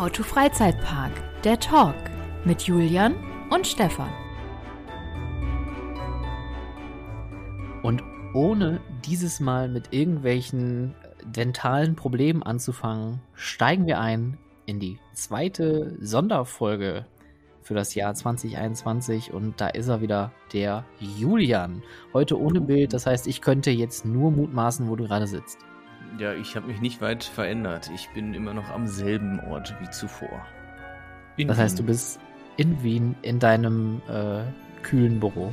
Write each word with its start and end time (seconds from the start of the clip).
How 0.00 0.10
to 0.10 0.22
Freizeitpark, 0.22 1.12
der 1.44 1.60
Talk 1.60 1.94
mit 2.46 2.62
Julian 2.62 3.14
und 3.50 3.66
Stefan. 3.66 4.08
Und 7.82 8.02
ohne 8.32 8.80
dieses 9.04 9.40
Mal 9.40 9.68
mit 9.68 9.92
irgendwelchen 9.92 10.94
dentalen 11.22 11.96
Problemen 11.96 12.42
anzufangen, 12.42 13.20
steigen 13.34 13.86
wir 13.86 14.00
ein 14.00 14.38
in 14.64 14.80
die 14.80 14.98
zweite 15.12 15.94
Sonderfolge 16.00 17.04
für 17.60 17.74
das 17.74 17.94
Jahr 17.94 18.14
2021 18.14 19.34
und 19.34 19.60
da 19.60 19.68
ist 19.68 19.88
er 19.88 20.00
wieder, 20.00 20.32
der 20.54 20.86
Julian. 20.98 21.82
Heute 22.14 22.40
ohne 22.40 22.62
Bild, 22.62 22.94
das 22.94 23.04
heißt, 23.04 23.26
ich 23.26 23.42
könnte 23.42 23.70
jetzt 23.70 24.06
nur 24.06 24.30
mutmaßen, 24.30 24.88
wo 24.88 24.96
du 24.96 25.04
gerade 25.04 25.26
sitzt. 25.26 25.58
Ja, 26.18 26.34
ich 26.34 26.56
habe 26.56 26.66
mich 26.66 26.80
nicht 26.80 27.00
weit 27.00 27.24
verändert. 27.24 27.90
Ich 27.94 28.08
bin 28.10 28.34
immer 28.34 28.52
noch 28.52 28.70
am 28.70 28.86
selben 28.86 29.40
Ort 29.40 29.74
wie 29.80 29.90
zuvor. 29.90 30.44
In 31.36 31.48
das 31.48 31.58
heißt, 31.58 31.78
du 31.78 31.82
bist 31.84 32.20
in 32.56 32.82
Wien 32.82 33.14
in 33.22 33.38
deinem 33.38 34.02
äh, 34.08 34.42
kühlen 34.82 35.20
Büro. 35.20 35.52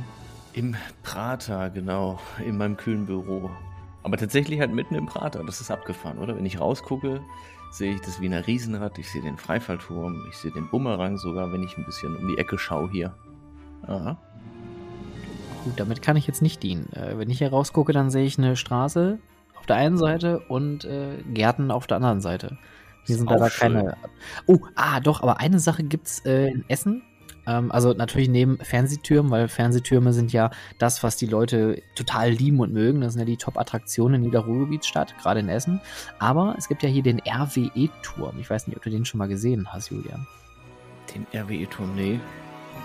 Im 0.52 0.76
Prater, 1.02 1.70
genau, 1.70 2.18
in 2.44 2.58
meinem 2.58 2.76
kühlen 2.76 3.06
Büro. 3.06 3.50
Aber 4.02 4.16
tatsächlich 4.16 4.60
halt 4.60 4.72
mitten 4.72 4.94
im 4.94 5.06
Prater, 5.06 5.44
das 5.44 5.60
ist 5.60 5.70
abgefahren, 5.70 6.18
oder? 6.18 6.36
Wenn 6.36 6.46
ich 6.46 6.60
rausgucke, 6.60 7.20
sehe 7.70 7.94
ich 7.94 8.00
das 8.00 8.20
Wiener 8.20 8.46
Riesenrad, 8.46 8.98
ich 8.98 9.10
sehe 9.10 9.22
den 9.22 9.36
Freifallturm, 9.36 10.26
ich 10.28 10.36
sehe 10.36 10.50
den 10.50 10.68
Bumerang 10.70 11.18
sogar, 11.18 11.52
wenn 11.52 11.62
ich 11.62 11.76
ein 11.76 11.84
bisschen 11.84 12.16
um 12.16 12.28
die 12.28 12.38
Ecke 12.38 12.58
schaue 12.58 12.90
hier. 12.90 13.14
Aha. 13.86 14.18
Gut, 15.64 15.74
damit 15.76 16.02
kann 16.02 16.16
ich 16.16 16.26
jetzt 16.26 16.42
nicht 16.42 16.62
dienen. 16.62 16.92
Äh, 16.92 17.18
wenn 17.18 17.30
ich 17.30 17.38
hier 17.38 17.50
rausgucke, 17.50 17.92
dann 17.92 18.10
sehe 18.10 18.24
ich 18.24 18.38
eine 18.38 18.56
Straße 18.56 19.18
der 19.68 19.76
einen 19.76 19.98
Seite 19.98 20.40
und 20.48 20.84
äh, 20.84 21.22
Gärten 21.32 21.70
auf 21.70 21.86
der 21.86 21.96
anderen 21.98 22.20
Seite. 22.20 22.58
Hier 23.04 23.16
sind 23.16 23.30
leider 23.30 23.48
keine. 23.48 23.96
Oh, 24.46 24.58
ah, 24.74 25.00
doch, 25.00 25.22
aber 25.22 25.40
eine 25.40 25.60
Sache 25.60 25.82
gibt's 25.82 26.20
äh, 26.26 26.48
in 26.48 26.64
Essen. 26.68 27.02
Ähm, 27.48 27.72
also 27.72 27.94
natürlich 27.94 28.28
neben 28.28 28.58
Fernsehtürmen, 28.58 29.30
weil 29.32 29.48
Fernsehtürme 29.48 30.12
sind 30.12 30.32
ja 30.32 30.50
das, 30.78 31.02
was 31.02 31.16
die 31.16 31.26
Leute 31.26 31.82
total 31.94 32.30
lieben 32.30 32.60
und 32.60 32.72
mögen. 32.72 33.00
Das 33.00 33.14
sind 33.14 33.20
ja 33.20 33.26
die 33.26 33.38
Top-Attraktionen 33.38 34.16
in 34.16 34.24
jeder 34.24 34.40
Ruhrgebietsstadt, 34.40 35.16
gerade 35.18 35.40
in 35.40 35.48
Essen. 35.48 35.80
Aber 36.18 36.54
es 36.58 36.68
gibt 36.68 36.82
ja 36.82 36.88
hier 36.90 37.02
den 37.02 37.20
RWE-Turm. 37.20 38.38
Ich 38.38 38.50
weiß 38.50 38.66
nicht, 38.66 38.76
ob 38.76 38.82
du 38.82 38.90
den 38.90 39.06
schon 39.06 39.18
mal 39.18 39.28
gesehen 39.28 39.72
hast, 39.72 39.90
Julian. 39.90 40.26
Den 41.14 41.26
RWE-Turm, 41.32 41.94
nee. 41.94 42.20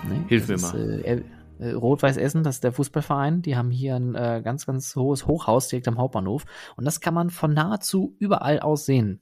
nee. 0.08 0.24
Hilf 0.28 0.48
mir 0.48 0.58
mal. 0.58 1.02
Äh, 1.04 1.12
äh, 1.12 1.22
Rot-Weiß 1.60 2.16
Essen, 2.16 2.42
das 2.42 2.56
ist 2.56 2.64
der 2.64 2.72
Fußballverein, 2.72 3.42
die 3.42 3.56
haben 3.56 3.70
hier 3.70 3.94
ein 3.96 4.14
äh, 4.14 4.42
ganz, 4.42 4.66
ganz 4.66 4.96
hohes 4.96 5.26
Hochhaus 5.26 5.68
direkt 5.68 5.88
am 5.88 5.98
Hauptbahnhof. 5.98 6.44
Und 6.76 6.84
das 6.84 7.00
kann 7.00 7.14
man 7.14 7.30
von 7.30 7.52
nahezu 7.52 8.16
überall 8.18 8.60
aus 8.60 8.86
sehen. 8.86 9.20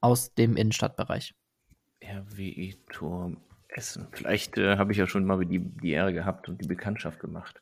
Aus 0.00 0.34
dem 0.34 0.56
Innenstadtbereich. 0.56 1.34
RWE-Turm 2.04 3.38
Essen. 3.68 4.08
Vielleicht 4.12 4.56
äh, 4.58 4.76
habe 4.76 4.92
ich 4.92 4.98
ja 4.98 5.06
schon 5.06 5.24
mal 5.24 5.44
die, 5.44 5.58
die 5.58 5.90
Ehre 5.90 6.12
gehabt 6.12 6.48
und 6.48 6.60
die 6.60 6.68
Bekanntschaft 6.68 7.20
gemacht. 7.20 7.60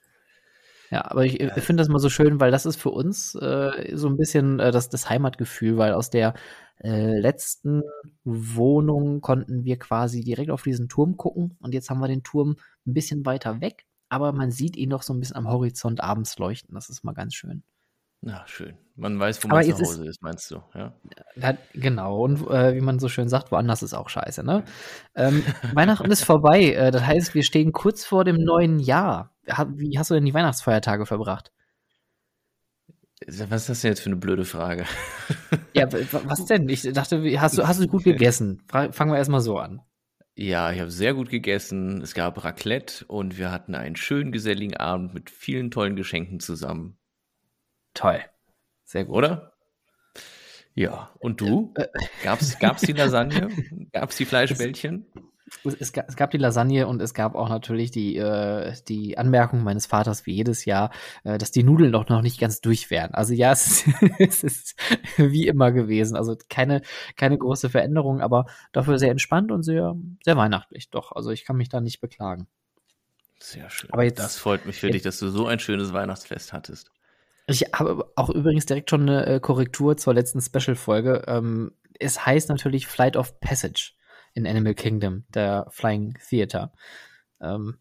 Ja, 0.91 1.05
aber 1.11 1.25
ich, 1.25 1.41
ich 1.41 1.65
finde 1.65 1.81
das 1.81 1.89
mal 1.89 1.99
so 1.99 2.09
schön, 2.09 2.39
weil 2.39 2.53
das 2.53 2.65
ist 2.65 2.77
für 2.77 2.91
uns 2.91 3.35
äh, 3.35 3.97
so 3.97 4.09
ein 4.09 4.17
bisschen 4.17 4.61
äh, 4.61 4.71
das, 4.71 4.89
das 4.89 5.11
Heimatgefühl, 5.11 5.77
weil 5.79 5.93
aus 5.93 6.11
der 6.11 6.35
äh, 6.83 7.19
letzten 7.19 7.83
Wohnung 8.25 9.21
konnten 9.21 9.65
wir 9.65 9.79
quasi 9.79 10.23
direkt 10.23 10.51
auf 10.51 10.63
diesen 10.63 10.89
Turm 10.89 11.17
gucken 11.17 11.57
und 11.61 11.75
jetzt 11.75 11.91
haben 11.91 12.01
wir 12.01 12.09
den 12.09 12.23
Turm 12.23 12.57
ein 12.87 12.95
bisschen 12.95 13.25
weiter 13.25 13.61
weg, 13.61 13.87
aber 14.09 14.33
man 14.33 14.51
sieht 14.51 14.77
ihn 14.77 14.91
doch 14.91 15.03
so 15.03 15.15
ein 15.15 15.21
bisschen 15.21 15.37
am 15.37 15.49
Horizont 15.49 16.01
abends 16.03 16.39
leuchten. 16.39 16.75
Das 16.75 16.91
ist 16.91 17.05
mal 17.05 17.15
ganz 17.15 17.35
schön. 17.35 17.63
Na, 18.23 18.47
schön. 18.47 18.77
Man 18.97 19.19
weiß, 19.21 19.45
wo 19.45 19.49
man 19.49 19.63
zu 19.63 19.73
Hause 19.73 19.83
ist, 19.83 19.99
ist, 19.99 20.23
meinst 20.23 20.51
du, 20.51 20.63
ja? 20.75 20.95
genau, 21.75 22.25
und 22.25 22.49
äh, 22.49 22.75
wie 22.75 22.81
man 22.81 22.99
so 22.99 23.09
schön 23.09 23.29
sagt, 23.29 23.53
woanders 23.53 23.83
ist 23.83 23.93
auch 23.93 24.09
scheiße, 24.09 24.43
ne? 24.43 24.65
Ähm, 25.15 25.45
Weihnachten 25.75 26.11
ist 26.11 26.25
vorbei, 26.25 26.73
äh, 26.73 26.91
das 26.91 27.05
heißt, 27.07 27.35
wir 27.35 27.43
stehen 27.43 27.73
kurz 27.73 28.05
vor 28.05 28.25
dem 28.25 28.37
neuen 28.37 28.79
Jahr. 28.79 29.35
Wie 29.75 29.99
hast 29.99 30.11
du 30.11 30.15
denn 30.15 30.25
die 30.25 30.35
Weihnachtsfeiertage 30.35 31.05
verbracht? 31.05 31.53
Was 33.27 33.63
ist 33.63 33.69
das 33.69 33.81
denn 33.81 33.91
jetzt 33.91 34.01
für 34.01 34.11
eine 34.11 34.17
blöde 34.17 34.45
Frage? 34.45 34.85
ja, 35.75 35.91
was 35.93 36.45
denn? 36.45 36.69
Ich 36.69 36.83
dachte, 36.83 37.41
hast 37.41 37.59
du, 37.59 37.67
hast 37.67 37.81
du 37.81 37.89
gut 37.89 38.05
gegessen? 38.05 38.63
Fangen 38.69 39.11
wir 39.11 39.17
erstmal 39.17 39.41
so 39.41 39.59
an. 39.59 39.83
Ja, 40.37 40.71
ich 40.71 40.81
habe 40.81 40.91
sehr 40.91 41.15
gut 41.15 41.31
gegessen. 41.31 42.03
Es 42.03 42.15
gab 42.15 42.45
Raclette 42.45 43.05
und 43.07 43.39
wir 43.39 43.51
hatten 43.51 43.75
einen 43.75 43.97
schönen 43.97 44.33
geselligen 44.33 44.77
Abend 44.77 45.15
mit 45.15 45.31
vielen 45.31 45.71
tollen 45.71 45.97
Geschenken 45.97 46.41
zusammen. 46.41 46.99
Toll. 47.95 48.21
Sehr 48.85 49.07
gut. 49.07 49.17
Oder? 49.17 49.55
Ja. 50.75 51.11
Und 51.19 51.41
du? 51.41 51.73
Äh, 51.77 51.85
äh. 51.85 51.89
Gab's, 52.23 52.59
gab's 52.59 52.83
die 52.83 52.93
Lasagne? 52.93 53.49
Gab's 53.93 54.17
die 54.19 54.27
Fleischbällchen? 54.27 55.07
Es, 55.65 55.93
es, 55.93 56.17
gab, 56.17 56.31
die 56.33 56.39
Lasagne 56.39 56.89
und 56.89 57.01
es 57.01 57.15
gab 57.15 57.37
auch 57.37 57.49
natürlich 57.49 57.93
die, 57.93 58.17
äh, 58.17 58.75
die 58.89 59.17
Anmerkung 59.17 59.63
meines 59.63 59.87
Vaters 59.87 60.27
wie 60.27 60.33
jedes 60.33 60.65
Jahr, 60.65 60.91
äh, 61.23 61.39
dass 61.39 61.53
die 61.53 61.63
Nudeln 61.63 61.93
doch 61.93 62.09
noch 62.09 62.23
nicht 62.23 62.41
ganz 62.41 62.61
durch 62.61 62.91
wären. 62.91 63.15
Also 63.15 63.33
ja, 63.33 63.53
es 63.53 63.87
ist, 63.87 63.95
es 64.19 64.43
ist 64.43 64.77
wie 65.17 65.47
immer 65.47 65.71
gewesen. 65.71 66.17
Also 66.17 66.37
keine, 66.49 66.83
keine 67.17 67.39
große 67.39 67.71
Veränderung, 67.71 68.21
aber 68.21 68.47
dafür 68.73 68.99
sehr 68.99 69.13
entspannt 69.13 69.53
und 69.53 69.63
sehr, 69.63 69.95
sehr 70.25 70.37
weihnachtlich. 70.37 70.91
Doch, 70.91 71.13
also 71.13 71.31
ich 71.31 71.45
kann 71.45 71.57
mich 71.57 71.69
da 71.69 71.81
nicht 71.81 72.01
beklagen. 72.01 72.49
Sehr 73.39 73.71
schön. 73.71 73.93
Aber 73.93 74.03
jetzt, 74.03 74.19
das 74.19 74.39
freut 74.39 74.67
mich 74.67 74.81
für 74.81 74.87
jetzt, 74.87 74.95
dich, 74.95 75.03
dass 75.03 75.19
du 75.19 75.29
so 75.29 75.47
ein 75.47 75.61
schönes 75.61 75.93
Weihnachtsfest 75.93 76.53
hattest. 76.53 76.91
Ich 77.47 77.63
habe 77.73 78.11
auch 78.17 78.31
übrigens 78.31 78.67
direkt 78.67 78.91
schon 78.91 79.03
eine 79.03 79.27
äh, 79.27 79.41
Korrektur 79.41 79.97
zur 79.97 80.15
letzten 80.15 80.41
Special-Folge. 80.41 81.25
Ähm, 81.29 81.73
es 82.01 82.27
heißt 82.27 82.49
natürlich 82.49 82.89
Flight 82.89 83.17
of 83.17 83.39
Passage 83.39 83.93
in 84.37 84.47
Animal 84.47 84.75
Kingdom, 84.75 85.25
der 85.35 85.67
Flying 85.71 86.17
Theater. 86.29 86.73
Ähm, 87.41 87.79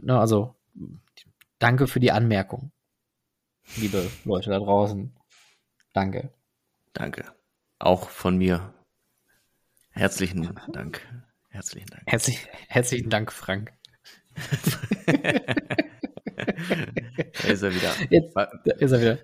ne, 0.00 0.18
also, 0.18 0.54
danke 1.58 1.86
für 1.86 1.98
die 1.98 2.12
Anmerkung, 2.12 2.72
liebe 3.76 4.10
Leute 4.24 4.50
da 4.50 4.58
draußen. 4.58 5.16
Danke. 5.94 6.30
Danke. 6.92 7.24
Auch 7.78 8.10
von 8.10 8.36
mir. 8.36 8.74
Herzlichen 9.90 10.54
Dank. 10.72 11.00
Herzlichen 11.48 11.86
Dank. 11.86 12.02
Herzlich, 12.06 12.46
herzlichen 12.68 13.10
Dank, 13.10 13.32
Frank. 13.32 13.72
da 15.06 15.12
ist 17.48 17.62
er 17.62 17.74
wieder. 17.74 17.92
Jetzt 18.10 18.36
da 18.36 18.44
ist 18.78 18.92
er 18.92 19.00
wieder. 19.00 19.18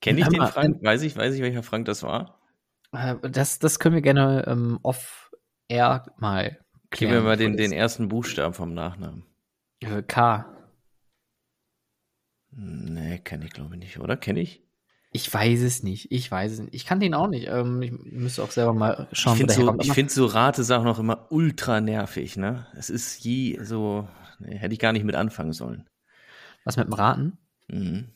Kenne 0.00 0.20
ich 0.20 0.28
den 0.28 0.46
Frank? 0.46 0.82
Weiß 0.82 1.02
ich, 1.02 1.16
weiß 1.16 1.34
ich, 1.34 1.42
welcher 1.42 1.62
Frank 1.62 1.86
das 1.86 2.02
war? 2.02 2.40
Äh, 2.92 3.16
das, 3.22 3.58
das 3.58 3.78
können 3.78 3.94
wir 3.94 4.02
gerne 4.02 4.44
ähm, 4.46 4.78
off-air 5.72 6.12
mal 6.18 6.58
klären. 6.90 7.10
Gib 7.10 7.10
mir 7.10 7.20
mal 7.20 7.36
den, 7.36 7.56
den 7.56 7.72
ersten 7.72 8.08
Buchstaben 8.08 8.54
vom 8.54 8.74
Nachnamen. 8.74 9.24
Äh, 9.80 10.02
K. 10.02 10.46
Nee, 12.50 13.18
kenne 13.18 13.46
ich 13.46 13.52
glaube 13.52 13.74
ich 13.74 13.80
nicht, 13.80 13.98
oder? 13.98 14.16
Kenne 14.16 14.40
ich? 14.40 14.62
Ich 15.14 15.32
weiß 15.32 15.60
es 15.60 15.82
nicht. 15.82 16.10
Ich 16.10 16.30
weiß 16.30 16.52
es 16.52 16.60
nicht. 16.60 16.74
Ich 16.74 16.86
kann 16.86 17.00
den 17.00 17.14
auch 17.14 17.28
nicht. 17.28 17.48
Ähm, 17.48 17.82
ich 17.82 17.92
müsste 17.92 18.42
auch 18.42 18.50
selber 18.50 18.72
mal 18.72 19.08
schauen. 19.12 19.34
Ich 19.34 19.38
finde 19.38 19.54
so, 19.54 19.92
find 19.92 20.10
so 20.10 20.26
Ratesachen 20.26 20.88
auch 20.88 20.98
immer 20.98 21.26
ultra 21.30 21.80
nervig. 21.80 22.36
Ne? 22.36 22.66
Es 22.76 22.88
ist 22.88 23.22
je 23.24 23.62
so, 23.62 24.08
hätte 24.42 24.72
ich 24.72 24.80
gar 24.80 24.92
nicht 24.92 25.04
mit 25.04 25.14
anfangen 25.14 25.52
sollen. 25.52 25.88
Was 26.64 26.76
mit 26.76 26.86
dem 26.86 26.94
Raten? 26.94 27.38
Mhm. 27.68 28.08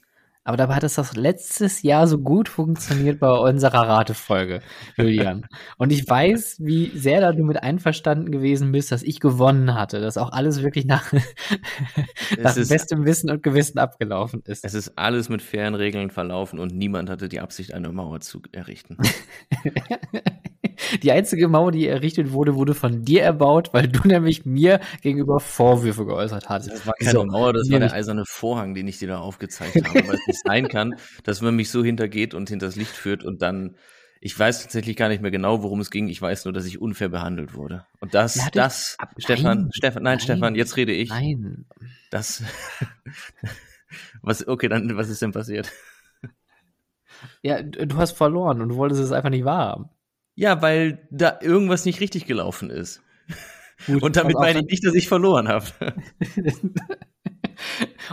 Aber 0.46 0.56
dabei 0.56 0.76
hat 0.76 0.84
es 0.84 0.94
das 0.94 1.16
letztes 1.16 1.82
Jahr 1.82 2.06
so 2.06 2.18
gut 2.18 2.48
funktioniert 2.48 3.18
bei 3.18 3.32
unserer 3.32 3.88
Ratefolge, 3.88 4.60
Julian. 4.96 5.44
Und 5.76 5.90
ich 5.90 6.08
weiß, 6.08 6.58
wie 6.60 6.96
sehr 6.96 7.20
da 7.20 7.32
du 7.32 7.42
mit 7.42 7.60
einverstanden 7.60 8.30
gewesen 8.30 8.70
bist, 8.70 8.92
dass 8.92 9.02
ich 9.02 9.18
gewonnen 9.18 9.74
hatte, 9.74 10.00
dass 10.00 10.16
auch 10.16 10.30
alles 10.30 10.62
wirklich 10.62 10.84
nach, 10.84 11.12
nach 12.38 12.54
bestem 12.54 13.04
Wissen 13.04 13.28
und 13.28 13.42
Gewissen 13.42 13.80
abgelaufen 13.80 14.42
ist. 14.46 14.64
Es 14.64 14.74
ist 14.74 14.96
alles 14.96 15.28
mit 15.28 15.42
fairen 15.42 15.74
Regeln 15.74 16.10
verlaufen 16.10 16.60
und 16.60 16.72
niemand 16.72 17.10
hatte 17.10 17.28
die 17.28 17.40
Absicht, 17.40 17.74
eine 17.74 17.90
Mauer 17.90 18.20
zu 18.20 18.40
errichten. 18.52 18.98
Die 21.02 21.10
einzige 21.10 21.48
Mauer, 21.48 21.72
die 21.72 21.86
errichtet 21.86 22.32
wurde, 22.32 22.54
wurde 22.54 22.74
von 22.74 23.04
dir 23.04 23.22
erbaut, 23.22 23.70
weil 23.72 23.88
du 23.88 24.06
nämlich 24.06 24.44
mir 24.44 24.80
gegenüber 25.02 25.40
Vorwürfe 25.40 26.04
geäußert 26.04 26.48
hast. 26.48 26.70
Das 26.70 26.86
war 26.86 26.94
keine 26.94 27.10
so, 27.10 27.24
Mauer, 27.24 27.52
das 27.52 27.70
war 27.70 27.78
der 27.78 27.92
eizerne 27.92 28.24
Vorhang, 28.26 28.74
den 28.74 28.86
ich 28.86 28.98
dir 28.98 29.08
da 29.08 29.18
aufgezeigt 29.18 29.76
habe, 29.76 30.06
weil 30.06 30.18
es 30.26 30.35
nicht 30.36 30.46
sein 30.46 30.68
kann, 30.68 30.94
dass 31.24 31.40
man 31.40 31.56
mich 31.56 31.70
so 31.70 31.84
hintergeht 31.84 32.34
und 32.34 32.48
hinters 32.48 32.76
Licht 32.76 32.92
führt 32.92 33.24
und 33.24 33.42
dann 33.42 33.76
ich 34.20 34.36
weiß 34.38 34.62
tatsächlich 34.62 34.96
gar 34.96 35.08
nicht 35.08 35.22
mehr 35.22 35.30
genau, 35.30 35.62
worum 35.62 35.80
es 35.80 35.90
ging. 35.90 36.08
Ich 36.08 36.20
weiß 36.20 36.46
nur, 36.46 36.54
dass 36.54 36.64
ich 36.64 36.80
unfair 36.80 37.08
behandelt 37.08 37.54
wurde. 37.54 37.86
Und 38.00 38.14
das, 38.14 38.36
ja, 38.36 38.48
das, 38.50 38.96
ab, 38.98 39.14
Stefan, 39.18 39.58
nein, 39.58 39.70
Stefan, 39.72 40.02
nein, 40.02 40.12
nein, 40.12 40.20
Stefan, 40.20 40.54
jetzt 40.54 40.76
rede 40.76 40.92
ich. 40.92 41.10
Nein. 41.10 41.66
Das, 42.10 42.42
was, 44.22 44.48
okay, 44.48 44.68
dann, 44.68 44.96
was 44.96 45.10
ist 45.10 45.22
denn 45.22 45.32
passiert? 45.32 45.70
Ja, 47.42 47.62
du 47.62 47.96
hast 47.96 48.16
verloren 48.16 48.60
und 48.62 48.70
du 48.70 48.76
wolltest 48.76 49.00
es 49.00 49.12
einfach 49.12 49.30
nicht 49.30 49.44
wahrhaben. 49.44 49.90
Ja, 50.34 50.60
weil 50.60 51.06
da 51.10 51.38
irgendwas 51.40 51.84
nicht 51.84 52.00
richtig 52.00 52.26
gelaufen 52.26 52.70
ist. 52.70 53.02
Gut, 53.86 54.02
und 54.02 54.16
damit 54.16 54.36
meine 54.36 54.60
ich 54.60 54.66
nicht, 54.66 54.84
dass 54.84 54.94
ich 54.94 55.08
verloren 55.08 55.48
habe. 55.48 55.66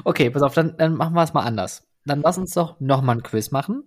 okay, 0.03 0.29
pass 0.29 0.41
auf, 0.41 0.53
dann, 0.53 0.77
dann 0.77 0.95
machen 0.95 1.13
wir 1.13 1.23
es 1.23 1.33
mal 1.33 1.43
anders. 1.43 1.87
Dann 2.05 2.21
lass 2.21 2.37
uns 2.37 2.53
doch 2.53 2.79
nochmal 2.79 3.17
ein 3.17 3.23
Quiz 3.23 3.51
machen. 3.51 3.83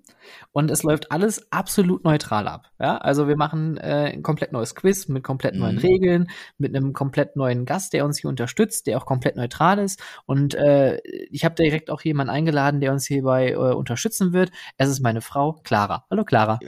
Und 0.53 0.71
es 0.71 0.83
läuft 0.83 1.13
alles 1.13 1.53
absolut 1.53 2.05
neutral 2.05 2.49
ab. 2.49 2.71
Ja, 2.79 2.97
also 2.99 3.29
wir 3.29 3.37
machen 3.37 3.77
äh, 3.77 4.13
ein 4.15 4.23
komplett 4.23 4.53
neues 4.53 4.75
Quiz 4.75 5.09
mit 5.09 5.23
komplett 5.23 5.55
mhm. 5.55 5.61
neuen 5.61 5.79
Regeln, 5.79 6.27
mit 6.59 6.75
einem 6.75 6.93
komplett 6.93 7.37
neuen 7.37 7.65
Gast, 7.65 7.93
der 7.93 8.05
uns 8.05 8.19
hier 8.19 8.31
unterstützt, 8.31 8.87
der 8.87 8.99
auch 8.99 9.07
komplett 9.07 9.37
neutral 9.37 9.79
ist. 9.79 10.03
Und 10.25 10.55
äh, 10.55 10.99
ich 11.31 11.45
habe 11.45 11.55
direkt 11.55 11.91
auch 11.91 12.01
jemanden 12.03 12.31
eingeladen, 12.31 12.81
der 12.81 12.93
uns 12.93 13.07
hierbei 13.07 13.51
äh, 13.51 13.57
unterstützen 13.57 14.33
wird. 14.33 14.51
Es 14.79 14.89
ist 14.89 15.01
meine 15.01 15.21
Frau, 15.21 15.53
Clara. 15.65 16.07
Hallo, 16.11 16.25
Clara. 16.25 16.59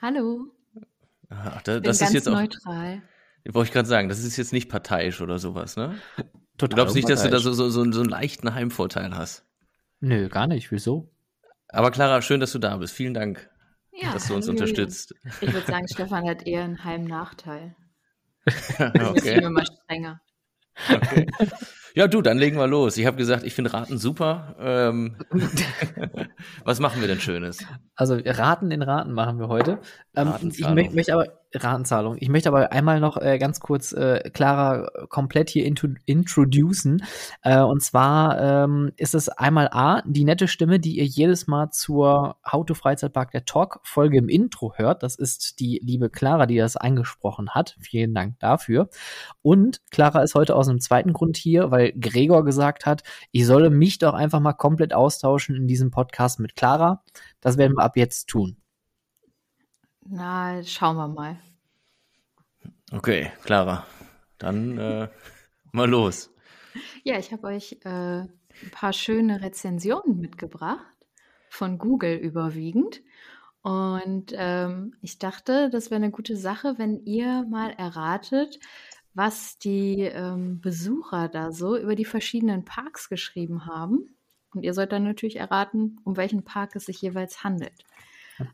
Hallo. 0.00 0.46
Ach, 1.28 1.62
da, 1.62 1.80
das 1.80 2.00
ist 2.00 2.12
jetzt 2.12 2.28
auch, 2.28 2.34
neutral. 2.34 3.02
Wollte 3.48 3.68
ich 3.68 3.72
gerade 3.72 3.88
sagen, 3.88 4.08
das 4.08 4.22
ist 4.22 4.36
jetzt 4.36 4.52
nicht 4.52 4.68
parteiisch 4.68 5.20
oder 5.20 5.38
sowas, 5.38 5.76
ne? 5.76 5.96
Total 6.58 6.68
du 6.68 6.76
glaubst 6.76 6.94
nicht, 6.94 7.08
dass 7.08 7.22
du 7.22 7.30
da 7.30 7.40
so, 7.40 7.52
so, 7.52 7.70
so, 7.70 7.90
so 7.90 8.00
einen 8.00 8.08
leichten 8.08 8.54
Heimvorteil 8.54 9.16
hast? 9.16 9.44
Nö, 10.02 10.28
gar 10.28 10.48
nicht. 10.48 10.72
Wieso? 10.72 11.08
Aber 11.68 11.92
Clara, 11.92 12.20
schön, 12.22 12.40
dass 12.40 12.50
du 12.50 12.58
da 12.58 12.76
bist. 12.76 12.92
Vielen 12.92 13.14
Dank, 13.14 13.48
ja, 13.92 14.12
dass 14.12 14.26
du 14.26 14.34
uns 14.34 14.48
unterstützt. 14.48 15.14
Ich 15.40 15.52
würde 15.52 15.66
sagen, 15.66 15.86
Stefan 15.88 16.28
hat 16.28 16.44
eher 16.44 16.64
einen 16.64 16.82
Heimnachteil. 16.82 17.76
okay. 18.78 19.12
Ich 19.14 19.22
bin 19.22 19.44
immer 19.44 19.64
strenger. 19.64 20.20
Okay. 20.92 21.26
Ja, 21.94 22.08
du, 22.08 22.20
dann 22.20 22.38
legen 22.38 22.56
wir 22.56 22.66
los. 22.66 22.96
Ich 22.96 23.06
habe 23.06 23.16
gesagt, 23.16 23.44
ich 23.44 23.54
finde 23.54 23.74
Raten 23.74 23.96
super. 23.96 24.56
Ähm, 24.58 25.18
was 26.64 26.80
machen 26.80 27.00
wir 27.00 27.06
denn 27.06 27.20
Schönes? 27.20 27.64
Also 27.94 28.18
Raten 28.24 28.72
in 28.72 28.82
Raten 28.82 29.12
machen 29.12 29.38
wir 29.38 29.48
heute. 29.48 29.78
Ähm, 30.16 30.34
ich 30.50 30.68
möchte 30.68 30.94
möcht 30.96 31.10
aber 31.10 31.41
Ratenzahlung. 31.54 32.16
Ich 32.18 32.28
möchte 32.28 32.48
aber 32.48 32.72
einmal 32.72 33.00
noch 33.00 33.16
äh, 33.16 33.38
ganz 33.38 33.60
kurz 33.60 33.92
äh, 33.92 34.30
Clara 34.30 34.88
komplett 35.08 35.50
hier 35.50 35.64
intro 35.64 35.88
introducen. 36.06 37.02
Äh, 37.42 37.60
und 37.60 37.82
zwar 37.82 38.40
ähm, 38.40 38.92
ist 38.96 39.14
es 39.14 39.28
einmal 39.28 39.68
A, 39.72 40.02
die 40.06 40.24
nette 40.24 40.48
Stimme, 40.48 40.80
die 40.80 40.98
ihr 40.98 41.04
jedes 41.04 41.46
Mal 41.46 41.70
zur 41.70 42.36
How 42.50 42.64
to 42.64 42.74
Freizeitpark 42.74 43.30
der 43.30 43.44
Talk 43.44 43.80
Folge 43.82 44.18
im 44.18 44.28
Intro 44.28 44.74
hört. 44.76 45.02
Das 45.02 45.16
ist 45.16 45.60
die 45.60 45.80
liebe 45.82 46.10
Clara, 46.10 46.46
die 46.46 46.56
das 46.56 46.76
eingesprochen 46.76 47.50
hat. 47.50 47.76
Vielen 47.80 48.14
Dank 48.14 48.38
dafür. 48.38 48.88
Und 49.42 49.80
Clara 49.90 50.22
ist 50.22 50.34
heute 50.34 50.56
aus 50.56 50.68
einem 50.68 50.80
zweiten 50.80 51.12
Grund 51.12 51.36
hier, 51.36 51.70
weil 51.70 51.92
Gregor 51.92 52.44
gesagt 52.44 52.86
hat, 52.86 53.02
ich 53.30 53.46
solle 53.46 53.70
mich 53.70 53.98
doch 53.98 54.14
einfach 54.14 54.40
mal 54.40 54.52
komplett 54.52 54.94
austauschen 54.94 55.56
in 55.56 55.66
diesem 55.66 55.90
Podcast 55.90 56.40
mit 56.40 56.56
Clara. 56.56 57.02
Das 57.40 57.58
werden 57.58 57.76
wir 57.76 57.84
ab 57.84 57.96
jetzt 57.96 58.28
tun. 58.28 58.61
Na, 60.04 60.62
schauen 60.64 60.96
wir 60.96 61.08
mal. 61.08 61.38
Okay, 62.90 63.30
Clara. 63.42 63.86
Dann 64.38 64.76
äh, 64.78 65.08
mal 65.70 65.88
los. 65.88 66.30
Ja, 67.04 67.18
ich 67.18 67.32
habe 67.32 67.46
euch 67.46 67.78
äh, 67.84 68.22
ein 68.22 68.70
paar 68.72 68.92
schöne 68.92 69.40
Rezensionen 69.40 70.18
mitgebracht, 70.20 70.96
von 71.48 71.78
Google 71.78 72.16
überwiegend. 72.16 73.02
Und 73.62 74.32
ähm, 74.34 74.94
ich 75.00 75.18
dachte, 75.18 75.70
das 75.70 75.90
wäre 75.90 76.02
eine 76.02 76.10
gute 76.10 76.36
Sache, 76.36 76.74
wenn 76.78 77.04
ihr 77.04 77.44
mal 77.48 77.70
erratet, 77.70 78.58
was 79.14 79.58
die 79.58 80.00
ähm, 80.00 80.60
Besucher 80.60 81.28
da 81.28 81.52
so 81.52 81.76
über 81.76 81.94
die 81.94 82.04
verschiedenen 82.04 82.64
Parks 82.64 83.08
geschrieben 83.08 83.66
haben. 83.66 84.16
Und 84.52 84.64
ihr 84.64 84.74
sollt 84.74 84.92
dann 84.92 85.04
natürlich 85.04 85.36
erraten, 85.36 86.00
um 86.04 86.16
welchen 86.16 86.44
Park 86.44 86.74
es 86.76 86.86
sich 86.86 87.00
jeweils 87.00 87.44
handelt. 87.44 87.84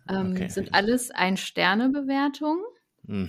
Ähm, 0.08 0.32
okay. 0.32 0.48
Sind 0.48 0.74
alles 0.74 1.10
Ein-Sterne-Bewertungen. 1.10 2.62
Hm. 3.06 3.28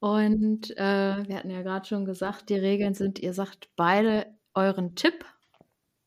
Und 0.00 0.76
äh, 0.76 1.28
wir 1.28 1.36
hatten 1.36 1.50
ja 1.50 1.62
gerade 1.62 1.86
schon 1.86 2.04
gesagt, 2.04 2.48
die 2.48 2.56
Regeln 2.56 2.94
sind, 2.94 3.18
ihr 3.18 3.32
sagt 3.34 3.68
beide 3.76 4.26
euren 4.54 4.94
Tipp, 4.96 5.24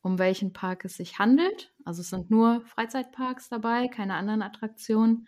um 0.01 0.19
welchen 0.19 0.53
Park 0.53 0.85
es 0.85 0.97
sich 0.97 1.17
handelt. 1.17 1.71
Also 1.85 2.01
es 2.01 2.09
sind 2.09 2.29
nur 2.29 2.61
Freizeitparks 2.61 3.49
dabei, 3.49 3.87
keine 3.87 4.15
anderen 4.15 4.41
Attraktionen. 4.41 5.27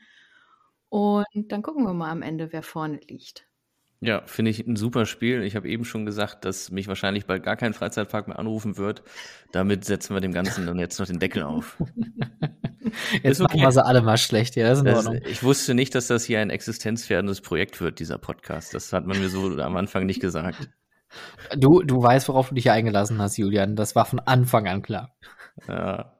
Und 0.89 1.51
dann 1.51 1.61
gucken 1.61 1.85
wir 1.85 1.93
mal 1.93 2.11
am 2.11 2.21
Ende, 2.21 2.51
wer 2.51 2.63
vorne 2.63 2.99
liegt. 3.07 3.47
Ja, 3.99 4.21
finde 4.25 4.51
ich 4.51 4.65
ein 4.65 4.75
super 4.75 5.05
Spiel. 5.05 5.41
Ich 5.41 5.55
habe 5.55 5.67
eben 5.67 5.83
schon 5.83 6.05
gesagt, 6.05 6.45
dass 6.45 6.69
mich 6.69 6.87
wahrscheinlich 6.87 7.25
bald 7.25 7.43
gar 7.43 7.55
kein 7.55 7.73
Freizeitpark 7.73 8.27
mehr 8.27 8.37
anrufen 8.37 8.77
wird. 8.77 9.01
Damit 9.51 9.85
setzen 9.85 10.13
wir 10.13 10.21
dem 10.21 10.33
Ganzen 10.33 10.65
dann 10.67 10.77
jetzt 10.77 10.99
noch 10.99 11.07
den 11.07 11.19
Deckel 11.19 11.43
auf. 11.43 11.81
Jetzt 13.23 13.41
okay. 13.41 13.43
machen 13.43 13.61
wir 13.61 13.71
sie 13.71 13.85
alle 13.85 14.01
mal 14.01 14.17
schlecht, 14.17 14.55
ja, 14.55 14.71
ist 14.71 14.79
in 14.79 14.85
das, 14.85 15.07
Ich 15.25 15.43
wusste 15.43 15.73
nicht, 15.73 15.95
dass 15.95 16.07
das 16.07 16.25
hier 16.25 16.39
ein 16.39 16.49
existenzfährdendes 16.49 17.41
Projekt 17.41 17.81
wird, 17.81 17.99
dieser 17.99 18.17
Podcast. 18.17 18.73
Das 18.73 18.91
hat 18.93 19.05
man 19.05 19.19
mir 19.19 19.29
so 19.29 19.59
am 19.59 19.77
Anfang 19.77 20.05
nicht 20.05 20.21
gesagt. 20.21 20.69
Du, 21.55 21.83
du 21.83 22.03
weißt, 22.03 22.27
worauf 22.27 22.49
du 22.49 22.55
dich 22.55 22.69
eingelassen 22.69 23.21
hast, 23.21 23.37
Julian. 23.37 23.77
Das 23.77 23.95
war 23.95 24.03
von 24.03 24.19
Anfang 24.19 24.67
an 24.67 24.81
klar. 24.81 25.15
Ja, 25.65 26.17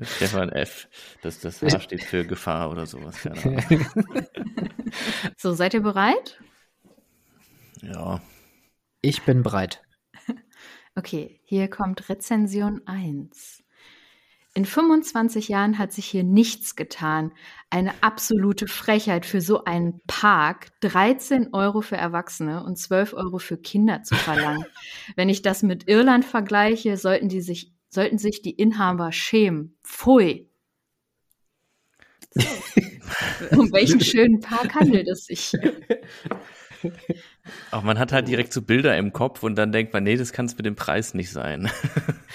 Stefan 0.00 0.48
F. 0.48 0.88
Das, 1.20 1.40
das 1.40 1.60
H 1.62 1.80
steht 1.80 2.02
für 2.02 2.24
Gefahr 2.24 2.70
oder 2.70 2.86
sowas. 2.86 3.16
so, 5.36 5.52
seid 5.52 5.74
ihr 5.74 5.82
bereit? 5.82 6.40
Ja. 7.82 8.22
Ich 9.02 9.22
bin 9.24 9.42
bereit. 9.42 9.82
Okay, 10.96 11.40
hier 11.44 11.70
kommt 11.70 12.08
Rezension 12.08 12.82
1. 12.86 13.59
In 14.52 14.64
25 14.64 15.48
Jahren 15.48 15.78
hat 15.78 15.92
sich 15.92 16.06
hier 16.06 16.24
nichts 16.24 16.74
getan. 16.74 17.32
Eine 17.70 17.92
absolute 18.02 18.66
Frechheit 18.66 19.24
für 19.24 19.40
so 19.40 19.64
einen 19.64 20.00
Park, 20.08 20.68
13 20.80 21.54
Euro 21.54 21.82
für 21.82 21.96
Erwachsene 21.96 22.64
und 22.64 22.76
12 22.76 23.12
Euro 23.14 23.38
für 23.38 23.56
Kinder 23.56 24.02
zu 24.02 24.16
verlangen. 24.16 24.64
Wenn 25.16 25.28
ich 25.28 25.42
das 25.42 25.62
mit 25.62 25.88
Irland 25.88 26.24
vergleiche, 26.24 26.96
sollten, 26.96 27.28
die 27.28 27.42
sich, 27.42 27.72
sollten 27.90 28.18
sich 28.18 28.42
die 28.42 28.50
Inhaber 28.50 29.12
schämen. 29.12 29.76
Pfui. 29.84 30.50
um 33.52 33.72
welchen 33.72 34.00
schönen 34.00 34.40
Park 34.40 34.74
handelt 34.74 35.08
es 35.08 35.26
sich? 35.26 35.52
Aber 37.70 37.82
man 37.82 37.98
hat 37.98 38.12
halt 38.12 38.28
direkt 38.28 38.52
so 38.52 38.62
Bilder 38.62 38.96
im 38.96 39.12
Kopf 39.12 39.42
und 39.42 39.56
dann 39.56 39.72
denkt 39.72 39.92
man, 39.92 40.04
nee, 40.04 40.16
das 40.16 40.32
kann 40.32 40.46
es 40.46 40.56
mit 40.56 40.66
dem 40.66 40.76
Preis 40.76 41.14
nicht 41.14 41.30
sein. 41.30 41.70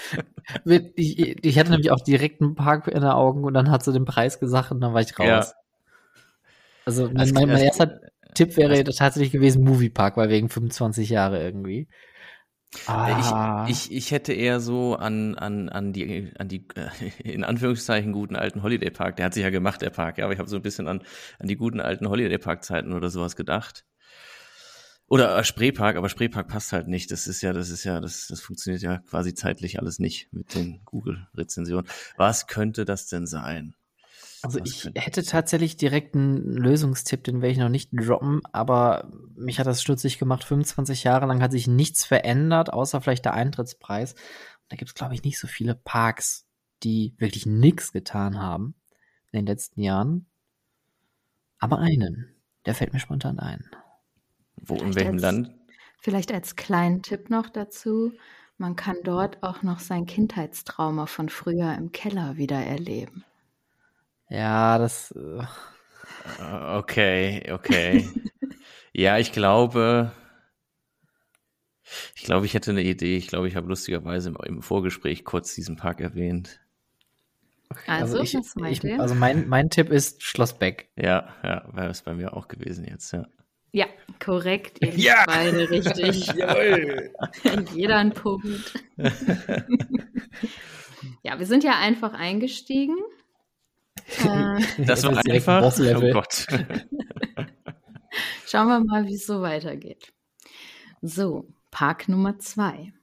ich, 0.64 1.44
ich, 1.44 1.58
hatte 1.58 1.70
nämlich 1.70 1.90
auch 1.90 2.00
direkt 2.00 2.40
einen 2.40 2.54
Park 2.54 2.88
in 2.88 2.94
den 2.94 3.04
Augen 3.04 3.44
und 3.44 3.54
dann 3.54 3.70
hat 3.70 3.84
sie 3.84 3.92
den 3.92 4.04
Preis 4.04 4.38
gesagt 4.38 4.70
und 4.70 4.80
dann 4.80 4.94
war 4.94 5.00
ich 5.00 5.18
raus. 5.18 5.26
Ja. 5.26 5.52
Also 6.84 7.10
mein, 7.12 7.30
mein, 7.30 7.48
mein 7.48 7.62
erster 7.62 8.00
Tipp 8.34 8.56
wäre 8.56 8.84
tatsächlich 8.84 9.32
gewesen 9.32 9.64
Moviepark, 9.64 10.16
weil 10.16 10.28
wegen 10.28 10.48
25 10.48 11.10
Jahre 11.10 11.42
irgendwie. 11.42 11.88
Ah. 12.86 13.66
Ich, 13.68 13.90
ich, 13.90 13.96
ich 13.96 14.10
hätte 14.10 14.32
eher 14.32 14.60
so 14.60 14.96
an, 14.96 15.34
an, 15.36 15.68
an 15.68 15.92
die, 15.92 16.30
an 16.38 16.48
die 16.48 16.66
äh, 16.74 16.88
in 17.22 17.44
Anführungszeichen 17.44 18.12
guten 18.12 18.36
alten 18.36 18.62
Holiday 18.62 18.90
Park, 18.90 19.16
der 19.16 19.26
hat 19.26 19.34
sich 19.34 19.42
ja 19.42 19.50
gemacht, 19.50 19.82
der 19.82 19.90
Park, 19.90 20.18
ja, 20.18 20.24
aber 20.24 20.34
ich 20.34 20.38
habe 20.38 20.48
so 20.48 20.56
ein 20.56 20.62
bisschen 20.62 20.88
an, 20.88 21.02
an 21.38 21.48
die 21.48 21.56
guten 21.56 21.80
alten 21.80 22.08
Holiday 22.08 22.38
Park 22.38 22.64
Zeiten 22.64 22.92
oder 22.92 23.08
sowas 23.08 23.36
gedacht. 23.36 23.84
Oder 25.08 25.38
äh, 25.38 25.44
Spreepark, 25.44 25.96
aber 25.96 26.08
Spreepark 26.08 26.48
passt 26.48 26.72
halt 26.72 26.88
nicht. 26.88 27.10
Das 27.10 27.26
ist 27.26 27.40
ja, 27.40 27.52
das 27.52 27.70
ist 27.70 27.84
ja, 27.84 28.00
das, 28.00 28.26
das 28.28 28.40
funktioniert 28.40 28.82
ja 28.82 28.98
quasi 28.98 29.34
zeitlich 29.34 29.78
alles 29.78 29.98
nicht 29.98 30.32
mit 30.32 30.54
den 30.54 30.80
Google-Rezensionen. 30.84 31.88
Was 32.16 32.46
könnte 32.46 32.84
das 32.84 33.06
denn 33.06 33.26
sein? 33.26 33.74
Also 34.42 34.60
Was 34.60 34.68
ich 34.68 34.90
hätte 34.94 35.24
tatsächlich 35.24 35.76
direkt 35.76 36.14
einen 36.14 36.38
Lösungstipp, 36.42 37.24
den 37.24 37.40
werde 37.40 37.52
ich 37.52 37.58
noch 37.58 37.68
nicht 37.68 37.90
droppen, 37.92 38.42
aber 38.52 39.10
mich 39.34 39.58
hat 39.58 39.66
das 39.66 39.80
stutzig 39.80 40.18
gemacht. 40.18 40.44
25 40.44 41.04
Jahre 41.04 41.26
lang 41.26 41.40
hat 41.40 41.52
sich 41.52 41.66
nichts 41.66 42.04
verändert, 42.04 42.72
außer 42.72 43.00
vielleicht 43.00 43.24
der 43.24 43.34
Eintrittspreis. 43.34 44.12
Und 44.12 44.72
da 44.72 44.76
gibt 44.76 44.90
es, 44.90 44.94
glaube 44.94 45.14
ich, 45.14 45.22
nicht 45.22 45.38
so 45.38 45.46
viele 45.46 45.74
Parks, 45.74 46.46
die 46.82 47.14
wirklich 47.18 47.46
nichts 47.46 47.92
getan 47.92 48.40
haben 48.40 48.74
in 49.30 49.40
den 49.40 49.46
letzten 49.46 49.80
Jahren. 49.80 50.26
Aber 51.58 51.78
einen, 51.78 52.34
der 52.66 52.74
fällt 52.74 52.92
mir 52.92 53.00
spontan 53.00 53.38
ein. 53.38 53.70
Wo, 54.66 54.76
in 54.76 54.94
welchem 54.94 55.14
als, 55.14 55.22
Land? 55.22 55.54
Vielleicht 56.00 56.32
als 56.32 56.56
kleinen 56.56 57.02
Tipp 57.02 57.30
noch 57.30 57.48
dazu. 57.48 58.12
Man 58.58 58.74
kann 58.74 58.96
dort 59.04 59.42
auch 59.42 59.62
noch 59.62 59.80
sein 59.80 60.06
Kindheitstrauma 60.06 61.06
von 61.06 61.28
früher 61.28 61.74
im 61.74 61.92
Keller 61.92 62.36
wieder 62.36 62.56
erleben. 62.58 63.24
Ja, 64.28 64.78
das. 64.78 65.12
Äh 65.12 65.44
okay, 66.78 67.52
okay. 67.52 68.08
ja, 68.92 69.18
ich 69.18 69.32
glaube. 69.32 70.12
Ich 72.16 72.24
glaube, 72.24 72.46
ich 72.46 72.54
hätte 72.54 72.72
eine 72.72 72.82
Idee. 72.82 73.16
Ich 73.16 73.28
glaube, 73.28 73.46
ich 73.46 73.54
habe 73.54 73.68
lustigerweise 73.68 74.30
im, 74.30 74.36
im 74.44 74.62
Vorgespräch 74.62 75.24
kurz 75.24 75.54
diesen 75.54 75.76
Park 75.76 76.00
erwähnt. 76.00 76.60
Okay, 77.68 77.90
also, 77.90 78.18
also, 78.18 78.38
ich, 78.64 78.82
ich, 78.84 79.00
also 79.00 79.14
mein, 79.14 79.48
mein 79.48 79.70
Tipp 79.70 79.90
ist 79.90 80.22
Schloss 80.22 80.58
Beck. 80.58 80.88
Ja, 80.96 81.34
ja, 81.42 81.68
wäre 81.72 81.90
es 81.90 82.02
bei 82.02 82.14
mir 82.14 82.34
auch 82.34 82.48
gewesen 82.48 82.84
jetzt, 82.84 83.12
ja. 83.12 83.26
Ja, 83.76 83.86
korrekt. 84.24 84.78
Ihr 84.80 84.98
ja. 84.98 85.24
beide 85.26 85.68
richtig. 85.68 86.26
Jawohl. 86.34 87.12
Jeder 87.74 87.96
ein 87.96 88.14
Punkt. 88.14 88.72
ja, 91.22 91.38
wir 91.38 91.44
sind 91.44 91.62
ja 91.62 91.78
einfach 91.78 92.14
eingestiegen. 92.14 92.96
Äh, 94.24 94.62
das 94.78 95.04
war 95.04 95.22
einfach. 95.28 95.78
Oh 95.78 96.10
Gott. 96.10 96.46
Schauen 98.46 98.68
wir 98.68 98.80
mal, 98.82 99.06
wie 99.06 99.16
es 99.16 99.26
so 99.26 99.42
weitergeht. 99.42 100.14
So, 101.02 101.46
Park 101.70 102.08
Nummer 102.08 102.38
zwei. 102.38 102.94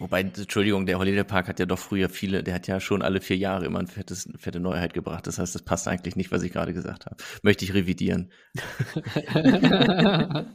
Wobei, 0.00 0.22
Entschuldigung, 0.22 0.86
der 0.86 0.98
Holiday 0.98 1.24
Park 1.24 1.46
hat 1.46 1.60
ja 1.60 1.66
doch 1.66 1.78
früher 1.78 2.08
viele, 2.08 2.42
der 2.42 2.54
hat 2.54 2.66
ja 2.66 2.80
schon 2.80 3.02
alle 3.02 3.20
vier 3.20 3.36
Jahre 3.36 3.66
immer 3.66 3.80
eine 3.80 3.88
fettes, 3.88 4.26
fette 4.38 4.58
Neuheit 4.58 4.94
gebracht. 4.94 5.26
Das 5.26 5.38
heißt, 5.38 5.54
das 5.54 5.62
passt 5.62 5.86
eigentlich 5.86 6.16
nicht, 6.16 6.32
was 6.32 6.42
ich 6.42 6.52
gerade 6.52 6.72
gesagt 6.72 7.04
habe. 7.04 7.16
Möchte 7.42 7.66
ich 7.66 7.74
revidieren. 7.74 8.32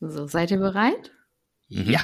so, 0.00 0.26
seid 0.26 0.50
ihr 0.50 0.58
bereit? 0.58 1.12
Ja. 1.68 2.00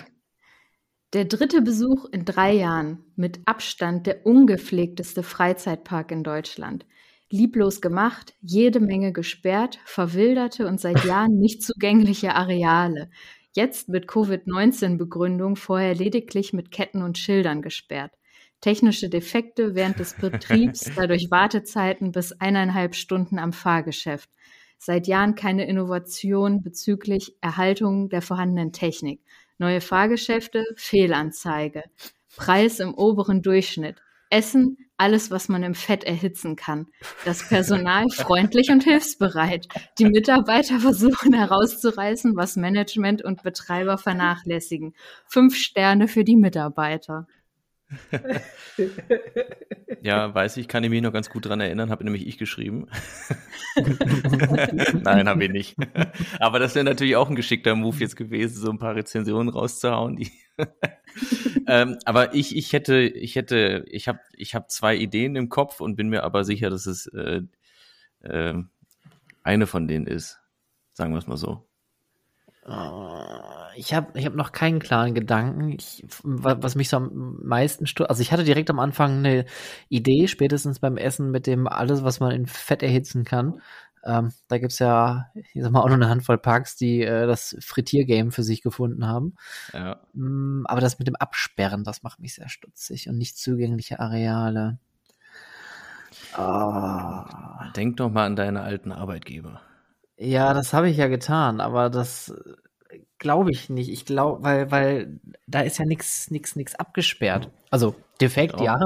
Der 1.13 1.25
dritte 1.25 1.61
Besuch 1.61 2.05
in 2.13 2.25
drei 2.25 2.53
Jahren, 2.53 3.05
mit 3.17 3.41
Abstand 3.47 4.07
der 4.07 4.27
ungepflegteste 4.27 5.25
Freizeitpark 5.25 6.13
in 6.13 6.23
Deutschland. 6.23 6.87
Lieblos 7.31 7.81
gemacht, 7.81 8.35
jede 8.41 8.79
Menge 8.79 9.13
gesperrt, 9.13 9.81
verwilderte 9.85 10.69
und 10.69 10.81
seit 10.81 11.05
Jahren 11.05 11.37
nicht 11.37 11.65
zugängliche 11.65 12.37
Areale. 12.37 13.11
Jetzt 13.55 13.89
mit 13.89 14.07
Covid-19-Begründung, 14.09 15.57
vorher 15.57 15.95
lediglich 15.95 16.53
mit 16.53 16.71
Ketten 16.71 17.03
und 17.03 17.19
Schildern 17.19 17.63
gesperrt. 17.63 18.13
Technische 18.61 19.09
Defekte 19.09 19.75
während 19.75 19.99
des 19.99 20.15
Betriebs, 20.15 20.91
dadurch 20.97 21.31
Wartezeiten 21.31 22.13
bis 22.13 22.33
eineinhalb 22.33 22.95
Stunden 22.95 23.39
am 23.39 23.53
Fahrgeschäft. 23.53 24.29
Seit 24.79 25.07
Jahren 25.07 25.35
keine 25.35 25.67
Innovation 25.67 26.63
bezüglich 26.63 27.37
Erhaltung 27.41 28.09
der 28.09 28.23
vorhandenen 28.23 28.73
Technik. 28.73 29.21
Neue 29.59 29.81
Fahrgeschäfte, 29.81 30.65
Fehlanzeige. 30.77 31.85
Preis 32.37 32.79
im 32.79 32.95
oberen 32.95 33.43
Durchschnitt. 33.43 33.97
Essen, 34.31 34.77
alles, 34.99 35.31
was 35.31 35.49
man 35.49 35.63
im 35.63 35.75
Fett 35.75 36.05
erhitzen 36.05 36.57
kann. 36.57 36.89
Das 37.25 37.49
Personal 37.49 38.07
freundlich 38.15 38.71
und 38.71 38.85
hilfsbereit. 38.85 39.69
Die 39.99 40.07
Mitarbeiter 40.07 40.81
versuchen 40.81 41.33
herauszureißen, 41.33 42.37
was 42.37 42.57
Management 42.57 43.23
und 43.23 43.43
Betreiber 43.43 43.97
vernachlässigen. 43.97 44.95
Fünf 45.27 45.57
Sterne 45.57 46.09
für 46.09 46.25
die 46.25 46.37
Mitarbeiter. 46.37 47.27
ja, 50.03 50.35
weiß 50.35 50.59
ich, 50.59 50.69
kann 50.69 50.85
ich 50.85 50.91
mich 50.91 51.01
noch 51.01 51.13
ganz 51.13 51.31
gut 51.31 51.47
dran 51.47 51.61
erinnern, 51.61 51.89
habe 51.91 52.05
nämlich 52.05 52.27
ich 52.27 52.37
geschrieben. 52.37 52.89
Nein, 55.03 55.27
habe 55.27 55.45
ich 55.45 55.51
nicht. 55.51 55.77
Aber 56.39 56.59
das 56.59 56.75
wäre 56.75 56.85
natürlich 56.85 57.17
auch 57.17 57.31
ein 57.31 57.37
geschickter 57.37 57.75
Move 57.77 57.97
jetzt 57.99 58.17
gewesen, 58.17 58.61
so 58.61 58.71
ein 58.71 58.79
paar 58.79 58.95
Rezensionen 58.95 59.49
rauszuhauen. 59.49 60.17
Die 60.17 60.31
ähm, 61.67 61.99
aber 62.05 62.35
ich, 62.35 62.57
ich 62.57 62.73
hätte, 62.73 63.01
ich 63.01 63.37
hätte, 63.37 63.85
ich 63.89 64.09
habe, 64.09 64.21
ich 64.35 64.55
habe 64.55 64.67
zwei 64.69 64.97
Ideen 64.97 65.37
im 65.37 65.49
Kopf 65.49 65.81
und 65.81 65.97
bin 65.97 66.09
mir 66.09 66.25
aber 66.25 66.45
sicher, 66.45 66.71
dass 66.71 66.87
es 66.87 67.07
äh, 67.09 67.43
äh, 68.21 68.55
eine 69.43 69.67
von 69.67 69.89
denen 69.89 70.07
ist. 70.07 70.41
Sagen 70.93 71.13
wir 71.13 71.19
es 71.19 71.27
mal 71.27 71.37
so. 71.37 71.69
Äh, 72.67 73.79
ich 73.79 73.95
habe 73.95 74.19
ich 74.19 74.27
hab 74.27 74.35
noch 74.35 74.53
keinen 74.53 74.79
klaren 74.81 75.15
Gedanken. 75.15 75.73
Ich, 75.73 76.05
was 76.23 76.75
mich 76.75 76.89
so 76.89 76.99
am 76.99 77.39
meisten 77.43 77.87
stört, 77.87 78.11
also 78.11 78.21
ich 78.21 78.33
hatte 78.33 78.45
direkt 78.45 78.71
am 78.71 78.81
Anfang 78.81 79.19
eine 79.19 79.45
Idee, 79.89 80.27
spätestens 80.27 80.81
beim 80.81 80.97
Essen 80.97 81.31
mit 81.31 81.47
dem 81.47 81.67
alles, 81.67 82.03
was 82.03 82.21
man 82.21 82.33
in 82.33 82.47
Fett 82.47 82.83
erhitzen 82.83 83.25
kann. 83.25 83.61
Ähm, 84.05 84.33
da 84.49 84.57
es 84.57 84.79
ja, 84.79 85.27
ich 85.35 85.63
sag 85.63 85.71
mal, 85.71 85.81
auch 85.81 85.89
noch 85.89 85.95
eine 85.95 86.09
Handvoll 86.09 86.39
Parks, 86.39 86.77
die 86.77 87.03
äh, 87.03 87.27
das 87.27 87.57
Frittiergame 87.61 88.31
für 88.31 88.43
sich 88.43 88.63
gefunden 88.63 89.07
haben. 89.07 89.35
Ja. 89.73 90.01
Mm, 90.15 90.65
aber 90.67 90.81
das 90.81 90.99
mit 90.99 91.09
dem 91.09 91.17
Absperren, 91.17 91.85
das 91.85 92.03
macht 92.03 92.21
mich 92.21 92.35
sehr 92.35 92.49
stutzig 92.49 93.09
und 93.09 93.19
nicht 93.19 93.39
zugängliche 93.39 94.01
Areale. 94.01 94.79
Oh. 96.37 97.25
Denk 97.77 97.97
doch 97.97 98.11
mal 98.11 98.27
an 98.27 98.37
deine 98.37 98.63
alten 98.63 98.93
Arbeitgeber. 98.93 99.61
Ja, 100.17 100.53
das 100.53 100.73
habe 100.73 100.89
ich 100.89 100.97
ja 100.97 101.07
getan, 101.07 101.61
aber 101.61 101.91
das 101.91 102.31
äh, 102.91 102.99
glaube 103.19 103.53
ich 103.53 103.71
nicht. 103.71 103.89
Ich 103.91 104.05
glaube, 104.05 104.43
weil, 104.43 104.71
weil 104.71 105.21
da 105.47 105.61
ist 105.61 105.79
ja 105.79 105.85
nichts 105.85 106.31
nix, 106.31 106.57
nix 106.57 106.75
abgesperrt. 106.75 107.51
Also 107.71 107.95
defekt, 108.21 108.57
auch, 108.57 108.65
ja. 108.65 108.79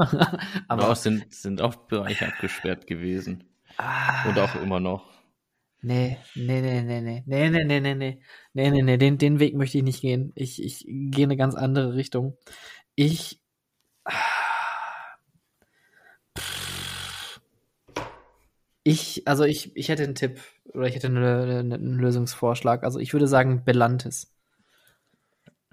aber 0.67 0.89
auch 0.89 0.95
sind, 0.95 1.33
sind 1.33 1.61
auch 1.61 1.75
Bereiche 1.75 2.27
abgesperrt 2.27 2.87
gewesen. 2.87 3.43
Ah. 3.77 4.27
Und 4.27 4.37
auch 4.39 4.55
immer 4.55 4.79
noch. 4.79 5.13
Nee, 5.85 6.17
nee, 6.35 6.61
nee, 6.61 6.81
nee, 6.81 7.01
nee, 7.01 7.23
nee, 7.25 7.49
nee, 7.49 7.63
nee, 7.65 7.79
nee, 7.79 7.93
nee, 7.93 8.19
nee, 8.53 8.71
nee, 8.71 8.81
nee, 8.81 8.97
den, 8.97 9.17
den 9.17 9.39
Weg 9.39 9.53
möchte 9.55 9.77
ich 9.77 9.83
nicht 9.83 9.99
gehen. 9.99 10.31
Ich, 10.35 10.63
ich 10.63 10.85
gehe 10.87 11.25
eine 11.25 11.35
ganz 11.35 11.55
andere 11.55 11.95
Richtung. 11.95 12.37
Ich, 12.95 13.41
ich, 18.83 19.27
also 19.27 19.43
ich, 19.43 19.75
ich 19.75 19.89
hätte 19.89 20.03
einen 20.03 20.15
Tipp 20.15 20.39
oder 20.73 20.87
ich 20.87 20.95
hätte 20.95 21.07
eine, 21.07 21.59
eine, 21.59 21.75
einen 21.75 21.99
Lösungsvorschlag. 21.99 22.83
Also 22.85 22.99
ich 22.99 23.11
würde 23.11 23.27
sagen 23.27 23.65
Belantes. 23.65 24.33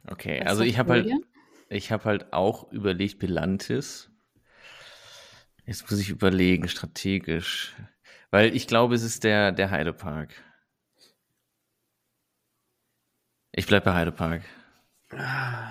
Okay, 0.09 0.41
Was 0.41 0.49
also 0.49 0.63
ich 0.65 0.77
habe 0.77 0.93
halt, 0.93 1.11
ich 1.69 1.93
habe 1.93 2.05
halt 2.05 2.33
auch 2.33 2.73
überlegt 2.73 3.21
Belantes. 3.21 4.11
Jetzt 5.71 5.89
muss 5.89 6.01
ich 6.01 6.11
überlegen, 6.11 6.67
strategisch. 6.67 7.77
Weil 8.33 8.57
ich 8.57 8.67
glaube, 8.67 8.97
es 8.97 9.05
ist 9.05 9.23
der, 9.23 9.53
der 9.53 9.71
Heidepark. 9.71 10.35
Ich 13.53 13.69
bleibe 13.69 13.85
bei 13.85 13.95
Heidepark. 13.95 14.43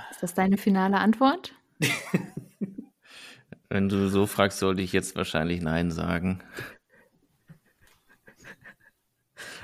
Ist 0.10 0.24
das 0.24 0.34
deine 0.34 0.58
finale 0.58 1.00
Antwort? 1.00 1.53
Wenn 3.70 3.89
du 3.89 4.08
so 4.08 4.25
fragst, 4.25 4.60
sollte 4.60 4.82
ich 4.82 4.94
jetzt 4.94 5.18
wahrscheinlich 5.18 5.60
Nein 5.62 5.91
sagen. 5.91 6.41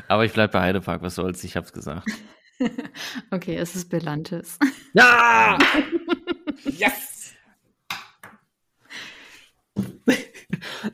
Aber 0.10 0.26
ich 0.26 0.34
bleibe 0.34 0.52
bei 0.52 0.62
Heidepark, 0.64 1.02
was 1.02 1.16
soll's, 1.16 1.46
ich 1.46 1.56
hab's 1.56 1.72
gesagt. 1.72 2.10
okay, 3.32 3.56
es 3.56 3.74
ist 3.74 3.88
Belantes. 3.88 4.60
Ja! 4.94 5.58
yes! 6.66 7.16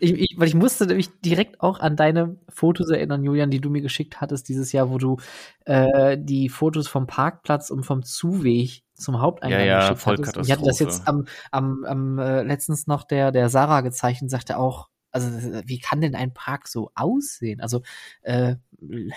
Ich, 0.02 0.14
ich, 0.14 0.36
weil 0.38 0.48
ich 0.48 0.56
musste 0.56 0.88
nämlich 0.88 1.10
direkt 1.22 1.62
auch 1.62 1.80
an 1.80 1.96
deine 1.96 2.38
Fotos 2.50 2.90
erinnern, 2.90 3.24
Julian, 3.24 3.52
die 3.52 3.62
du 3.62 3.70
mir 3.70 3.82
geschickt 3.82 4.20
hattest 4.20 4.50
dieses 4.50 4.72
Jahr, 4.72 4.90
wo 4.90 4.98
du 4.98 5.18
äh, 5.66 6.18
die 6.20 6.50
Fotos 6.50 6.88
vom 6.88 7.06
Parkplatz 7.06 7.70
und 7.70 7.84
vom 7.84 8.04
Zuweg 8.04 8.84
zum 8.96 9.22
Haupteingang 9.22 9.60
ja, 9.60 9.66
ja, 9.66 9.80
geschickt 9.82 10.00
voll 10.00 10.18
hattest. 10.18 10.50
Ich 10.50 10.52
hatte 10.52 10.66
das 10.66 10.80
jetzt 10.80 11.08
am, 11.08 11.28
am, 11.52 11.86
am 11.86 12.20
äh, 12.20 12.42
letztens 12.42 12.88
noch 12.88 13.04
der, 13.04 13.32
der 13.32 13.50
Sarah 13.50 13.82
gezeichnet, 13.82 14.32
sagte 14.32 14.58
auch, 14.58 14.90
also 15.12 15.30
wie 15.66 15.80
kann 15.80 16.02
denn 16.02 16.16
ein 16.16 16.34
Park 16.34 16.68
so 16.68 16.92
aussehen? 16.96 17.62
Also 17.62 17.84
äh, 18.22 18.56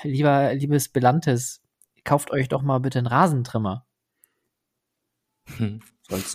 lieber, 0.02 0.54
liebes 0.54 0.90
Belantes, 0.90 1.62
kauft 2.04 2.30
euch 2.30 2.48
doch 2.48 2.62
mal 2.62 2.80
bitte 2.80 2.98
einen 2.98 3.06
Rasentrimmer. 3.06 3.86
Hm. 5.56 5.80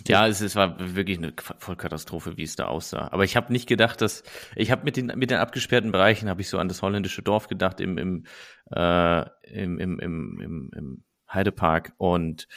Ja, 0.08 0.26
es, 0.26 0.40
es 0.40 0.56
war 0.56 0.96
wirklich 0.96 1.18
eine 1.18 1.32
Vollkatastrophe, 1.38 2.36
wie 2.36 2.42
es 2.42 2.56
da 2.56 2.66
aussah. 2.66 3.08
Aber 3.12 3.22
ich 3.22 3.36
habe 3.36 3.52
nicht 3.52 3.68
gedacht, 3.68 4.00
dass 4.00 4.24
ich 4.56 4.70
habe 4.72 4.82
mit 4.84 4.96
den 4.96 5.06
mit 5.06 5.30
den 5.30 5.38
abgesperrten 5.38 5.92
Bereichen 5.92 6.28
habe 6.28 6.40
ich 6.40 6.48
so 6.48 6.58
an 6.58 6.68
das 6.68 6.82
holländische 6.82 7.22
Dorf 7.22 7.46
gedacht 7.46 7.80
im 7.80 7.96
im 7.96 8.24
äh, 8.72 9.20
im, 9.44 9.78
im, 9.78 10.00
im, 10.00 10.40
im, 10.40 10.70
im 10.74 11.04
Heidepark 11.32 11.92
und 11.98 12.48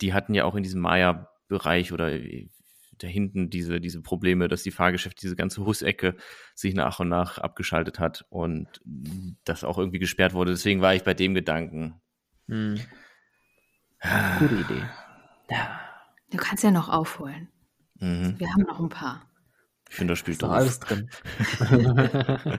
die 0.00 0.14
hatten 0.14 0.34
ja 0.34 0.44
auch 0.44 0.54
in 0.54 0.62
diesem 0.62 0.80
Maya-Bereich 0.80 1.92
oder 1.92 2.10
da 2.10 3.06
hinten 3.06 3.50
diese 3.50 3.78
diese 3.78 4.00
Probleme, 4.00 4.48
dass 4.48 4.62
die 4.62 4.70
Fahrgeschäfte 4.70 5.20
diese 5.20 5.36
ganze 5.36 5.66
Husecke 5.66 6.16
sich 6.54 6.74
nach 6.74 7.00
und 7.00 7.10
nach 7.10 7.36
abgeschaltet 7.36 7.98
hat 7.98 8.24
und 8.30 8.66
das 9.44 9.62
auch 9.62 9.76
irgendwie 9.76 9.98
gesperrt 9.98 10.32
wurde. 10.32 10.52
Deswegen 10.52 10.80
war 10.80 10.94
ich 10.94 11.02
bei 11.02 11.12
dem 11.12 11.34
Gedanken. 11.34 12.00
Hm. 12.46 12.80
Gute 14.38 14.54
Idee. 14.54 14.82
Du 16.30 16.36
kannst 16.36 16.64
ja 16.64 16.70
noch 16.70 16.88
aufholen. 16.88 17.48
Mhm. 18.00 18.34
Wir 18.38 18.52
haben 18.52 18.62
noch 18.62 18.80
ein 18.80 18.88
paar. 18.88 19.22
Ich 19.88 19.96
finde, 19.96 20.12
das 20.12 20.18
spielt 20.18 20.42
doch 20.42 20.50
alles 20.50 20.80
drin. 20.80 21.08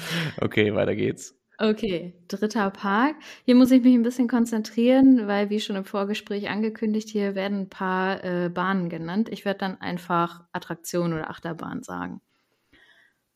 okay, 0.40 0.74
weiter 0.74 0.96
geht's. 0.96 1.38
Okay, 1.60 2.14
dritter 2.28 2.70
Park. 2.70 3.16
Hier 3.44 3.56
muss 3.56 3.72
ich 3.72 3.82
mich 3.82 3.94
ein 3.94 4.04
bisschen 4.04 4.28
konzentrieren, 4.28 5.26
weil 5.26 5.50
wie 5.50 5.58
schon 5.58 5.74
im 5.74 5.84
Vorgespräch 5.84 6.48
angekündigt, 6.48 7.08
hier 7.08 7.34
werden 7.34 7.62
ein 7.62 7.68
paar 7.68 8.22
äh, 8.24 8.48
Bahnen 8.48 8.88
genannt. 8.88 9.28
Ich 9.28 9.44
werde 9.44 9.58
dann 9.58 9.80
einfach 9.80 10.44
Attraktion 10.52 11.12
oder 11.12 11.30
Achterbahn 11.30 11.82
sagen. 11.82 12.20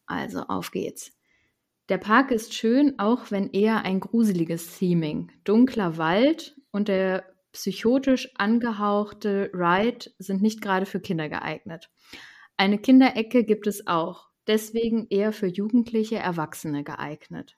Also 0.07 0.43
auf 0.43 0.71
geht's. 0.71 1.13
Der 1.89 1.99
Park 1.99 2.31
ist 2.31 2.55
schön, 2.55 2.97
auch 2.99 3.33
wenn 3.33 3.51
eher 3.51 3.85
ein 3.85 3.99
gruseliges 3.99 4.79
Theming. 4.79 5.33
Dunkler 5.43 5.97
Wald 5.97 6.57
und 6.71 6.87
der 6.87 7.25
psychotisch 7.53 8.31
angehauchte 8.37 9.51
Ride 9.53 10.11
sind 10.19 10.43
nicht 10.43 10.61
gerade 10.61 10.87
für 10.87 11.01
Kinder 11.01 11.29
geeignet. 11.29 11.91
Eine 12.57 12.79
Kinderecke 12.79 13.45
gibt 13.45 13.67
es 13.67 13.87
auch, 13.87 14.29
deswegen 14.47 15.07
eher 15.09 15.33
für 15.33 15.47
jugendliche 15.47 16.17
Erwachsene 16.17 16.85
geeignet. 16.85 17.57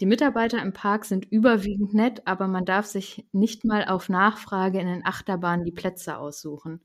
Die 0.00 0.06
Mitarbeiter 0.06 0.60
im 0.60 0.72
Park 0.72 1.06
sind 1.06 1.24
überwiegend 1.24 1.94
nett, 1.94 2.26
aber 2.26 2.48
man 2.48 2.66
darf 2.66 2.86
sich 2.86 3.26
nicht 3.32 3.64
mal 3.64 3.86
auf 3.86 4.08
Nachfrage 4.08 4.78
in 4.78 4.86
den 4.86 5.06
Achterbahnen 5.06 5.64
die 5.64 5.72
Plätze 5.72 6.18
aussuchen. 6.18 6.82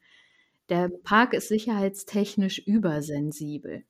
Der 0.70 0.90
Park 1.04 1.34
ist 1.34 1.50
sicherheitstechnisch 1.50 2.60
übersensibel. 2.60 3.84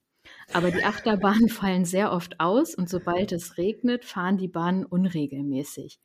Aber 0.54 0.72
die 0.72 0.84
Achterbahnen 0.84 1.50
fallen 1.50 1.86
sehr 1.86 2.12
oft 2.12 2.40
aus 2.40 2.74
und 2.74 2.90
sobald 2.90 3.32
es 3.32 3.58
regnet, 3.58 4.06
fahren 4.06 4.38
die 4.38 4.48
Bahnen 4.48 4.86
unregelmäßig. 4.86 6.00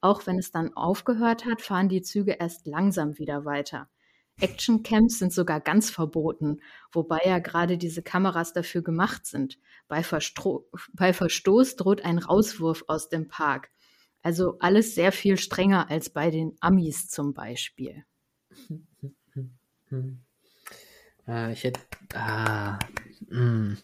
Auch 0.00 0.26
wenn 0.26 0.38
es 0.38 0.50
dann 0.50 0.74
aufgehört 0.74 1.44
hat, 1.44 1.60
fahren 1.60 1.88
die 1.88 2.02
Züge 2.02 2.32
erst 2.32 2.66
langsam 2.66 3.18
wieder 3.18 3.44
weiter. 3.44 3.88
Actioncamps 4.40 5.18
sind 5.18 5.32
sogar 5.32 5.60
ganz 5.60 5.90
verboten, 5.90 6.60
wobei 6.92 7.20
ja 7.24 7.38
gerade 7.38 7.76
diese 7.76 8.02
Kameras 8.02 8.52
dafür 8.52 8.82
gemacht 8.82 9.26
sind. 9.26 9.58
Bei, 9.88 10.02
Verstro 10.02 10.66
bei 10.94 11.12
Verstoß 11.12 11.76
droht 11.76 12.02
ein 12.04 12.18
Rauswurf 12.18 12.84
aus 12.88 13.08
dem 13.08 13.28
Park. 13.28 13.70
Also 14.22 14.58
alles 14.60 14.94
sehr 14.94 15.12
viel 15.12 15.36
strenger 15.36 15.90
als 15.90 16.10
bei 16.10 16.30
den 16.30 16.56
Amis 16.60 17.08
zum 17.08 17.34
Beispiel. 17.34 18.04
Äh, 21.26 21.52
ich 21.52 21.64
hätte. 21.64 21.80
Ah, 22.14 22.78
hm. 23.28 23.76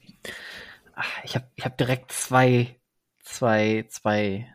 Ach, 0.95 1.25
ich 1.25 1.35
habe 1.35 1.47
ich 1.57 1.65
hab 1.65 1.77
direkt 1.77 2.13
zwei, 2.13 2.81
zwei, 3.23 3.87
zwei 3.89 4.53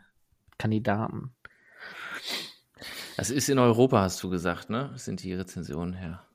Kandidaten. 0.58 1.34
Das 3.18 3.30
ist 3.30 3.50
in 3.50 3.60
Europa, 3.60 4.02
hast 4.02 4.24
du 4.24 4.30
gesagt, 4.30 4.70
ne? 4.70 4.92
Sind 4.96 5.22
die 5.24 5.34
Rezensionen 5.34 5.94
her? 5.94 6.26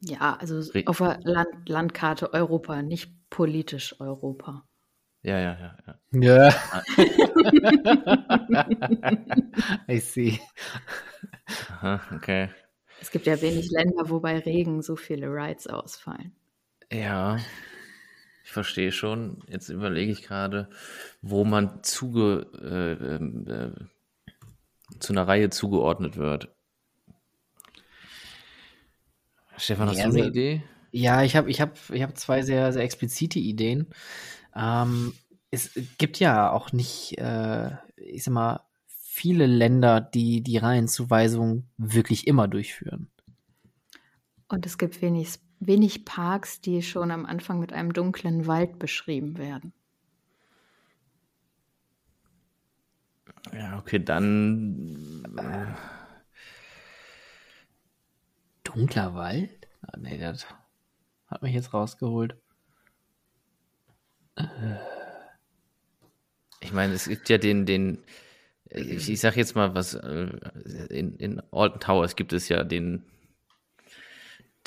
Ja, 0.00 0.36
also 0.40 0.60
Re 0.72 0.84
auf 0.86 0.98
der 0.98 1.18
Land 1.22 1.68
Landkarte 1.68 2.32
Europa, 2.32 2.82
nicht 2.82 3.12
politisch 3.28 4.00
Europa. 4.00 4.64
Ja, 5.22 5.38
ja, 5.38 5.58
ja. 5.60 5.76
Ja. 6.12 6.48
ja. 6.48 6.82
I 9.88 10.00
see. 10.00 10.40
Aha, 11.68 12.00
okay. 12.14 12.48
Es 13.00 13.10
gibt 13.10 13.26
ja 13.26 13.40
wenig 13.42 13.70
Länder, 13.70 14.08
wo 14.08 14.20
bei 14.20 14.38
Regen 14.38 14.80
so 14.82 14.96
viele 14.96 15.26
Rides 15.26 15.66
ausfallen. 15.66 16.32
Ja, 16.90 17.36
ich 18.44 18.50
verstehe 18.50 18.92
schon. 18.92 19.42
Jetzt 19.46 19.68
überlege 19.68 20.10
ich 20.10 20.22
gerade, 20.22 20.70
wo 21.20 21.44
man 21.44 21.82
zuge, 21.82 22.46
äh, 22.60 22.92
ähm, 23.16 23.46
äh, 23.46 23.72
zu 25.00 25.12
einer 25.12 25.26
Reihe 25.26 25.50
zugeordnet 25.50 26.16
wird. 26.16 26.54
Stefan, 29.56 29.88
hast 29.88 29.98
ja, 29.98 30.04
du 30.04 30.10
eine 30.10 30.18
also, 30.20 30.30
Idee? 30.30 30.62
Ja, 30.92 31.22
ich 31.22 31.36
habe 31.36 31.50
ich 31.50 31.60
hab, 31.60 31.76
ich 31.90 32.02
hab 32.02 32.16
zwei 32.16 32.42
sehr, 32.42 32.72
sehr 32.72 32.82
explizite 32.82 33.38
Ideen. 33.38 33.88
Ähm, 34.56 35.12
es 35.50 35.72
gibt 35.98 36.18
ja 36.18 36.50
auch 36.50 36.72
nicht, 36.72 37.18
äh, 37.18 37.70
ich 37.96 38.24
sag 38.24 38.34
mal, 38.34 38.60
viele 38.86 39.46
Länder, 39.46 40.00
die 40.00 40.42
die 40.42 40.56
Reihenzuweisung 40.56 41.68
wirklich 41.76 42.26
immer 42.26 42.48
durchführen. 42.48 43.10
Und 44.48 44.66
es 44.66 44.78
gibt 44.78 45.02
wenig, 45.02 45.38
wenig 45.60 46.04
Parks, 46.04 46.60
die 46.60 46.82
schon 46.82 47.10
am 47.10 47.26
Anfang 47.26 47.60
mit 47.60 47.72
einem 47.72 47.92
dunklen 47.92 48.46
Wald 48.46 48.78
beschrieben 48.78 49.38
werden. 49.38 49.72
Ja, 53.52 53.78
okay, 53.78 53.98
dann. 53.98 55.24
Äh, 55.36 55.66
dunkler 58.64 59.14
Wald? 59.14 59.68
Ah, 59.82 59.96
nee, 59.98 60.18
das 60.18 60.46
hat 61.26 61.42
mich 61.42 61.54
jetzt 61.54 61.72
rausgeholt. 61.72 62.36
Ich 66.60 66.72
meine, 66.72 66.94
es 66.94 67.08
gibt 67.08 67.28
ja 67.28 67.38
den, 67.38 67.66
den, 67.66 67.98
ich, 68.66 69.08
ich 69.08 69.20
sag 69.20 69.36
jetzt 69.36 69.54
mal 69.54 69.74
was, 69.74 69.94
äh, 69.94 70.26
in, 70.90 71.16
in 71.16 71.42
Alton 71.50 71.80
Towers 71.80 72.16
gibt 72.16 72.32
es 72.32 72.48
ja 72.48 72.64
den, 72.64 73.04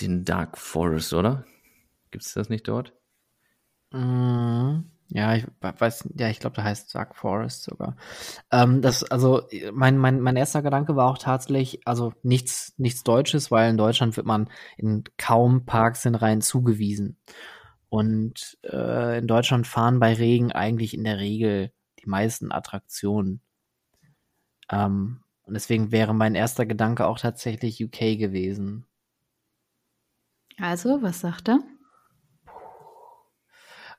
den 0.02 0.26
Dark 0.26 0.58
Forest, 0.58 1.14
oder? 1.14 1.46
Gibt 2.12 2.26
es 2.26 2.34
das 2.34 2.50
nicht 2.50 2.68
dort? 2.68 2.94
Mhm. 3.92 4.93
Ja, 5.16 5.36
ich 5.36 5.46
weiß, 5.62 6.10
ja, 6.18 6.28
ich 6.30 6.40
glaube, 6.40 6.56
da 6.56 6.64
heißt 6.64 6.96
Dark 6.96 7.16
Forest 7.16 7.66
sogar. 7.66 7.96
Ähm, 8.52 8.82
das, 8.82 9.04
also, 9.04 9.44
mein, 9.72 9.96
mein, 10.00 10.20
mein 10.20 10.36
erster 10.36 10.64
Gedanke 10.64 10.96
war 10.96 11.08
auch 11.08 11.20
tatsächlich, 11.20 11.82
also 11.86 12.14
nichts, 12.24 12.74
nichts 12.78 13.04
Deutsches, 13.04 13.52
weil 13.52 13.70
in 13.70 13.78
Deutschland 13.78 14.18
wird 14.18 14.26
man 14.26 14.50
in 14.76 15.04
kaum 15.20 15.68
Parks 15.68 16.06
in 16.06 16.16
Reihen 16.16 16.42
zugewiesen. 16.42 17.18
Und 17.90 18.58
äh, 18.64 19.20
in 19.20 19.28
Deutschland 19.28 19.68
fahren 19.68 20.00
bei 20.00 20.16
Regen 20.16 20.52
eigentlich 20.52 20.96
in 20.96 21.04
der 21.04 21.20
Regel 21.20 21.72
die 22.00 22.10
meisten 22.10 22.52
Attraktionen. 22.52 23.40
Ähm, 24.72 25.22
und 25.44 25.54
deswegen 25.54 25.92
wäre 25.92 26.16
mein 26.16 26.34
erster 26.34 26.66
Gedanke 26.66 27.06
auch 27.06 27.20
tatsächlich 27.20 27.84
UK 27.84 28.18
gewesen. 28.18 28.88
Also, 30.58 31.04
was 31.04 31.20
sagt 31.20 31.50
er? 31.50 31.60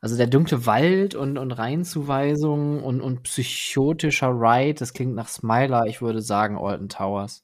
Also 0.04 0.18
der 0.18 0.26
dunkle 0.26 0.66
Wald 0.66 1.14
und, 1.14 1.38
und 1.38 1.50
Reihenzuweisung 1.50 2.84
und, 2.84 3.00
und 3.00 3.22
psychotischer 3.22 4.28
Ride, 4.28 4.74
das 4.74 4.92
klingt 4.92 5.14
nach 5.14 5.28
Smiler, 5.28 5.86
ich 5.86 6.02
würde 6.02 6.20
sagen 6.20 6.58
Alton 6.58 6.90
Towers. 6.90 7.42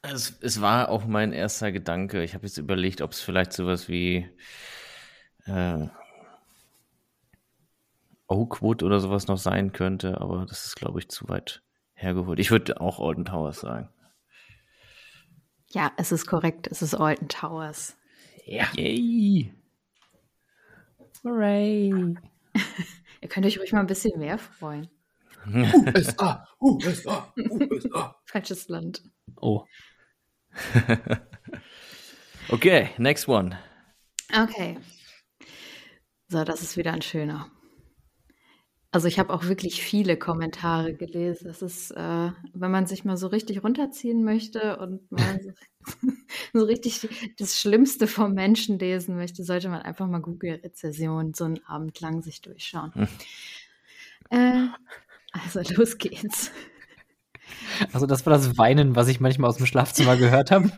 Es, 0.00 0.38
es 0.40 0.62
war 0.62 0.88
auch 0.88 1.04
mein 1.04 1.34
erster 1.34 1.72
Gedanke. 1.72 2.24
Ich 2.24 2.32
habe 2.32 2.46
jetzt 2.46 2.56
überlegt, 2.56 3.02
ob 3.02 3.12
es 3.12 3.20
vielleicht 3.20 3.52
sowas 3.52 3.86
wie 3.86 4.30
äh, 5.44 5.88
Oakwood 8.26 8.82
oder 8.82 8.98
sowas 8.98 9.26
noch 9.26 9.36
sein 9.36 9.72
könnte, 9.72 10.22
aber 10.22 10.46
das 10.46 10.64
ist, 10.64 10.76
glaube 10.76 11.00
ich, 11.00 11.10
zu 11.10 11.28
weit 11.28 11.62
hergeholt. 11.92 12.38
Ich 12.38 12.50
würde 12.50 12.80
auch 12.80 12.98
Alton 12.98 13.26
Towers 13.26 13.60
sagen. 13.60 13.90
Ja, 15.68 15.92
es 15.98 16.12
ist 16.12 16.24
korrekt. 16.24 16.66
Es 16.70 16.80
ist 16.80 16.94
Alton 16.94 17.28
Towers. 17.28 17.98
Ja. 18.46 18.68
Yay. 18.74 19.52
Hooray. 21.22 21.90
Ihr 23.20 23.28
könnt 23.28 23.46
euch 23.46 23.58
ruhig 23.58 23.72
mal 23.72 23.80
ein 23.80 23.86
bisschen 23.86 24.18
mehr 24.18 24.38
freuen. 24.38 24.88
USA, 25.46 26.46
USA, 26.60 27.32
USA. 27.36 28.16
Falsches 28.24 28.68
Land. 28.68 29.02
Oh. 29.36 29.64
okay, 32.48 32.90
next 32.98 33.28
one. 33.28 33.58
Okay. 34.32 34.78
So, 36.28 36.44
das 36.44 36.62
ist 36.62 36.76
wieder 36.76 36.92
ein 36.92 37.02
schöner. 37.02 37.50
Also 38.92 39.06
ich 39.06 39.20
habe 39.20 39.32
auch 39.32 39.44
wirklich 39.44 39.82
viele 39.82 40.16
Kommentare 40.16 40.94
gelesen. 40.94 41.46
Das 41.46 41.62
ist, 41.62 41.92
äh, 41.92 42.30
wenn 42.54 42.70
man 42.70 42.86
sich 42.86 43.04
mal 43.04 43.16
so 43.16 43.28
richtig 43.28 43.62
runterziehen 43.62 44.24
möchte 44.24 44.78
und 44.78 45.10
mal 45.12 45.40
so, 45.42 45.52
so, 46.52 46.64
richtig 46.64 47.08
das 47.38 47.58
Schlimmste 47.58 48.06
vom 48.06 48.34
Menschen 48.34 48.78
lesen 48.78 49.16
möchte, 49.16 49.44
sollte 49.44 49.68
man 49.68 49.82
einfach 49.82 50.06
mal 50.08 50.20
Google-Rezession 50.20 51.34
so 51.34 51.44
einen 51.44 51.64
Abend 51.66 52.00
lang 52.00 52.22
sich 52.22 52.42
durchschauen. 52.42 52.92
Hm. 52.94 53.08
Äh, 54.30 54.68
also 55.32 55.60
los 55.74 55.98
geht's. 55.98 56.50
Also 57.92 58.06
das 58.06 58.26
war 58.26 58.32
das 58.32 58.58
Weinen, 58.58 58.94
was 58.94 59.08
ich 59.08 59.20
manchmal 59.20 59.50
aus 59.50 59.56
dem 59.56 59.66
Schlafzimmer 59.66 60.16
gehört 60.16 60.50
habe. 60.50 60.70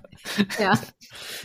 Ja. 0.59 0.79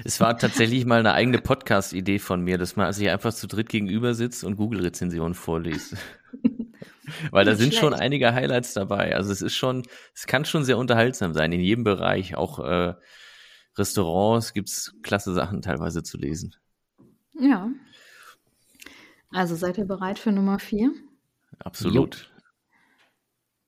Es 0.05 0.19
war 0.19 0.37
tatsächlich 0.37 0.85
mal 0.85 0.99
eine 0.99 1.13
eigene 1.13 1.39
Podcast-Idee 1.39 2.19
von 2.19 2.41
mir, 2.41 2.57
dass 2.57 2.75
man 2.75 2.91
sich 2.93 3.09
einfach 3.09 3.33
zu 3.33 3.47
dritt 3.47 3.67
gegenüber 3.69 4.13
sitzt 4.13 4.43
und 4.43 4.55
Google-Rezensionen 4.55 5.33
vorliest. 5.33 5.95
Weil 7.31 7.45
da 7.45 7.55
sind 7.55 7.69
schlecht. 7.69 7.79
schon 7.79 7.93
einige 7.93 8.33
Highlights 8.33 8.73
dabei. 8.73 9.15
Also 9.15 9.31
es 9.31 9.41
ist 9.41 9.55
schon, 9.55 9.83
es 10.13 10.27
kann 10.27 10.45
schon 10.45 10.63
sehr 10.63 10.77
unterhaltsam 10.77 11.33
sein 11.33 11.51
in 11.51 11.61
jedem 11.61 11.83
Bereich. 11.83 12.35
Auch 12.35 12.59
äh, 12.59 12.93
Restaurants 13.77 14.53
gibt's 14.53 14.93
klasse 15.03 15.33
Sachen 15.33 15.61
teilweise 15.61 16.03
zu 16.03 16.17
lesen. 16.17 16.55
Ja. 17.39 17.69
Also 19.31 19.55
seid 19.55 19.77
ihr 19.77 19.85
bereit 19.85 20.19
für 20.19 20.31
Nummer 20.31 20.59
vier? 20.59 20.91
Absolut. 21.59 22.15
Jo. 22.15 22.37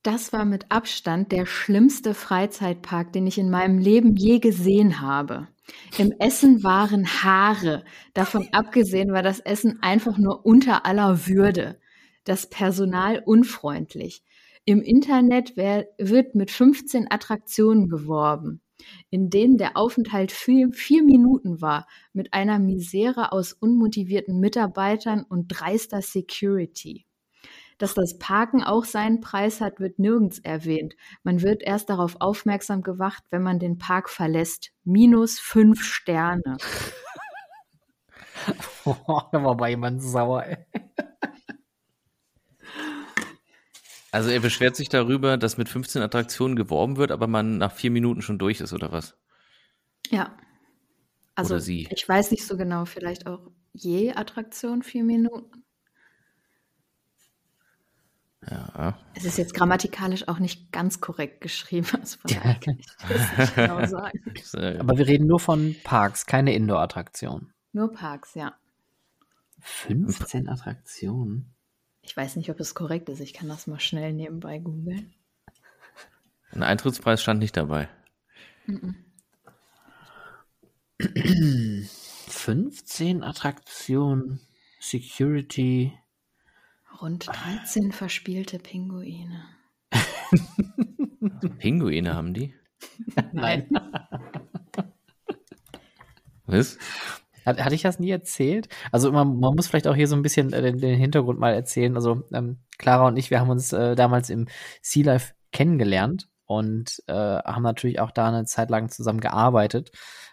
Das 0.04 0.32
war 0.32 0.46
mit 0.46 0.72
Abstand 0.72 1.34
der 1.34 1.46
schlimmste 1.46 2.14
Freizeitpark, 2.14 3.12
den 3.12 3.28
ich 3.28 3.38
in 3.38 3.50
meinem 3.50 3.78
Leben 3.80 4.16
je 4.16 4.40
gesehen 4.40 5.02
habe. 5.02 5.50
Im 5.98 6.14
Essen 6.20 6.64
waren 6.64 7.06
Haare. 7.06 7.84
Davon 8.14 8.48
abgesehen 8.54 9.12
war 9.12 9.24
das 9.24 9.40
Essen 9.42 9.80
einfach 9.82 10.18
nur 10.18 10.46
unter 10.46 10.86
aller 10.86 11.28
Würde. 11.28 11.80
Das 12.30 12.46
Personal 12.46 13.24
unfreundlich. 13.26 14.24
Im 14.64 14.84
Internet 14.84 15.58
wird 15.58 16.36
mit 16.36 16.52
15 16.52 17.08
Attraktionen 17.10 17.90
geworben, 17.90 18.62
in 19.10 19.32
denen 19.32 19.58
der 19.58 19.76
Aufenthalt 19.76 20.32
vier, 20.32 20.70
vier 20.72 21.02
Minuten 21.02 21.60
war, 21.60 21.88
mit 22.14 22.32
einer 22.36 22.60
Misere 22.60 23.32
aus 23.32 23.54
unmotivierten 23.54 24.40
Mitarbeitern 24.40 25.26
und 25.28 25.48
dreister 25.48 26.04
Security. 26.04 27.08
Dass 27.80 27.96
das 27.96 28.20
Parken 28.20 28.62
auch 28.62 28.86
seinen 28.86 29.22
Preis 29.22 29.60
hat, 29.60 29.80
wird 29.80 29.98
nirgends 29.98 30.38
erwähnt. 30.38 30.94
Man 31.24 31.42
wird 31.42 31.64
erst 31.64 31.90
darauf 31.90 32.18
aufmerksam 32.20 32.84
gemacht, 32.84 33.24
wenn 33.32 33.42
man 33.42 33.58
den 33.58 33.80
Park 33.80 34.08
verlässt. 34.08 34.70
Minus 34.84 35.40
fünf 35.40 35.82
Sterne. 35.84 36.58
oh, 38.86 39.22
da 39.32 39.44
war 39.44 39.58
bei 39.58 39.72
jemand 39.72 40.04
sauer. 40.04 40.44
Ey. 40.44 40.58
Also 44.12 44.30
er 44.30 44.40
beschwert 44.40 44.76
sich 44.76 44.90
darüber, 44.90 45.38
dass 45.38 45.58
mit 45.58 45.70
15 45.70 46.02
Attraktionen 46.02 46.56
geworben 46.56 46.98
wird, 46.98 47.12
aber 47.12 47.28
man 47.28 47.58
nach 47.58 47.72
vier 47.72 47.92
Minuten 47.92 48.22
schon 48.22 48.40
durch 48.40 48.60
ist, 48.60 48.74
oder 48.74 48.92
was? 48.92 49.16
Ja. 50.10 50.36
Also 51.36 51.56
oder 51.56 51.62
sie. 51.62 51.88
ich 51.92 52.08
weiß 52.10 52.32
nicht 52.32 52.46
so 52.46 52.58
genau, 52.58 52.86
vielleicht 52.86 53.28
auch 53.28 53.52
je 53.74 54.14
Attraktion 54.14 54.82
vier 54.82 55.04
Minuten. 55.04 55.64
Ja. 58.50 58.98
Es 59.14 59.26
ist 59.26 59.38
jetzt 59.38 59.54
grammatikalisch 59.54 60.28
auch 60.28 60.40
nicht 60.40 60.72
ganz 60.72 61.02
korrekt 61.02 61.42
geschrieben, 61.42 61.88
also 62.00 62.18
von 62.20 62.32
daher 62.32 62.56
kann 62.56 62.78
ich 62.80 62.88
das 63.08 63.38
nicht 63.38 63.56
genau 63.56 63.86
sagen. 63.86 64.80
Aber 64.80 64.98
wir 64.98 65.08
reden 65.08 65.28
nur 65.28 65.40
von 65.40 65.76
Parks, 65.84 66.26
keine 66.26 66.54
Indoor-Attraktionen. 66.54 67.54
Nur 67.74 67.92
Parks, 67.92 68.34
ja. 68.34 68.56
15 69.60 70.48
Attraktionen? 70.48 71.54
Ich 72.10 72.18
weiß 72.18 72.38
nicht, 72.38 72.50
ob 72.50 72.58
das 72.58 72.74
korrekt 72.74 73.08
ist. 73.10 73.20
Ich 73.20 73.34
kann 73.34 73.48
das 73.48 73.68
mal 73.68 73.80
schnell 73.80 74.14
nebenbei 74.14 74.58
googeln. 74.58 75.14
Ein 76.50 76.64
Eintrittspreis 76.64 77.22
stand 77.22 77.40
nicht 77.40 77.56
dabei. 77.56 77.88
Mhm. 78.66 78.96
15 82.28 83.22
Attraktionen, 83.22 84.42
Security. 84.80 85.94
Rund 87.00 87.28
13 87.28 87.92
verspielte 87.92 88.58
Pinguine. 88.58 89.46
Pinguine 91.60 92.16
haben 92.16 92.34
die? 92.34 92.56
Nein. 93.34 93.70
Was? 96.48 96.80
Hat, 97.46 97.64
hatte 97.64 97.76
ich 97.76 97.82
das 97.82 98.00
nie 98.00 98.12
erzählt? 98.12 98.70
Also 98.92 99.12
man, 99.12 99.40
man 99.40 99.56
muss 99.56 99.68
vielleicht 99.68 99.88
auch 99.88 99.96
hier 99.96 100.08
so 100.08 100.16
ein 100.16 100.22
bisschen 100.22 100.54
äh, 100.54 100.62
den, 100.62 100.80
den 100.80 100.98
Hintergrund 100.98 101.40
mal 101.40 101.54
erzählen. 101.54 101.96
Also 101.96 102.24
ähm, 102.34 102.60
Clara 102.78 103.08
und 103.08 103.18
ich, 103.18 103.30
wir 103.30 103.40
haben 103.40 103.50
uns 103.50 103.74
äh, 103.74 103.96
damals 103.96 104.30
im 104.30 104.48
Sea 104.82 105.06
Life 105.06 105.34
kennengelernt 105.52 106.30
und 106.46 107.04
äh, 107.08 107.14
haben 107.14 107.64
natürlich 107.64 108.00
auch 108.00 108.12
da 108.12 108.28
eine 108.28 108.46
Zeit 108.46 108.70
lang 108.70 108.90
zusammen 108.90 109.20
gearbeitet, 109.20 109.92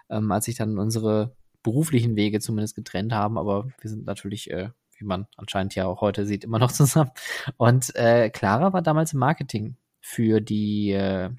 ähm, 0.09 0.31
als 0.33 0.47
sich 0.47 0.57
dann 0.57 0.79
unsere 0.79 1.37
beruflichen 1.62 2.16
Wege 2.16 2.40
zumindest 2.40 2.77
getrennt 2.77 3.12
haben. 3.12 3.38
Aber 3.38 3.69
wir 3.81 3.90
sind 3.90 4.07
natürlich, 4.07 4.51
äh, 4.51 4.71
wie 4.99 5.05
man 5.05 5.27
anscheinend 5.37 5.75
ja 5.75 5.87
auch 5.87 6.01
heute 6.01 6.27
sieht, 6.27 6.45
immer 6.45 6.59
noch 6.59 6.73
zusammen. 6.73 7.11
Und 7.57 7.95
äh, 7.97 8.31
Clara 8.31 8.73
war 8.73 8.83
damals 8.83 9.12
im 9.12 9.19
Marketing 9.19 9.77
für 10.01 10.40
die 10.40 10.92
äh, 10.92 11.31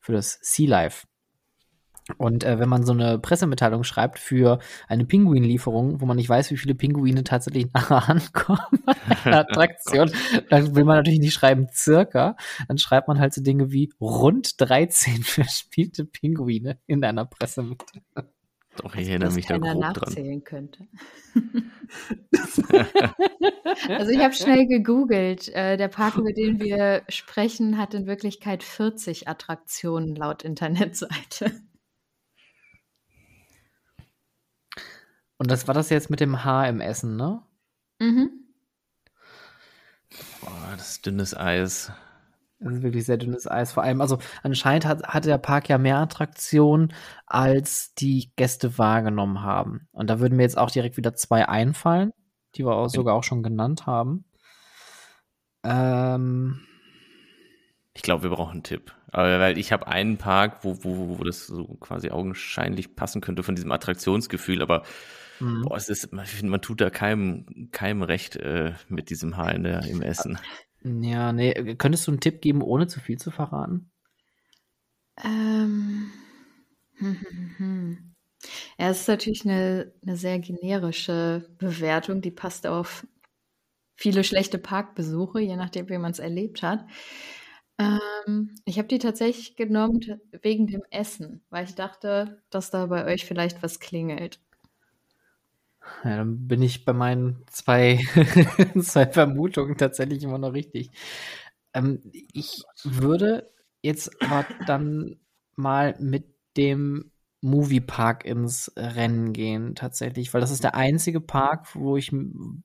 für 0.00 0.12
das 0.12 0.38
Sea 0.42 0.68
Life. 0.68 1.06
Und 2.18 2.44
äh, 2.44 2.58
wenn 2.58 2.68
man 2.68 2.84
so 2.84 2.92
eine 2.92 3.18
Pressemitteilung 3.18 3.84
schreibt 3.84 4.18
für 4.18 4.58
eine 4.88 5.04
Pinguinlieferung, 5.04 6.00
wo 6.00 6.06
man 6.06 6.16
nicht 6.16 6.28
weiß, 6.28 6.50
wie 6.50 6.56
viele 6.56 6.74
Pinguine 6.74 7.24
tatsächlich 7.24 7.66
nachher 7.74 8.08
ankommen, 8.08 8.82
eine 9.24 9.38
Attraktion, 9.48 10.10
dann 10.50 10.74
will 10.74 10.84
man 10.84 10.96
natürlich 10.96 11.20
nicht 11.20 11.34
schreiben 11.34 11.68
circa, 11.72 12.36
dann 12.68 12.78
schreibt 12.78 13.08
man 13.08 13.20
halt 13.20 13.34
so 13.34 13.42
Dinge 13.42 13.70
wie 13.70 13.92
rund 14.00 14.60
13 14.60 15.22
verspielte 15.22 16.04
Pinguine 16.04 16.78
in 16.86 17.04
einer 17.04 17.24
Pressemitteilung. 17.24 18.30
Doch, 18.76 18.94
ich 18.96 19.06
erinnere 19.08 19.32
mich 19.32 19.46
da 19.46 19.58
grob 19.58 19.78
nachzählen 19.78 20.42
dran. 20.42 20.44
könnte. 20.44 20.88
also 23.88 24.10
ich 24.10 24.18
habe 24.18 24.32
schnell 24.32 24.66
gegoogelt. 24.66 25.50
Äh, 25.50 25.76
der 25.76 25.88
Park, 25.88 26.16
über 26.16 26.32
den 26.32 26.58
wir 26.58 27.02
sprechen, 27.10 27.76
hat 27.76 27.92
in 27.92 28.06
Wirklichkeit 28.06 28.62
40 28.62 29.28
Attraktionen 29.28 30.16
laut 30.16 30.42
Internetseite. 30.42 31.52
Und 35.42 35.50
das 35.50 35.66
war 35.66 35.74
das 35.74 35.90
jetzt 35.90 36.08
mit 36.08 36.20
dem 36.20 36.44
Haar 36.44 36.68
im 36.68 36.80
Essen, 36.80 37.16
ne? 37.16 37.42
Mhm. 37.98 38.30
Boah, 40.40 40.70
das 40.76 40.90
ist 40.90 41.06
dünnes 41.06 41.36
Eis. 41.36 41.90
Das 42.60 42.74
ist 42.74 42.82
wirklich 42.84 43.04
sehr 43.04 43.16
dünnes 43.16 43.48
Eis. 43.50 43.72
Vor 43.72 43.82
allem, 43.82 44.00
also 44.00 44.20
anscheinend 44.44 44.86
hat, 44.86 45.02
hatte 45.02 45.26
der 45.26 45.38
Park 45.38 45.68
ja 45.68 45.78
mehr 45.78 45.96
Attraktionen, 45.96 46.94
als 47.26 47.92
die 47.94 48.30
Gäste 48.36 48.78
wahrgenommen 48.78 49.42
haben. 49.42 49.88
Und 49.90 50.10
da 50.10 50.20
würden 50.20 50.36
mir 50.36 50.44
jetzt 50.44 50.58
auch 50.58 50.70
direkt 50.70 50.96
wieder 50.96 51.12
zwei 51.14 51.48
einfallen, 51.48 52.12
die 52.54 52.64
wir 52.64 52.76
auch 52.76 52.86
sogar 52.86 53.16
auch 53.16 53.24
schon 53.24 53.42
genannt 53.42 53.84
haben. 53.84 54.24
Ähm, 55.64 56.60
Ich 57.94 58.02
glaube, 58.02 58.22
wir 58.22 58.30
brauchen 58.30 58.52
einen 58.52 58.62
Tipp. 58.62 58.94
Aber 59.10 59.40
weil 59.40 59.58
ich 59.58 59.72
habe 59.72 59.88
einen 59.88 60.18
Park, 60.18 60.62
wo, 60.62 60.84
wo, 60.84 61.18
wo 61.18 61.24
das 61.24 61.48
so 61.48 61.64
quasi 61.80 62.10
augenscheinlich 62.10 62.94
passen 62.94 63.20
könnte 63.20 63.42
von 63.42 63.56
diesem 63.56 63.72
Attraktionsgefühl, 63.72 64.62
aber 64.62 64.84
Mhm. 65.40 65.62
boah, 65.62 65.76
es 65.76 65.88
ist, 65.88 66.12
man, 66.12 66.24
ich 66.24 66.30
finde, 66.32 66.50
man 66.50 66.62
tut 66.62 66.80
da 66.80 66.90
keinem, 66.90 67.68
keinem 67.72 68.02
recht 68.02 68.36
äh, 68.36 68.72
mit 68.88 69.10
diesem 69.10 69.36
Haar 69.36 69.54
in 69.54 69.64
der, 69.64 69.84
im 69.86 70.02
Essen. 70.02 70.38
ja, 70.82 71.32
nee, 71.32 71.74
könntest 71.76 72.06
du 72.06 72.12
einen 72.12 72.20
Tipp 72.20 72.40
geben, 72.40 72.62
ohne 72.62 72.86
zu 72.86 73.00
viel 73.00 73.18
zu 73.18 73.30
verraten? 73.30 73.90
Ähm. 75.22 76.10
Hm, 76.98 77.18
hm, 77.20 77.54
hm. 77.58 78.14
Ja, 78.78 78.90
es 78.90 79.02
ist 79.02 79.08
natürlich 79.08 79.44
eine, 79.44 79.92
eine 80.02 80.16
sehr 80.16 80.38
generische 80.38 81.48
Bewertung, 81.58 82.20
die 82.20 82.30
passt 82.30 82.66
auf 82.66 83.06
viele 83.96 84.24
schlechte 84.24 84.58
Parkbesuche, 84.58 85.40
je 85.40 85.56
nachdem, 85.56 85.88
wie 85.88 85.98
man 85.98 86.12
es 86.12 86.18
erlebt 86.18 86.62
hat. 86.62 86.84
Ähm, 87.78 88.54
ich 88.64 88.78
habe 88.78 88.88
die 88.88 88.98
tatsächlich 88.98 89.56
genommen 89.56 90.20
wegen 90.42 90.66
dem 90.66 90.82
Essen, 90.90 91.44
weil 91.50 91.64
ich 91.64 91.74
dachte, 91.74 92.42
dass 92.50 92.70
da 92.70 92.86
bei 92.86 93.04
euch 93.06 93.24
vielleicht 93.24 93.62
was 93.62 93.80
klingelt. 93.80 94.40
Ja, 96.04 96.16
dann 96.16 96.48
bin 96.48 96.62
ich 96.62 96.84
bei 96.84 96.92
meinen 96.92 97.44
zwei, 97.50 97.98
zwei 98.82 99.06
Vermutungen 99.06 99.76
tatsächlich 99.76 100.22
immer 100.22 100.38
noch 100.38 100.52
richtig. 100.52 100.90
Ähm, 101.74 102.00
ich 102.32 102.62
würde 102.84 103.50
jetzt 103.82 104.10
aber 104.22 104.46
dann 104.66 105.16
mal 105.56 105.96
mit 106.00 106.24
dem 106.56 107.10
Moviepark 107.40 108.24
ins 108.24 108.72
Rennen 108.76 109.32
gehen, 109.32 109.74
tatsächlich, 109.74 110.32
weil 110.32 110.40
das 110.40 110.52
ist 110.52 110.62
der 110.62 110.76
einzige 110.76 111.20
Park, 111.20 111.74
wo 111.74 111.96
ich 111.96 112.12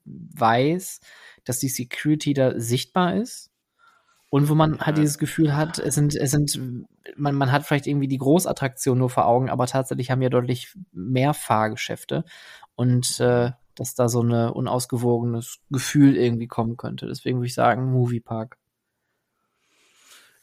weiß, 0.05 0.99
dass 1.45 1.59
die 1.59 1.69
Security 1.69 2.33
da 2.33 2.59
sichtbar 2.59 3.15
ist. 3.15 3.49
Und 4.29 4.49
wo 4.49 4.55
man 4.55 4.79
halt 4.79 4.97
dieses 4.97 5.17
Gefühl 5.17 5.55
hat, 5.55 5.79
es 5.79 5.95
sind, 5.95 6.13
es 6.15 6.31
sind, 6.31 6.59
man, 7.15 7.35
man 7.35 7.51
hat 7.51 7.65
vielleicht 7.65 7.87
irgendwie 7.87 8.09
die 8.09 8.17
Großattraktion 8.17 8.97
nur 8.97 9.09
vor 9.09 9.25
Augen, 9.25 9.49
aber 9.49 9.67
tatsächlich 9.67 10.11
haben 10.11 10.21
ja 10.21 10.29
deutlich 10.29 10.75
mehr 10.91 11.33
Fahrgeschäfte 11.33 12.25
und 12.75 13.19
äh, 13.21 13.51
dass 13.75 13.95
da 13.95 14.09
so 14.09 14.21
ein 14.21 14.31
unausgewogenes 14.31 15.59
Gefühl 15.69 16.17
irgendwie 16.17 16.47
kommen 16.47 16.77
könnte. 16.77 17.07
Deswegen 17.07 17.37
würde 17.37 17.47
ich 17.47 17.53
sagen, 17.53 17.91
Moviepark. 17.91 18.57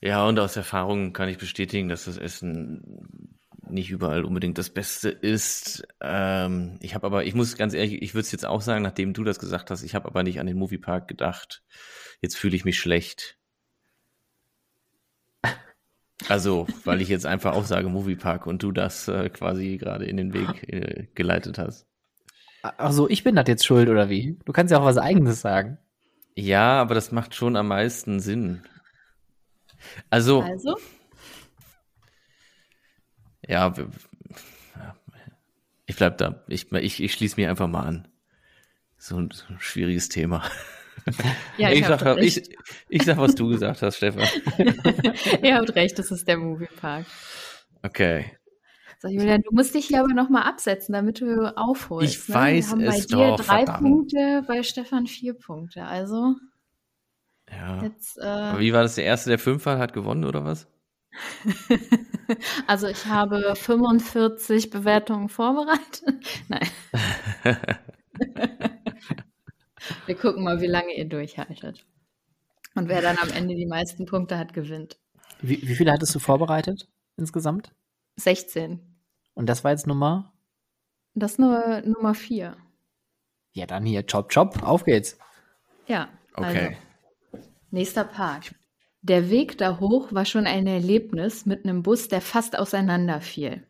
Ja, 0.01 0.27
und 0.27 0.38
aus 0.38 0.57
Erfahrung 0.57 1.12
kann 1.12 1.29
ich 1.29 1.38
bestätigen, 1.38 1.88
dass 1.88 2.05
das 2.05 2.16
Essen 2.16 3.38
nicht 3.68 3.90
überall 3.90 4.25
unbedingt 4.25 4.59
das 4.59 4.70
Beste 4.70 5.09
ist. 5.09 5.87
Ähm, 6.01 6.79
ich 6.81 6.94
habe 6.94 7.07
aber, 7.07 7.25
ich 7.25 7.35
muss 7.35 7.57
ganz 7.57 7.75
ehrlich, 7.75 8.03
ich 8.03 8.14
würde 8.14 8.25
es 8.25 8.33
jetzt 8.33 8.47
auch 8.47 8.61
sagen, 8.61 8.83
nachdem 8.83 9.14
du 9.14 9.25
das 9.25 9.38
gesagt 9.38 9.70
hast, 9.70 9.83
ich 9.83 9.94
habe 9.94 10.07
aber 10.07 10.23
nicht 10.23 10.40
an 10.40 10.47
den 10.47 10.59
Moviepark 10.59 11.09
gedacht. 11.09 11.62
Jetzt 12.20 12.37
fühle 12.37 12.57
ich 12.57 12.64
mich 12.64 12.79
schlecht. 12.79 13.38
Also, 16.29 16.66
weil 16.85 17.00
ich 17.00 17.09
jetzt 17.09 17.27
einfach 17.27 17.55
auch 17.55 17.64
sage 17.64 17.88
Moviepark 17.88 18.46
und 18.46 18.62
du 18.62 18.72
das 18.72 19.09
äh, 19.09 19.29
quasi 19.31 19.77
gerade 19.77 20.05
in 20.07 20.16
den 20.16 20.33
Weg 20.33 20.68
äh, 20.72 21.09
geleitet 21.14 21.59
hast. 21.59 21.87
Also 22.62 23.11
ich 23.11 23.24
bin 23.24 23.37
das 23.37 23.46
jetzt 23.46 23.66
schuld, 23.66 23.88
oder 23.88 24.09
wie? 24.09 24.38
Du 24.44 24.53
kannst 24.53 24.72
ja 24.72 24.79
auch 24.79 24.85
was 24.85 24.96
Eigenes 24.96 25.40
sagen. 25.40 25.79
Ja, 26.35 26.81
aber 26.81 26.94
das 26.94 27.12
macht 27.12 27.35
schon 27.35 27.57
am 27.57 27.68
meisten 27.68 28.20
Sinn. 28.20 28.62
Also, 30.09 30.40
Also, 30.42 30.77
Ja, 33.46 33.74
ich 35.87 35.96
bleib 35.96 36.18
da. 36.18 36.42
Ich, 36.48 36.72
ich, 36.72 37.03
ich 37.03 37.12
schließe 37.12 37.37
mich 37.38 37.48
einfach 37.48 37.68
mal 37.68 37.83
an. 37.83 38.09
So 38.96 39.18
ein, 39.18 39.31
so 39.31 39.44
ein 39.48 39.61
schwieriges 39.61 40.09
Thema. 40.09 40.42
ja, 41.59 41.70
ich, 41.70 41.80
ich 41.80 41.87
sag, 41.87 42.04
habe 42.04 42.24
ich, 42.24 42.42
ich 42.88 43.02
sag, 43.02 43.18
was 43.18 43.35
du 43.35 43.48
gesagt 43.48 43.83
hast, 43.83 43.96
Stefan. 43.96 44.26
Ihr 45.42 45.57
habt 45.57 45.74
recht, 45.74 45.98
das 45.98 46.11
ist 46.11 46.26
der 46.26 46.38
Moviepark. 46.38 47.07
Okay. 47.83 48.37
So, 49.00 49.09
Julian, 49.09 49.42
du 49.42 49.54
musst 49.54 49.74
dich 49.74 49.87
hier 49.87 50.00
aber 50.00 50.14
nochmal 50.14 50.44
absetzen, 50.44 50.94
damit 50.94 51.20
du 51.20 51.54
aufholst. 51.57 52.14
Ich 52.14 52.28
ne? 52.28 52.35
weiß 52.35 52.66
Wir 52.66 52.70
haben 52.72 52.87
bei 52.87 52.96
es 52.96 53.07
dir 53.07 53.16
doch, 53.16 53.37
drei 53.40 53.64
verdammt. 53.66 53.80
Punkte, 53.80 54.44
bei 54.46 54.62
Stefan 54.62 55.07
vier 55.07 55.35
Punkte. 55.35 55.85
Also 55.85 56.37
Ja. 57.50 57.83
jetzt, 57.83 58.16
äh, 58.18 58.59
wie 58.59 58.72
war 58.72 58.83
das? 58.83 58.94
Der 58.94 59.04
erste, 59.04 59.28
der 59.28 59.38
fünf 59.38 59.66
war, 59.66 59.78
hat 59.78 59.92
gewonnen, 59.92 60.24
oder 60.24 60.44
was? 60.44 60.66
also 62.66 62.88
ich 62.88 63.04
habe 63.07 63.54
45 63.54 64.70
Bewertungen 64.70 65.28
vorbereitet. 65.28 66.24
Nein, 66.48 66.68
wir 70.07 70.14
gucken 70.14 70.44
mal, 70.44 70.61
wie 70.61 70.66
lange 70.66 70.92
ihr 70.97 71.09
durchhaltet. 71.09 71.85
Und 72.75 72.88
wer 72.88 73.03
dann 73.03 73.18
am 73.18 73.31
Ende 73.31 73.55
die 73.55 73.66
meisten 73.66 74.05
Punkte 74.07 74.37
hat, 74.38 74.53
gewinnt. 74.53 74.99
Wie, 75.40 75.62
wie 75.62 75.75
viele 75.75 75.92
hattest 75.92 76.14
du 76.14 76.18
vorbereitet 76.18 76.88
insgesamt? 77.16 77.73
16. 78.16 78.81
Und 79.35 79.47
das 79.49 79.64
war 79.64 79.70
jetzt 79.70 79.87
Nummer? 79.87 80.33
Das 81.14 81.33
ist 81.33 81.38
nur 81.38 81.83
Nummer 81.83 82.14
4. 82.14 82.57
Ja, 83.53 83.66
dann 83.66 83.85
hier, 83.85 84.05
chop, 84.05 84.31
chop, 84.31 84.62
auf 84.62 84.85
geht's. 84.85 85.16
Ja, 85.87 86.09
Okay. 86.37 86.77
also 87.33 87.49
nächster 87.70 88.05
Park. 88.05 88.55
Der 89.03 89.31
Weg 89.31 89.59
da 89.59 89.79
hoch 89.81 90.12
war 90.12 90.25
schon 90.25 90.47
ein 90.47 90.66
Erlebnis 90.66 91.47
mit 91.47 91.64
einem 91.64 91.83
Bus, 91.83 92.09
der 92.09 92.20
fast 92.20 92.59
auseinanderfiel. 92.59 93.66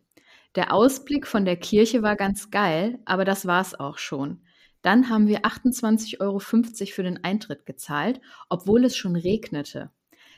Der 0.55 0.73
Ausblick 0.73 1.27
von 1.27 1.45
der 1.45 1.57
Kirche 1.57 2.03
war 2.03 2.17
ganz 2.17 2.51
geil, 2.51 3.01
aber 3.05 3.25
das 3.25 3.45
war's 3.47 3.75
auch 3.75 3.99
schon. 3.99 4.41
Dann 4.85 5.09
haben 5.09 5.29
wir 5.29 5.47
28,50 5.47 6.21
Euro 6.21 6.39
für 6.39 7.03
den 7.03 7.25
Eintritt 7.25 7.65
gezahlt, 7.65 8.21
obwohl 8.51 8.85
es 8.85 8.95
schon 8.99 9.17
regnete. 9.17 9.91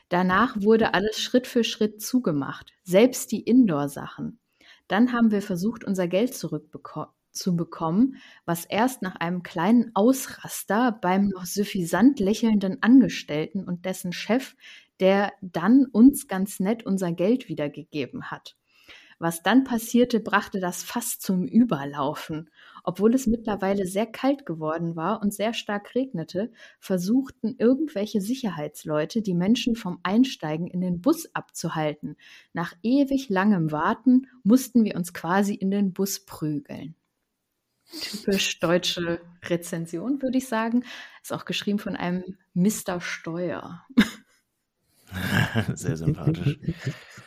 Danach 0.08 0.62
wurde 0.62 0.94
alles 0.94 1.18
Schritt 1.18 1.48
für 1.48 1.64
Schritt 1.64 2.00
zugemacht, 2.00 2.72
selbst 2.84 3.32
die 3.32 3.40
Indoor-Sachen. 3.40 4.38
Dann 4.86 5.12
haben 5.12 5.32
wir 5.32 5.42
versucht, 5.42 5.82
unser 5.82 6.06
Geld 6.06 6.32
zurückzubekommen, 6.32 8.18
was 8.44 8.66
erst 8.66 9.02
nach 9.02 9.16
einem 9.16 9.42
kleinen 9.42 9.90
Ausraster 9.94 10.92
beim 10.92 11.26
noch 11.26 11.44
suffisant 11.44 12.20
lächelnden 12.20 12.80
Angestellten 12.84 13.64
und 13.64 13.84
dessen 13.84 14.12
Chef, 14.12 14.54
der 15.00 15.32
dann 15.40 15.86
uns 15.86 16.28
ganz 16.28 16.60
nett 16.60 16.86
unser 16.86 17.10
Geld 17.10 17.48
wiedergegeben 17.48 18.30
hat. 18.30 18.56
Was 19.18 19.42
dann 19.42 19.64
passierte, 19.64 20.20
brachte 20.20 20.60
das 20.60 20.84
fast 20.84 21.22
zum 21.22 21.48
Überlaufen. 21.48 22.48
Obwohl 22.88 23.16
es 23.16 23.26
mittlerweile 23.26 23.84
sehr 23.84 24.06
kalt 24.06 24.46
geworden 24.46 24.94
war 24.94 25.20
und 25.20 25.34
sehr 25.34 25.54
stark 25.54 25.96
regnete, 25.96 26.52
versuchten 26.78 27.56
irgendwelche 27.58 28.20
Sicherheitsleute, 28.20 29.22
die 29.22 29.34
Menschen 29.34 29.74
vom 29.74 29.98
Einsteigen 30.04 30.68
in 30.68 30.80
den 30.80 31.00
Bus 31.00 31.28
abzuhalten. 31.34 32.16
Nach 32.52 32.74
ewig 32.84 33.28
langem 33.28 33.72
Warten 33.72 34.28
mussten 34.44 34.84
wir 34.84 34.94
uns 34.94 35.12
quasi 35.12 35.52
in 35.52 35.72
den 35.72 35.92
Bus 35.92 36.24
prügeln. 36.24 36.94
Typisch 38.00 38.60
deutsche 38.60 39.20
Rezension, 39.42 40.22
würde 40.22 40.38
ich 40.38 40.46
sagen. 40.46 40.84
Ist 41.22 41.32
auch 41.32 41.44
geschrieben 41.44 41.80
von 41.80 41.96
einem 41.96 42.38
Mr. 42.54 43.00
Steuer. 43.00 43.84
Sehr 45.74 45.96
sympathisch. 45.96 46.56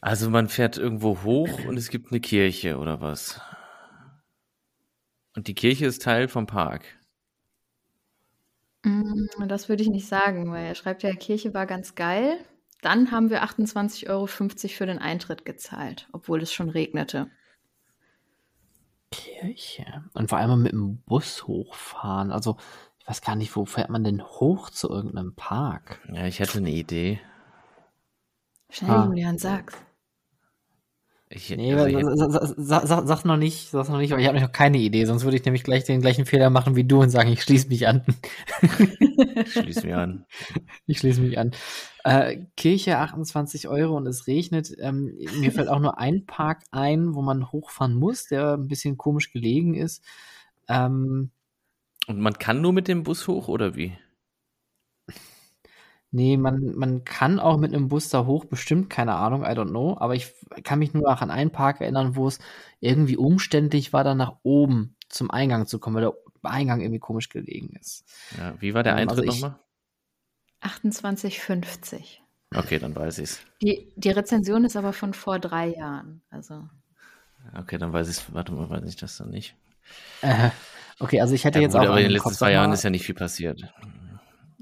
Also 0.00 0.30
man 0.30 0.48
fährt 0.48 0.78
irgendwo 0.78 1.22
hoch 1.22 1.64
und 1.66 1.76
es 1.76 1.90
gibt 1.90 2.10
eine 2.10 2.20
Kirche 2.20 2.78
oder 2.78 3.00
was? 3.00 3.40
Und 5.34 5.46
die 5.46 5.54
Kirche 5.54 5.86
ist 5.86 6.02
Teil 6.02 6.28
vom 6.28 6.46
Park. 6.46 6.84
Mm, 8.82 9.26
das 9.46 9.68
würde 9.68 9.82
ich 9.82 9.88
nicht 9.88 10.06
sagen, 10.06 10.50
weil 10.52 10.66
er 10.66 10.74
schreibt 10.74 11.02
ja, 11.02 11.12
Kirche 11.14 11.54
war 11.54 11.66
ganz 11.66 11.94
geil. 11.94 12.38
Dann 12.82 13.10
haben 13.10 13.30
wir 13.30 13.44
28,50 13.44 14.08
Euro 14.08 14.26
für 14.26 14.86
den 14.86 14.98
Eintritt 14.98 15.44
gezahlt, 15.44 16.08
obwohl 16.12 16.42
es 16.42 16.52
schon 16.52 16.70
regnete. 16.70 17.30
Kirche. 19.10 20.04
Und 20.14 20.30
vor 20.30 20.38
allem 20.38 20.62
mit 20.62 20.72
dem 20.72 20.98
Bus 21.02 21.46
hochfahren. 21.46 22.30
Also, 22.30 22.56
ich 22.98 23.08
weiß 23.08 23.22
gar 23.22 23.36
nicht, 23.36 23.54
wo 23.56 23.64
fährt 23.66 23.90
man 23.90 24.04
denn 24.04 24.22
hoch 24.22 24.70
zu 24.70 24.88
irgendeinem 24.88 25.34
Park? 25.34 26.00
Ja, 26.12 26.26
ich 26.26 26.38
hätte 26.38 26.58
eine 26.58 26.70
Idee. 26.70 27.20
Schnell, 28.70 28.90
ah. 28.90 29.04
Julian, 29.06 29.38
sag's. 29.38 29.76
Ich, 31.32 31.48
nee, 31.56 31.72
also 31.74 32.16
sag, 32.16 32.54
sag, 32.56 32.86
sag, 32.88 33.06
sag, 33.06 33.24
noch 33.24 33.36
nicht, 33.36 33.70
sag 33.70 33.88
noch 33.88 33.98
nicht, 33.98 34.10
weil 34.10 34.18
ich 34.18 34.26
habe 34.26 34.40
noch 34.40 34.50
keine 34.50 34.78
Idee, 34.78 35.04
sonst 35.04 35.22
würde 35.22 35.36
ich 35.36 35.44
nämlich 35.44 35.62
gleich 35.62 35.84
den 35.84 36.00
gleichen 36.00 36.26
Fehler 36.26 36.50
machen 36.50 36.74
wie 36.74 36.82
du 36.82 37.00
und 37.00 37.10
sagen, 37.10 37.30
ich 37.30 37.42
schließe 37.42 37.68
mich 37.68 37.86
an. 37.86 38.02
ich 38.60 39.52
schließe 39.52 39.86
mich 39.86 39.94
an. 39.94 40.26
Ich 40.86 40.98
schließe 40.98 41.20
mich 41.20 41.38
an. 41.38 41.52
Äh, 42.02 42.46
Kirche 42.56 42.98
28 42.98 43.68
Euro 43.68 43.96
und 43.96 44.08
es 44.08 44.26
regnet. 44.26 44.74
Ähm, 44.80 45.16
mir 45.38 45.52
fällt 45.52 45.68
auch 45.68 45.78
nur 45.78 45.98
ein 46.00 46.26
Park 46.26 46.64
ein, 46.72 47.14
wo 47.14 47.22
man 47.22 47.52
hochfahren 47.52 47.94
muss, 47.94 48.26
der 48.26 48.54
ein 48.54 48.66
bisschen 48.66 48.96
komisch 48.96 49.32
gelegen 49.32 49.74
ist. 49.74 50.02
Ähm, 50.68 51.30
und 52.08 52.18
man 52.18 52.32
kann 52.34 52.60
nur 52.60 52.72
mit 52.72 52.88
dem 52.88 53.04
Bus 53.04 53.28
hoch 53.28 53.46
oder 53.46 53.76
wie? 53.76 53.96
Nee, 56.12 56.36
man, 56.36 56.74
man 56.76 57.04
kann 57.04 57.38
auch 57.38 57.56
mit 57.56 57.72
einem 57.72 57.88
Bus 57.88 58.08
da 58.08 58.26
hoch, 58.26 58.44
bestimmt, 58.44 58.90
keine 58.90 59.14
Ahnung, 59.14 59.42
I 59.42 59.50
don't 59.50 59.68
know. 59.68 59.96
Aber 59.98 60.14
ich 60.16 60.34
kann 60.64 60.80
mich 60.80 60.92
nur 60.92 61.04
noch 61.04 61.22
an 61.22 61.30
einen 61.30 61.50
Park 61.50 61.80
erinnern, 61.80 62.16
wo 62.16 62.26
es 62.26 62.40
irgendwie 62.80 63.16
umständlich 63.16 63.92
war, 63.92 64.02
dann 64.02 64.18
nach 64.18 64.36
oben 64.42 64.96
zum 65.08 65.30
Eingang 65.30 65.66
zu 65.66 65.78
kommen, 65.78 65.96
weil 65.96 66.02
der 66.02 66.14
Eingang 66.42 66.80
irgendwie 66.80 66.98
komisch 66.98 67.28
gelegen 67.28 67.76
ist. 67.80 68.04
Ja, 68.36 68.54
wie 68.60 68.74
war 68.74 68.82
der 68.82 68.94
ähm, 68.94 68.98
Eintritt 69.00 69.28
also 69.28 69.46
nochmal? 69.46 69.60
28,50. 70.62 72.18
Okay, 72.54 72.78
dann 72.78 72.94
weiß 72.94 73.18
ich's. 73.18 73.40
Die, 73.62 73.92
die 73.94 74.10
Rezension 74.10 74.64
ist 74.64 74.76
aber 74.76 74.92
von 74.92 75.14
vor 75.14 75.38
drei 75.38 75.68
Jahren. 75.68 76.22
Also. 76.30 76.68
Okay, 77.56 77.78
dann 77.78 77.92
weiß 77.92 78.08
ich 78.08 78.34
Warte 78.34 78.52
mal, 78.52 78.68
weiß 78.68 78.84
ich 78.88 78.96
das 78.96 79.16
dann 79.16 79.30
nicht. 79.30 79.54
Äh, 80.22 80.50
okay, 80.98 81.20
also 81.20 81.34
ich 81.34 81.44
hätte 81.44 81.60
ja, 81.60 81.62
jetzt 81.62 81.72
gut, 81.72 81.82
auch. 81.82 81.88
Aber 81.90 81.98
in 81.98 82.06
den 82.06 82.12
letzten 82.12 82.32
zwei 82.32 82.52
Jahren 82.52 82.72
ist 82.72 82.82
ja 82.82 82.90
nicht 82.90 83.06
viel 83.06 83.14
passiert. 83.14 83.62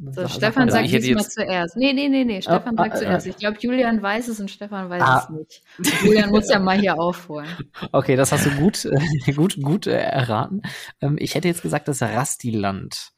So, 0.01 0.13
sag, 0.13 0.31
Stefan 0.31 0.71
sagt 0.71 0.85
also 0.85 0.99
diesmal 0.99 1.29
zuerst. 1.29 1.77
Nee, 1.77 1.93
nee, 1.93 2.09
nee, 2.09 2.25
nee, 2.25 2.41
Stefan 2.41 2.75
oh, 2.75 2.83
sagt 2.83 2.95
ah, 2.95 2.99
zuerst. 2.99 3.27
Ich 3.27 3.37
glaube, 3.37 3.59
Julian 3.61 4.01
weiß 4.01 4.29
es 4.29 4.39
und 4.39 4.49
Stefan 4.49 4.89
weiß 4.89 5.03
ah. 5.03 5.25
es 5.25 5.31
nicht. 5.31 5.63
Und 5.79 6.03
Julian 6.05 6.31
muss 6.31 6.49
ja 6.49 6.61
mal 6.61 6.79
hier 6.79 6.99
aufholen. 6.99 7.49
Okay, 7.93 8.17
das 8.17 8.31
hast 8.31 8.47
du 8.47 8.51
gut, 8.53 8.85
äh, 8.85 9.33
gut, 9.33 9.61
gut 9.61 9.87
äh, 9.87 9.99
erraten. 9.99 10.63
Ähm, 11.01 11.17
ich 11.19 11.35
hätte 11.35 11.49
jetzt 11.49 11.63
gesagt, 11.63 11.89
das 11.89 12.01
Rastiland. 12.03 13.11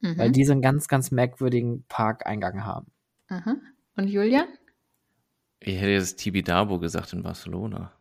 Mhm. 0.00 0.18
Weil 0.18 0.30
die 0.32 0.44
so 0.44 0.52
einen 0.52 0.62
ganz, 0.62 0.88
ganz 0.88 1.10
merkwürdigen 1.10 1.84
Parkeingang 1.88 2.64
haben. 2.64 2.90
Mhm. 3.28 3.62
Und 3.96 4.08
Julian? 4.08 4.46
Ich 5.60 5.76
hätte 5.76 5.90
jetzt 5.90 6.16
Tibidabo 6.16 6.78
gesagt 6.78 7.12
in 7.12 7.22
Barcelona. 7.22 7.92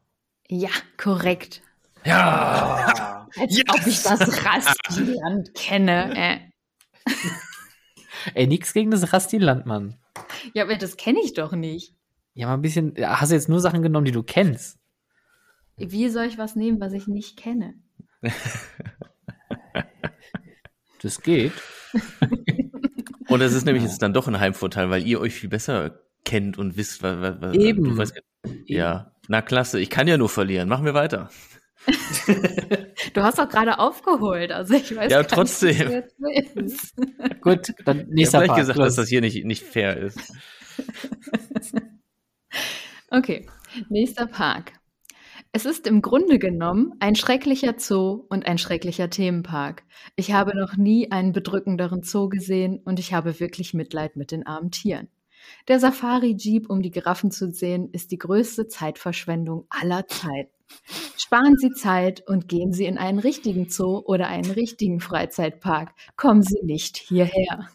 Ja, 0.47 0.69
korrekt. 0.97 1.61
Ja! 2.05 3.27
Als 3.39 3.57
yes! 3.57 3.65
ob 3.69 3.87
ich 3.87 4.03
das 4.03 4.45
Rastiland 4.45 5.53
kenne. 5.53 6.17
Äh. 6.17 6.39
Ey, 8.33 8.47
nix 8.47 8.73
gegen 8.73 8.91
das 8.91 9.13
Rastiland, 9.13 9.65
Mann. 9.65 9.95
Ja, 10.53 10.63
aber 10.63 10.75
das 10.75 10.97
kenne 10.97 11.19
ich 11.23 11.33
doch 11.33 11.51
nicht. 11.53 11.95
Ja, 12.33 12.47
mal 12.47 12.53
ein 12.55 12.61
bisschen. 12.61 12.93
Hast 12.97 13.31
du 13.31 13.35
jetzt 13.35 13.49
nur 13.49 13.59
Sachen 13.59 13.81
genommen, 13.81 14.05
die 14.05 14.11
du 14.11 14.23
kennst? 14.23 14.79
Wie 15.77 16.09
soll 16.09 16.25
ich 16.25 16.37
was 16.37 16.55
nehmen, 16.55 16.79
was 16.79 16.93
ich 16.93 17.07
nicht 17.07 17.37
kenne? 17.37 17.75
das 21.01 21.21
geht. 21.21 21.53
und 23.29 23.41
es 23.41 23.53
ist 23.53 23.65
nämlich 23.65 23.83
jetzt 23.83 24.01
dann 24.01 24.13
doch 24.13 24.27
ein 24.27 24.39
Heimvorteil, 24.39 24.89
weil 24.89 25.05
ihr 25.07 25.21
euch 25.21 25.33
viel 25.33 25.49
besser 25.49 25.99
kennt 26.25 26.57
und 26.57 26.77
wisst, 26.77 27.01
was. 27.01 27.41
was 27.41 27.55
Eben. 27.55 27.97
Weißt, 27.97 28.21
ja, 28.65 29.11
na 29.27 29.41
klasse. 29.41 29.79
Ich 29.79 29.89
kann 29.89 30.07
ja 30.07 30.17
nur 30.17 30.29
verlieren. 30.29 30.69
Machen 30.69 30.85
wir 30.85 30.93
weiter. 30.93 31.29
du 33.13 33.23
hast 33.23 33.39
doch 33.39 33.49
gerade 33.49 33.79
aufgeholt, 33.79 34.51
also 34.51 34.73
ich 34.75 34.95
weiß 34.95 35.11
ja, 35.11 35.23
trotzdem. 35.23 36.03
Nicht, 36.17 37.41
Gut, 37.41 37.73
dann 37.85 38.07
nächster 38.09 38.43
Ich 38.43 38.49
habe 38.49 38.59
gesagt, 38.59 38.77
los. 38.77 38.87
dass 38.87 38.95
das 38.95 39.09
hier 39.09 39.21
nicht, 39.21 39.45
nicht 39.45 39.63
fair 39.63 39.97
ist. 39.97 40.19
okay, 43.09 43.47
nächster 43.89 44.27
Park. 44.27 44.73
Es 45.51 45.65
ist 45.65 45.87
im 45.87 46.03
Grunde 46.03 46.37
genommen 46.37 46.93
ein 46.99 47.15
schrecklicher 47.15 47.73
Zoo 47.77 48.25
und 48.29 48.45
ein 48.45 48.59
schrecklicher 48.59 49.09
Themenpark. 49.09 49.83
Ich 50.15 50.31
habe 50.31 50.55
noch 50.55 50.77
nie 50.77 51.11
einen 51.11 51.31
bedrückenderen 51.31 52.03
Zoo 52.03 52.29
gesehen 52.29 52.79
und 52.85 52.99
ich 52.99 53.13
habe 53.13 53.39
wirklich 53.39 53.73
Mitleid 53.73 54.15
mit 54.15 54.31
den 54.31 54.45
armen 54.45 54.69
Tieren. 54.69 55.07
Der 55.67 55.79
Safari-Jeep, 55.79 56.69
um 56.69 56.83
die 56.83 56.91
Giraffen 56.91 57.31
zu 57.31 57.51
sehen, 57.51 57.89
ist 57.91 58.11
die 58.11 58.19
größte 58.19 58.67
Zeitverschwendung 58.67 59.65
aller 59.69 60.05
Zeiten. 60.07 60.53
Sparen 61.19 61.57
Sie 61.57 61.71
Zeit 61.71 62.25
und 62.27 62.47
gehen 62.47 62.71
Sie 62.71 62.85
in 62.85 62.97
einen 62.97 63.19
richtigen 63.19 63.67
Zoo 63.67 64.01
oder 64.05 64.27
einen 64.27 64.51
richtigen 64.51 65.01
Freizeitpark. 65.01 65.93
Kommen 66.15 66.43
Sie 66.43 66.59
nicht 66.63 66.95
hierher. 66.95 67.67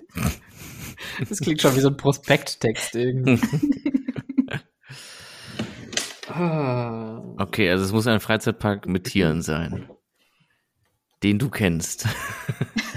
Das 1.28 1.40
klingt 1.40 1.60
schon 1.60 1.76
wie 1.76 1.80
so 1.80 1.88
ein 1.88 1.98
Prospekttext 1.98 2.94
irgendwie. 2.94 3.38
okay, 7.38 7.68
also 7.70 7.84
es 7.84 7.92
muss 7.92 8.06
ein 8.06 8.20
Freizeitpark 8.20 8.88
mit 8.88 9.04
Tieren 9.04 9.42
sein. 9.42 9.90
Den 11.22 11.38
du 11.38 11.50
kennst. 11.50 12.08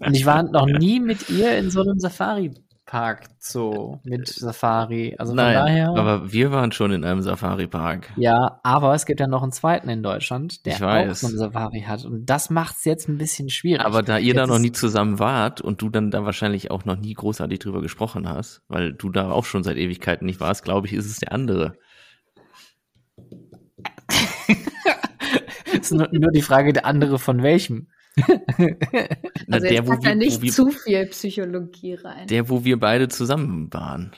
Und 0.00 0.14
ich 0.14 0.26
war 0.26 0.42
noch 0.42 0.66
nie 0.66 0.98
mit 0.98 1.30
ihr 1.30 1.56
in 1.56 1.70
so 1.70 1.82
einem 1.82 2.00
Safari 2.00 2.50
Park 2.88 3.28
Zoo 3.38 3.98
mit 4.02 4.28
Safari. 4.28 5.14
Also 5.18 5.32
von 5.32 5.36
Nein, 5.36 5.54
daher. 5.54 5.90
Aber 5.90 6.32
wir 6.32 6.50
waren 6.52 6.72
schon 6.72 6.90
in 6.90 7.04
einem 7.04 7.20
Safari-Park. 7.20 8.14
Ja, 8.16 8.60
aber 8.62 8.94
es 8.94 9.04
gibt 9.04 9.20
ja 9.20 9.26
noch 9.26 9.42
einen 9.42 9.52
zweiten 9.52 9.90
in 9.90 10.02
Deutschland, 10.02 10.64
der 10.64 10.76
auch 10.76 11.14
so 11.14 11.26
einen 11.26 11.36
Safari 11.36 11.82
hat. 11.86 12.06
Und 12.06 12.24
das 12.24 12.48
macht 12.48 12.76
es 12.76 12.86
jetzt 12.86 13.06
ein 13.06 13.18
bisschen 13.18 13.50
schwierig. 13.50 13.84
Aber 13.84 14.02
da 14.02 14.16
ihr 14.16 14.28
jetzt 14.28 14.36
da 14.38 14.46
noch 14.46 14.58
nie 14.58 14.72
zusammen 14.72 15.18
wart 15.18 15.60
und 15.60 15.82
du 15.82 15.90
dann 15.90 16.10
da 16.10 16.24
wahrscheinlich 16.24 16.70
auch 16.70 16.86
noch 16.86 16.96
nie 16.96 17.12
großartig 17.12 17.58
drüber 17.58 17.82
gesprochen 17.82 18.26
hast, 18.26 18.62
weil 18.68 18.94
du 18.94 19.10
da 19.10 19.30
auch 19.30 19.44
schon 19.44 19.62
seit 19.62 19.76
Ewigkeiten 19.76 20.24
nicht 20.24 20.40
warst, 20.40 20.64
glaube 20.64 20.86
ich, 20.86 20.94
ist 20.94 21.04
es 21.04 21.18
der 21.18 21.32
andere. 21.32 21.74
ist 25.72 25.92
nur, 25.92 26.08
nur 26.10 26.30
die 26.32 26.40
Frage, 26.40 26.72
der 26.72 26.86
andere 26.86 27.18
von 27.18 27.42
welchem. 27.42 27.88
Also 29.50 29.66
der, 29.66 29.86
wo 29.86 30.02
wir, 30.02 30.14
nicht 30.14 30.42
wir, 30.42 30.52
zu 30.52 30.70
viel 30.70 31.06
Psychologie 31.06 31.94
rein. 31.94 32.26
Der, 32.26 32.48
wo 32.48 32.64
wir 32.64 32.78
beide 32.78 33.08
zusammen 33.08 33.72
waren. 33.72 34.12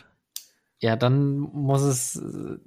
Ja, 0.81 0.97
dann 0.97 1.39
muss 1.39 1.83
es. 1.83 2.17
Äh, 2.17 2.59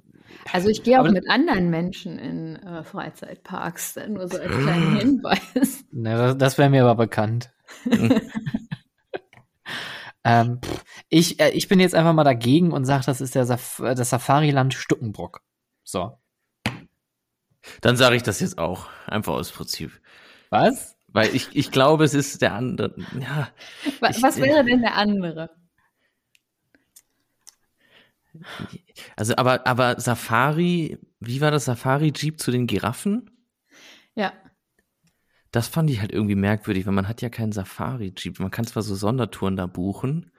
also 0.52 0.68
ich 0.68 0.82
gehe 0.82 1.00
auch 1.00 1.10
mit 1.10 1.28
anderen 1.28 1.70
Menschen 1.70 2.18
in 2.18 2.56
äh, 2.56 2.82
Freizeitparks, 2.82 3.96
nur 4.08 4.28
so 4.28 4.38
als 4.38 4.50
kleinen 4.50 4.96
Hinweis. 4.98 5.84
Na, 5.92 6.16
das, 6.16 6.38
das 6.38 6.58
wäre 6.58 6.70
mir 6.70 6.84
aber 6.84 6.94
bekannt. 6.94 7.50
ähm, 10.24 10.60
ich, 11.08 11.40
äh, 11.40 11.50
ich 11.50 11.68
bin 11.68 11.80
jetzt 11.80 11.94
einfach 11.94 12.12
mal 12.12 12.24
dagegen 12.24 12.72
und 12.72 12.84
sage, 12.84 13.04
das 13.06 13.20
ist 13.20 13.34
der 13.34 13.46
Saf 13.46 13.80
das 13.80 14.10
Safari-Land 14.10 14.74
Stuckenbrock. 14.74 15.42
So. 15.82 16.18
Dann 17.80 17.96
sage 17.96 18.16
ich 18.16 18.22
das 18.22 18.40
jetzt 18.40 18.58
auch. 18.58 18.88
Einfach 19.06 19.34
aus 19.34 19.50
Prinzip. 19.50 20.00
Was? 20.50 20.93
Weil 21.14 21.32
ich, 21.34 21.48
ich 21.52 21.70
glaube, 21.70 22.02
es 22.02 22.12
ist 22.12 22.42
der 22.42 22.54
andere. 22.54 22.92
Ja, 23.20 23.48
Was, 24.00 24.16
ich, 24.16 24.22
was 24.22 24.36
wäre 24.38 24.64
denn 24.64 24.80
der 24.80 24.96
andere? 24.96 25.48
Also, 29.14 29.36
aber, 29.36 29.64
aber 29.64 30.00
Safari, 30.00 30.98
wie 31.20 31.40
war 31.40 31.52
das 31.52 31.66
Safari-Jeep 31.66 32.40
zu 32.40 32.50
den 32.50 32.66
Giraffen? 32.66 33.30
Ja. 34.16 34.32
Das 35.52 35.68
fand 35.68 35.88
ich 35.88 36.00
halt 36.00 36.10
irgendwie 36.10 36.34
merkwürdig, 36.34 36.84
weil 36.84 36.92
man 36.92 37.06
hat 37.06 37.22
ja 37.22 37.28
keinen 37.28 37.52
Safari-Jeep. 37.52 38.40
Man 38.40 38.50
kann 38.50 38.66
zwar 38.66 38.82
so 38.82 38.96
Sondertouren 38.96 39.54
da 39.54 39.66
buchen. 39.66 40.32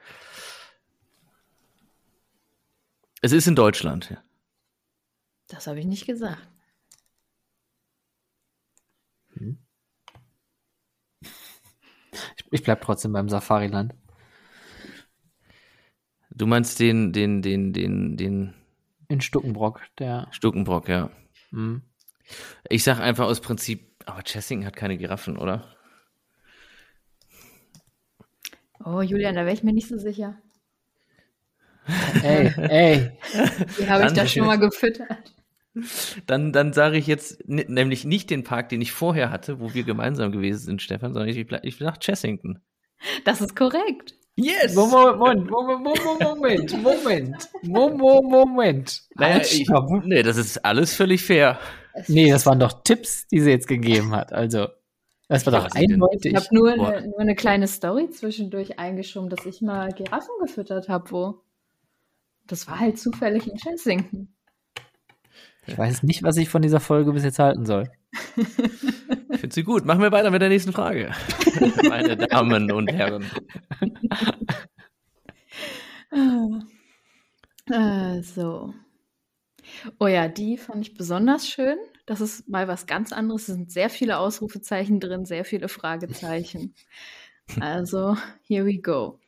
Es 3.22 3.32
ist 3.32 3.46
in 3.46 3.56
Deutschland. 3.56 4.10
ja. 4.10 4.22
Das 5.48 5.66
habe 5.68 5.80
ich 5.80 5.86
nicht 5.86 6.04
gesagt. 6.04 6.46
Ich, 12.36 12.44
ich 12.50 12.62
bleib 12.62 12.80
trotzdem 12.80 13.12
beim 13.12 13.28
Safariland. 13.28 13.94
Du 16.30 16.46
meinst 16.46 16.78
den, 16.80 17.12
den, 17.12 17.40
den, 17.42 17.72
den, 17.72 18.16
den 18.16 18.54
In 19.08 19.20
Stuckenbrock, 19.20 19.80
der. 19.98 20.28
Stuckenbrock, 20.32 20.88
ja. 20.88 21.10
Hm. 21.50 21.82
Ich 22.68 22.82
sag 22.84 22.98
einfach 23.00 23.26
aus 23.26 23.40
Prinzip, 23.40 23.90
aber 24.04 24.22
Chessing 24.22 24.66
hat 24.66 24.76
keine 24.76 24.98
Giraffen, 24.98 25.38
oder? 25.38 25.64
Oh, 28.84 29.00
Julian, 29.00 29.34
da 29.34 29.42
wäre 29.42 29.54
ich 29.54 29.62
mir 29.62 29.72
nicht 29.72 29.88
so 29.88 29.96
sicher. 29.96 30.36
Ey, 32.22 32.52
ey. 32.56 33.18
Die 33.78 33.88
habe 33.88 34.04
ich 34.04 34.08
da 34.10 34.14
Dann- 34.16 34.28
schon 34.28 34.46
mal 34.46 34.58
gefüttert. 34.58 35.32
Dann, 36.26 36.52
dann 36.52 36.72
sage 36.72 36.96
ich 36.96 37.06
jetzt 37.06 37.46
nämlich 37.48 38.04
nicht 38.04 38.30
den 38.30 38.44
Park, 38.44 38.68
den 38.70 38.80
ich 38.80 38.92
vorher 38.92 39.30
hatte, 39.30 39.60
wo 39.60 39.74
wir 39.74 39.84
gemeinsam 39.84 40.32
gewesen 40.32 40.58
sind, 40.64 40.82
Stefan, 40.82 41.12
sondern 41.12 41.28
ich, 41.28 41.36
ble- 41.46 41.60
ich 41.62 41.76
sag 41.76 42.00
Chessington. 42.00 42.60
Das 43.24 43.40
ist 43.40 43.54
korrekt. 43.54 44.14
Yes! 44.36 44.74
Moment, 44.74 45.18
Moment, 45.18 45.50
Moment, 45.50 46.20
Moment, 46.20 46.82
Moment, 46.82 47.48
Moment, 47.62 48.30
Moment. 48.30 49.02
Naja, 49.14 49.40
ich, 49.40 49.66
nee, 50.04 50.22
das 50.22 50.36
ist 50.36 50.64
alles 50.64 50.94
völlig 50.94 51.22
fair. 51.24 51.58
Nee, 52.08 52.30
das 52.30 52.44
waren 52.44 52.58
doch 52.60 52.82
Tipps, 52.82 53.26
die 53.28 53.40
sie 53.40 53.50
jetzt 53.50 53.66
gegeben 53.68 54.14
hat. 54.14 54.32
Also, 54.34 54.68
das 55.28 55.46
war 55.46 55.54
Ja, 55.54 55.60
doch 55.60 55.74
eindeutig. 55.74 56.32
Ich 56.32 56.36
habe 56.36 56.46
nur, 56.52 56.70
eine- 56.70 57.08
nur 57.08 57.20
eine 57.20 57.34
kleine 57.34 57.66
Story 57.66 58.10
zwischendurch 58.10 58.78
eingeschoben, 58.78 59.30
dass 59.30 59.46
ich 59.46 59.62
mal 59.62 59.92
Giraffen 59.92 60.34
gefüttert 60.42 60.88
habe, 60.88 61.10
wo. 61.10 61.42
Das 62.46 62.66
war 62.68 62.78
halt 62.78 62.98
zufällig 62.98 63.46
in 63.48 63.56
Chessington. 63.56 64.35
Ich 65.66 65.76
weiß 65.76 66.02
nicht, 66.04 66.22
was 66.22 66.36
ich 66.36 66.48
von 66.48 66.62
dieser 66.62 66.80
Folge 66.80 67.12
bis 67.12 67.24
jetzt 67.24 67.38
halten 67.38 67.66
soll. 67.66 67.90
Ich 68.36 69.40
finde 69.40 69.54
sie 69.54 69.64
gut. 69.64 69.84
Machen 69.84 70.00
wir 70.00 70.12
weiter 70.12 70.30
mit 70.30 70.40
der 70.40 70.48
nächsten 70.48 70.72
Frage. 70.72 71.10
Meine 71.88 72.16
Damen 72.16 72.70
und 72.70 72.90
Herren. 72.92 73.24
Äh, 77.70 78.22
so. 78.22 78.72
Oh 79.98 80.06
ja, 80.06 80.28
die 80.28 80.56
fand 80.56 80.86
ich 80.86 80.94
besonders 80.94 81.48
schön. 81.48 81.76
Das 82.06 82.20
ist 82.20 82.48
mal 82.48 82.68
was 82.68 82.86
ganz 82.86 83.12
anderes. 83.12 83.48
Es 83.48 83.54
sind 83.54 83.72
sehr 83.72 83.90
viele 83.90 84.18
Ausrufezeichen 84.18 85.00
drin, 85.00 85.24
sehr 85.24 85.44
viele 85.44 85.68
Fragezeichen. 85.68 86.74
Also, 87.60 88.16
here 88.42 88.66
we 88.66 88.78
go. 88.78 89.20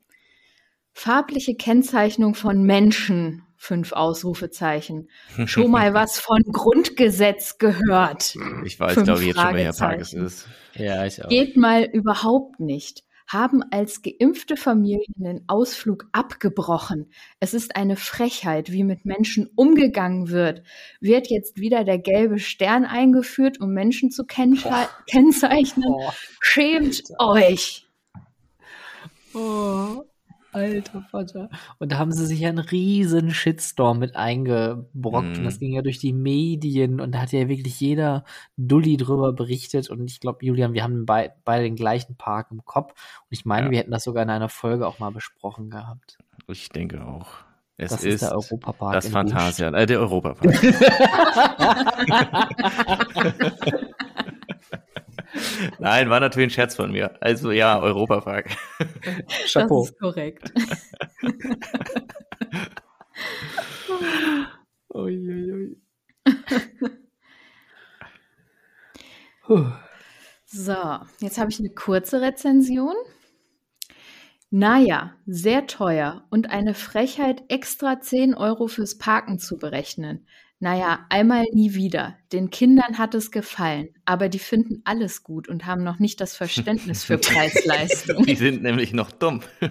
Farbliche 0.92 1.54
Kennzeichnung 1.54 2.34
von 2.34 2.64
Menschen. 2.64 3.44
Fünf 3.60 3.92
Ausrufezeichen. 3.92 5.08
Schon 5.46 5.70
mal 5.72 5.92
was 5.92 6.18
von 6.20 6.42
Grundgesetz 6.52 7.58
gehört. 7.58 8.36
Ich 8.64 8.78
weiß, 8.78 8.94
Fünf 8.94 9.06
glaube 9.06 9.20
ich, 9.20 9.26
jetzt 9.26 9.40
schon, 9.40 9.54
welcher 9.54 9.72
Park 9.72 10.00
es 10.00 10.10
Fragezeichen. 10.10 10.26
ist. 10.26 10.48
Ja, 10.74 11.04
ich 11.04 11.24
auch. 11.24 11.28
Geht 11.28 11.56
mal 11.56 11.82
überhaupt 11.84 12.60
nicht. 12.60 13.02
Haben 13.26 13.62
als 13.72 14.00
geimpfte 14.00 14.56
Familien 14.56 15.12
den 15.16 15.44
Ausflug 15.48 16.06
abgebrochen. 16.12 17.10
Es 17.40 17.52
ist 17.52 17.76
eine 17.76 17.96
Frechheit, 17.96 18.72
wie 18.72 18.84
mit 18.84 19.04
Menschen 19.04 19.50
umgegangen 19.54 20.30
wird. 20.30 20.62
Wird 21.00 21.28
jetzt 21.28 21.58
wieder 21.58 21.84
der 21.84 21.98
gelbe 21.98 22.38
Stern 22.38 22.86
eingeführt, 22.86 23.60
um 23.60 23.74
Menschen 23.74 24.10
zu 24.10 24.24
kennzei 24.24 24.86
kennzeichnen? 25.10 25.84
Oh, 25.90 26.10
Schämt 26.40 27.02
euch! 27.18 27.86
oh, 29.34 30.04
alter 30.58 31.02
Vater. 31.10 31.48
Und 31.78 31.92
da 31.92 31.98
haben 31.98 32.12
sie 32.12 32.26
sich 32.26 32.40
ja 32.40 32.48
einen 32.48 32.58
riesen 32.58 33.30
Shitstorm 33.30 33.98
mit 33.98 34.16
eingebrockt. 34.16 35.28
Mhm. 35.28 35.38
Und 35.38 35.44
das 35.44 35.58
ging 35.58 35.72
ja 35.72 35.82
durch 35.82 35.98
die 35.98 36.12
Medien 36.12 37.00
und 37.00 37.12
da 37.12 37.20
hat 37.22 37.32
ja 37.32 37.48
wirklich 37.48 37.80
jeder 37.80 38.24
Dulli 38.56 38.96
drüber 38.96 39.32
berichtet. 39.32 39.90
Und 39.90 40.10
ich 40.10 40.20
glaube, 40.20 40.44
Julian, 40.44 40.72
wir 40.72 40.82
haben 40.82 41.06
bei, 41.06 41.32
beide 41.44 41.64
den 41.64 41.76
gleichen 41.76 42.16
Park 42.16 42.48
im 42.50 42.64
Kopf. 42.64 42.92
Und 42.92 43.26
ich 43.30 43.44
meine, 43.44 43.66
Ja. 43.66 43.70
wir 43.70 43.78
hätten 43.78 43.90
das 43.92 44.04
sogar 44.04 44.22
in 44.22 44.30
einer 44.30 44.48
Folge 44.48 44.86
auch 44.86 44.98
mal 44.98 45.10
besprochen 45.10 45.70
gehabt. 45.70 46.18
Ich 46.48 46.68
denke 46.70 47.04
auch. 47.04 47.26
Es 47.76 47.90
Das 47.90 48.02
ist, 48.02 48.14
ist 48.14 48.20
der 48.22 48.32
Europapark 48.32 48.92
das 48.92 49.08
Phantasialand, 49.08 49.76
äh, 49.76 49.86
der 49.86 50.00
Europapark. 50.00 50.42
Nein, 55.78 56.10
war 56.10 56.20
natürlich 56.20 56.48
ein 56.48 56.50
Scherz 56.50 56.76
von 56.76 56.92
mir. 56.92 57.16
Also 57.20 57.50
ja, 57.50 57.80
Europapark. 57.80 58.50
Chapeau. 59.46 59.82
Das 59.82 59.90
ist 59.90 59.98
korrekt. 59.98 60.52
Uiuiui. 64.94 65.76
So, 70.44 70.98
jetzt 71.20 71.38
habe 71.38 71.50
ich 71.50 71.58
eine 71.58 71.70
kurze 71.70 72.20
Rezension. 72.20 72.94
Naja, 74.50 75.14
sehr 75.26 75.66
teuer 75.66 76.26
und 76.30 76.50
eine 76.50 76.72
Frechheit, 76.72 77.44
extra 77.48 78.00
10 78.00 78.34
Euro 78.34 78.66
fürs 78.66 78.96
Parken 78.96 79.38
zu 79.38 79.58
berechnen. 79.58 80.26
Naja, 80.60 81.06
einmal 81.08 81.44
nie 81.52 81.74
wieder. 81.74 82.16
Den 82.32 82.50
Kindern 82.50 82.98
hat 82.98 83.14
es 83.14 83.30
gefallen, 83.30 83.90
aber 84.04 84.28
die 84.28 84.40
finden 84.40 84.82
alles 84.84 85.22
gut 85.22 85.48
und 85.48 85.66
haben 85.66 85.84
noch 85.84 86.00
nicht 86.00 86.20
das 86.20 86.36
Verständnis 86.36 87.04
für 87.04 87.18
Preis-Leistung. 87.18 88.24
Die 88.24 88.34
sind 88.34 88.62
nämlich 88.62 88.92
noch 88.92 89.12
dumm. 89.12 89.42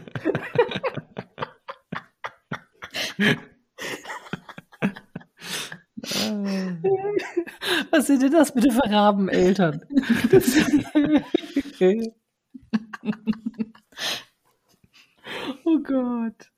Was 7.91 8.07
sind 8.07 8.23
denn 8.23 8.31
das 8.31 8.53
bitte 8.53 8.71
für 8.71 8.89
Rabeneltern? 8.89 9.81
oh 15.65 15.79
Gott. 15.83 16.49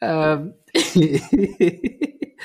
Ähm, 0.00 0.54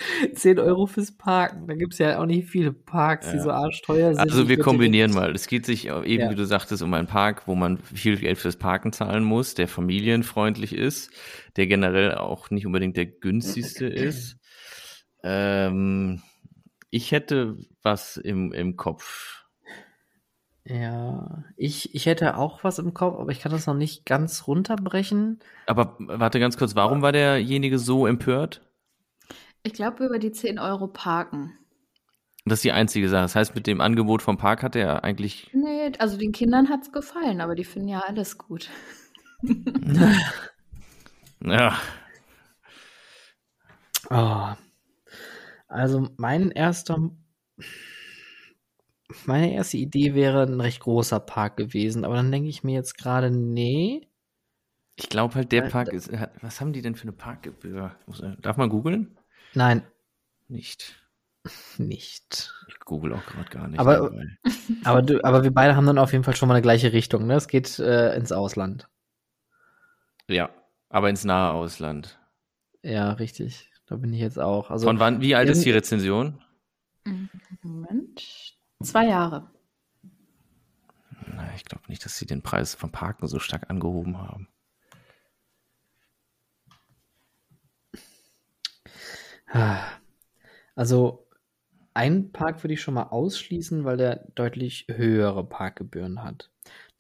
10 0.34 0.60
Euro 0.60 0.86
fürs 0.86 1.12
Parken. 1.16 1.68
Da 1.68 1.76
gibt 1.76 1.94
es 1.94 2.00
ja 2.00 2.20
auch 2.20 2.26
nicht 2.26 2.48
viele 2.50 2.72
Parks, 2.74 3.30
die 3.32 3.38
Ja. 3.38 3.44
so 3.44 3.52
arschteuer 3.52 4.14
sind. 4.14 4.20
Also 4.20 4.48
wir 4.48 4.60
kombinieren 4.60 5.12
mal. 5.14 5.34
Es 5.36 5.48
geht 5.48 5.66
sich 5.66 5.88
äh, 5.88 6.06
eben, 6.06 6.24
Ja. 6.24 6.30
wie 6.32 6.36
du 6.36 6.46
sagtest, 6.46 6.82
um 6.84 6.94
einen 6.94 7.08
Park, 7.08 7.48
wo 7.48 7.56
man 7.56 7.78
viel 7.78 8.18
Geld 8.18 8.38
fürs 8.38 8.56
Parken 8.58 8.92
zahlen 8.94 9.24
muss, 9.24 9.54
der 9.56 9.68
familienfreundlich 9.68 10.74
ist, 10.74 11.12
der 11.56 11.68
generell 11.68 12.16
auch 12.16 12.50
nicht 12.50 12.66
unbedingt 12.66 12.98
der 12.98 13.06
günstigste 13.06 13.86
ist. 13.88 14.38
Ähm, 15.24 16.22
ich 16.92 17.12
hätte 17.12 17.58
was 17.84 18.18
im, 18.18 18.52
im 18.54 18.76
Kopf. 18.78 19.36
Ja, 20.66 21.44
ich, 21.58 21.96
ich 21.96 22.06
hätte 22.06 22.38
auch 22.38 22.64
was 22.64 22.78
im 22.80 22.94
Kopf, 22.94 23.20
aber 23.20 23.32
ich 23.32 23.40
kann 23.40 23.52
das 23.52 23.66
noch 23.66 23.74
nicht 23.74 24.06
ganz 24.06 24.46
runterbrechen. 24.46 25.40
Aber 25.66 25.96
warte 26.00 26.40
ganz 26.40 26.58
kurz, 26.58 26.76
warum 26.76 27.02
war 27.02 27.12
derjenige 27.12 27.80
so 27.80 28.06
empört? 28.06 28.62
Ich 29.64 29.74
glaube, 29.74 30.06
über 30.06 30.20
die 30.20 30.32
10 30.32 30.58
Euro 30.60 30.88
parken. 30.88 31.54
Das 32.46 32.60
ist 32.60 32.64
die 32.64 32.72
einzige 32.72 33.10
Sache. 33.10 33.24
Das 33.24 33.36
heißt, 33.36 33.54
mit 33.56 33.68
dem 33.68 33.82
Angebot 33.82 34.22
vom 34.22 34.38
Park 34.38 34.64
hat 34.64 34.76
er 34.76 35.04
eigentlich. 35.04 35.50
Nee, 35.54 35.92
also 36.00 36.18
den 36.18 36.32
Kindern 36.32 36.70
hat 36.70 36.82
es 36.84 36.92
gefallen, 36.92 37.42
aber 37.42 37.56
die 37.56 37.66
finden 37.66 37.90
ja 37.90 38.00
alles 38.02 38.38
gut. 38.38 38.70
Ja, 41.42 41.78
Oh. 44.10 44.54
Also 45.68 46.10
mein 46.18 46.52
erster, 46.52 47.12
meine 49.26 49.54
erste 49.54 49.78
Idee 49.78 50.16
wäre 50.16 50.44
ein 50.44 50.60
recht 50.60 50.80
großer 50.80 51.20
Park 51.20 51.58
gewesen, 51.58 52.06
aber 52.06 52.16
dann 52.16 52.32
denke 52.32 52.50
ich 52.50 52.64
mir 52.64 52.74
jetzt 52.74 52.98
gerade, 52.98 53.30
nee. 53.30 54.08
ich 54.96 55.10
glaube 55.10 55.36
halt, 55.36 55.52
der 55.52 55.66
Äh, 55.66 55.70
Park 55.70 55.94
ist. 55.94 56.12
hat- 56.12 56.32
Was 56.42 56.60
haben 56.60 56.74
die 56.74 56.82
denn 56.82 56.96
für 56.96 57.04
eine 57.04 57.12
Parkgebühr? 57.12 57.96
Muss- 58.08 58.24
Darf 58.42 58.58
man 58.58 58.70
googeln? 58.70 59.16
Nein, 59.54 59.84
Nicht. 60.48 60.96
nicht. 61.78 62.54
Ich 62.68 62.80
google 62.82 63.14
auch 63.14 63.26
gerade 63.26 63.50
gar 63.50 63.68
nicht. 63.68 63.80
Aber- 63.80 64.12
Aber, 64.84 65.02
du, 65.02 65.24
aber 65.24 65.44
wir 65.44 65.52
beide 65.52 65.76
haben 65.76 65.86
dann 65.86 65.98
auf 65.98 66.12
jeden 66.12 66.24
Fall 66.24 66.36
schon 66.36 66.48
mal 66.48 66.56
eine 66.56 66.62
gleiche 66.62 66.94
Richtung, 66.94 67.26
ne? 67.28 67.36
Es 67.36 67.48
geht 67.48 67.80
äh, 67.80 68.16
ins 68.16 68.32
Ausland. 68.32 68.88
Ja, 70.28 70.50
aber 70.90 71.10
ins 71.10 71.24
nahe 71.26 71.52
Ausland. 71.54 72.20
Ja, 72.84 73.14
richtig. 73.14 73.72
Da 73.88 73.96
bin 73.96 74.14
ich 74.14 74.20
jetzt 74.20 74.38
auch. 74.40 74.70
Also 74.70 74.86
Von 74.86 75.00
wann, 75.00 75.22
wie 75.22 75.34
alt 75.36 75.50
ist 75.50 75.66
die 75.66 75.72
Rezension? 75.72 76.40
Moment. 77.64 78.56
Zwei 78.84 79.08
Jahre. 79.08 79.50
Na, 81.26 81.50
ich 81.56 81.66
glaube 81.66 81.84
nicht, 81.88 82.06
dass 82.06 82.18
sie 82.18 82.26
den 82.28 82.44
Preis 82.44 82.76
vom 82.76 82.92
Parken 82.92 83.28
so 83.28 83.40
stark 83.40 83.70
angehoben 83.70 84.18
haben. 84.20 84.48
Also 90.76 91.28
einen 91.94 92.32
Park 92.32 92.64
würde 92.64 92.74
ich 92.74 92.82
schon 92.82 92.94
mal 92.94 93.04
ausschließen, 93.10 93.84
weil 93.84 93.98
der 93.98 94.28
deutlich 94.36 94.88
höhere 94.90 95.44
Parkgebühren 95.44 96.24
hat. 96.24 96.52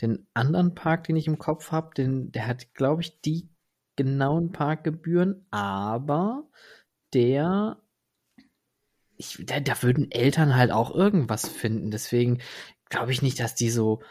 Den 0.01 0.27
anderen 0.33 0.75
Park, 0.75 1.05
den 1.05 1.15
ich 1.15 1.27
im 1.27 1.37
Kopf 1.37 1.71
habe, 1.71 1.91
der 1.95 2.47
hat, 2.47 2.73
glaube 2.73 3.01
ich, 3.01 3.21
die 3.21 3.49
genauen 3.95 4.51
Parkgebühren, 4.51 5.45
aber 5.51 6.49
der, 7.13 7.77
ich, 9.17 9.43
da, 9.45 9.59
da 9.59 9.81
würden 9.83 10.11
Eltern 10.11 10.55
halt 10.55 10.71
auch 10.71 10.93
irgendwas 10.93 11.47
finden. 11.47 11.91
Deswegen 11.91 12.39
glaube 12.89 13.11
ich 13.11 13.21
nicht, 13.21 13.39
dass 13.39 13.55
die 13.55 13.69
so, 13.69 14.01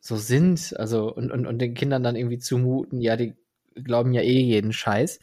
so 0.00 0.16
sind. 0.16 0.74
Also, 0.78 1.12
und, 1.12 1.30
und, 1.32 1.46
und 1.46 1.58
den 1.58 1.74
Kindern 1.74 2.02
dann 2.02 2.16
irgendwie 2.16 2.38
zumuten, 2.38 3.00
ja, 3.00 3.16
die 3.16 3.34
glauben 3.74 4.12
ja 4.12 4.22
eh 4.22 4.40
jeden 4.40 4.72
Scheiß. 4.72 5.18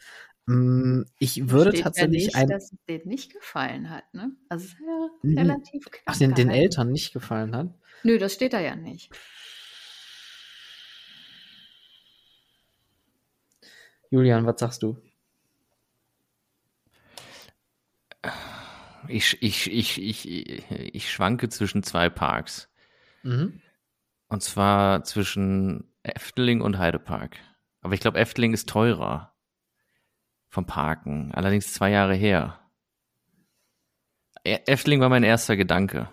Mm, 0.50 1.04
ich 1.20 1.48
würde 1.48 1.70
Steht 1.70 1.84
tatsächlich 1.84 2.22
ja 2.22 2.26
nicht, 2.26 2.34
ein. 2.34 2.48
dass 2.48 2.72
es 2.72 2.78
denen 2.88 3.06
nicht 3.06 3.32
gefallen 3.32 3.88
hat, 3.88 4.12
ne? 4.12 4.32
Also 4.48 4.64
es 4.64 4.72
ist 4.72 4.80
ja 4.80 5.42
relativ 5.42 5.84
knapp. 5.84 6.02
Ach, 6.06 6.18
den, 6.18 6.34
den 6.34 6.50
Eltern 6.50 6.90
nicht 6.90 7.12
gefallen 7.12 7.54
hat? 7.54 7.72
Nö, 8.02 8.18
das 8.18 8.34
steht 8.34 8.52
da 8.52 8.58
ja 8.58 8.74
nicht. 8.74 9.12
Julian, 14.10 14.44
was 14.44 14.58
sagst 14.58 14.82
du? 14.82 15.00
Ich, 19.06 19.40
ich, 19.40 19.70
ich, 19.70 20.02
ich, 20.02 20.68
ich 20.68 21.12
schwanke 21.12 21.48
zwischen 21.48 21.84
zwei 21.84 22.10
Parks. 22.10 22.68
Mhm. 23.22 23.60
Und 24.26 24.42
zwar 24.42 25.04
zwischen 25.04 25.94
Efteling 26.02 26.60
und 26.60 26.78
Heidepark. 26.78 27.36
Aber 27.82 27.94
ich 27.94 28.00
glaube, 28.00 28.18
Efteling 28.18 28.52
ist 28.52 28.68
teurer 28.68 29.30
vom 30.50 30.66
Parken. 30.66 31.32
Allerdings 31.32 31.72
zwei 31.72 31.90
Jahre 31.90 32.14
her. 32.14 32.58
E, 34.44 34.58
Efteling 34.66 35.00
war 35.00 35.08
mein 35.08 35.22
erster 35.22 35.56
Gedanke. 35.56 36.08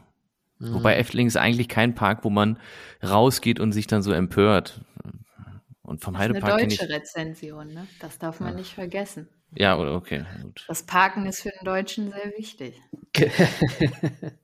Mhm. 0.60 0.76
Wobei 0.76 0.96
Efteling 0.96 1.28
ist 1.28 1.38
eigentlich 1.38 1.68
kein 1.68 1.96
Park, 1.96 2.24
wo 2.24 2.30
man 2.30 2.60
rausgeht 3.04 3.60
und 3.60 3.74
sich 3.74 3.88
dann 3.88 4.02
so 4.02 4.12
empört. 4.14 4.82
Und 5.82 6.04
vom 6.04 6.18
Heidepark. 6.18 6.44
Das 6.44 6.52
ist 6.52 6.60
eine 6.62 6.68
deutsche 6.68 6.90
Rezension, 6.90 7.74
ne? 7.74 7.88
Das 8.00 8.20
darf 8.20 8.40
man 8.40 8.52
ja. 8.52 8.56
nicht 8.58 8.74
vergessen. 8.74 9.30
Ja, 9.56 9.80
okay, 9.80 10.26
gut. 10.42 10.66
Das 10.68 10.84
Parken 10.84 11.26
ist 11.26 11.42
für 11.42 11.50
den 11.50 11.64
Deutschen 11.64 12.12
sehr 12.12 12.34
wichtig. 12.38 12.82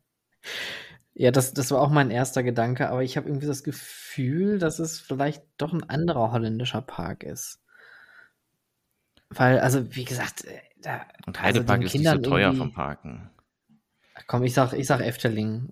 ja, 1.14 1.32
das, 1.32 1.54
das 1.54 1.72
war 1.72 1.82
auch 1.82 1.90
mein 1.90 2.10
erster 2.10 2.44
Gedanke, 2.44 2.90
aber 2.90 3.04
ich 3.04 3.18
habe 3.18 3.28
irgendwie 3.28 3.48
das 3.48 3.64
Gefühl, 3.64 4.58
dass 4.58 4.80
es 4.80 5.02
vielleicht 5.02 5.44
doch 5.58 5.74
ein 5.74 5.84
anderer 5.90 6.32
holländischer 6.32 6.82
Park 6.82 7.24
ist. 7.24 7.62
Weil, 9.36 9.60
also, 9.60 9.96
wie 9.96 10.06
gesagt, 10.06 10.46
äh, 10.46 10.60
da, 10.82 11.06
Und 11.26 11.38
also 11.38 11.60
Heidepark 11.60 11.78
also 11.78 11.86
ist 11.86 11.92
Kindern 11.92 12.18
nicht 12.18 12.26
so 12.26 12.32
teuer 12.32 12.54
vom 12.54 12.72
Parken. 12.74 13.30
Komm, 14.28 14.44
ich 14.44 14.54
sag, 14.54 14.74
ich 14.74 14.88
sag 14.88 15.02
Efteling. 15.02 15.72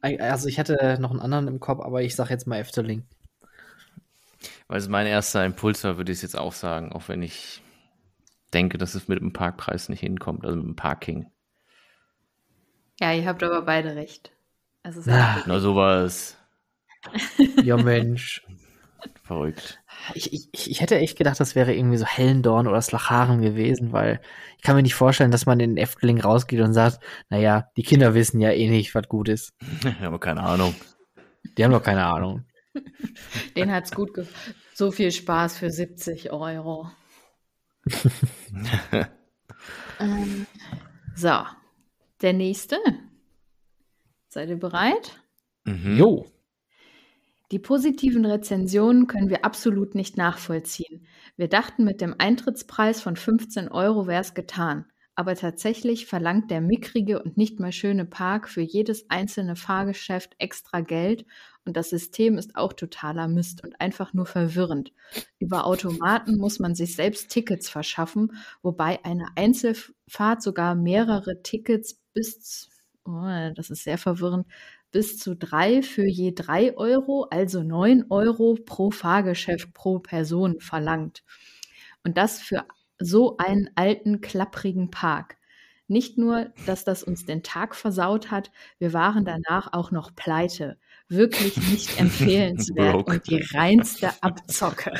Also, 0.00 0.48
ich 0.48 0.58
hatte 0.58 0.98
noch 1.00 1.10
einen 1.10 1.20
anderen 1.20 1.48
im 1.48 1.60
Kopf, 1.60 1.80
aber 1.80 2.02
ich 2.02 2.14
sag 2.14 2.30
jetzt 2.30 2.46
mal 2.46 2.58
Efteling. 2.58 3.06
Weil 4.68 4.78
es 4.78 4.88
mein 4.88 5.06
erster 5.06 5.44
Impuls 5.44 5.84
war, 5.84 5.96
würde 5.96 6.12
ich 6.12 6.18
es 6.18 6.22
jetzt 6.22 6.38
auch 6.38 6.52
sagen, 6.52 6.92
auch 6.92 7.08
wenn 7.08 7.22
ich 7.22 7.62
denke, 8.52 8.78
dass 8.78 8.94
es 8.94 9.08
mit 9.08 9.20
dem 9.20 9.32
Parkpreis 9.32 9.88
nicht 9.88 10.00
hinkommt, 10.00 10.44
also 10.44 10.56
mit 10.56 10.66
dem 10.66 10.76
Parking. 10.76 11.30
Ja, 13.00 13.12
ihr 13.12 13.26
habt 13.26 13.42
aber 13.42 13.62
beide 13.62 13.96
recht. 13.96 14.32
Also 14.82 15.08
ja, 15.10 15.42
na 15.46 15.60
sowas. 15.60 16.36
ja, 17.62 17.76
Mensch. 17.76 18.44
Verrückt. 19.22 19.81
Ich, 20.14 20.32
ich, 20.32 20.70
ich 20.70 20.80
hätte 20.80 20.98
echt 20.98 21.16
gedacht, 21.16 21.38
das 21.38 21.54
wäre 21.54 21.74
irgendwie 21.74 21.96
so 21.96 22.06
Hellendorn 22.06 22.66
oder 22.66 22.80
Slacharen 22.80 23.40
gewesen, 23.40 23.92
weil 23.92 24.20
ich 24.56 24.62
kann 24.62 24.76
mir 24.76 24.82
nicht 24.82 24.94
vorstellen, 24.94 25.30
dass 25.30 25.46
man 25.46 25.60
in 25.60 25.70
den 25.70 25.82
Efteling 25.82 26.20
rausgeht 26.20 26.60
und 26.60 26.72
sagt, 26.72 27.00
naja, 27.28 27.68
die 27.76 27.82
Kinder 27.82 28.14
wissen 28.14 28.40
ja 28.40 28.50
eh 28.50 28.68
nicht, 28.68 28.94
was 28.94 29.08
gut 29.08 29.28
ist. 29.28 29.54
Die 29.82 29.88
haben 29.88 30.18
keine 30.20 30.42
Ahnung. 30.42 30.74
Die 31.56 31.64
haben 31.64 31.72
doch 31.72 31.82
keine 31.82 32.04
Ahnung. 32.04 32.44
Den 33.56 33.70
hat's 33.70 33.92
gut 33.92 34.14
gefallen. 34.14 34.54
So 34.74 34.90
viel 34.90 35.12
Spaß 35.12 35.58
für 35.58 35.70
70 35.70 36.32
Euro. 36.32 36.90
ähm, 40.00 40.46
so, 41.14 41.42
der 42.22 42.32
nächste. 42.32 42.78
Seid 44.28 44.48
ihr 44.48 44.58
bereit? 44.58 45.20
Mhm. 45.64 45.96
Jo. 45.98 46.26
Die 47.52 47.58
positiven 47.58 48.24
Rezensionen 48.24 49.06
können 49.06 49.28
wir 49.28 49.44
absolut 49.44 49.94
nicht 49.94 50.16
nachvollziehen. 50.16 51.06
Wir 51.36 51.48
dachten, 51.48 51.84
mit 51.84 52.00
dem 52.00 52.14
Eintrittspreis 52.16 53.02
von 53.02 53.14
15 53.14 53.68
Euro 53.68 54.06
wäre 54.06 54.22
es 54.22 54.32
getan. 54.32 54.86
Aber 55.14 55.34
tatsächlich 55.34 56.06
verlangt 56.06 56.50
der 56.50 56.62
mickrige 56.62 57.22
und 57.22 57.36
nicht 57.36 57.60
mehr 57.60 57.72
schöne 57.72 58.06
Park 58.06 58.48
für 58.48 58.62
jedes 58.62 59.10
einzelne 59.10 59.56
Fahrgeschäft 59.56 60.34
extra 60.38 60.80
Geld 60.80 61.26
und 61.66 61.76
das 61.76 61.90
System 61.90 62.38
ist 62.38 62.56
auch 62.56 62.72
totaler 62.72 63.28
Mist 63.28 63.62
und 63.62 63.78
einfach 63.78 64.14
nur 64.14 64.24
verwirrend. 64.24 64.92
Über 65.38 65.66
Automaten 65.66 66.38
muss 66.38 66.58
man 66.58 66.74
sich 66.74 66.96
selbst 66.96 67.30
Tickets 67.30 67.68
verschaffen, 67.68 68.32
wobei 68.62 69.04
eine 69.04 69.26
Einzelfahrt 69.36 70.42
sogar 70.42 70.74
mehrere 70.74 71.42
Tickets 71.42 72.00
bis, 72.14 72.70
oh, 73.04 73.50
das 73.54 73.68
ist 73.68 73.84
sehr 73.84 73.98
verwirrend, 73.98 74.46
bis 74.92 75.18
zu 75.18 75.34
drei 75.34 75.82
für 75.82 76.06
je 76.06 76.32
drei 76.32 76.76
Euro, 76.76 77.26
also 77.30 77.62
neun 77.62 78.04
Euro 78.10 78.58
pro 78.64 78.90
Fahrgeschäft 78.90 79.72
pro 79.72 79.98
Person 79.98 80.60
verlangt. 80.60 81.24
Und 82.04 82.18
das 82.18 82.40
für 82.40 82.66
so 82.98 83.36
einen 83.38 83.70
alten, 83.74 84.20
klapprigen 84.20 84.90
Park. 84.90 85.38
Nicht 85.88 86.16
nur, 86.16 86.52
dass 86.66 86.84
das 86.84 87.02
uns 87.02 87.26
den 87.26 87.42
Tag 87.42 87.74
versaut 87.74 88.30
hat, 88.30 88.50
wir 88.78 88.92
waren 88.92 89.24
danach 89.24 89.72
auch 89.72 89.90
noch 89.90 90.14
pleite. 90.14 90.78
Wirklich 91.08 91.56
nicht 91.56 91.98
empfehlenswert 92.00 93.06
und 93.06 93.28
die 93.28 93.42
reinste 93.52 94.10
Abzocke. 94.22 94.92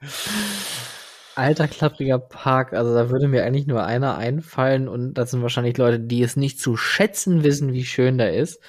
Alter 1.36 1.68
klappriger 1.68 2.18
Park, 2.18 2.72
also 2.72 2.94
da 2.94 3.10
würde 3.10 3.28
mir 3.28 3.44
eigentlich 3.44 3.66
nur 3.66 3.84
einer 3.84 4.16
einfallen 4.16 4.88
und 4.88 5.14
das 5.14 5.30
sind 5.30 5.42
wahrscheinlich 5.42 5.76
Leute, 5.76 6.00
die 6.00 6.22
es 6.22 6.34
nicht 6.36 6.58
zu 6.58 6.76
schätzen 6.76 7.44
wissen, 7.44 7.74
wie 7.74 7.84
schön 7.84 8.16
der 8.16 8.34
ist. 8.34 8.60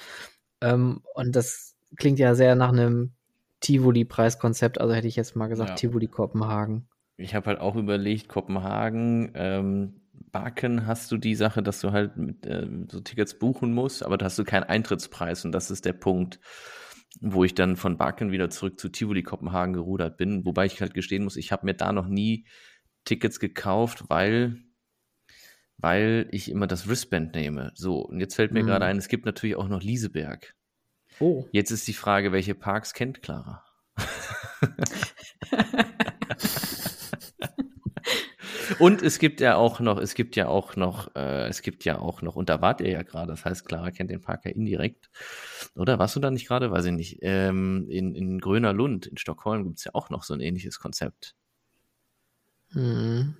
Ähm, 0.60 1.00
und 1.14 1.34
das 1.34 1.76
klingt 1.96 2.18
ja 2.18 2.34
sehr 2.34 2.54
nach 2.54 2.72
einem 2.72 3.12
Tivoli-Preiskonzept, 3.60 4.80
also 4.80 4.94
hätte 4.94 5.08
ich 5.08 5.16
jetzt 5.16 5.34
mal 5.34 5.48
gesagt, 5.48 5.70
ja. 5.70 5.76
Tivoli 5.76 6.08
Kopenhagen. 6.08 6.88
Ich 7.16 7.34
habe 7.34 7.46
halt 7.46 7.60
auch 7.60 7.74
überlegt, 7.74 8.28
Kopenhagen, 8.28 9.32
ähm, 9.34 10.02
Baken 10.30 10.86
hast 10.86 11.10
du 11.10 11.16
die 11.16 11.34
Sache, 11.34 11.62
dass 11.62 11.80
du 11.80 11.92
halt 11.92 12.16
mit, 12.16 12.44
äh, 12.46 12.66
so 12.90 13.00
Tickets 13.00 13.38
buchen 13.38 13.72
musst, 13.72 14.04
aber 14.04 14.18
da 14.18 14.26
hast 14.26 14.38
du 14.38 14.44
keinen 14.44 14.64
Eintrittspreis 14.64 15.44
und 15.44 15.52
das 15.52 15.70
ist 15.70 15.84
der 15.84 15.94
Punkt, 15.94 16.38
wo 17.20 17.44
ich 17.44 17.54
dann 17.54 17.76
von 17.76 17.96
Baken 17.96 18.32
wieder 18.32 18.50
zurück 18.50 18.78
zu 18.78 18.88
Tivoli 18.88 19.22
Kopenhagen 19.22 19.72
gerudert 19.72 20.16
bin, 20.16 20.44
wobei 20.44 20.66
ich 20.66 20.80
halt 20.80 20.94
gestehen 20.94 21.24
muss, 21.24 21.36
ich 21.36 21.52
habe 21.52 21.66
mir 21.66 21.74
da 21.74 21.92
noch 21.92 22.06
nie 22.06 22.46
Tickets 23.04 23.40
gekauft, 23.40 24.04
weil 24.08 24.56
weil 25.80 26.28
ich 26.32 26.50
immer 26.50 26.66
das 26.66 26.88
Wristband 26.88 27.34
nehme. 27.34 27.70
So, 27.74 28.00
und 28.00 28.18
jetzt 28.18 28.34
fällt 28.34 28.50
mir 28.50 28.64
mhm. 28.64 28.66
gerade 28.66 28.84
ein, 28.84 28.98
es 28.98 29.06
gibt 29.06 29.26
natürlich 29.26 29.54
auch 29.54 29.68
noch 29.68 29.80
Lieseberg. 29.80 30.54
Oh. 31.20 31.46
Jetzt 31.52 31.70
ist 31.70 31.86
die 31.86 31.92
Frage, 31.92 32.32
welche 32.32 32.56
Parks 32.56 32.94
kennt 32.94 33.22
Clara? 33.22 33.64
Und 38.78 39.02
es 39.02 39.18
gibt 39.18 39.40
ja 39.40 39.56
auch 39.56 39.80
noch, 39.80 39.98
es 39.98 40.14
gibt 40.14 40.36
ja 40.36 40.48
auch 40.48 40.76
noch, 40.76 41.14
äh, 41.14 41.48
es 41.48 41.62
gibt 41.62 41.84
ja 41.84 41.98
auch 41.98 42.22
noch, 42.22 42.36
und 42.36 42.48
da 42.48 42.60
wart 42.60 42.80
ihr 42.80 42.90
ja 42.90 43.02
gerade, 43.02 43.32
das 43.32 43.44
heißt, 43.44 43.64
Clara 43.66 43.90
kennt 43.90 44.10
den 44.10 44.20
Park 44.20 44.44
ja 44.44 44.50
indirekt. 44.50 45.10
Oder 45.74 45.98
warst 45.98 46.16
du 46.16 46.20
da 46.20 46.30
nicht 46.30 46.46
gerade? 46.46 46.70
Weiß 46.70 46.84
ich 46.84 46.92
nicht. 46.92 47.18
Ähm, 47.22 47.86
in, 47.88 48.14
in 48.14 48.38
Gröner 48.40 48.72
Lund 48.72 49.06
in 49.06 49.16
Stockholm 49.16 49.64
gibt 49.64 49.78
es 49.78 49.84
ja 49.84 49.92
auch 49.94 50.10
noch 50.10 50.22
so 50.22 50.34
ein 50.34 50.40
ähnliches 50.40 50.78
Konzept. 50.78 51.34
Hm. 52.72 53.34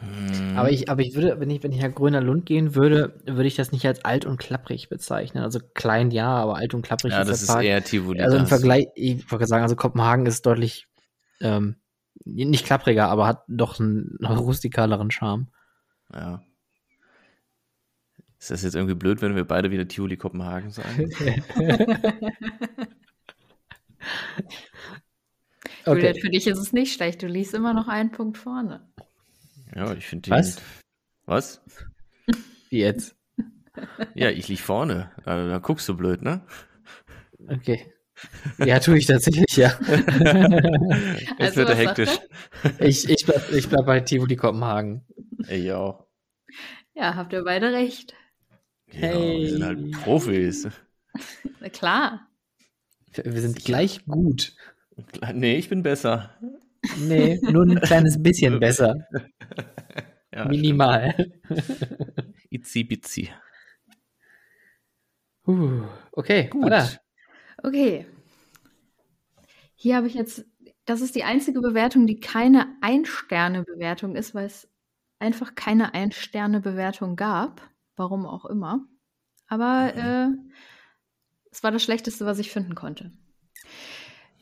Hm. 0.00 0.56
Aber 0.56 0.70
ich, 0.70 0.88
aber 0.88 1.02
ich 1.02 1.14
würde, 1.14 1.38
wenn 1.40 1.50
ich, 1.50 1.62
wenn 1.62 1.72
ich 1.72 1.80
nach 1.80 1.94
Gröner 1.94 2.22
Lund 2.22 2.46
gehen 2.46 2.74
würde, 2.74 3.20
würde 3.26 3.46
ich 3.46 3.56
das 3.56 3.70
nicht 3.70 3.86
als 3.86 4.04
alt 4.04 4.24
und 4.24 4.38
klapprig 4.38 4.88
bezeichnen. 4.88 5.42
Also 5.42 5.60
klein 5.74 6.10
ja, 6.10 6.28
aber 6.28 6.56
alt 6.56 6.72
und 6.72 6.82
klapprig 6.82 7.12
ja, 7.12 7.20
ist 7.20 7.28
das 7.28 7.42
ist 7.42 7.48
Park. 7.48 7.64
eher 7.64 7.84
Tivoli. 7.84 8.20
Also 8.20 8.38
im 8.38 8.46
Vergleich, 8.46 8.86
ich 8.94 9.30
wollte 9.30 9.46
sagen, 9.46 9.62
also 9.62 9.76
Kopenhagen 9.76 10.24
ist 10.24 10.46
deutlich 10.46 10.86
ähm, 11.40 11.76
nicht 12.24 12.66
klappriger, 12.66 13.08
aber 13.08 13.26
hat 13.26 13.44
doch 13.48 13.80
einen 13.80 14.18
rustikaleren 14.24 15.10
Charme. 15.10 15.48
Ja. 16.12 16.42
Ist 18.38 18.50
das 18.50 18.62
jetzt 18.62 18.74
irgendwie 18.74 18.94
blöd, 18.94 19.20
wenn 19.20 19.36
wir 19.36 19.44
beide 19.44 19.70
wieder 19.70 19.86
Tivoli 19.86 20.16
Kopenhagen 20.16 20.70
sagen? 20.70 21.10
okay. 25.84 25.86
Juliet, 25.86 26.20
für 26.20 26.30
dich 26.30 26.46
ist 26.46 26.58
es 26.58 26.72
nicht 26.72 26.94
schlecht. 26.94 27.22
Du 27.22 27.26
liest 27.26 27.54
immer 27.54 27.74
noch 27.74 27.88
einen 27.88 28.12
Punkt 28.12 28.38
vorne. 28.38 28.88
Ja, 29.74 29.92
ich 29.94 30.06
finde 30.06 30.22
die. 30.22 30.30
Was? 30.30 30.60
Was? 31.26 31.62
Wie 32.70 32.80
jetzt? 32.80 33.16
Ja, 34.14 34.30
ich 34.30 34.48
lieg 34.48 34.60
vorne. 34.60 35.12
Da, 35.24 35.48
da 35.48 35.58
guckst 35.58 35.88
du 35.88 35.96
blöd, 35.96 36.22
ne? 36.22 36.44
Okay. 37.48 37.92
Ja, 38.58 38.78
tue 38.78 38.98
ich 38.98 39.06
tatsächlich, 39.06 39.56
ja. 39.56 39.78
Jetzt 39.88 41.40
Also, 41.40 41.56
wird 41.56 41.68
er 41.70 41.74
hektisch. 41.76 42.18
Ich, 42.78 43.08
ich 43.08 43.24
bleib, 43.24 43.52
ich 43.52 43.68
bleib 43.68 43.86
bei 43.86 44.00
Tivoli 44.00 44.36
Kopenhagen. 44.36 45.04
Ich 45.48 45.70
auch. 45.72 46.06
Ja, 46.94 47.14
habt 47.14 47.32
ihr 47.32 47.44
beide 47.44 47.72
recht. 47.72 48.14
Ja, 48.92 49.12
wir 49.12 49.50
sind 49.50 49.64
halt 49.64 49.78
Hey. 49.78 49.90
Profis. 50.02 50.68
Na 51.60 51.68
klar. 51.68 52.28
Wir 53.14 53.40
sind 53.40 53.64
gleich 53.64 54.04
gut. 54.04 54.52
Nee, 55.32 55.56
ich 55.56 55.68
bin 55.68 55.82
besser. 55.82 56.36
Nee, 56.98 57.38
nur 57.42 57.64
ein 57.64 57.80
kleines 57.80 58.22
bisschen 58.22 58.60
besser. 58.60 58.94
Ja, 60.32 60.44
Minimal. 60.46 61.14
Itzi 62.50 62.84
bitzi. 62.84 63.30
Uh, 65.46 65.82
okay, 66.12 66.48
Gut. 66.48 66.64
weiter. 66.64 67.00
Okay. 67.62 68.06
Hier 69.74 69.96
habe 69.96 70.06
ich 70.06 70.14
jetzt, 70.14 70.44
das 70.84 71.00
ist 71.00 71.14
die 71.14 71.24
einzige 71.24 71.60
Bewertung, 71.60 72.06
die 72.06 72.20
keine 72.20 72.66
Ein-Sterne-Bewertung 72.80 74.16
ist, 74.16 74.34
weil 74.34 74.46
es 74.46 74.68
einfach 75.18 75.54
keine 75.54 75.94
Ein-Sterne-Bewertung 75.94 77.16
gab. 77.16 77.62
Warum 77.96 78.26
auch 78.26 78.44
immer. 78.46 78.86
Aber 79.46 79.94
äh, 79.94 80.28
es 81.50 81.62
war 81.62 81.70
das 81.70 81.82
Schlechteste, 81.82 82.24
was 82.24 82.38
ich 82.38 82.50
finden 82.50 82.74
konnte. 82.74 83.12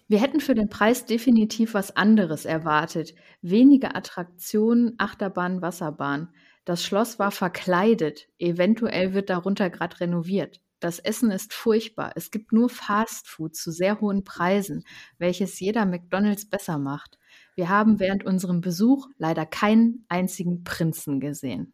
Wir 0.07 0.21
hätten 0.21 0.41
für 0.41 0.55
den 0.55 0.69
Preis 0.69 1.05
definitiv 1.07 1.75
was 1.75 1.97
anderes 1.97 2.45
erwartet. 2.45 3.15
Weniger 3.43 3.95
Attraktionen, 3.95 4.95
Achterbahn, 4.99 5.61
Wasserbahn. 5.61 6.29
Das 6.65 6.83
Schloss 6.83 7.19
war 7.19 7.31
verkleidet. 7.31 8.29
Eventuell 8.39 9.13
wird 9.13 9.31
darunter 9.31 9.71
gerade 9.71 10.01
renoviert. 10.01 10.61
Das 10.81 11.01
Essen 11.01 11.33
ist 11.33 11.53
furchtbar. 11.53 12.13
Es 12.15 12.31
gibt 12.31 12.53
nur 12.53 12.69
Fastfood 12.69 13.57
zu 13.57 13.73
sehr 13.73 14.01
hohen 14.01 14.23
Preisen, 14.23 14.85
welches 15.19 15.59
jeder 15.59 15.85
McDonald's 15.87 16.49
besser 16.49 16.79
macht. 16.79 17.19
Wir 17.57 17.69
haben 17.69 17.99
während 17.99 18.25
unserem 18.25 18.61
Besuch 18.61 19.09
leider 19.17 19.45
keinen 19.45 20.05
einzigen 20.09 20.63
Prinzen 20.63 21.19
gesehen. 21.19 21.73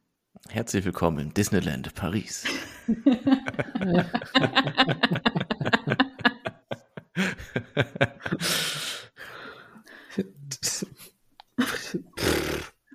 Herzlich 0.49 0.87
willkommen 0.87 1.19
in 1.19 1.35
Disneyland 1.35 1.95
Paris. 1.95 2.47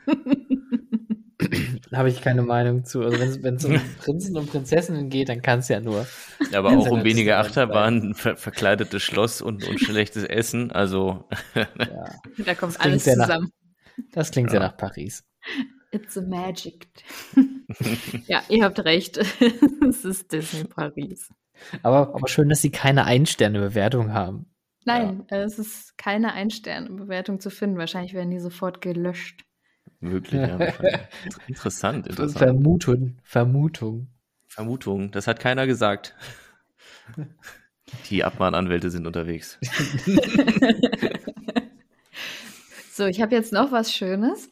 Da 1.92 1.98
habe 1.98 2.10
ich 2.10 2.22
keine 2.22 2.42
Meinung 2.44 2.86
zu. 2.86 3.02
Also 3.02 3.42
wenn 3.42 3.56
es 3.56 3.66
um 3.66 3.80
Prinzen 4.00 4.38
und 4.38 4.50
Prinzessinnen 4.52 5.10
geht, 5.10 5.30
dann 5.30 5.42
kann 5.42 5.60
es 5.60 5.68
ja 5.70 5.80
nur. 5.80 6.06
Aber 6.54 6.70
auch 6.78 6.90
um 6.90 7.04
weniger 7.04 7.38
sein. 7.38 7.46
Achterbahn, 7.50 8.14
ver 8.14 8.36
verkleidetes 8.38 9.02
Schloss 9.02 9.42
und, 9.42 9.68
und 9.68 9.80
schlechtes 9.82 10.24
Essen. 10.24 10.72
Also, 10.72 11.28
Ja, 11.56 11.68
Da 12.46 12.56
kommt 12.56 12.80
alles 12.80 13.04
sehr 13.06 13.18
nach- 13.18 13.26
zusammen. 13.28 13.52
das 14.12 14.32
klingt 14.32 14.52
sehr 14.52 14.60
nach 14.60 14.78
Paris. 14.78 15.24
It's 15.92 16.16
a 16.18 16.22
magic. 16.22 16.88
ja, 18.28 18.44
ihr 18.50 18.64
habt 18.64 18.80
recht. 18.86 19.18
es 19.18 20.06
ist 20.06 20.32
Disney 20.32 20.66
Paris. 20.66 21.30
Aber, 21.84 22.14
aber 22.14 22.28
schön, 22.28 22.50
dass 22.50 22.62
sie 22.62 22.70
keine 22.72 23.06
Ein-Sterne-Bewertung 23.06 24.14
haben. 24.14 24.46
Nein, 24.86 25.24
äh, 25.30 25.42
es 25.42 25.60
ist 25.60 25.98
keine 25.98 26.34
Ein-Sterne-Bewertung 26.34 27.40
zu 27.40 27.50
finden. 27.50 27.78
Wahrscheinlich 27.78 28.14
werden 28.14 28.30
die 28.32 28.40
sofort 28.40 28.82
gelöscht. 28.82 29.44
Wirklich. 30.00 30.42
Ja, 30.42 30.58
interessant, 31.48 32.08
interessant. 32.08 32.38
Vermutung, 32.38 33.18
Vermutung. 33.24 34.08
Vermutung, 34.48 35.12
das 35.12 35.28
hat 35.28 35.40
keiner 35.40 35.68
gesagt. 35.68 36.16
Die 38.10 38.24
Abmahnanwälte 38.24 38.90
sind 38.90 39.08
unterwegs. 39.08 39.60
So, 43.00 43.06
ich 43.06 43.22
habe 43.22 43.34
jetzt 43.34 43.54
noch 43.54 43.72
was 43.72 43.94
Schönes. 43.94 44.50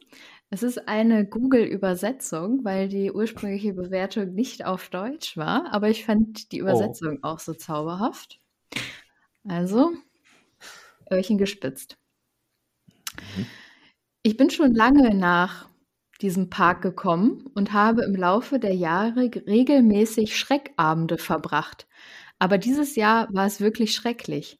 Es 0.48 0.62
ist 0.62 0.88
eine 0.88 1.26
Google-Übersetzung, 1.26 2.64
weil 2.64 2.88
die 2.88 3.12
ursprüngliche 3.12 3.74
Bewertung 3.74 4.32
nicht 4.32 4.64
auf 4.64 4.88
Deutsch 4.88 5.36
war, 5.36 5.66
aber 5.70 5.90
ich 5.90 6.06
fand 6.06 6.50
die 6.50 6.56
Übersetzung 6.56 7.22
auch 7.22 7.40
so 7.40 7.52
zauberhaft. 7.52 8.40
Also, 9.46 9.92
Öhrchen 11.10 11.36
gespitzt. 11.36 11.98
Ich 14.22 14.36
bin 14.36 14.50
schon 14.50 14.74
lange 14.74 15.14
nach 15.14 15.68
diesem 16.20 16.50
Park 16.50 16.82
gekommen 16.82 17.46
und 17.54 17.72
habe 17.72 18.02
im 18.02 18.16
Laufe 18.16 18.58
der 18.58 18.74
Jahre 18.74 19.30
regelmäßig 19.46 20.36
Schreckabende 20.36 21.18
verbracht. 21.18 21.86
Aber 22.38 22.58
dieses 22.58 22.96
Jahr 22.96 23.28
war 23.32 23.46
es 23.46 23.60
wirklich 23.60 23.94
schrecklich. 23.94 24.58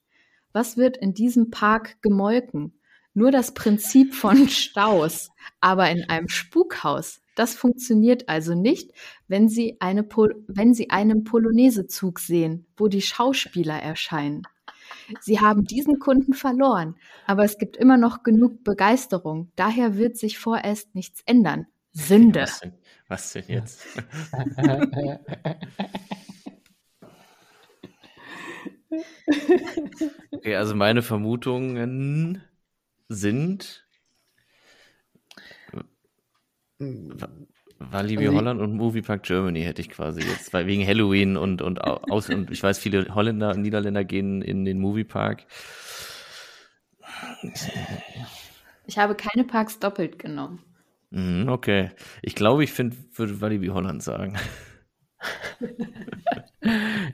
Was 0.52 0.76
wird 0.76 0.96
in 0.96 1.12
diesem 1.12 1.50
Park 1.50 2.00
gemolken? 2.02 2.80
Nur 3.14 3.32
das 3.32 3.52
Prinzip 3.52 4.14
von 4.14 4.48
Staus, 4.48 5.30
aber 5.60 5.90
in 5.90 6.04
einem 6.08 6.28
Spukhaus. 6.28 7.20
Das 7.34 7.54
funktioniert 7.54 8.28
also 8.28 8.54
nicht, 8.54 8.92
wenn 9.26 9.48
Sie, 9.48 9.76
eine 9.80 10.04
Pol 10.04 10.44
wenn 10.46 10.74
Sie 10.74 10.90
einen 10.90 11.24
Polonaisezug 11.24 12.20
sehen, 12.20 12.66
wo 12.76 12.88
die 12.88 13.02
Schauspieler 13.02 13.80
erscheinen. 13.80 14.42
Sie 15.20 15.40
haben 15.40 15.64
diesen 15.64 15.98
Kunden 15.98 16.34
verloren, 16.34 16.96
aber 17.26 17.44
es 17.44 17.58
gibt 17.58 17.76
immer 17.76 17.96
noch 17.96 18.22
genug 18.22 18.64
Begeisterung. 18.64 19.50
Daher 19.56 19.96
wird 19.96 20.16
sich 20.16 20.38
vorerst 20.38 20.94
nichts 20.94 21.22
ändern. 21.26 21.66
Sünde. 21.92 22.42
Was 22.42 22.60
denn, 22.60 22.72
was 23.08 23.32
denn 23.32 23.44
jetzt? 23.48 23.82
Okay, 30.30 30.56
also 30.56 30.74
meine 30.74 31.02
Vermutungen 31.02 32.42
sind 33.08 33.86
Walibi 37.78 38.24
Also 38.26 38.32
ich- 38.32 38.38
Holland 38.38 38.60
und 38.60 38.72
Moviepark 38.74 39.22
Germany 39.22 39.62
hätte 39.62 39.80
ich 39.82 39.90
quasi 39.90 40.20
jetzt, 40.22 40.52
weil 40.52 40.66
wegen 40.66 40.86
Halloween 40.86 41.36
und, 41.36 41.62
und 41.62 41.82
au- 41.84 42.00
aus 42.10 42.28
und 42.28 42.50
ich 42.50 42.62
weiß, 42.62 42.78
viele 42.78 43.14
Holländer 43.14 43.50
und 43.50 43.62
Niederländer 43.62 44.04
gehen 44.04 44.42
in 44.42 44.64
den 44.64 44.80
Moviepark. 44.80 45.44
Ich 48.86 48.98
habe 48.98 49.14
keine 49.14 49.44
Parks 49.44 49.78
doppelt 49.78 50.18
genommen. 50.18 50.62
Mhm, 51.10 51.48
okay. 51.48 51.90
Ich 52.22 52.34
glaube, 52.34 52.64
ich 52.64 52.72
find, 52.72 52.94
würde 53.18 53.40
Walibi 53.40 53.68
Holland 53.68 54.02
sagen. 54.02 54.36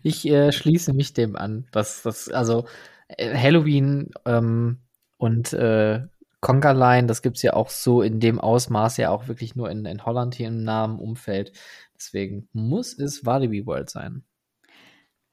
Ich 0.03 0.27
äh, 0.27 0.53
schließe 0.53 0.93
mich 0.93 1.15
dem 1.15 1.37
an. 1.37 1.67
dass 1.71 2.03
das, 2.03 2.29
also 2.29 2.67
äh, 3.09 3.37
Halloween 3.37 4.11
ähm, 4.27 4.79
und 5.17 5.53
äh, 5.53 6.03
Conga 6.45 6.73
Line, 6.73 7.07
das 7.07 7.23
gibt's 7.23 7.41
ja 7.41 7.55
auch 7.55 7.71
so 7.71 8.03
in 8.03 8.21
dem 8.21 8.39
Ausmaß 8.39 8.99
ja 8.99 9.09
auch 9.09 9.29
wirklich 9.29 9.57
nur 9.57 9.71
in, 9.71 9.87
in 9.87 10.05
Holland 10.05 10.35
hier 10.35 10.49
im 10.49 10.63
nahen 10.63 10.99
Umfeld. 10.99 11.53
Deswegen 11.97 12.51
muss 12.53 12.99
es 12.99 13.25
Walibi 13.25 13.65
World 13.65 13.89
sein. 13.89 14.25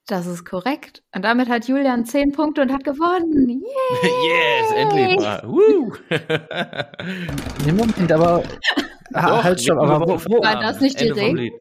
Das 0.07 0.25
ist 0.25 0.45
korrekt. 0.45 1.03
Und 1.13 1.25
damit 1.25 1.49
hat 1.49 1.67
Julian 1.67 2.05
zehn 2.05 2.31
Punkte 2.31 2.61
und 2.61 2.71
hat 2.71 2.85
gewonnen. 2.85 3.49
Yay! 3.49 3.59
yes, 4.29 4.71
endlich 4.73 5.19
mal. 5.19 5.43
Woo! 5.45 5.91
Nee, 7.65 7.73
Moment, 7.73 8.11
aber 8.13 8.43
Doch, 9.11 9.43
halt 9.43 9.61
schon, 9.61 9.79
aber 9.79 9.99
wo, 10.07 10.13
wo, 10.13 10.41
War 10.41 10.61
das 10.61 10.79
nicht? 10.79 11.01
Lied. 11.01 11.51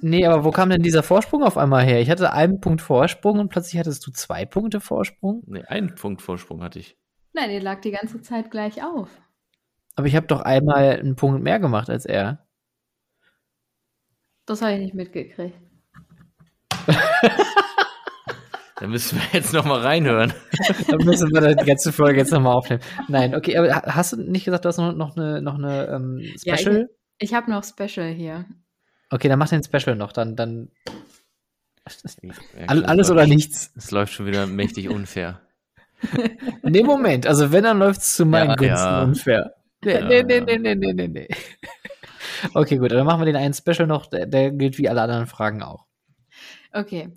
nee, 0.00 0.24
aber 0.24 0.42
wo 0.42 0.52
kam 0.52 0.70
denn 0.70 0.82
dieser 0.82 1.02
Vorsprung 1.02 1.42
auf 1.42 1.58
einmal 1.58 1.84
her? 1.84 2.00
Ich 2.00 2.08
hatte 2.08 2.32
einen 2.32 2.60
Punkt 2.62 2.80
Vorsprung 2.80 3.40
und 3.40 3.50
plötzlich 3.50 3.78
hattest 3.78 4.06
du 4.06 4.10
zwei 4.10 4.46
Punkte 4.46 4.80
Vorsprung. 4.80 5.42
Nee, 5.46 5.64
einen 5.64 5.94
Punkt 5.94 6.22
Vorsprung 6.22 6.62
hatte 6.62 6.78
ich. 6.78 6.96
Nein, 7.32 7.50
ihr 7.50 7.60
lag 7.60 7.80
die 7.80 7.90
ganze 7.92 8.20
Zeit 8.22 8.50
gleich 8.50 8.82
auf. 8.82 9.08
Aber 9.96 10.06
ich 10.06 10.16
habe 10.16 10.26
doch 10.26 10.40
einmal 10.40 10.98
einen 10.98 11.16
Punkt 11.16 11.42
mehr 11.42 11.58
gemacht 11.60 11.90
als 11.90 12.04
er. 12.06 12.46
Das 14.46 14.62
habe 14.62 14.72
ich 14.74 14.80
nicht 14.80 14.94
mitgekriegt. 14.94 15.56
Da 18.76 18.86
müssen 18.86 19.18
wir 19.18 19.38
jetzt 19.38 19.52
noch 19.52 19.66
mal 19.66 19.80
reinhören. 19.80 20.32
Dann 20.88 21.04
müssen 21.04 21.30
wir 21.34 21.54
die 21.54 21.66
ganze 21.66 21.92
Folge 21.92 22.18
jetzt 22.20 22.32
nochmal 22.32 22.54
aufnehmen. 22.54 22.80
Nein, 23.08 23.34
okay, 23.34 23.54
aber 23.58 23.74
ha- 23.74 23.94
hast 23.94 24.14
du 24.14 24.16
nicht 24.22 24.46
gesagt, 24.46 24.64
du 24.64 24.70
hast 24.70 24.78
noch, 24.78 24.94
noch 24.94 25.18
eine, 25.18 25.42
noch 25.42 25.56
eine 25.56 25.86
ähm, 25.88 26.18
Ja, 26.44 26.54
ich- 26.54 26.60
Special? 26.60 26.88
Ich 27.18 27.34
habe 27.34 27.50
noch 27.50 27.62
Special 27.62 28.08
hier. 28.08 28.46
okay, 29.10 29.28
dann 29.28 29.38
mach 29.38 29.50
den 29.50 29.62
Special 29.62 29.96
noch. 29.96 30.12
Dann, 30.14 30.34
dann 30.34 30.70
Ja, 31.84 32.66
das 32.68 32.84
alles 32.84 33.10
oder 33.10 33.26
nichts. 33.26 33.70
Es 33.76 33.90
läuft 33.90 34.14
schon 34.14 34.24
wieder 34.24 34.46
mächtig 34.46 34.88
unfair. 34.88 35.42
In 36.62 36.72
dem 36.72 36.86
Moment, 36.86 37.26
also 37.26 37.52
wenn, 37.52 37.64
dann 37.64 37.78
läuft 37.78 38.00
es 38.00 38.14
zu 38.14 38.24
meinen 38.26 38.50
Ja, 38.50 38.56
Gunsten 38.56 38.86
ja. 38.88 39.02
unfair. 39.02 39.54
Nee, 39.84 39.92
Ja, 39.92 40.04
nee, 40.06 40.22
nee, 40.22 40.40
nee, 40.58 40.74
nee, 40.74 40.92
nee, 40.92 41.08
nee. 41.08 41.28
Okay, 42.54 42.78
gut, 42.78 42.90
dann 42.92 43.04
machen 43.06 43.20
wir 43.20 43.26
den 43.26 43.36
einen 43.36 43.54
Special 43.54 43.86
noch. 43.86 44.06
Der, 44.06 44.26
der 44.26 44.50
gilt 44.50 44.78
wie 44.78 44.88
alle 44.88 45.02
anderen 45.02 45.26
Fragen 45.26 45.62
auch. 45.62 45.84
Okay. 46.72 47.10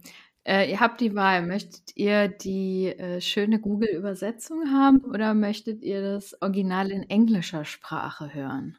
Äh, 0.46 0.70
ihr 0.72 0.80
habt 0.82 1.00
die 1.00 1.16
Wahl. 1.16 1.46
Möchtet 1.46 1.96
ihr 1.96 2.28
die 2.28 2.88
äh, 2.88 3.22
schöne 3.22 3.60
Google-Übersetzung 3.60 4.66
haben 4.74 5.00
oder 5.06 5.34
möchtet 5.34 5.82
ihr 5.82 6.02
das 6.02 6.42
Original 6.42 6.92
in 6.92 7.10
englischer 7.10 7.64
Sprache 7.64 8.34
hören? 8.34 8.78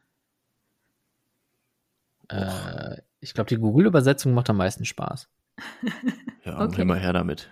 Äh, 2.29 2.97
Ich 3.21 3.33
glaube, 3.35 3.49
die 3.49 3.57
Google-Übersetzung 3.57 4.35
macht 4.35 4.51
am 4.51 4.59
meisten 4.59 4.85
Spaß. 4.85 5.29
ja, 6.45 6.61
okay. 6.61 6.83
immer 6.83 6.97
her 6.97 7.13
damit. 7.13 7.49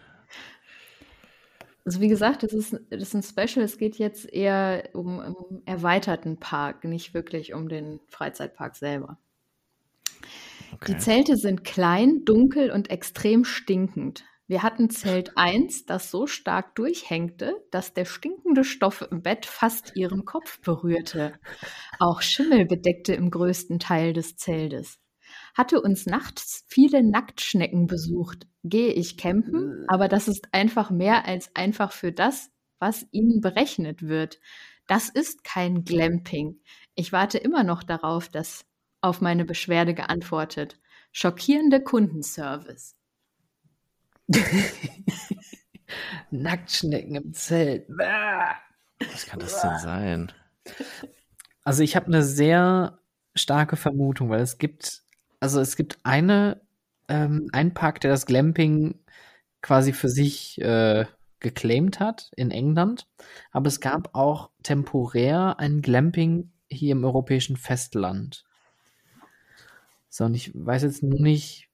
Also 1.85 2.01
wie 2.01 2.09
gesagt, 2.09 2.43
das 2.43 2.53
ist, 2.53 2.73
das 2.91 3.03
ist 3.03 3.15
ein 3.15 3.23
Special. 3.23 3.65
Es 3.65 3.77
geht 3.77 3.97
jetzt 3.97 4.33
eher 4.33 4.91
um, 4.93 5.19
um 5.19 5.63
erweiterten 5.65 6.39
Park, 6.39 6.85
nicht 6.85 7.13
wirklich 7.13 7.55
um 7.55 7.69
den 7.69 8.01
Freizeitpark 8.09 8.77
selber. 8.77 9.19
Okay. 10.75 10.93
Die 10.93 10.99
Zelte 10.99 11.37
sind 11.37 11.65
klein, 11.65 12.25
dunkel 12.25 12.71
und 12.71 12.91
extrem 12.91 13.45
stinkend. 13.45 14.25
Wir 14.47 14.63
hatten 14.63 14.91
Zelt 14.91 15.33
1, 15.37 15.87
das 15.87 16.11
so 16.11 16.27
stark 16.27 16.75
durchhängte, 16.75 17.55
dass 17.71 17.95
der 17.95 18.05
stinkende 18.05 18.65
Stoff 18.65 19.07
im 19.11 19.23
Bett 19.23 19.47
fast 19.47 19.97
ihren 19.97 20.25
Kopf 20.25 20.61
berührte. 20.61 21.35
Auch 21.99 22.23
Schimmel 22.23 22.67
bedeckte 22.67 23.15
im 23.15 23.31
größten 23.31 23.79
Teil 23.79 24.13
des 24.13 24.37
Zeltes. 24.37 24.99
Hatte 25.55 25.81
uns 25.81 26.07
nachts 26.07 26.65
viele 26.67 27.03
Nacktschnecken 27.03 27.87
besucht. 27.87 28.47
Gehe 28.65 28.93
ich 28.93 29.17
campen, 29.19 29.85
aber 29.89 30.09
das 30.09 30.29
ist 30.29 30.49
einfach 30.53 30.91
mehr 30.91 31.27
als 31.27 31.55
einfach 31.55 31.93
für 31.93 32.13
das, 32.13 32.51
was 32.79 33.07
ihnen 33.11 33.41
berechnet 33.41 34.03
wird. 34.03 34.41
Das 34.87 35.09
ist 35.09 35.45
kein 35.45 35.85
Glamping. 35.85 36.61
Ich 36.95 37.13
warte 37.13 37.39
immer 37.39 37.65
noch 37.65 37.83
darauf, 37.83 38.29
dass 38.29 38.65
auf 39.01 39.21
meine 39.21 39.45
Beschwerde 39.45 39.95
geantwortet. 39.95 40.79
Schockierende 41.13 41.83
Kundenservice. 41.83 42.97
Nacktschnecken 46.31 47.17
im 47.17 47.35
Zelt. 47.35 47.89
Was 47.89 49.27
kann 49.27 49.41
das 49.41 49.61
denn 49.61 49.79
sein? 49.79 50.33
Also 51.65 51.85
ich 51.85 51.95
habe 51.95 52.07
eine 52.07 52.25
sehr 52.25 52.99
starke 53.37 53.77
Vermutung, 53.77 54.31
weil 54.31 54.41
es 54.41 54.59
gibt, 54.59 55.02
also 55.43 55.61
es 55.61 55.75
gibt 55.75 55.99
eine, 56.05 56.61
ähm, 57.09 57.49
einen 57.53 57.75
Park, 57.75 58.01
der 58.01 58.13
das 58.13 58.27
Glamping 58.27 59.01
quasi 59.61 59.93
für 59.93 60.09
sich 60.09 60.61
äh, 60.61 61.05
geclaimed 61.41 61.99
hat 61.99 62.31
in 62.37 62.53
England, 62.53 63.09
aber 63.51 63.67
es 63.67 63.81
gab 63.81 64.15
auch 64.15 64.51
temporär 64.63 65.59
ein 65.59 65.83
Glamping 65.83 66.53
hier 66.71 66.93
im 66.93 67.05
europäischen 67.05 67.57
Festland. 67.57 68.45
So, 70.09 70.27
und 70.27 70.35
ich 70.35 70.53
weiß 70.55 70.85
jetzt 70.85 71.03
nur 71.03 71.21
nicht, 71.21 71.69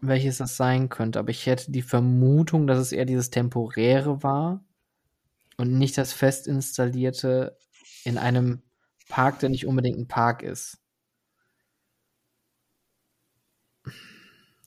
welches 0.00 0.38
das 0.38 0.56
sein 0.56 0.88
könnte, 0.88 1.20
aber 1.20 1.30
ich 1.30 1.46
hätte 1.46 1.70
die 1.70 1.82
Vermutung, 1.82 2.66
dass 2.66 2.80
es 2.80 2.90
eher 2.90 3.04
dieses 3.04 3.30
temporäre 3.30 4.24
war 4.24 4.64
und 5.56 5.78
nicht 5.78 5.96
das 5.96 6.12
fest 6.12 6.48
installierte 6.48 7.56
in 8.02 8.18
einem 8.18 8.62
Park, 9.08 9.38
der 9.38 9.50
nicht 9.50 9.68
unbedingt 9.68 9.98
ein 9.98 10.08
Park 10.08 10.42
ist. 10.42 10.81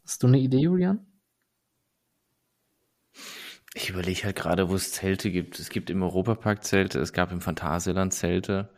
Hast 0.06 0.22
du 0.22 0.28
eine 0.28 0.38
Idee, 0.38 0.60
Julian? 0.60 1.06
Ich 3.74 3.90
überlege 3.90 4.24
halt 4.24 4.36
gerade, 4.36 4.70
wo 4.70 4.76
es 4.76 4.92
Zelte 4.92 5.32
gibt. 5.32 5.60
Es 5.60 5.70
gibt 5.70 5.90
im 5.90 6.04
Europapark 6.04 6.64
Zelte, 6.64 7.00
es 7.00 7.12
gab 7.12 7.32
im 7.32 7.42
Phantasialand 7.42 8.14
Zelte. 8.14 8.70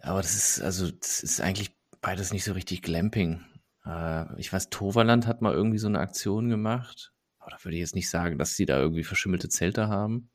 Aber 0.00 0.22
das 0.22 0.34
ist, 0.34 0.62
also, 0.62 0.90
das 0.90 1.22
ist 1.22 1.40
eigentlich 1.42 1.76
beides 2.00 2.32
nicht 2.32 2.44
so 2.44 2.52
richtig 2.54 2.82
Glamping. 2.82 3.44
Äh, 3.84 4.40
ich 4.40 4.50
weiß, 4.52 4.70
Toverland 4.70 5.26
hat 5.26 5.42
mal 5.42 5.52
irgendwie 5.52 5.78
so 5.78 5.88
eine 5.88 6.00
Aktion 6.00 6.48
gemacht. 6.48 7.12
Aber 7.38 7.50
da 7.50 7.62
würde 7.62 7.76
ich 7.76 7.80
jetzt 7.80 7.94
nicht 7.94 8.08
sagen, 8.08 8.38
dass 8.38 8.56
sie 8.56 8.64
da 8.64 8.78
irgendwie 8.78 9.04
verschimmelte 9.04 9.50
Zelte 9.50 9.88
haben. 9.88 10.30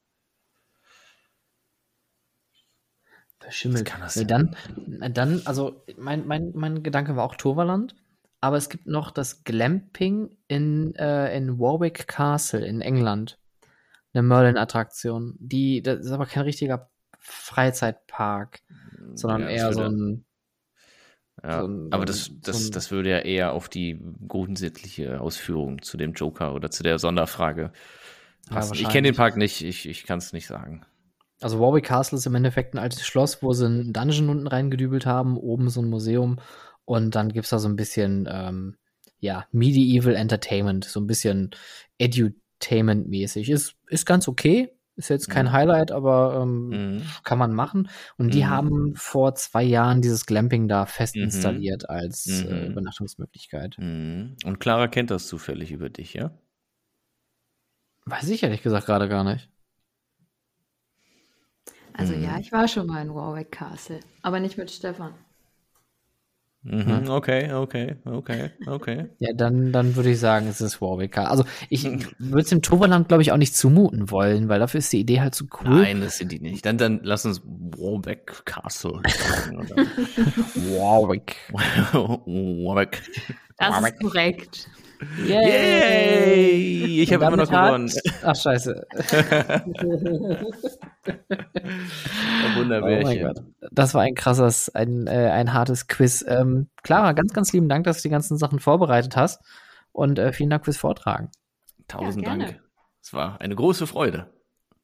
Verschimmelt. 3.40 3.86
kann 3.86 4.02
das 4.02 4.16
nee, 4.16 4.26
dann, 4.26 4.56
dann, 5.12 5.42
also 5.46 5.84
mein, 5.98 6.26
mein, 6.26 6.52
mein 6.56 6.82
Gedanke 6.82 7.16
war 7.16 7.24
auch 7.24 7.36
Toverland, 7.36 7.96
aber 8.46 8.58
es 8.58 8.70
gibt 8.70 8.86
noch 8.86 9.10
das 9.10 9.44
Glamping 9.44 10.38
in, 10.48 10.94
äh, 10.96 11.36
in 11.36 11.58
Warwick 11.58 12.08
Castle 12.08 12.64
in 12.64 12.80
England. 12.80 13.40
Eine 14.14 14.22
Merlin-Attraktion. 14.22 15.34
Die, 15.40 15.82
das 15.82 16.02
ist 16.06 16.12
aber 16.12 16.28
kein 16.28 16.44
richtiger 16.44 16.92
Freizeitpark, 17.18 18.60
sondern 19.16 19.42
ja, 19.42 19.50
eher 19.50 19.74
so 19.74 19.82
ein 19.82 20.26
ja, 21.44 21.62
so 21.62 21.68
ein, 21.68 21.88
aber 21.92 22.06
das, 22.06 22.30
das, 22.42 22.68
so 22.68 22.72
das 22.72 22.92
würde 22.92 23.10
ja 23.10 23.18
eher 23.18 23.54
auf 23.54 23.68
die 23.68 24.00
grundsätzliche 24.28 25.20
Ausführung 25.20 25.82
zu 25.82 25.98
dem 25.98 26.14
Joker 26.14 26.54
oder 26.54 26.70
zu 26.70 26.84
der 26.84 27.00
Sonderfrage 27.00 27.72
passen. 28.48 28.76
Ja, 28.76 28.82
ich 28.82 28.90
kenne 28.90 29.08
den 29.08 29.16
Park 29.16 29.38
nicht, 29.38 29.64
ich, 29.64 29.90
ich 29.90 30.04
kann 30.04 30.20
es 30.20 30.34
nicht 30.34 30.46
sagen. 30.46 30.86
Also 31.42 31.60
Warwick 31.60 31.86
Castle 31.86 32.20
ist 32.20 32.28
im 32.28 32.36
Endeffekt 32.36 32.76
ein 32.76 32.80
altes 32.80 33.04
Schloss, 33.06 33.42
wo 33.42 33.54
sie 33.54 33.66
einen 33.66 33.92
Dungeon 33.92 34.30
unten 34.30 34.48
reingedübelt 34.48 35.08
haben, 35.08 35.36
oben 35.36 35.70
so 35.70 35.82
ein 35.82 35.90
Museum 35.90 36.38
und 36.86 37.16
dann 37.16 37.30
gibt 37.30 37.46
es 37.46 37.50
da 37.50 37.60
so 37.60 37.68
ein 37.68 37.76
bisschen, 37.76 38.28
ähm, 38.32 38.78
ja, 39.20 39.46
Medieval 39.52 40.16
Entertainment, 40.16 40.86
so 40.86 41.00
ein 41.00 41.08
bisschen 41.08 41.52
Edutainment-mäßig. 42.00 43.50
Ist, 43.50 43.76
ist 43.88 44.06
ganz 44.06 44.28
okay, 44.28 44.72
ist 44.96 45.10
jetzt 45.10 45.30
kein 45.30 45.48
mhm. 45.48 45.52
Highlight, 45.52 45.92
aber 45.92 46.42
ähm, 46.42 46.70
mhm. 46.70 47.02
kann 47.24 47.38
man 47.38 47.54
machen. 47.54 47.90
Und 48.18 48.34
die 48.34 48.44
mhm. 48.44 48.50
haben 48.50 48.96
vor 48.96 49.36
zwei 49.36 49.64
Jahren 49.64 50.02
dieses 50.02 50.26
Glamping 50.26 50.68
da 50.68 50.86
fest 50.86 51.16
mhm. 51.16 51.24
installiert 51.24 51.90
als 51.90 52.28
äh, 52.28 52.54
mhm. 52.54 52.72
Übernachtungsmöglichkeit. 52.72 53.76
Mhm. 53.78 54.38
Und 54.46 54.60
Clara 54.60 54.88
kennt 54.88 55.12
das 55.12 55.28
zufällig 55.28 55.72
über 55.72 55.90
dich, 55.90 56.14
ja? 56.14 56.32
Weiß 58.06 58.30
ich 58.30 58.44
ehrlich 58.44 58.62
gesagt 58.62 58.86
gerade 58.86 59.10
gar 59.10 59.24
nicht. 59.24 59.50
Also 61.94 62.14
ja, 62.14 62.38
ich 62.40 62.52
war 62.52 62.68
schon 62.68 62.88
mal 62.88 63.02
in 63.02 63.14
Warwick 63.14 63.52
Castle, 63.52 64.02
aber 64.22 64.40
nicht 64.40 64.58
mit 64.58 64.70
Stefan. 64.70 65.14
Mhm, 66.68 67.10
okay, 67.10 67.54
okay, 67.54 67.96
okay, 68.06 68.50
okay. 68.66 69.06
Ja, 69.20 69.34
dann, 69.34 69.72
dann 69.72 69.96
würde 69.96 70.10
ich 70.10 70.20
sagen, 70.20 70.48
es 70.48 70.62
ist 70.62 70.82
Warwick. 70.82 71.18
Also 71.18 71.46
ich 71.70 71.86
würde 72.18 72.42
es 72.42 72.50
dem 72.50 72.64
Toverland, 72.64 73.08
glaube 73.08 73.22
ich, 73.22 73.32
auch 73.32 73.38
nicht 73.38 73.56
zumuten 73.56 74.10
wollen, 74.10 74.50
weil 74.50 74.60
dafür 74.60 74.80
ist 74.80 74.92
die 74.92 75.00
Idee 75.00 75.22
halt 75.22 75.36
so 75.36 75.46
cool. 75.62 75.70
Nein, 75.70 76.02
das 76.02 76.18
sind 76.18 76.32
die 76.32 76.40
nicht. 76.40 76.66
Dann, 76.66 76.80
dann 76.80 77.02
lass 77.04 77.26
uns 77.26 77.42
Warwick 77.46 78.46
Castle 78.46 79.00
sagen. 79.08 79.58
Warwick. 80.56 81.36
Warwick. 81.54 83.04
Das 83.58 83.82
ist 83.82 84.00
korrekt. 84.00 84.70
Yay! 85.18 85.28
Yay! 85.28 87.02
Ich 87.02 87.14
habe 87.14 87.26
immer 87.26 87.38
noch 87.38 87.50
gewonnen. 87.50 87.92
Ach, 88.24 88.36
scheiße. 88.36 88.88
Wunderbärchen. 92.56 93.34
Oh 93.38 93.68
das 93.72 93.94
war 93.94 94.02
ein 94.04 94.16
krasses, 94.16 94.74
ein, 94.74 95.08
äh, 95.08 95.30
ein 95.32 95.54
hartes 95.54 95.88
Quiz. 95.88 96.26
Ähm, 96.28 96.70
Clara, 96.84 97.14
ganz, 97.14 97.34
ganz 97.34 97.54
lieben 97.54 97.70
Dank, 97.70 97.86
dass 97.86 97.98
du 97.98 98.04
die 98.04 98.12
ganzen 98.12 98.38
Sachen 98.38 98.60
vorbereitet 98.60 99.16
hast. 99.16 99.42
Und 99.92 100.20
äh, 100.20 100.34
vielen 100.34 100.50
Dank 100.50 100.66
fürs 100.66 100.78
Vortragen. 100.78 101.30
Tausend 101.88 102.26
ja, 102.26 102.36
Dank. 102.36 102.62
Es 103.02 103.14
war 103.14 103.40
eine 103.42 103.56
große 103.56 103.88
Freude. 103.88 104.34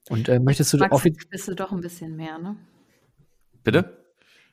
Und 0.09 0.30
äh, 0.30 0.39
möchtest 0.39 0.74
du 0.74 0.78
offiziell. 0.89 1.28
Bist 1.30 1.47
du 1.47 1.55
doch 1.55 1.72
ein 1.72 1.82
bisschen 1.82 2.15
mehr, 2.15 2.38
ne? 2.38 2.55
Bitte? 3.63 4.01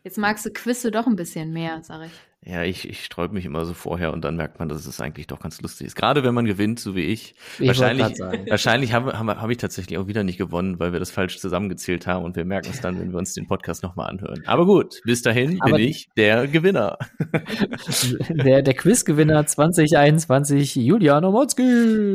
Jetzt 0.08 0.16
magst 0.16 0.46
du 0.46 0.50
Quizze 0.50 0.90
doch 0.90 1.06
ein 1.06 1.16
bisschen 1.16 1.52
mehr, 1.52 1.80
sag 1.82 2.06
ich. 2.06 2.12
Ja, 2.50 2.62
ich, 2.62 2.88
ich 2.88 3.04
sträube 3.04 3.34
mich 3.34 3.44
immer 3.44 3.66
so 3.66 3.74
vorher 3.74 4.10
und 4.14 4.24
dann 4.24 4.36
merkt 4.36 4.58
man, 4.58 4.70
dass 4.70 4.86
es 4.86 5.02
eigentlich 5.02 5.26
doch 5.26 5.38
ganz 5.38 5.60
lustig 5.60 5.86
ist. 5.86 5.96
Gerade 5.96 6.24
wenn 6.24 6.32
man 6.32 6.46
gewinnt, 6.46 6.80
so 6.80 6.96
wie 6.96 7.02
ich. 7.02 7.34
ich 7.58 7.66
wahrscheinlich 7.66 8.18
wahrscheinlich 8.48 8.94
habe 8.94 9.18
hab, 9.18 9.26
hab 9.26 9.50
ich 9.50 9.58
tatsächlich 9.58 9.98
auch 9.98 10.06
wieder 10.06 10.24
nicht 10.24 10.38
gewonnen, 10.38 10.80
weil 10.80 10.94
wir 10.94 10.98
das 10.98 11.10
falsch 11.10 11.38
zusammengezählt 11.38 12.06
haben 12.06 12.24
und 12.24 12.36
wir 12.36 12.46
merken 12.46 12.70
es 12.70 12.80
dann, 12.80 12.98
wenn 12.98 13.12
wir 13.12 13.18
uns 13.18 13.34
den 13.34 13.46
Podcast 13.46 13.82
nochmal 13.82 14.08
anhören. 14.08 14.42
Aber 14.46 14.64
gut, 14.64 14.98
bis 15.04 15.20
dahin 15.20 15.60
Aber 15.60 15.76
bin 15.76 15.86
ich 15.86 16.08
der 16.16 16.46
Gewinner. 16.48 16.96
der 18.30 18.62
der 18.62 18.74
Quizgewinner 18.74 19.44
2021, 19.44 20.74
Julian 20.76 21.22
Omotzki. 21.26 22.14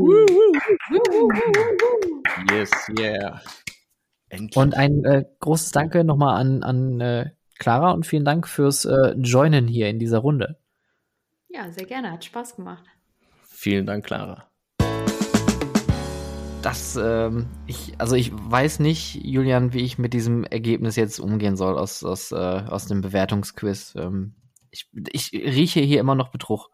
yes, 2.50 2.72
yeah. 3.00 3.40
Endlich. 4.30 4.58
Und 4.58 4.76
ein 4.76 5.06
äh, 5.06 5.26
großes 5.42 5.70
Danke 5.70 6.04
nochmal 6.04 6.42
an, 6.42 6.64
an 6.64 7.00
äh, 7.00 7.30
Clara, 7.60 7.92
und 7.92 8.06
vielen 8.06 8.26
Dank 8.26 8.48
fürs 8.48 8.86
äh, 8.86 9.14
Joinen 9.18 9.68
hier 9.68 9.90
in 9.90 10.00
dieser 10.00 10.20
Runde. 10.20 10.58
Ja, 11.50 11.72
sehr 11.72 11.86
gerne. 11.86 12.12
Hat 12.12 12.26
Spaß 12.26 12.56
gemacht. 12.56 12.84
Vielen 13.44 13.86
Dank, 13.86 14.06
Clara. 14.06 14.50
Das, 16.64 16.96
ähm, 16.96 17.48
ich, 17.68 17.94
also 18.00 18.16
ich 18.16 18.32
weiß 18.34 18.80
nicht, 18.80 19.16
Julian, 19.16 19.74
wie 19.74 19.84
ich 19.84 19.98
mit 19.98 20.14
diesem 20.14 20.46
Ergebnis 20.46 20.96
jetzt 20.96 21.20
umgehen 21.20 21.58
soll 21.58 21.78
aus, 21.78 22.04
aus, 22.04 22.32
äh, 22.32 22.36
aus 22.36 22.88
dem 22.88 23.02
Bewertungsquiz. 23.02 23.94
Ähm, 23.98 24.36
ich, 24.72 24.90
ich 25.12 25.34
rieche 25.34 25.82
hier 25.82 26.00
immer 26.00 26.16
noch 26.16 26.30
Betrug. 26.30 26.70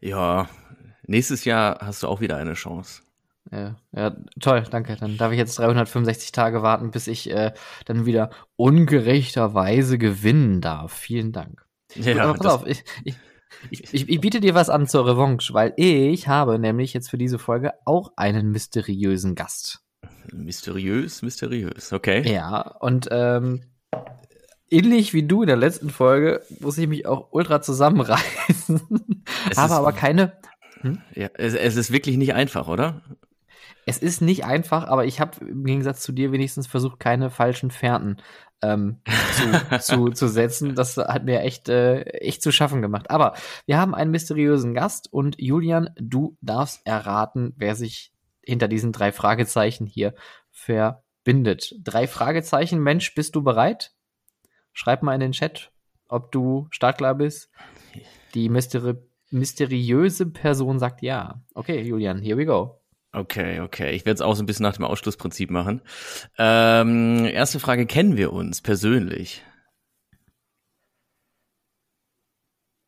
Ja, 0.00 0.48
nächstes 1.02 1.44
Jahr 1.44 1.78
hast 1.80 2.02
du 2.02 2.08
auch 2.08 2.20
wieder 2.20 2.36
eine 2.36 2.54
Chance. 2.54 3.02
Ja, 3.50 3.76
ja, 3.92 4.16
toll, 4.40 4.64
danke. 4.70 4.96
Dann 4.96 5.16
darf 5.16 5.32
ich 5.32 5.38
jetzt 5.38 5.58
365 5.58 6.32
Tage 6.32 6.62
warten, 6.62 6.90
bis 6.90 7.06
ich 7.06 7.30
äh, 7.30 7.52
dann 7.86 8.04
wieder 8.04 8.30
ungerechterweise 8.56 9.96
gewinnen 9.96 10.60
darf. 10.60 10.92
Vielen 10.92 11.32
Dank. 11.32 11.64
Ja, 11.94 12.24
Aber 12.24 12.34
pass 12.34 12.46
auf, 12.46 12.66
ich, 12.66 12.84
ich, 13.04 13.14
ich, 13.70 14.08
ich, 14.08 14.20
biete 14.20 14.40
dir 14.40 14.54
was 14.54 14.68
an 14.68 14.86
zur 14.86 15.06
Revanche, 15.06 15.54
weil 15.54 15.72
ich 15.76 16.28
habe 16.28 16.58
nämlich 16.58 16.92
jetzt 16.92 17.08
für 17.08 17.16
diese 17.16 17.38
Folge 17.38 17.72
auch 17.86 18.12
einen 18.16 18.50
mysteriösen 18.50 19.34
Gast. 19.34 19.80
Mysteriös, 20.32 21.22
mysteriös, 21.22 21.92
okay. 21.92 22.30
Ja, 22.30 22.60
und 22.80 23.08
ähm, 23.10 23.62
ähnlich 24.70 25.14
wie 25.14 25.26
du 25.26 25.42
in 25.42 25.48
der 25.48 25.56
letzten 25.56 25.88
Folge 25.88 26.42
muss 26.60 26.76
ich 26.76 26.86
mich 26.86 27.06
auch 27.06 27.28
ultra 27.30 27.62
zusammenreißen. 27.62 28.82
Habe 29.56 29.74
aber 29.74 29.92
keine. 29.92 30.34
Hm? 30.80 31.00
Ja, 31.14 31.30
es, 31.34 31.54
es, 31.54 31.76
ist 31.76 31.92
wirklich 31.92 32.16
nicht 32.18 32.34
einfach, 32.34 32.68
oder? 32.68 33.02
Es 33.88 33.96
ist 33.96 34.20
nicht 34.20 34.44
einfach, 34.44 34.86
aber 34.86 35.06
ich 35.06 35.18
habe 35.18 35.42
im 35.46 35.64
Gegensatz 35.64 36.02
zu 36.02 36.12
dir 36.12 36.30
wenigstens 36.30 36.66
versucht, 36.66 37.00
keine 37.00 37.30
falschen 37.30 37.70
Fährten 37.70 38.18
ähm, 38.60 39.00
zu, 39.32 39.78
zu, 39.80 40.10
zu 40.10 40.28
setzen. 40.28 40.74
Das 40.74 40.98
hat 40.98 41.24
mir 41.24 41.40
echt, 41.40 41.70
äh, 41.70 42.02
echt 42.02 42.42
zu 42.42 42.52
schaffen 42.52 42.82
gemacht. 42.82 43.10
Aber 43.10 43.32
wir 43.64 43.78
haben 43.78 43.94
einen 43.94 44.10
mysteriösen 44.10 44.74
Gast 44.74 45.10
und 45.10 45.40
Julian, 45.40 45.88
du 45.98 46.36
darfst 46.42 46.86
erraten, 46.86 47.54
wer 47.56 47.74
sich 47.74 48.12
hinter 48.44 48.68
diesen 48.68 48.92
drei 48.92 49.10
Fragezeichen 49.10 49.86
hier 49.86 50.14
verbindet. 50.50 51.74
Drei 51.82 52.06
Fragezeichen, 52.06 52.82
Mensch, 52.82 53.14
bist 53.14 53.36
du 53.36 53.42
bereit? 53.42 53.94
Schreib 54.74 55.02
mal 55.02 55.14
in 55.14 55.20
den 55.20 55.32
Chat, 55.32 55.72
ob 56.08 56.30
du 56.30 56.68
startklar 56.72 57.14
bist. 57.14 57.50
Die 58.34 58.50
mysteri 58.50 58.96
mysteriöse 59.30 60.26
Person 60.26 60.78
sagt 60.78 61.00
ja. 61.00 61.42
Okay, 61.54 61.80
Julian, 61.80 62.20
here 62.20 62.36
we 62.36 62.44
go. 62.44 62.77
Okay, 63.12 63.60
okay. 63.60 63.92
Ich 63.92 64.04
werde 64.04 64.16
es 64.16 64.20
auch 64.20 64.34
so 64.34 64.42
ein 64.42 64.46
bisschen 64.46 64.64
nach 64.64 64.76
dem 64.76 64.84
Ausschlussprinzip 64.84 65.50
machen. 65.50 65.80
Ähm, 66.36 67.24
erste 67.24 67.58
Frage, 67.58 67.86
kennen 67.86 68.16
wir 68.16 68.32
uns 68.32 68.60
persönlich? 68.60 69.42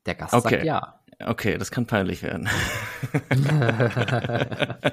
Der 0.06 0.14
Gast 0.14 0.34
okay. 0.34 0.56
sagt 0.56 0.64
ja. 0.64 1.00
Okay, 1.22 1.58
das 1.58 1.70
kann 1.70 1.86
peinlich 1.86 2.22
werden. 2.22 2.48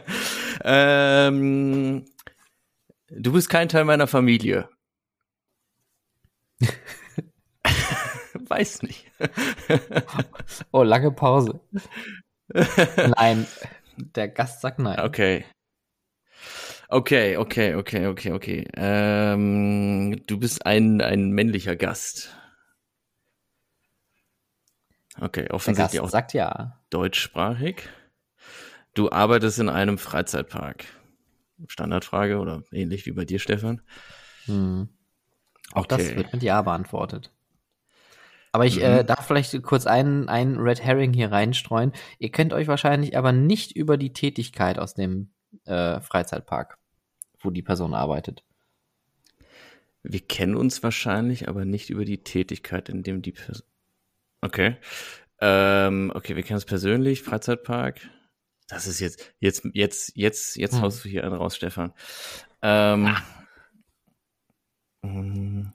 ähm, 0.64 2.06
du 3.10 3.32
bist 3.32 3.50
kein 3.50 3.70
Teil 3.70 3.86
meiner 3.86 4.08
Familie. 4.08 4.70
Weiß 8.34 8.82
nicht. 8.82 9.10
oh, 10.72 10.84
lange 10.84 11.12
Pause. 11.12 11.62
Nein, 13.18 13.48
der 13.98 14.28
Gast 14.28 14.62
sagt 14.62 14.80
nein. 14.80 15.00
Okay. 15.00 15.46
Okay, 16.90 17.36
okay, 17.36 17.76
okay, 17.76 18.08
okay, 18.08 18.32
okay. 18.32 18.68
Ähm, 18.76 20.22
du 20.26 20.40
bist 20.40 20.66
ein, 20.66 21.02
ein 21.02 21.32
männlicher 21.32 21.76
Gast. 21.76 22.34
Okay, 25.20 25.50
offensichtlich 25.50 26.00
auch 26.00 26.10
sagt 26.10 26.34
ja. 26.34 26.80
deutschsprachig. 26.90 27.90
Du 28.94 29.12
arbeitest 29.12 29.60
in 29.60 29.70
einem 29.70 29.98
Freizeitpark. 29.98 30.86
Standardfrage 31.68 32.38
oder 32.38 32.64
ähnlich 32.72 33.06
wie 33.06 33.12
bei 33.12 33.26
dir, 33.26 33.40
Stefan. 33.40 33.82
Hm. 34.46 34.90
Auch 35.74 35.86
okay. 35.86 35.98
das 35.98 36.16
wird 36.16 36.34
mit 36.34 36.44
Ja 36.44 36.62
beantwortet. 36.62 37.32
Aber 38.58 38.66
ich 38.66 38.82
äh, 38.82 38.90
mhm. 38.90 38.98
äh, 38.98 39.04
darf 39.06 39.28
vielleicht 39.28 39.62
kurz 39.62 39.86
einen, 39.86 40.30
einen 40.30 40.58
Red 40.58 40.84
Herring 40.84 41.14
hier 41.14 41.32
reinstreuen. 41.32 41.92
Ihr 42.18 42.32
kennt 42.32 42.54
euch 42.54 42.68
wahrscheinlich 42.68 43.16
aber 43.16 43.32
nicht 43.32 43.74
über 43.74 43.98
die 43.98 44.14
Tätigkeit 44.14 44.80
aus 44.80 44.96
dem 44.96 45.30
äh, 45.66 46.02
Freizeitpark, 46.02 46.80
wo 47.40 47.52
die 47.52 47.62
Person 47.62 47.94
arbeitet. 47.94 48.44
Wir 50.02 50.22
kennen 50.22 50.56
uns 50.56 50.82
wahrscheinlich, 50.82 51.48
aber 51.48 51.66
nicht 51.66 51.92
über 51.92 52.04
die 52.04 52.24
Tätigkeit, 52.24 52.90
in 52.90 53.04
dem 53.04 53.22
die 53.22 53.34
Person. 53.34 53.68
Okay. 54.42 54.78
Ähm, 55.40 56.12
okay, 56.16 56.36
wir 56.36 56.42
kennen 56.42 56.58
uns 56.58 56.66
persönlich, 56.66 57.22
Freizeitpark. 57.22 58.10
Das 58.70 58.88
ist 58.88 59.00
jetzt, 59.00 59.36
jetzt, 59.40 59.68
jetzt, 59.74 60.14
jetzt, 60.16 60.56
jetzt 60.56 60.78
hm. 60.78 60.82
haust 60.82 61.06
du 61.06 61.10
hier 61.10 61.24
einen 61.26 61.36
raus, 61.36 61.56
Stefan. 61.56 61.94
Ähm, 62.64 63.16
ah. 65.04 65.74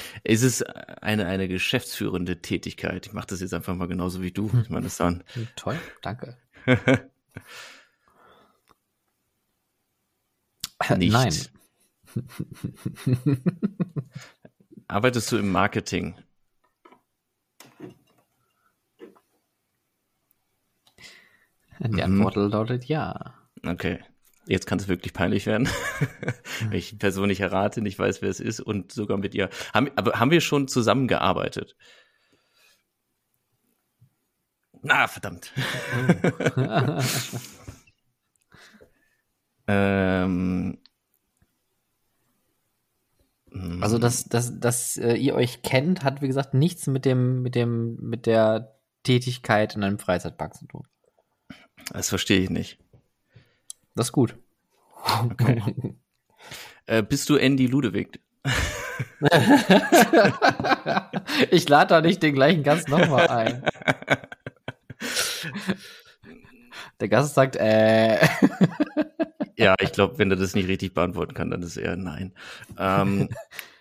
Hm. 0.00 0.20
Ist 0.24 0.42
es 0.42 0.62
eine, 0.62 1.26
eine 1.26 1.48
geschäftsführende 1.48 2.40
Tätigkeit? 2.42 3.06
Ich 3.06 3.12
mache 3.12 3.28
das 3.28 3.40
jetzt 3.40 3.54
einfach 3.54 3.74
mal 3.74 3.88
genauso 3.88 4.22
wie 4.22 4.32
du. 4.32 4.50
Ich 4.62 4.70
meine 4.70 4.84
das 4.84 5.00
an. 5.00 5.24
Hm, 5.34 5.48
toll, 5.56 5.78
danke. 6.02 6.36
Nicht. 10.96 11.12
Nein. 11.12 11.34
Arbeitest 14.88 15.30
du 15.30 15.36
im 15.36 15.52
Marketing? 15.52 16.16
Die 21.78 22.02
Antwort 22.02 22.36
mhm. 22.36 22.50
lautet 22.50 22.84
ja. 22.86 23.34
Okay. 23.64 24.00
Jetzt 24.46 24.66
kann 24.66 24.78
es 24.78 24.88
wirklich 24.88 25.12
peinlich 25.12 25.46
werden, 25.46 25.68
wenn 26.60 26.72
ich 26.78 26.90
die 26.90 26.96
Person 26.96 27.28
nicht 27.28 27.40
errate, 27.40 27.82
nicht 27.82 27.98
weiß, 27.98 28.22
wer 28.22 28.30
es 28.30 28.40
ist 28.40 28.60
und 28.60 28.90
sogar 28.90 29.18
mit 29.18 29.34
ihr. 29.34 29.50
Haben, 29.74 29.90
aber 29.96 30.18
haben 30.18 30.30
wir 30.30 30.40
schon 30.40 30.66
zusammengearbeitet? 30.66 31.76
Na, 34.82 35.06
verdammt. 35.08 35.52
ähm, 39.66 40.78
also, 43.80 43.98
dass, 43.98 44.24
dass, 44.24 44.58
dass 44.58 44.96
äh, 44.96 45.14
ihr 45.14 45.34
euch 45.34 45.62
kennt, 45.62 46.02
hat 46.02 46.22
wie 46.22 46.28
gesagt 46.28 46.54
nichts 46.54 46.86
mit 46.86 47.04
dem, 47.04 47.42
mit 47.42 47.54
dem, 47.54 47.96
mit 47.96 48.24
der 48.26 48.78
Tätigkeit 49.02 49.76
in 49.76 49.84
einem 49.84 49.98
Freizeitpark 49.98 50.54
zu 50.54 50.66
tun. 50.66 50.86
Das 51.92 52.08
verstehe 52.08 52.40
ich 52.40 52.50
nicht. 52.50 52.78
Das 54.00 54.06
ist 54.08 54.12
gut. 54.12 54.34
Okay. 55.30 55.62
äh, 56.86 57.02
bist 57.02 57.28
du 57.28 57.36
Andy 57.36 57.66
Ludewig? 57.66 58.18
ich 61.50 61.68
lade 61.68 61.88
da 61.88 62.00
nicht 62.00 62.22
den 62.22 62.32
gleichen 62.32 62.62
Gast 62.62 62.88
nochmal 62.88 63.28
ein. 63.28 63.62
Der 67.00 67.08
Gast 67.10 67.34
sagt, 67.34 67.56
äh. 67.56 68.26
ja, 69.58 69.74
ich 69.82 69.92
glaube, 69.92 70.16
wenn 70.16 70.30
er 70.30 70.38
das 70.38 70.54
nicht 70.54 70.68
richtig 70.68 70.94
beantworten 70.94 71.34
kann, 71.34 71.50
dann 71.50 71.60
ist 71.60 71.76
er 71.76 71.96
nein. 71.96 72.32
Ähm, 72.78 73.28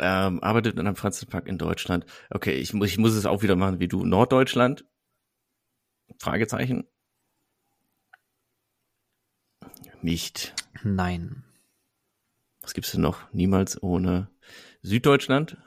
ähm, 0.01 0.43
arbeitet 0.43 0.73
in 0.73 0.81
einem 0.81 0.97
Freizeitpark 0.97 1.47
in 1.47 1.57
Deutschland. 1.57 2.05
Okay, 2.29 2.55
ich, 2.55 2.73
muss, 2.73 2.89
ich 2.89 2.97
muss 2.97 3.13
es 3.13 3.25
auch 3.25 3.41
wieder 3.41 3.55
machen 3.55 3.79
wie 3.79 3.87
du. 3.87 4.03
Norddeutschland? 4.03 4.83
Fragezeichen. 6.17 6.89
Nicht. 10.01 10.53
Nein. 10.83 11.43
Was 12.61 12.73
gibt's 12.73 12.91
denn 12.91 13.01
noch? 13.01 13.31
Niemals 13.33 13.81
ohne 13.81 14.29
Süddeutschland? 14.81 15.57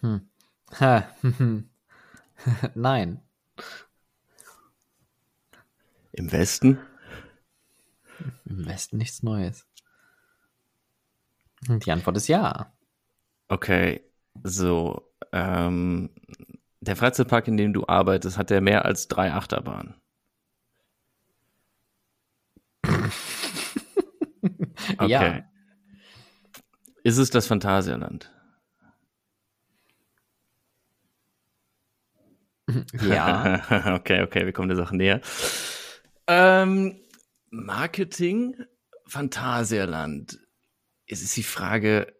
Hm. 0.00 0.28
Nein. 2.74 3.22
Im 6.12 6.32
Westen? 6.32 6.78
Im 8.44 8.66
Westen 8.66 8.96
nichts 8.98 9.22
Neues. 9.22 9.66
Die 11.68 11.92
Antwort 11.92 12.16
ist 12.16 12.28
ja. 12.28 12.72
Okay, 13.48 14.02
so. 14.42 15.06
Ähm, 15.32 16.10
der 16.80 16.96
Freizeitpark, 16.96 17.46
in 17.48 17.56
dem 17.56 17.72
du 17.72 17.86
arbeitest, 17.86 18.38
hat 18.38 18.50
der 18.50 18.60
mehr 18.60 18.84
als 18.84 19.08
drei 19.08 19.32
Achterbahnen? 19.32 19.94
Okay. 25.04 25.10
Ja. 25.10 25.44
Ist 27.02 27.18
es 27.18 27.30
das 27.30 27.46
Phantasialand? 27.46 28.30
Ja. 33.02 33.94
okay, 33.96 34.22
okay, 34.22 34.44
wir 34.44 34.52
kommen 34.52 34.68
der 34.68 34.76
Sache 34.76 34.96
näher. 34.96 35.20
Ähm, 36.26 37.00
Marketing, 37.50 38.56
Phantasialand. 39.06 40.38
Es 41.06 41.22
ist 41.22 41.36
die 41.36 41.42
Frage. 41.42 42.14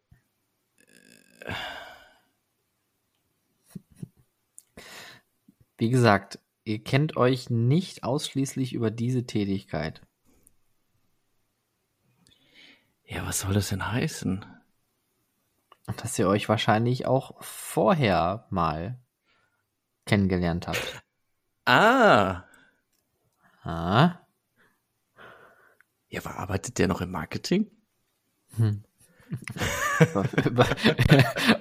Wie 5.79 5.91
gesagt, 5.91 6.41
ihr 6.65 6.83
kennt 6.83 7.17
euch 7.17 7.49
nicht 7.49 8.05
ausschließlich 8.05 8.75
über 8.75 8.91
diese 8.91 9.25
Tätigkeit. 9.25 10.03
Ja, 13.11 13.27
was 13.27 13.41
soll 13.41 13.55
das 13.55 13.71
denn 13.71 13.91
heißen? 13.91 14.47
Dass 15.97 16.17
ihr 16.17 16.29
euch 16.29 16.49
wahrscheinlich 16.49 17.07
auch 17.07 17.43
vorher 17.43 18.47
mal 18.51 19.01
kennengelernt 20.07 20.69
habt. 20.69 21.03
Ah. 21.65 22.45
Ah. 23.65 24.21
Ja, 26.09 26.21
aber 26.25 26.37
arbeitet 26.37 26.79
der 26.79 26.87
noch 26.87 27.01
im 27.01 27.11
Marketing? 27.11 27.69
Hm. 28.57 28.85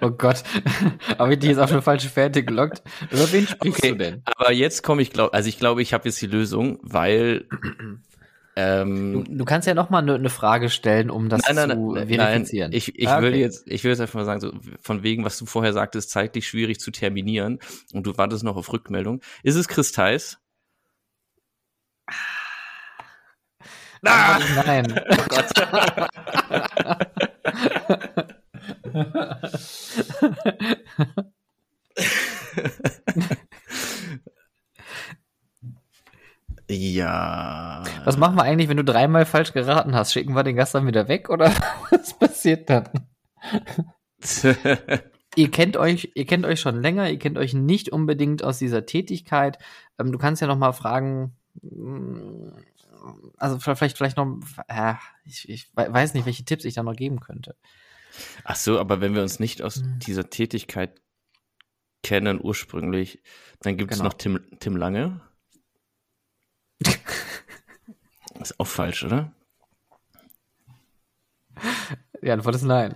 oh 0.02 0.12
Gott, 0.12 0.44
habe 1.18 1.34
ich 1.34 1.40
dich 1.40 1.50
jetzt 1.50 1.60
auf 1.60 1.72
eine 1.72 1.82
falsche 1.82 2.10
Fährte 2.10 2.44
gelockt? 2.44 2.84
Über 3.10 3.32
wen 3.32 3.48
sprichst 3.48 3.80
okay, 3.80 3.92
du 3.92 3.98
denn? 3.98 4.22
Aber 4.26 4.52
jetzt 4.52 4.84
komme 4.84 5.02
ich, 5.02 5.12
glaube, 5.12 5.34
also 5.34 5.50
ich 5.50 5.58
glaube, 5.58 5.82
ich 5.82 5.94
habe 5.94 6.10
jetzt 6.10 6.22
die 6.22 6.28
Lösung, 6.28 6.80
weil 6.82 7.48
Ähm, 8.60 9.24
du, 9.26 9.38
du, 9.38 9.46
kannst 9.46 9.68
ja 9.68 9.74
noch 9.74 9.90
mal 9.90 10.00
eine 10.00 10.20
ne 10.20 10.30
Frage 10.30 10.70
stellen, 10.70 11.10
um 11.10 11.30
das 11.30 11.42
nein, 11.48 11.56
nein, 11.56 11.72
zu 11.72 11.94
nein, 11.94 12.08
verifizieren. 12.08 12.74
ich, 12.74 13.00
ich 13.00 13.08
ah, 13.08 13.16
okay. 13.16 13.24
würde 13.24 13.38
jetzt, 13.38 13.66
ich 13.68 13.84
jetzt 13.84 14.02
einfach 14.02 14.16
mal 14.16 14.26
sagen, 14.26 14.42
so 14.42 14.52
von 14.82 15.02
wegen, 15.02 15.24
was 15.24 15.38
du 15.38 15.46
vorher 15.46 15.72
sagtest, 15.72 16.10
zeitlich 16.10 16.46
schwierig 16.48 16.78
zu 16.80 16.92
terminieren 16.92 17.60
und 17.94 18.06
du 18.06 18.18
wartest 18.18 18.44
noch 18.44 18.58
auf 18.58 18.74
Rückmeldung. 18.74 19.22
Ist 19.44 19.56
es 19.56 19.70
Chris 19.70 19.94
Theis? 19.94 20.40
Ah! 22.08 22.16
Nein. 24.02 25.02
Oh 25.12 25.16
Gott. 25.30 25.54
Ja. 36.70 37.84
Was 38.04 38.18
machen 38.18 38.36
wir 38.36 38.44
eigentlich, 38.44 38.70
wenn 38.70 38.78
du 38.78 38.84
dreimal 38.84 39.26
falsch 39.26 39.54
geraten 39.54 39.96
hast? 39.96 40.14
Schicken 40.14 40.36
wir 40.36 40.44
den 40.44 40.56
Gast 40.56 40.76
dann 40.76 40.86
wieder 40.86 41.08
weg 41.08 41.30
oder 41.30 41.52
was 41.90 42.14
passiert 42.18 42.70
dann? 42.70 42.88
ihr 45.36 45.52
kennt 45.52 45.78
euch, 45.78 46.12
ihr 46.14 46.26
kennt 46.26 46.46
euch 46.46 46.60
schon 46.60 46.80
länger, 46.80 47.10
ihr 47.10 47.18
kennt 47.18 47.40
euch 47.40 47.56
nicht 47.56 47.90
unbedingt 47.90 48.44
aus 48.44 48.60
dieser 48.60 48.86
Tätigkeit. 48.86 49.58
Ähm, 49.98 50.12
du 50.12 50.20
kannst 50.20 50.42
ja 50.42 50.48
noch 50.48 50.58
mal 50.58 50.74
fragen, 50.74 51.36
mm, 51.62 52.50
also 53.38 53.58
vielleicht, 53.58 53.98
vielleicht 53.98 54.18
noch, 54.18 54.40
ich, 55.26 55.50
ich 55.50 55.72
weiß 55.74 56.14
nicht, 56.14 56.26
welche 56.26 56.46
Tipps 56.46 56.66
ich 56.66 56.76
da 56.76 56.84
noch 56.84 56.96
geben 56.96 57.20
könnte. 57.20 57.56
Ach 58.44 58.56
so, 58.56 58.80
aber 58.80 59.02
wenn 59.02 59.16
wir 59.16 59.22
uns 59.22 59.40
nicht 59.40 59.62
aus 59.62 59.78
hm. 59.78 60.00
dieser 60.00 60.30
Tätigkeit 60.30 61.02
kennen 62.04 62.40
ursprünglich, 62.42 63.24
dann 63.62 63.78
gibt 63.78 63.92
es 63.92 64.00
genau. 64.00 64.10
noch 64.10 64.18
Tim, 64.18 64.40
Tim 64.60 64.76
Lange. 64.76 65.22
Ist 68.40 68.60
auch 68.60 68.68
falsch, 68.68 69.04
oder? 69.04 69.34
Die 72.22 72.32
Antwort 72.32 72.56
ist 72.56 72.64
nein. 72.64 72.96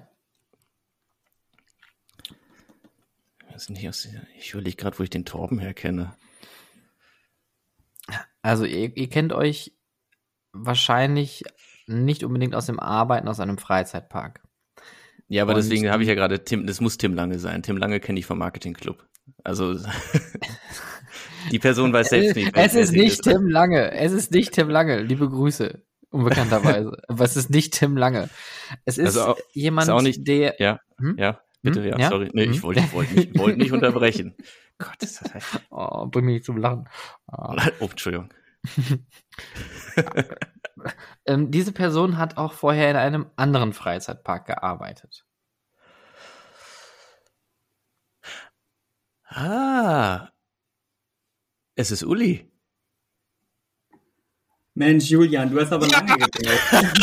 ich 4.38 4.54
überlege 4.54 4.76
gerade, 4.76 4.98
wo 5.00 5.04
ich 5.04 5.10
den 5.10 5.26
Torben 5.26 5.60
herkenne. 5.60 6.16
Also 8.42 8.66
ihr, 8.66 8.96
ihr, 8.98 9.10
kennt 9.10 9.32
euch 9.32 9.74
wahrscheinlich 10.52 11.44
nicht 11.88 12.24
unbedingt 12.24 12.56
aus 12.56 12.66
dem 12.66 12.80
Arbeiten 12.80 13.28
aus 13.28 13.40
einem 13.40 13.58
Freizeitpark. 13.58 14.42
Ja, 15.30 15.44
aber 15.44 15.54
Und, 15.54 15.58
deswegen 15.58 15.90
habe 15.90 16.04
ich 16.04 16.10
ja 16.10 16.16
gerade 16.16 16.44
Tim, 16.44 16.68
das 16.68 16.82
muss 16.82 16.98
Tim 16.98 17.14
Lange 17.14 17.40
sein. 17.40 17.64
Tim 17.64 17.78
Lange 17.78 18.00
kenne 18.00 18.20
ich 18.20 18.26
vom 18.26 18.40
Marketing 18.40 18.74
Club. 18.74 19.08
Also 19.44 19.80
Die 21.52 21.60
Person 21.60 21.94
weiß 21.94 22.10
selbst 22.10 22.36
nicht. 22.36 22.52
Es 22.56 22.76
ist 22.76 22.92
nicht 22.92 23.14
ist. 23.14 23.24
Tim 23.24 23.48
Lange. 23.48 23.92
Es 23.92 24.12
ist 24.12 24.32
nicht 24.32 24.54
Tim 24.54 24.70
Lange. 24.70 25.02
Liebe 25.02 25.30
Grüße. 25.30 25.82
Unbekannterweise. 26.10 26.96
Aber 27.08 27.24
es 27.24 27.36
ist 27.36 27.50
nicht 27.50 27.74
Tim 27.74 27.98
Lange. 27.98 28.30
Es 28.86 28.98
ist 28.98 29.18
also 29.18 29.32
auch, 29.32 29.38
jemand, 29.52 29.88
ist 29.88 29.94
auch 29.94 30.02
nicht, 30.02 30.28
der. 30.28 30.56
Ja, 30.60 30.80
hm? 31.00 31.18
ja, 31.18 31.42
bitte, 31.62 31.84
hm? 31.84 31.90
ja, 31.90 31.98
ja, 31.98 32.10
sorry. 32.10 32.30
Nee, 32.34 32.46
hm? 32.46 32.52
ich 32.52 32.64
wollte 32.64 32.82
ich 32.82 32.94
wollte 32.94 33.14
nicht, 33.16 33.38
wollte 33.38 33.58
nicht 33.58 33.72
unterbrechen. 33.72 34.36
Gott, 34.78 35.02
ist 35.02 35.22
das 35.22 35.34
heißt. 35.34 35.62
Oh, 35.70 36.06
bring 36.08 36.26
mich 36.26 36.44
zum 36.44 36.58
Lachen. 36.58 36.88
Oh, 37.32 37.56
oh 37.80 37.86
Entschuldigung. 37.86 38.30
ähm, 41.26 41.52
diese 41.52 41.72
Person 41.72 42.18
hat 42.18 42.38
auch 42.38 42.54
vorher 42.54 42.90
in 42.92 42.96
einem 42.96 43.26
anderen 43.36 43.74
Freizeitpark 43.74 44.46
gearbeitet. 44.46 45.26
Ah, 49.36 50.30
es 51.76 51.92
ist 51.92 52.04
Uli. 52.04 52.50
Mensch, 54.76 55.06
Julian, 55.10 55.52
du 55.52 55.62
hast 55.62 55.72
aber 55.72 55.88
lange 55.90 56.16
gebraucht. 56.18 56.94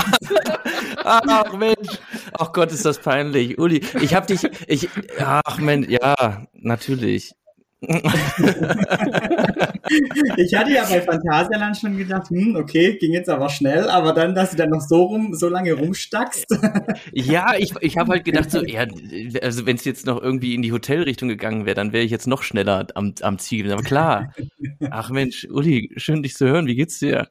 ach 1.04 1.52
Mensch, 1.52 1.98
ach 2.32 2.52
Gott, 2.52 2.72
ist 2.72 2.84
das 2.84 2.98
peinlich. 2.98 3.58
Uli, 3.58 3.84
ich 4.00 4.14
hab 4.14 4.26
dich, 4.26 4.42
ich, 4.66 4.88
ach 5.18 5.58
Mensch, 5.58 5.88
ja, 5.88 6.46
natürlich. 6.52 7.32
Ich 10.36 10.54
hatte 10.54 10.70
ja 10.70 10.84
bei 10.84 11.00
Phantasialand 11.00 11.78
schon 11.78 11.96
gedacht, 11.96 12.28
hm, 12.28 12.54
okay, 12.56 12.98
ging 12.98 13.14
jetzt 13.14 13.30
aber 13.30 13.48
schnell, 13.48 13.88
aber 13.88 14.12
dann, 14.12 14.34
dass 14.34 14.50
du 14.50 14.58
dann 14.58 14.68
noch 14.68 14.82
so 14.82 15.04
rum, 15.04 15.34
so 15.34 15.48
lange 15.48 15.72
rumstackst. 15.72 16.46
ja, 17.12 17.54
ich, 17.58 17.72
ich 17.80 17.96
habe 17.96 18.12
halt 18.12 18.24
gedacht, 18.24 18.50
so, 18.50 18.62
ja, 18.62 18.86
also 19.42 19.64
wenn 19.64 19.76
es 19.76 19.86
jetzt 19.86 20.04
noch 20.04 20.20
irgendwie 20.20 20.54
in 20.54 20.60
die 20.62 20.72
Hotelrichtung 20.72 21.28
gegangen 21.30 21.64
wäre, 21.64 21.74
dann 21.74 21.94
wäre 21.94 22.04
ich 22.04 22.10
jetzt 22.10 22.26
noch 22.26 22.42
schneller 22.42 22.86
am, 22.94 23.14
am 23.22 23.38
Ziel. 23.38 23.72
Aber 23.72 23.82
klar. 23.82 24.34
Ach 24.90 25.08
Mensch, 25.10 25.46
Uli, 25.50 25.90
schön 25.96 26.22
dich 26.22 26.34
zu 26.34 26.46
hören. 26.46 26.66
Wie 26.66 26.74
geht's 26.74 26.98
dir? 26.98 27.30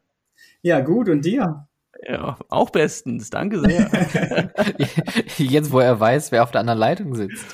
Ja, 0.63 0.79
gut, 0.81 1.09
und 1.09 1.23
dir? 1.25 1.68
Ja, 2.07 2.37
auch 2.49 2.69
bestens. 2.69 3.29
Danke 3.29 3.59
sehr. 3.59 4.51
Jetzt, 5.37 5.71
wo 5.71 5.79
er 5.79 5.99
weiß, 5.99 6.31
wer 6.31 6.43
auf 6.43 6.51
der 6.51 6.61
anderen 6.61 6.79
Leitung 6.79 7.13
sitzt. 7.13 7.45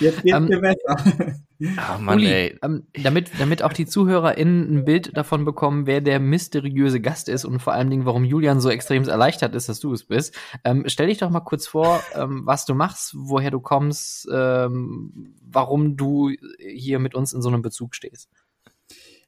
Jetzt 0.00 0.22
geht's 0.22 0.36
ähm, 0.36 0.48
besser. 0.48 1.34
Ah, 1.76 1.98
Mann, 1.98 2.18
Uli, 2.18 2.32
ey. 2.32 2.58
Ähm, 2.62 2.86
damit, 3.02 3.32
damit 3.40 3.64
auch 3.64 3.72
die 3.72 3.86
ZuhörerInnen 3.86 4.72
ein 4.72 4.84
Bild 4.84 5.16
davon 5.16 5.44
bekommen, 5.44 5.86
wer 5.86 6.00
der 6.00 6.20
mysteriöse 6.20 7.00
Gast 7.00 7.28
ist 7.28 7.44
und 7.44 7.58
vor 7.60 7.72
allen 7.72 7.90
Dingen, 7.90 8.06
warum 8.06 8.24
Julian 8.24 8.60
so 8.60 8.70
extrem 8.70 9.02
erleichtert 9.02 9.56
ist, 9.56 9.68
dass 9.68 9.80
du 9.80 9.92
es 9.92 10.04
bist, 10.04 10.36
ähm, 10.62 10.84
stell 10.86 11.08
dich 11.08 11.18
doch 11.18 11.30
mal 11.30 11.40
kurz 11.40 11.66
vor, 11.66 12.00
ähm, 12.14 12.42
was 12.44 12.64
du 12.64 12.74
machst, 12.74 13.14
woher 13.16 13.50
du 13.50 13.58
kommst, 13.58 14.28
ähm, 14.32 15.34
warum 15.44 15.96
du 15.96 16.30
hier 16.60 17.00
mit 17.00 17.16
uns 17.16 17.32
in 17.32 17.42
so 17.42 17.48
einem 17.48 17.62
Bezug 17.62 17.96
stehst. 17.96 18.30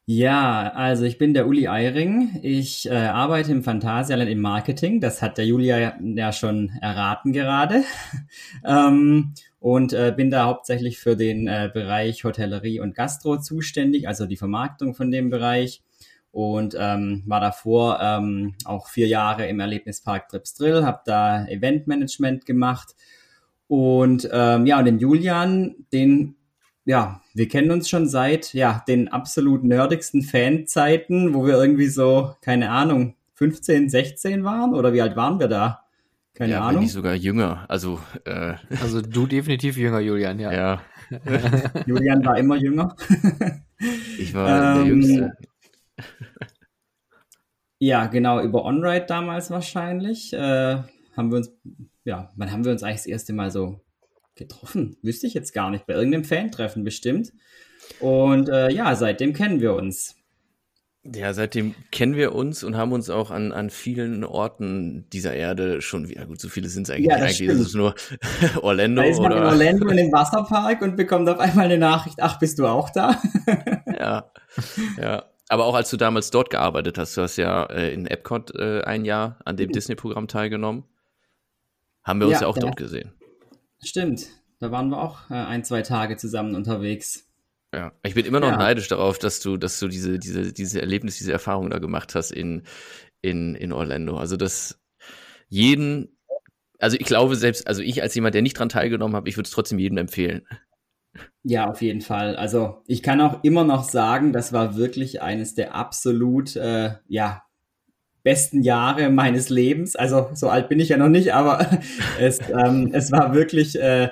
Ja, 0.06 0.72
also 0.74 1.04
ich 1.04 1.18
bin 1.18 1.34
der 1.34 1.46
Uli 1.46 1.68
Eiring. 1.68 2.40
Ich 2.42 2.90
äh, 2.90 2.94
arbeite 2.94 3.52
im 3.52 3.62
Phantasialand 3.62 4.28
im 4.28 4.40
Marketing. 4.40 5.00
Das 5.00 5.22
hat 5.22 5.38
der 5.38 5.46
Julia 5.46 5.96
ja 6.00 6.32
schon 6.32 6.70
erraten 6.80 7.32
gerade. 7.32 7.84
ähm, 8.64 9.34
und 9.60 9.92
äh, 9.92 10.12
bin 10.16 10.30
da 10.30 10.46
hauptsächlich 10.46 10.98
für 10.98 11.16
den 11.16 11.46
äh, 11.46 11.70
Bereich 11.72 12.24
Hotellerie 12.24 12.80
und 12.80 12.94
Gastro 12.96 13.38
zuständig, 13.38 14.08
also 14.08 14.26
die 14.26 14.36
Vermarktung 14.36 14.94
von 14.94 15.10
dem 15.12 15.30
Bereich. 15.30 15.82
Und 16.32 16.76
ähm, 16.78 17.22
war 17.26 17.40
davor 17.40 18.00
ähm, 18.00 18.54
auch 18.64 18.88
vier 18.88 19.06
Jahre 19.06 19.46
im 19.46 19.60
Erlebnispark 19.60 20.28
Trips 20.28 20.54
Drill, 20.54 20.84
habe 20.84 21.02
da 21.04 21.46
Eventmanagement 21.46 22.46
gemacht. 22.46 22.96
Und 23.68 24.28
ähm, 24.32 24.66
ja, 24.66 24.78
und 24.78 24.86
den 24.86 24.98
Julian, 24.98 25.76
den 25.92 26.36
ja, 26.90 27.20
wir 27.34 27.46
kennen 27.46 27.70
uns 27.70 27.88
schon 27.88 28.08
seit 28.08 28.52
ja, 28.52 28.82
den 28.88 29.06
absolut 29.06 29.62
nerdigsten 29.62 30.22
Fanzeiten, 30.22 31.34
wo 31.34 31.46
wir 31.46 31.54
irgendwie 31.54 31.86
so, 31.86 32.34
keine 32.42 32.70
Ahnung, 32.70 33.14
15, 33.34 33.88
16 33.88 34.42
waren 34.42 34.74
oder 34.74 34.92
wie 34.92 35.00
alt 35.00 35.14
waren 35.14 35.38
wir 35.38 35.46
da? 35.46 35.84
Keine 36.34 36.54
ja, 36.54 36.62
Ahnung. 36.62 36.80
Bin 36.80 36.86
ich 36.86 36.92
sogar 36.92 37.14
jünger. 37.14 37.64
Also, 37.68 38.00
äh, 38.24 38.54
also 38.82 39.00
du 39.02 39.28
definitiv 39.28 39.76
jünger, 39.76 40.00
Julian, 40.00 40.40
ja. 40.40 40.52
Ja. 40.52 40.82
Julian 41.86 42.24
war 42.24 42.36
immer 42.36 42.56
jünger. 42.56 42.96
ich 44.18 44.34
war 44.34 44.48
ähm, 44.48 44.78
der 44.78 44.86
Jüngste. 44.86 45.32
Ja, 47.82 48.08
genau, 48.08 48.42
über 48.42 48.66
OnRide 48.66 49.06
damals 49.06 49.50
wahrscheinlich. 49.50 50.34
Äh, 50.34 50.82
haben 51.16 51.30
wir 51.30 51.38
uns, 51.38 51.50
ja, 52.04 52.30
wann 52.36 52.52
haben 52.52 52.62
wir 52.62 52.72
uns 52.72 52.82
eigentlich 52.82 52.98
das 52.98 53.06
erste 53.06 53.32
Mal 53.32 53.50
so 53.50 53.80
getroffen? 54.34 54.96
Wüsste 55.02 55.26
ich 55.26 55.34
jetzt 55.34 55.52
gar 55.52 55.70
nicht. 55.70 55.86
Bei 55.86 55.94
irgendeinem 55.94 56.24
Fan-Treffen 56.24 56.84
bestimmt. 56.84 57.32
Und 57.98 58.48
äh, 58.48 58.70
ja, 58.70 58.94
seitdem 58.94 59.32
kennen 59.32 59.60
wir 59.60 59.74
uns. 59.74 60.16
Ja, 61.02 61.32
seitdem 61.32 61.74
kennen 61.90 62.14
wir 62.14 62.34
uns 62.34 62.62
und 62.62 62.76
haben 62.76 62.92
uns 62.92 63.08
auch 63.08 63.30
an, 63.30 63.52
an 63.52 63.70
vielen 63.70 64.22
Orten 64.22 65.08
dieser 65.10 65.32
Erde 65.32 65.80
schon 65.80 66.10
wieder, 66.10 66.26
gut, 66.26 66.38
so 66.38 66.50
viele 66.50 66.68
sind 66.68 66.82
es 66.82 66.90
eigentlich 66.90 67.06
ja, 67.06 67.16
eigentlich 67.16 67.40
ist 67.40 67.58
es 67.58 67.74
nur 67.74 67.94
Orlando. 68.60 69.00
Da 69.00 69.08
ist 69.08 69.18
man 69.18 69.32
oder? 69.32 69.40
in 69.40 69.46
Orlando 69.48 69.88
in 69.88 69.96
dem 69.96 70.12
Wasserpark 70.12 70.82
und 70.82 70.96
bekommt 70.96 71.26
auf 71.30 71.38
einmal 71.38 71.64
eine 71.64 71.78
Nachricht, 71.78 72.18
ach, 72.20 72.38
bist 72.38 72.58
du 72.58 72.66
auch 72.66 72.90
da? 72.90 73.18
ja, 73.86 74.30
ja. 75.00 75.24
Aber 75.48 75.64
auch 75.64 75.74
als 75.74 75.88
du 75.88 75.96
damals 75.96 76.30
dort 76.30 76.50
gearbeitet 76.50 76.98
hast, 76.98 77.16
du 77.16 77.22
hast 77.22 77.38
ja 77.38 77.64
äh, 77.64 77.94
in 77.94 78.06
Epcot 78.06 78.54
äh, 78.54 78.82
ein 78.82 79.06
Jahr 79.06 79.38
an 79.46 79.56
dem 79.56 79.68
mhm. 79.68 79.72
Disney-Programm 79.72 80.28
teilgenommen, 80.28 80.84
haben 82.04 82.20
wir 82.20 82.26
uns 82.26 82.36
ja, 82.36 82.42
ja 82.42 82.46
auch 82.46 82.56
ja. 82.56 82.60
dort 82.60 82.76
gesehen. 82.76 83.14
Stimmt, 83.82 84.28
da 84.58 84.70
waren 84.70 84.88
wir 84.88 85.00
auch 85.02 85.30
äh, 85.30 85.34
ein, 85.34 85.64
zwei 85.64 85.82
Tage 85.82 86.16
zusammen 86.16 86.54
unterwegs. 86.54 87.26
Ja, 87.74 87.92
ich 88.02 88.14
bin 88.14 88.26
immer 88.26 88.40
noch 88.40 88.50
ja. 88.50 88.56
neidisch 88.56 88.88
darauf, 88.88 89.18
dass 89.18 89.40
du, 89.40 89.56
dass 89.56 89.78
du 89.78 89.88
diese, 89.88 90.18
diese, 90.18 90.52
diese 90.52 90.80
Erlebnis, 90.80 91.18
diese 91.18 91.32
Erfahrung 91.32 91.70
da 91.70 91.78
gemacht 91.78 92.14
hast 92.14 92.32
in, 92.32 92.64
in, 93.22 93.54
in 93.54 93.72
Orlando. 93.72 94.16
Also, 94.16 94.36
dass 94.36 94.80
jeden, 95.48 96.16
also 96.78 96.96
ich 96.98 97.06
glaube 97.06 97.36
selbst, 97.36 97.66
also 97.68 97.82
ich 97.82 98.02
als 98.02 98.14
jemand, 98.14 98.34
der 98.34 98.42
nicht 98.42 98.58
dran 98.58 98.68
teilgenommen 98.68 99.14
habe, 99.14 99.28
ich 99.28 99.36
würde 99.36 99.46
es 99.46 99.52
trotzdem 99.52 99.78
jedem 99.78 99.98
empfehlen. 99.98 100.46
Ja, 101.42 101.68
auf 101.70 101.80
jeden 101.80 102.00
Fall. 102.00 102.36
Also 102.36 102.82
ich 102.86 103.02
kann 103.02 103.20
auch 103.20 103.42
immer 103.42 103.64
noch 103.64 103.84
sagen, 103.84 104.32
das 104.32 104.52
war 104.52 104.76
wirklich 104.76 105.22
eines 105.22 105.54
der 105.54 105.74
absolut, 105.74 106.56
äh, 106.56 106.94
ja, 107.08 107.42
besten 108.22 108.62
Jahre 108.62 109.10
meines 109.10 109.48
Lebens. 109.48 109.96
Also 109.96 110.30
so 110.34 110.48
alt 110.48 110.68
bin 110.68 110.80
ich 110.80 110.90
ja 110.90 110.96
noch 110.96 111.08
nicht, 111.08 111.34
aber 111.34 111.66
es, 112.20 112.38
ähm, 112.50 112.90
es 112.92 113.12
war 113.12 113.34
wirklich 113.34 113.78
äh, 113.78 114.10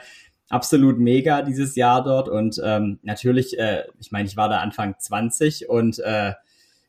absolut 0.48 0.98
mega 0.98 1.42
dieses 1.42 1.76
Jahr 1.76 2.02
dort. 2.02 2.28
Und 2.28 2.60
ähm, 2.64 2.98
natürlich, 3.02 3.58
äh, 3.58 3.84
ich 4.00 4.10
meine, 4.10 4.28
ich 4.28 4.36
war 4.36 4.48
da 4.48 4.58
Anfang 4.58 4.94
20 4.98 5.68
und 5.68 5.98
äh, 6.00 6.32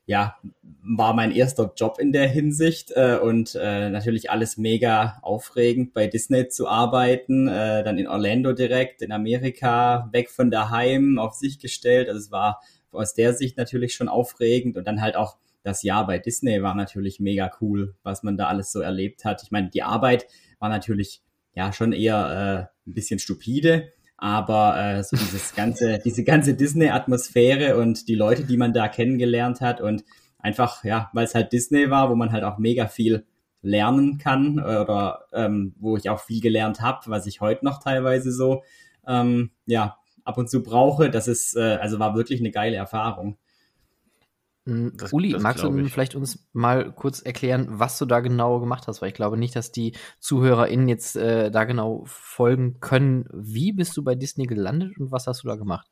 ja, 0.06 0.38
war 0.82 1.14
mein 1.14 1.32
erster 1.32 1.72
Job 1.76 2.00
in 2.00 2.12
der 2.12 2.28
Hinsicht 2.28 2.92
äh, 2.96 3.20
und 3.22 3.54
äh, 3.54 3.92
natürlich 3.92 4.32
alles 4.32 4.58
mega 4.58 5.20
aufregend, 5.22 5.94
bei 5.94 6.08
Disney 6.08 6.48
zu 6.48 6.68
arbeiten, 6.68 7.48
äh, 7.48 7.84
dann 7.84 8.00
in 8.00 8.08
Orlando 8.08 8.54
direkt, 8.54 9.04
in 9.04 9.12
Amerika, 9.12 10.10
weg 10.12 10.32
von 10.32 10.50
daheim, 10.50 11.20
auf 11.20 11.36
sich 11.36 11.60
gestellt. 11.60 12.08
Also 12.08 12.20
es 12.22 12.32
war 12.32 12.60
aus 12.92 13.14
der 13.14 13.34
Sicht 13.34 13.56
natürlich 13.58 13.94
schon 13.94 14.10
aufregend 14.10 14.78
und 14.78 14.88
dann 14.88 15.00
halt 15.00 15.16
auch 15.16 15.38
das 15.70 15.84
Jahr 15.84 16.06
bei 16.08 16.18
Disney 16.18 16.62
war 16.62 16.76
natürlich 16.76 17.20
mega 17.20 17.52
cool, 17.62 17.96
was 18.04 18.24
man 18.24 18.38
da 18.38 18.48
alles 18.48 18.72
so 18.72 18.82
erlebt 18.82 19.24
hat. 19.24 19.44
Ich 19.44 19.52
meine, 19.52 19.70
die 19.70 19.84
Arbeit 19.84 20.26
war 20.60 20.70
natürlich 20.70 21.22
ja 21.54 21.72
schon 21.72 21.94
eher 21.94 22.70
äh, 22.86 22.90
ein 22.90 22.94
bisschen 22.94 23.20
stupide, 23.20 23.94
aber 24.18 24.80
äh, 24.80 25.04
so 25.04 25.16
dieses 25.16 25.54
ganze, 25.56 26.00
diese 26.00 26.24
ganze 26.24 26.56
Disney-Atmosphäre 26.56 27.78
und 27.78 28.08
die 28.08 28.16
Leute, 28.16 28.46
die 28.46 28.58
man 28.58 28.74
da 28.74 28.88
kennengelernt 28.88 29.62
hat 29.62 29.80
und 29.80 30.04
einfach, 30.40 30.84
ja, 30.84 31.10
weil 31.14 31.26
es 31.26 31.36
halt 31.36 31.54
Disney 31.54 31.90
war, 31.90 32.10
wo 32.10 32.16
man 32.16 32.32
halt 32.32 32.44
auch 32.44 32.58
mega 32.58 32.88
viel 32.88 33.26
lernen 33.62 34.18
kann 34.18 34.60
oder 34.60 35.26
ähm, 35.34 35.76
wo 35.80 35.98
ich 35.98 36.10
auch 36.10 36.22
viel 36.22 36.42
gelernt 36.42 36.82
habe, 36.82 37.02
was 37.08 37.28
ich 37.28 37.42
heute 37.42 37.66
noch 37.66 37.84
teilweise 37.84 38.32
so 38.32 38.64
ähm, 39.06 39.52
ja 39.66 39.98
ab 40.24 40.38
und 40.38 40.50
zu 40.50 40.64
brauche. 40.64 41.10
Das 41.10 41.28
ist 41.28 41.56
äh, 41.56 41.78
also 41.82 42.00
war 42.00 42.16
wirklich 42.16 42.40
eine 42.40 42.52
geile 42.52 42.78
Erfahrung. 42.78 43.38
Hm, 44.66 44.94
das, 44.98 45.14
Uli, 45.14 45.32
das 45.32 45.42
magst 45.42 45.64
du 45.64 45.88
vielleicht 45.88 46.16
uns 46.16 46.48
mal 46.54 46.92
kurz 46.92 47.22
erklären, 47.22 47.68
was 47.70 47.98
du 47.98 48.06
da 48.06 48.20
genau 48.20 48.60
gemacht 48.60 48.88
hast? 48.88 49.02
Weil 49.02 49.10
ich 49.10 49.16
glaube 49.16 49.38
nicht, 49.38 49.56
dass 49.56 49.72
die 49.72 49.94
ZuhörerInnen 50.20 50.88
jetzt 50.88 51.16
äh, 51.16 51.50
da 51.52 51.64
genau 51.64 52.04
folgen 52.06 52.80
können. 52.80 53.26
Wie 53.34 53.72
bist 53.72 53.96
du 53.98 54.04
bei 54.04 54.16
Disney 54.16 54.46
gelandet 54.46 54.98
und 55.00 55.12
was 55.12 55.28
hast 55.28 55.44
du 55.44 55.48
da 55.48 55.56
gemacht? 55.56 55.88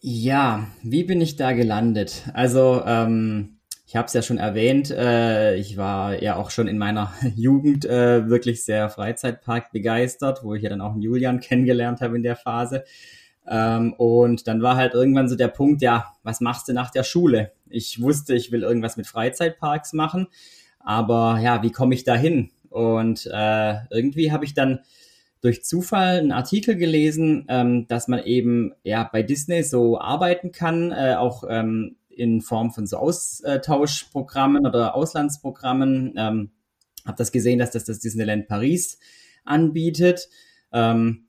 Ja, 0.00 0.66
wie 0.82 1.04
bin 1.04 1.20
ich 1.20 1.36
da 1.36 1.52
gelandet? 1.52 2.30
Also, 2.34 2.82
ähm, 2.84 3.56
ich 3.86 3.94
habe 3.94 4.06
es 4.06 4.12
ja 4.12 4.22
schon 4.22 4.38
erwähnt, 4.38 4.90
äh, 4.90 5.54
ich 5.56 5.76
war 5.76 6.20
ja 6.20 6.36
auch 6.36 6.50
schon 6.50 6.66
in 6.66 6.76
meiner 6.76 7.12
Jugend 7.36 7.84
äh, 7.84 8.28
wirklich 8.28 8.64
sehr 8.64 8.90
Freizeitpark 8.90 9.70
begeistert, 9.72 10.42
wo 10.42 10.54
ich 10.54 10.62
ja 10.62 10.70
dann 10.70 10.80
auch 10.80 10.92
einen 10.92 11.02
Julian 11.02 11.40
kennengelernt 11.40 12.00
habe 12.00 12.16
in 12.16 12.22
der 12.22 12.36
Phase. 12.36 12.84
Ähm, 13.48 13.92
und 13.94 14.46
dann 14.48 14.62
war 14.62 14.76
halt 14.76 14.94
irgendwann 14.94 15.28
so 15.28 15.36
der 15.36 15.48
Punkt, 15.48 15.82
ja, 15.82 16.06
was 16.22 16.40
machst 16.40 16.68
du 16.68 16.72
nach 16.72 16.90
der 16.90 17.04
Schule? 17.04 17.52
Ich 17.68 18.00
wusste, 18.00 18.34
ich 18.34 18.52
will 18.52 18.62
irgendwas 18.62 18.96
mit 18.96 19.06
Freizeitparks 19.06 19.92
machen, 19.92 20.28
aber 20.80 21.38
ja, 21.40 21.62
wie 21.62 21.72
komme 21.72 21.94
ich 21.94 22.04
da 22.04 22.14
hin? 22.14 22.50
Und 22.70 23.28
äh, 23.32 23.74
irgendwie 23.90 24.32
habe 24.32 24.44
ich 24.44 24.54
dann 24.54 24.80
durch 25.40 25.64
Zufall 25.64 26.18
einen 26.18 26.32
Artikel 26.32 26.76
gelesen, 26.76 27.46
ähm, 27.48 27.86
dass 27.88 28.08
man 28.08 28.24
eben 28.24 28.72
ja 28.82 29.08
bei 29.10 29.22
Disney 29.22 29.62
so 29.62 30.00
arbeiten 30.00 30.50
kann, 30.50 30.92
äh, 30.92 31.14
auch 31.16 31.44
ähm, 31.48 31.96
in 32.08 32.40
Form 32.40 32.72
von 32.72 32.86
so 32.86 32.96
Austauschprogrammen 32.96 34.66
oder 34.66 34.94
Auslandsprogrammen. 34.94 36.14
Ähm, 36.16 36.50
habe 37.04 37.16
das 37.16 37.30
gesehen, 37.30 37.58
dass 37.58 37.70
das 37.70 37.84
das 37.84 38.00
Disneyland 38.00 38.48
Paris 38.48 38.98
anbietet. 39.44 40.28
Ähm, 40.72 41.25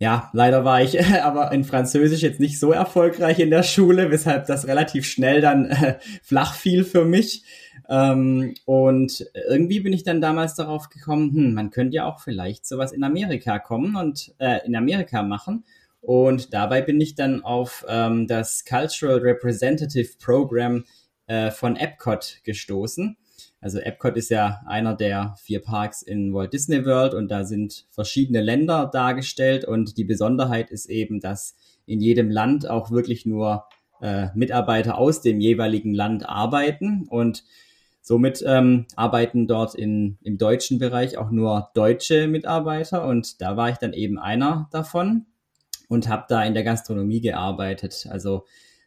ja, 0.00 0.30
leider 0.32 0.64
war 0.64 0.82
ich 0.82 0.98
aber 1.22 1.52
in 1.52 1.62
Französisch 1.62 2.22
jetzt 2.22 2.40
nicht 2.40 2.58
so 2.58 2.72
erfolgreich 2.72 3.38
in 3.38 3.50
der 3.50 3.62
Schule, 3.62 4.10
weshalb 4.10 4.46
das 4.46 4.66
relativ 4.66 5.06
schnell 5.06 5.42
dann 5.42 5.66
äh, 5.66 5.98
flach 6.22 6.54
fiel 6.54 6.84
für 6.84 7.04
mich. 7.04 7.44
Ähm, 7.88 8.54
und 8.64 9.26
irgendwie 9.48 9.80
bin 9.80 9.92
ich 9.92 10.02
dann 10.02 10.22
damals 10.22 10.54
darauf 10.54 10.88
gekommen, 10.88 11.32
hm, 11.34 11.54
man 11.54 11.70
könnte 11.70 11.96
ja 11.96 12.06
auch 12.06 12.20
vielleicht 12.20 12.66
sowas 12.66 12.92
in 12.92 13.04
Amerika 13.04 13.58
kommen 13.58 13.94
und 13.94 14.34
äh, 14.38 14.66
in 14.66 14.74
Amerika 14.74 15.22
machen. 15.22 15.64
Und 16.00 16.54
dabei 16.54 16.80
bin 16.80 16.98
ich 16.98 17.14
dann 17.14 17.44
auf 17.44 17.84
ähm, 17.86 18.26
das 18.26 18.64
Cultural 18.64 19.18
Representative 19.18 20.08
Program 20.18 20.84
äh, 21.26 21.50
von 21.50 21.76
Epcot 21.76 22.38
gestoßen. 22.42 23.18
Also 23.60 23.78
Epcot 23.78 24.16
ist 24.16 24.30
ja 24.30 24.62
einer 24.66 24.94
der 24.94 25.34
vier 25.38 25.60
Parks 25.60 26.00
in 26.02 26.32
Walt 26.32 26.52
Disney 26.52 26.84
World 26.86 27.12
und 27.12 27.30
da 27.30 27.44
sind 27.44 27.86
verschiedene 27.90 28.40
Länder 28.40 28.90
dargestellt 28.90 29.66
und 29.66 29.98
die 29.98 30.04
Besonderheit 30.04 30.70
ist 30.70 30.86
eben, 30.86 31.20
dass 31.20 31.54
in 31.84 32.00
jedem 32.00 32.30
Land 32.30 32.68
auch 32.68 32.90
wirklich 32.90 33.26
nur 33.26 33.64
äh, 34.00 34.28
Mitarbeiter 34.34 34.96
aus 34.96 35.20
dem 35.20 35.40
jeweiligen 35.40 35.92
Land 35.92 36.26
arbeiten 36.26 37.06
und 37.10 37.44
somit 38.00 38.42
ähm, 38.46 38.86
arbeiten 38.96 39.46
dort 39.46 39.74
in, 39.74 40.16
im 40.22 40.38
deutschen 40.38 40.78
Bereich 40.78 41.18
auch 41.18 41.30
nur 41.30 41.70
deutsche 41.74 42.28
Mitarbeiter 42.28 43.06
und 43.06 43.42
da 43.42 43.58
war 43.58 43.68
ich 43.68 43.76
dann 43.76 43.92
eben 43.92 44.18
einer 44.18 44.68
davon 44.72 45.26
und 45.88 46.08
habe 46.08 46.24
da 46.28 46.42
in 46.44 46.54
der 46.54 46.64
Gastronomie 46.64 47.20
gearbeitet. 47.20 48.08
Also 48.10 48.46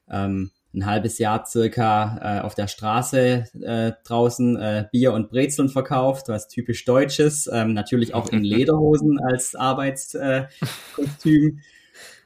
ähm, 0.09 0.49
ein 0.73 0.85
halbes 0.85 1.19
Jahr 1.19 1.45
circa 1.45 2.39
äh, 2.39 2.41
auf 2.41 2.55
der 2.55 2.67
Straße 2.67 3.45
äh, 3.61 3.91
draußen 4.03 4.57
äh, 4.57 4.85
Bier 4.91 5.13
und 5.13 5.29
Brezeln 5.29 5.69
verkauft, 5.69 6.29
was 6.29 6.47
typisch 6.47 6.85
Deutsches, 6.85 7.49
ähm, 7.51 7.73
natürlich 7.73 8.13
auch 8.13 8.31
in 8.31 8.43
Lederhosen 8.43 9.19
als 9.19 9.55
Arbeitskostüm. 9.55 11.59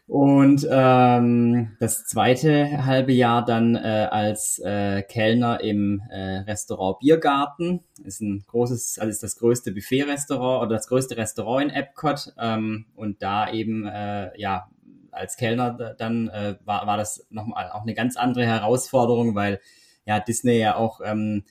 und 0.07 0.65
ähm, 0.69 1.75
das 1.81 2.05
zweite 2.05 2.85
halbe 2.85 3.11
Jahr 3.11 3.43
dann 3.43 3.75
äh, 3.75 4.07
als 4.09 4.59
äh, 4.59 5.03
Kellner 5.03 5.61
im 5.61 6.01
äh, 6.09 6.37
Restaurant 6.39 6.99
Biergarten. 6.99 7.81
Ist 8.05 8.21
ein 8.21 8.45
großes, 8.47 8.99
also 8.99 9.09
ist 9.09 9.23
das 9.23 9.35
größte 9.35 9.73
Buffet-Restaurant 9.73 10.63
oder 10.63 10.75
das 10.75 10.87
größte 10.87 11.17
Restaurant 11.17 11.65
in 11.65 11.69
Epcot. 11.71 12.33
Ähm, 12.39 12.85
und 12.95 13.21
da 13.21 13.51
eben 13.51 13.85
äh, 13.85 14.31
ja 14.39 14.69
als 15.17 15.37
Kellner 15.37 15.95
dann 15.97 16.29
äh, 16.29 16.55
war, 16.63 16.87
war 16.87 16.97
das 16.97 17.27
nochmal 17.29 17.71
auch 17.71 17.81
eine 17.81 17.93
ganz 17.93 18.17
andere 18.17 18.45
Herausforderung, 18.45 19.35
weil 19.35 19.59
ja 20.05 20.19
Disney 20.19 20.57
ja 20.59 20.75
auch 20.75 21.01
ähm, 21.03 21.43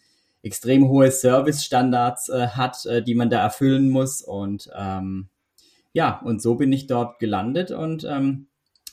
extrem 0.42 0.88
hohe 0.88 1.10
Service-Standards 1.10 2.28
äh, 2.28 2.48
hat, 2.48 2.86
äh, 2.86 3.02
die 3.02 3.14
man 3.14 3.30
da 3.30 3.42
erfüllen 3.42 3.90
muss. 3.90 4.22
Und 4.22 4.70
ähm, 4.76 5.28
ja, 5.92 6.20
und 6.24 6.40
so 6.40 6.54
bin 6.54 6.72
ich 6.72 6.86
dort 6.86 7.18
gelandet 7.18 7.70
und 7.70 8.04
ähm, 8.04 8.46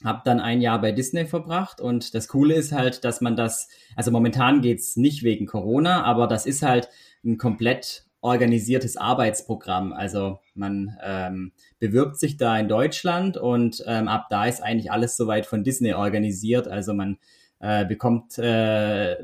habe 0.03 0.21
dann 0.25 0.39
ein 0.39 0.61
Jahr 0.61 0.81
bei 0.81 0.91
Disney 0.91 1.25
verbracht. 1.25 1.79
Und 1.79 2.15
das 2.15 2.27
Coole 2.27 2.55
ist 2.55 2.71
halt, 2.71 3.03
dass 3.03 3.21
man 3.21 3.35
das, 3.35 3.69
also 3.95 4.11
momentan 4.11 4.61
geht's 4.61 4.97
nicht 4.97 5.23
wegen 5.23 5.45
Corona, 5.45 6.03
aber 6.03 6.27
das 6.27 6.45
ist 6.45 6.63
halt 6.63 6.89
ein 7.23 7.37
komplett 7.37 8.05
organisiertes 8.23 8.95
Arbeitsprogramm. 8.95 9.91
Also 9.91 10.39
man 10.55 10.97
ähm, 11.03 11.51
bewirbt 11.79 12.17
sich 12.17 12.37
da 12.37 12.57
in 12.57 12.69
Deutschland 12.69 13.35
und 13.37 13.83
ähm, 13.85 14.07
ab 14.07 14.27
da 14.29 14.45
ist 14.45 14.63
eigentlich 14.63 14.91
alles 14.91 15.17
soweit 15.17 15.45
von 15.45 15.63
Disney 15.63 15.93
organisiert. 15.93 16.67
Also 16.69 16.93
man 16.93 17.17
äh, 17.59 17.85
bekommt 17.85 18.37
äh, 18.37 19.17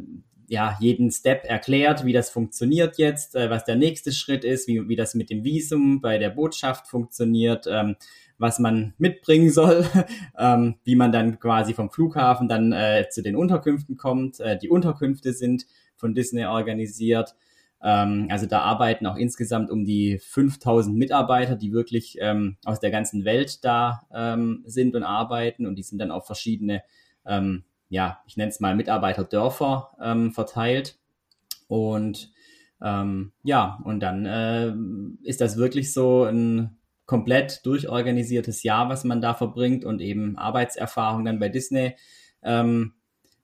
ja 0.48 0.78
jeden 0.82 1.12
Step 1.12 1.46
erklärt, 1.46 2.04
wie 2.04 2.12
das 2.12 2.30
funktioniert 2.30 2.98
jetzt, 2.98 3.36
äh, 3.36 3.50
was 3.50 3.64
der 3.64 3.78
nächste 3.78 4.12
Schritt 4.12 4.44
ist, 4.44 4.68
wie, 4.68 4.90
wie 4.90 4.98
das 4.98 5.16
mit 5.16 5.30
dem 5.30 5.46
Visum 5.46 6.02
bei 6.02 6.18
der 6.18 6.32
Botschaft 6.32 6.88
funktioniert, 6.88 7.68
ähm, 7.72 7.96
was 8.38 8.60
man 8.60 8.94
mitbringen 8.98 9.50
soll, 9.50 9.86
ähm, 10.38 10.76
wie 10.84 10.96
man 10.98 11.14
dann 11.14 11.40
quasi 11.40 11.74
vom 11.74 11.90
Flughafen 11.90 12.50
dann 12.50 12.74
äh, 12.74 13.08
zu 13.10 13.22
den 13.22 13.38
Unterkünften 13.38 13.96
kommt. 13.96 14.42
Äh, 14.42 14.58
die 14.58 14.70
Unterkünfte 14.70 15.32
sind 15.32 15.68
von 15.96 16.14
Disney 16.14 16.46
organisiert. 16.46 17.36
Ähm, 17.82 18.28
also 18.30 18.46
da 18.46 18.62
arbeiten 18.62 19.06
auch 19.06 19.16
insgesamt 19.16 19.72
um 19.72 19.86
die 19.86 20.20
5000 20.20 20.98
Mitarbeiter, 20.98 21.56
die 21.56 21.72
wirklich 21.72 22.18
ähm, 22.20 22.58
aus 22.66 22.80
der 22.80 22.92
ganzen 22.92 23.26
Welt 23.26 23.64
da 23.64 24.02
ähm, 24.14 24.64
sind 24.66 24.96
und 24.96 25.04
arbeiten 25.04 25.66
und 25.66 25.76
die 25.76 25.84
sind 25.84 26.00
dann 26.00 26.12
auf 26.12 26.26
verschiedene, 26.26 26.84
ähm, 27.26 27.64
ja, 27.90 28.20
ich 28.28 28.38
nenne 28.38 28.50
es 28.50 28.60
mal 28.60 28.76
Mitarbeiterdörfer 28.76 29.92
ähm, 30.02 30.32
verteilt. 30.32 30.98
Und 31.68 32.32
ähm, 32.82 33.32
ja, 33.44 33.80
und 33.84 34.00
dann 34.00 34.26
äh, 34.26 34.74
ist 35.24 35.42
das 35.42 35.58
wirklich 35.58 35.94
so 35.94 36.24
ein 36.24 36.78
komplett 37.06 37.66
durchorganisiertes 37.66 38.64
Jahr, 38.64 38.90
was 38.90 39.04
man 39.04 39.22
da 39.22 39.34
verbringt 39.34 39.84
und 39.84 40.02
eben 40.02 40.38
Arbeitserfahrung 40.38 41.26
dann 41.26 41.40
bei 41.40 41.50
Disney. 41.50 41.96
Ähm, 42.44 42.94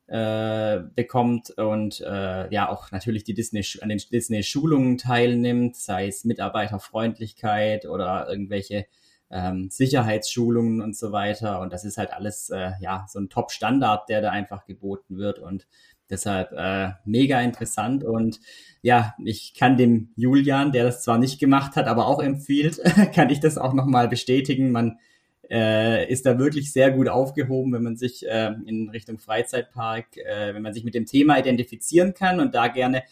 äh, 0.08 0.82
bekommt 0.96 1.52
und 1.58 2.02
äh, 2.02 2.54
ja 2.54 2.70
auch 2.70 2.92
natürlich 2.92 3.24
die 3.24 3.34
Disney 3.34 3.64
an 3.82 3.90
den 3.90 4.00
Disney 4.12 4.44
Schulungen 4.44 4.98
teilnimmt, 4.98 5.76
sei 5.76 6.08
es 6.08 6.26
Mitarbeiterfreundlichkeit 6.26 7.86
oder 7.86 8.28
irgendwelche 8.30 8.86
ähm, 9.32 9.70
Sicherheitsschulungen 9.72 10.82
und 10.82 10.96
so 10.96 11.12
weiter. 11.12 11.60
Und 11.60 11.74
das 11.74 11.86
ist 11.86 11.98
halt 11.98 12.14
alles 12.14 12.50
äh, 12.52 12.72
ja 12.80 13.06
so 13.10 13.20
ein 13.20 13.30
Top-Standard, 13.30 14.08
der 14.10 14.22
da 14.22 14.30
einfach 14.30 14.66
geboten 14.66 15.18
wird 15.18 15.40
und 15.40 15.68
deshalb 16.10 16.52
äh, 16.52 16.92
mega 17.06 17.42
interessant 17.42 18.04
und 18.04 18.40
ja, 18.84 19.16
ich 19.24 19.56
kann 19.56 19.78
dem 19.78 20.10
Julian, 20.16 20.72
der 20.72 20.84
das 20.84 21.02
zwar 21.02 21.18
nicht 21.18 21.40
gemacht 21.40 21.76
hat, 21.76 21.88
aber 21.88 22.06
auch 22.06 22.22
empfiehlt, 22.22 22.80
kann 23.16 23.32
ich 23.32 23.40
das 23.40 23.58
auch 23.58 23.74
nochmal 23.74 24.08
bestätigen. 24.08 24.72
Man 24.72 25.00
äh, 25.50 26.12
ist 26.12 26.26
da 26.26 26.38
wirklich 26.40 26.72
sehr 26.72 26.92
gut 26.92 27.08
aufgehoben, 27.08 27.74
wenn 27.74 27.84
man 27.84 27.98
sich 27.98 28.28
äh, 28.28 28.54
in 28.66 28.90
Richtung 28.90 29.18
Freizeitpark, 29.20 30.18
äh, 30.18 30.54
wenn 30.54 30.62
man 30.62 30.74
sich 30.74 30.84
mit 30.84 30.96
dem 30.96 31.06
Thema 31.06 31.38
identifizieren 31.38 32.14
kann 32.14 32.40
und 32.40 32.56
da 32.56 32.68
gerne 32.68 33.04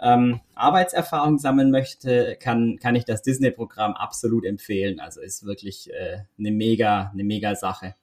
ähm, 0.00 0.40
Arbeitserfahrung 0.54 1.38
sammeln 1.38 1.70
möchte, 1.70 2.36
kann, 2.40 2.78
kann 2.80 2.96
ich 2.96 3.04
das 3.04 3.22
Disney-Programm 3.22 3.94
absolut 3.94 4.44
empfehlen. 4.44 5.00
Also 5.00 5.20
ist 5.20 5.44
wirklich 5.44 5.90
äh, 5.92 6.18
eine 6.38 6.50
mega, 6.50 7.10
eine 7.12 7.24
mega 7.24 7.54
Sache. 7.54 7.94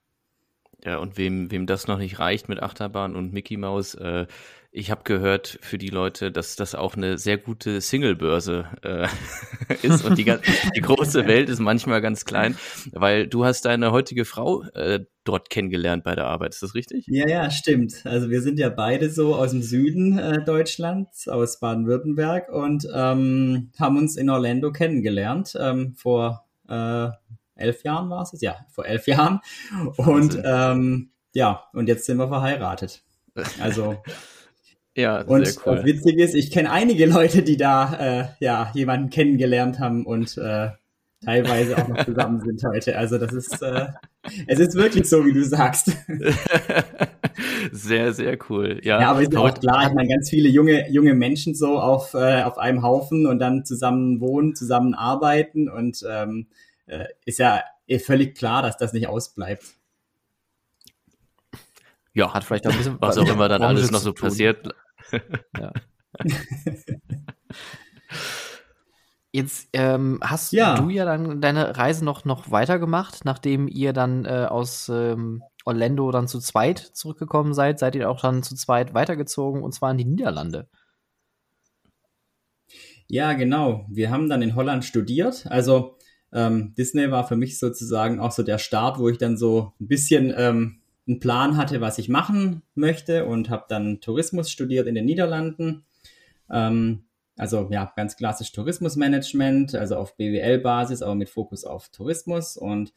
Ja, 0.84 0.97
und 0.97 1.17
wem, 1.17 1.51
wem 1.51 1.67
das 1.67 1.88
noch 1.88 1.99
nicht 1.99 2.19
reicht 2.19 2.49
mit 2.49 2.61
Achterbahn 2.61 3.15
und 3.15 3.34
Mickey 3.34 3.57
Mouse, 3.57 3.93
äh, 3.95 4.25
ich 4.73 4.89
habe 4.89 5.01
gehört 5.03 5.59
für 5.61 5.77
die 5.77 5.89
Leute, 5.89 6.32
dass 6.32 6.55
das 6.55 6.75
auch 6.75 6.95
eine 6.95 7.17
sehr 7.17 7.38
gute 7.38 7.82
Singlebörse 7.82 8.65
äh, 8.84 9.07
ist 9.86 10.05
und 10.05 10.17
die, 10.17 10.23
die 10.23 10.82
große 10.82 11.27
Welt 11.27 11.49
ist 11.49 11.59
manchmal 11.59 12.01
ganz 12.01 12.23
klein, 12.23 12.55
weil 12.93 13.27
du 13.27 13.43
hast 13.43 13.65
deine 13.65 13.91
heutige 13.91 14.23
Frau 14.23 14.63
äh, 14.73 15.01
dort 15.25 15.49
kennengelernt 15.49 16.05
bei 16.05 16.15
der 16.15 16.25
Arbeit. 16.25 16.53
Ist 16.53 16.63
das 16.63 16.73
richtig? 16.73 17.03
Ja, 17.07 17.27
ja, 17.27 17.51
stimmt. 17.51 18.05
Also 18.05 18.29
wir 18.29 18.41
sind 18.41 18.59
ja 18.59 18.69
beide 18.69 19.09
so 19.09 19.36
aus 19.36 19.51
dem 19.51 19.61
Süden 19.61 20.17
äh, 20.17 20.43
Deutschlands, 20.43 21.27
aus 21.27 21.59
Baden-Württemberg 21.59 22.49
und 22.49 22.88
ähm, 22.93 23.71
haben 23.77 23.97
uns 23.97 24.15
in 24.15 24.29
Orlando 24.29 24.71
kennengelernt 24.71 25.53
ähm, 25.59 25.95
vor 25.95 26.45
äh, 26.69 27.09
elf 27.62 27.84
Jahren 27.84 28.09
war 28.09 28.24
es? 28.24 28.39
Ja, 28.41 28.66
vor 28.70 28.86
elf 28.86 29.07
Jahren. 29.07 29.39
Und 29.97 30.41
ähm, 30.43 31.12
ja, 31.34 31.64
und 31.74 31.88
jetzt 31.88 32.05
sind 32.05 32.18
wir 32.18 32.28
verheiratet. 32.28 33.03
Also 33.62 33.97
ja, 34.95 35.22
und 35.22 35.47
sehr 35.47 35.62
cool. 35.66 35.86
witzig 35.86 36.18
ist, 36.18 36.36
ich 36.36 36.51
kenne 36.51 36.72
einige 36.72 37.05
Leute, 37.05 37.43
die 37.43 37.57
da 37.57 37.93
äh, 37.93 38.26
ja 38.39 38.72
jemanden 38.74 39.09
kennengelernt 39.09 39.80
haben 39.80 40.05
und 40.05 40.38
äh, 40.38 40.70
teilweise 41.24 41.78
auch 41.78 41.88
noch 41.88 42.03
zusammen 42.05 42.41
sind 42.41 42.64
heute. 42.64 42.97
Also 42.97 43.18
das 43.18 43.34
ist, 43.34 43.62
äh, 43.62 43.88
es 44.47 44.59
ist 44.59 44.76
wirklich 44.76 45.07
so, 45.09 45.26
wie 45.26 45.34
du 45.34 45.43
sagst. 45.43 45.91
sehr, 47.72 48.14
sehr 48.14 48.38
cool. 48.49 48.80
Ja, 48.84 48.99
ja 48.99 49.12
aber 49.12 49.22
ist 49.22 49.36
auch 49.36 49.53
klar, 49.53 49.88
ich 49.88 49.93
meine, 49.93 50.09
ganz 50.09 50.30
viele 50.30 50.49
junge, 50.49 50.89
junge 50.89 51.14
Menschen 51.14 51.55
so 51.55 51.80
auf, 51.80 52.14
äh, 52.14 52.43
auf 52.43 52.57
einem 52.57 52.84
Haufen 52.84 53.26
und 53.26 53.39
dann 53.39 53.66
zusammen 53.66 54.20
wohnen, 54.20 54.55
zusammen 54.55 54.93
arbeiten 54.93 55.70
und 55.70 56.03
ähm, 56.09 56.47
äh, 56.49 56.70
ist 57.25 57.39
ja 57.39 57.63
eh 57.87 57.99
völlig 57.99 58.37
klar, 58.37 58.61
dass 58.61 58.77
das 58.77 58.93
nicht 58.93 59.07
ausbleibt. 59.07 59.63
Ja, 62.13 62.33
hat 62.33 62.43
vielleicht 62.43 62.67
auch 62.67 62.71
ein 62.71 62.77
bisschen 62.77 62.97
was 63.01 63.17
auch 63.17 63.27
immer 63.27 63.47
dann 63.49 63.63
alles 63.63 63.91
noch 63.91 63.99
so 63.99 64.13
passiert. 64.13 64.73
ja. 65.57 65.71
Jetzt 69.33 69.69
ähm, 69.71 70.19
hast 70.21 70.51
ja. 70.51 70.75
du 70.75 70.89
ja 70.89 71.05
dann 71.05 71.39
deine 71.39 71.77
Reise 71.77 72.03
noch, 72.03 72.25
noch 72.25 72.51
weitergemacht, 72.51 73.23
nachdem 73.23 73.69
ihr 73.69 73.93
dann 73.93 74.25
äh, 74.25 74.47
aus 74.49 74.89
ähm, 74.89 75.41
Orlando 75.63 76.11
dann 76.11 76.27
zu 76.27 76.41
zweit 76.41 76.79
zurückgekommen 76.79 77.53
seid, 77.53 77.79
seid 77.79 77.95
ihr 77.95 78.09
auch 78.09 78.19
dann 78.19 78.43
zu 78.43 78.55
zweit 78.55 78.93
weitergezogen 78.93 79.63
und 79.63 79.73
zwar 79.73 79.91
in 79.91 79.97
die 79.97 80.05
Niederlande. 80.05 80.67
Ja, 83.07 83.31
genau. 83.33 83.85
Wir 83.89 84.09
haben 84.09 84.27
dann 84.27 84.41
in 84.41 84.55
Holland 84.55 84.83
studiert. 84.83 85.47
Also 85.47 85.97
ähm, 86.34 86.73
Disney 86.77 87.11
war 87.11 87.27
für 87.27 87.36
mich 87.36 87.59
sozusagen 87.59 88.19
auch 88.19 88.32
so 88.32 88.43
der 88.43 88.57
Start, 88.57 88.99
wo 88.99 89.09
ich 89.09 89.17
dann 89.17 89.38
so 89.38 89.73
ein 89.79 89.88
bisschen 89.88 90.34
ähm, 90.36 90.82
einen 91.07 91.19
Plan 91.19 91.57
hatte, 91.57 91.82
was 91.82 91.97
ich 91.97 92.09
machen 92.09 92.61
möchte 92.75 93.25
und 93.25 93.49
habe 93.49 93.65
dann 93.67 94.01
Tourismus 94.01 94.49
studiert 94.49 94.88
in 94.88 94.95
den 94.95 95.05
Niederlanden. 95.05 95.86
Ähm, 96.49 97.05
also 97.38 97.69
ja, 97.71 97.91
ganz 97.95 98.15
klassisch 98.15 98.51
Tourismusmanagement, 98.51 99.75
also 99.75 99.95
auf 99.95 100.15
BWL-Basis, 100.15 101.01
aber 101.01 101.15
mit 101.15 101.29
Fokus 101.29 101.63
auf 101.63 101.89
Tourismus 101.89 102.57
und 102.57 102.93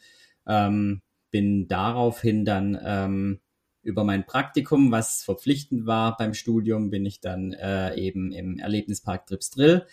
ähm, 0.47 1.03
bin 1.30 1.66
daraufhin 1.66 2.45
dann 2.45 2.78
ähm, 2.85 3.41
über 3.82 4.05
mein 4.05 4.26
Praktikum, 4.26 4.91
was 4.93 5.22
verpflichtend 5.22 5.87
war 5.87 6.16
beim 6.16 6.35
Studium, 6.35 6.91
bin 6.91 7.05
ich 7.07 7.20
dann 7.20 7.53
äh, 7.53 7.95
eben 7.97 8.32
im 8.32 8.59
Erlebnispark 8.59 9.26
Trips 9.26 9.51
Drill 9.51 9.87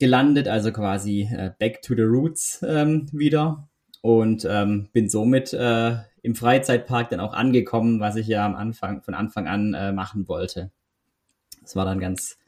gelandet, 0.00 0.48
also 0.48 0.72
quasi 0.72 1.28
äh, 1.30 1.52
back 1.58 1.82
to 1.82 1.94
the 1.94 2.02
roots 2.02 2.64
ähm, 2.66 3.06
wieder 3.12 3.68
und 4.00 4.46
ähm, 4.50 4.88
bin 4.92 5.08
somit 5.08 5.52
äh, 5.52 5.96
im 6.22 6.34
Freizeitpark 6.34 7.10
dann 7.10 7.20
auch 7.20 7.34
angekommen, 7.34 8.00
was 8.00 8.16
ich 8.16 8.26
ja 8.26 8.44
am 8.44 8.56
Anfang, 8.56 9.02
von 9.02 9.14
Anfang 9.14 9.46
an 9.46 9.74
äh, 9.74 9.92
machen 9.92 10.26
wollte. 10.26 10.72
Das 11.62 11.76
war 11.76 11.84
dann 11.84 12.00
ganz, 12.00 12.38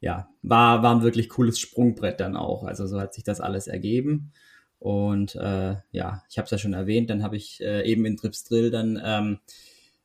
ja, 0.00 0.28
war, 0.42 0.82
war 0.82 0.96
ein 0.96 1.02
wirklich 1.02 1.28
cooles 1.28 1.60
Sprungbrett 1.60 2.18
dann 2.18 2.36
auch. 2.36 2.64
Also 2.64 2.86
so 2.86 2.98
hat 2.98 3.14
sich 3.14 3.24
das 3.24 3.40
alles 3.40 3.68
ergeben. 3.68 4.32
Und 4.78 5.36
äh, 5.36 5.76
ja, 5.92 6.22
ich 6.28 6.38
habe 6.38 6.46
es 6.46 6.50
ja 6.50 6.58
schon 6.58 6.72
erwähnt, 6.72 7.10
dann 7.10 7.22
habe 7.22 7.36
ich 7.36 7.60
äh, 7.60 7.88
eben 7.88 8.04
in 8.04 8.16
Trips 8.16 8.44
Drill 8.44 8.70
dann 8.70 9.00
ähm, 9.04 9.38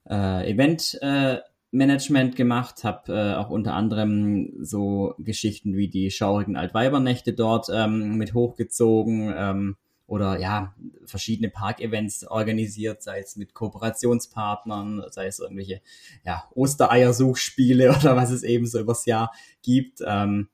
äh, 0.09 0.51
Event 0.51 0.99
äh, 1.01 1.39
Management 1.72 2.36
gemacht, 2.36 2.84
habe 2.84 3.13
äh, 3.13 3.36
auch 3.36 3.49
unter 3.49 3.74
anderem 3.74 4.53
so 4.61 5.15
Geschichten 5.20 5.76
wie 5.76 5.89
die 5.89 6.11
schaurigen 6.11 6.55
Altweibernächte 6.55 7.34
dort 7.34 7.68
ähm, 7.74 8.18
mit 8.18 8.34
hochgezogen. 8.34 9.34
Ähm, 9.36 9.78
oder 10.07 10.39
ja, 10.39 10.74
verschiedene 11.05 11.49
Parkevents 11.49 12.26
organisiert, 12.26 13.03
sei 13.03 13.20
es 13.20 13.36
mit 13.36 13.53
Kooperationspartnern, 13.53 15.03
sei 15.09 15.28
es 15.28 15.39
irgendwelche 15.39 15.82
ja, 16.26 16.45
Ostereiersuchspiele 16.55 17.89
oder 17.99 18.15
was 18.15 18.32
es 18.32 18.43
eben 18.43 18.65
so 18.65 18.80
übers 18.80 19.05
Jahr 19.05 19.32
gibt. 19.61 20.01
Ähm, 20.05 20.47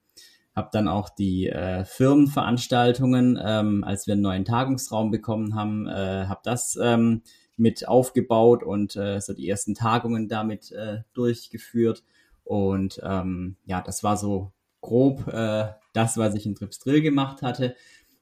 habe 0.55 0.70
dann 0.72 0.88
auch 0.88 1.09
die 1.09 1.49
äh, 1.49 1.84
Firmenveranstaltungen, 1.86 3.39
ähm, 3.43 3.84
als 3.84 4.07
wir 4.07 4.14
einen 4.14 4.22
neuen 4.22 4.45
Tagungsraum 4.45 5.11
bekommen 5.11 5.55
haben, 5.55 5.88
äh, 5.88 6.26
habe 6.28 6.41
das 6.43 6.78
ähm, 6.82 7.22
mit 7.57 7.87
aufgebaut 7.87 8.63
und 8.63 8.95
äh, 8.95 9.19
so 9.21 9.33
die 9.33 9.47
ersten 9.47 9.75
Tagungen 9.75 10.27
damit 10.27 10.71
äh, 10.71 11.01
durchgeführt. 11.13 12.03
Und 12.43 12.99
ähm, 13.03 13.55
ja, 13.65 13.81
das 13.81 14.03
war 14.03 14.17
so 14.17 14.51
grob 14.81 15.27
äh, 15.27 15.67
das, 15.93 16.17
was 16.17 16.35
ich 16.35 16.45
in 16.45 16.55
Trips 16.55 16.79
Drill 16.79 17.01
gemacht 17.01 17.41
hatte 17.41 17.75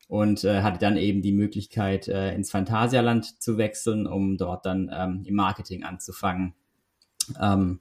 und 0.08 0.44
äh, 0.44 0.62
hatte 0.62 0.80
dann 0.80 0.98
eben 0.98 1.22
die 1.22 1.32
Möglichkeit, 1.32 2.08
äh, 2.08 2.36
ins 2.36 2.52
Phantasialand 2.52 3.42
zu 3.42 3.58
wechseln, 3.58 4.08
um 4.08 4.38
dort 4.38 4.66
dann 4.66 4.92
ähm, 4.94 5.24
im 5.26 5.36
Marketing 5.36 5.84
anzufangen. 5.84 6.54
Ähm, 7.40 7.80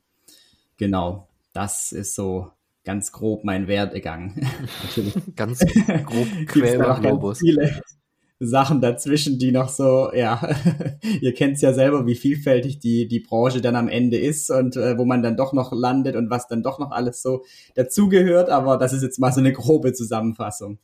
genau, 0.77 1.29
das 1.53 1.93
ist 1.93 2.15
so 2.15 2.53
ganz 2.85 3.13
grob 3.13 3.45
mein 3.45 3.67
Werdegang. 3.67 4.41
ganz 5.37 5.59
grob 5.59 6.29
quer 6.47 6.77
über 6.77 7.01
Globus. 7.01 7.41
Viele 7.41 7.83
Sachen 8.43 8.81
dazwischen, 8.81 9.39
die 9.39 9.53
noch 9.53 9.69
so, 9.69 10.11
ja, 10.15 10.41
ihr 11.21 11.35
kennt 11.35 11.57
es 11.57 11.61
ja 11.61 11.75
selber, 11.75 12.07
wie 12.07 12.15
vielfältig 12.15 12.79
die, 12.79 13.07
die 13.07 13.21
Branche 13.21 13.61
dann 13.61 13.77
am 13.77 13.87
Ende 13.87 14.19
ist 14.19 14.51
und 14.51 14.77
äh, 14.77 14.97
wo 14.97 15.05
man 15.05 15.23
dann 15.23 15.37
doch 15.37 15.53
noch 15.53 15.73
landet 15.73 16.17
und 16.17 16.31
was 16.31 16.49
dann 16.49 16.63
doch 16.63 16.79
noch 16.79 16.91
alles 16.91 17.21
so 17.21 17.45
dazugehört. 17.75 18.49
Aber 18.49 18.79
das 18.79 18.95
ist 18.95 19.03
jetzt 19.03 19.21
mal 19.21 19.31
so 19.31 19.41
eine 19.41 19.53
grobe 19.53 19.93
Zusammenfassung. 19.93 20.79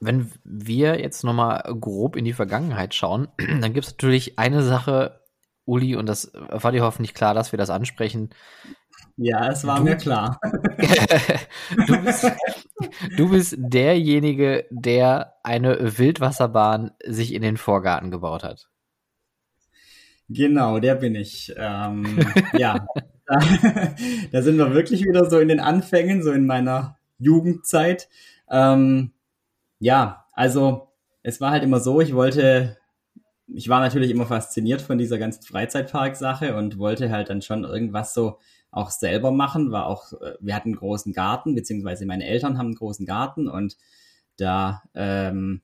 Wenn 0.00 0.32
wir 0.42 1.00
jetzt 1.00 1.22
nochmal 1.22 1.62
grob 1.78 2.16
in 2.16 2.24
die 2.24 2.32
Vergangenheit 2.32 2.92
schauen, 2.92 3.28
dann 3.38 3.72
gibt 3.72 3.86
es 3.86 3.92
natürlich 3.92 4.40
eine 4.40 4.64
Sache, 4.64 5.20
Uli, 5.66 5.94
und 5.94 6.06
das 6.06 6.32
war 6.34 6.72
dir 6.72 6.82
hoffentlich 6.82 7.14
klar, 7.14 7.32
dass 7.32 7.52
wir 7.52 7.58
das 7.58 7.70
ansprechen. 7.70 8.30
Ja, 9.22 9.50
es 9.50 9.66
war 9.66 9.76
du, 9.76 9.84
mir 9.84 9.96
klar. 9.96 10.40
du, 11.86 12.02
bist, 12.02 12.26
du 13.18 13.28
bist 13.28 13.54
derjenige, 13.58 14.64
der 14.70 15.34
eine 15.42 15.98
Wildwasserbahn 15.98 16.92
sich 17.04 17.34
in 17.34 17.42
den 17.42 17.58
Vorgarten 17.58 18.10
gebaut 18.10 18.44
hat. 18.44 18.70
Genau, 20.30 20.78
der 20.78 20.94
bin 20.94 21.16
ich. 21.16 21.52
Ähm, 21.58 22.18
ja, 22.56 22.86
da, 23.26 23.40
da, 24.32 24.40
sind 24.40 24.56
wir 24.56 24.72
wirklich 24.72 25.04
wieder 25.04 25.28
so 25.28 25.38
in 25.38 25.48
den 25.48 25.60
Anfängen, 25.60 26.22
so 26.22 26.32
in 26.32 26.46
meiner 26.46 26.96
Jugendzeit. 27.18 28.08
Ähm, 28.48 29.12
ja, 29.80 30.24
also 30.32 30.94
es 31.22 31.42
war 31.42 31.50
halt 31.50 31.62
immer 31.62 31.80
so, 31.80 32.00
ich 32.00 32.14
wollte, 32.14 32.78
ich 33.48 33.68
war 33.68 33.80
natürlich 33.80 34.10
immer 34.10 34.24
fasziniert 34.24 34.80
von 34.80 34.96
dieser 34.96 35.18
ganzen 35.18 35.42
Freizeitpark-Sache 35.42 36.56
und 36.56 36.78
wollte 36.78 37.10
halt 37.10 37.28
dann 37.28 37.42
schon 37.42 37.64
irgendwas 37.64 38.14
so 38.14 38.38
auch 38.70 38.90
selber 38.90 39.30
machen, 39.30 39.72
war 39.72 39.86
auch, 39.86 40.12
äh, 40.14 40.34
wir 40.40 40.54
hatten 40.54 40.70
einen 40.70 40.76
großen 40.76 41.12
Garten, 41.12 41.54
beziehungsweise 41.54 42.06
meine 42.06 42.26
Eltern 42.26 42.58
haben 42.58 42.66
einen 42.66 42.74
großen 42.76 43.06
Garten 43.06 43.48
und 43.48 43.76
da 44.36 44.82
ähm, 44.94 45.62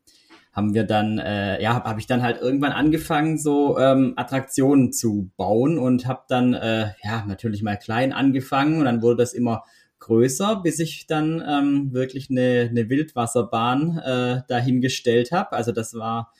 haben 0.53 0.75
wir 0.75 0.85
dann, 0.85 1.19
äh, 1.19 1.63
ja, 1.63 1.75
habe 1.75 1.89
hab 1.89 1.99
ich 1.99 2.07
dann 2.07 2.23
halt 2.23 2.41
irgendwann 2.41 2.73
angefangen, 2.73 3.39
so 3.39 3.79
ähm, 3.79 4.15
Attraktionen 4.17 4.93
zu 4.93 5.31
bauen 5.37 5.79
und 5.79 6.07
habe 6.07 6.23
dann, 6.29 6.55
äh, 6.55 6.93
ja, 7.03 7.25
natürlich 7.27 7.63
mal 7.63 7.77
klein 7.77 8.13
angefangen 8.13 8.79
und 8.79 8.87
dann 8.87 9.03
wurde 9.03 9.19
das 9.19 9.35
immer 9.35 9.65
größer, 9.99 10.57
bis 10.63 10.79
ich 10.79 11.07
dann 11.07 11.43
ähm, 11.47 11.93
wirklich 11.93 12.31
eine, 12.31 12.69
eine 12.71 12.89
Wildwasserbahn 12.89 13.99
äh, 13.99 14.43
dahingestellt 14.49 15.33
habe. 15.33 15.53
Also 15.53 15.73
das 15.73 15.95
war 15.95 16.33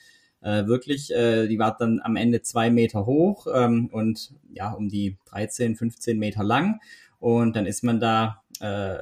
äh, 0.47 0.65
wirklich, 0.65 1.13
äh, 1.13 1.47
die 1.47 1.59
war 1.59 1.75
dann 1.77 1.99
am 2.01 2.15
Ende 2.15 2.41
zwei 2.41 2.69
Meter 2.69 3.05
hoch 3.05 3.47
ähm, 3.53 3.89
und 3.91 4.33
ja, 4.53 4.71
um 4.71 4.87
die 4.87 5.17
13, 5.25 5.75
15 5.75 6.17
Meter 6.17 6.43
lang. 6.43 6.79
Und 7.19 7.55
dann 7.55 7.65
ist 7.65 7.83
man 7.83 7.99
da, 7.99 8.43
äh, 8.61 8.95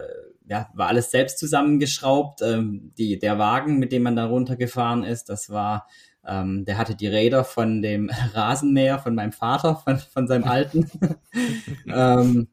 ja, 0.48 0.70
war 0.74 0.88
alles 0.88 1.12
selbst 1.12 1.38
zusammengeschraubt. 1.38 2.42
Ähm, 2.42 2.94
die, 2.98 3.20
der 3.20 3.38
Wagen, 3.38 3.78
mit 3.78 3.92
dem 3.92 4.02
man 4.04 4.16
da 4.16 4.26
runtergefahren 4.26 5.04
ist, 5.04 5.30
das 5.30 5.52
war 5.52 5.88
ähm, 6.28 6.66
der 6.66 6.80
hatte 6.80 6.96
die 6.96 7.06
Räder 7.06 7.44
von 7.44 7.84
dem 7.84 8.10
Rasenmäher 8.34 8.98
von 8.98 9.14
meinem 9.14 9.32
Vater, 9.32 9.76
von, 9.76 10.00
von 10.00 10.28
seinem 10.28 10.46
alten. 10.46 10.90
ähm, 11.88 12.48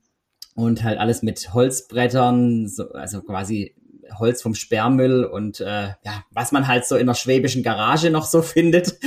und 0.54 0.84
halt 0.84 0.98
alles 0.98 1.22
mit 1.22 1.54
Holzbrettern, 1.54 2.68
so, 2.68 2.92
also 2.92 3.22
quasi 3.22 3.74
Holz 4.18 4.42
vom 4.42 4.54
Sperrmüll 4.54 5.24
und 5.24 5.60
äh, 5.60 5.88
ja, 6.04 6.24
was 6.30 6.52
man 6.52 6.68
halt 6.68 6.86
so 6.86 6.96
in 6.96 7.06
der 7.06 7.14
schwäbischen 7.14 7.62
Garage 7.62 8.10
noch 8.10 8.26
so 8.26 8.42
findet, 8.42 8.98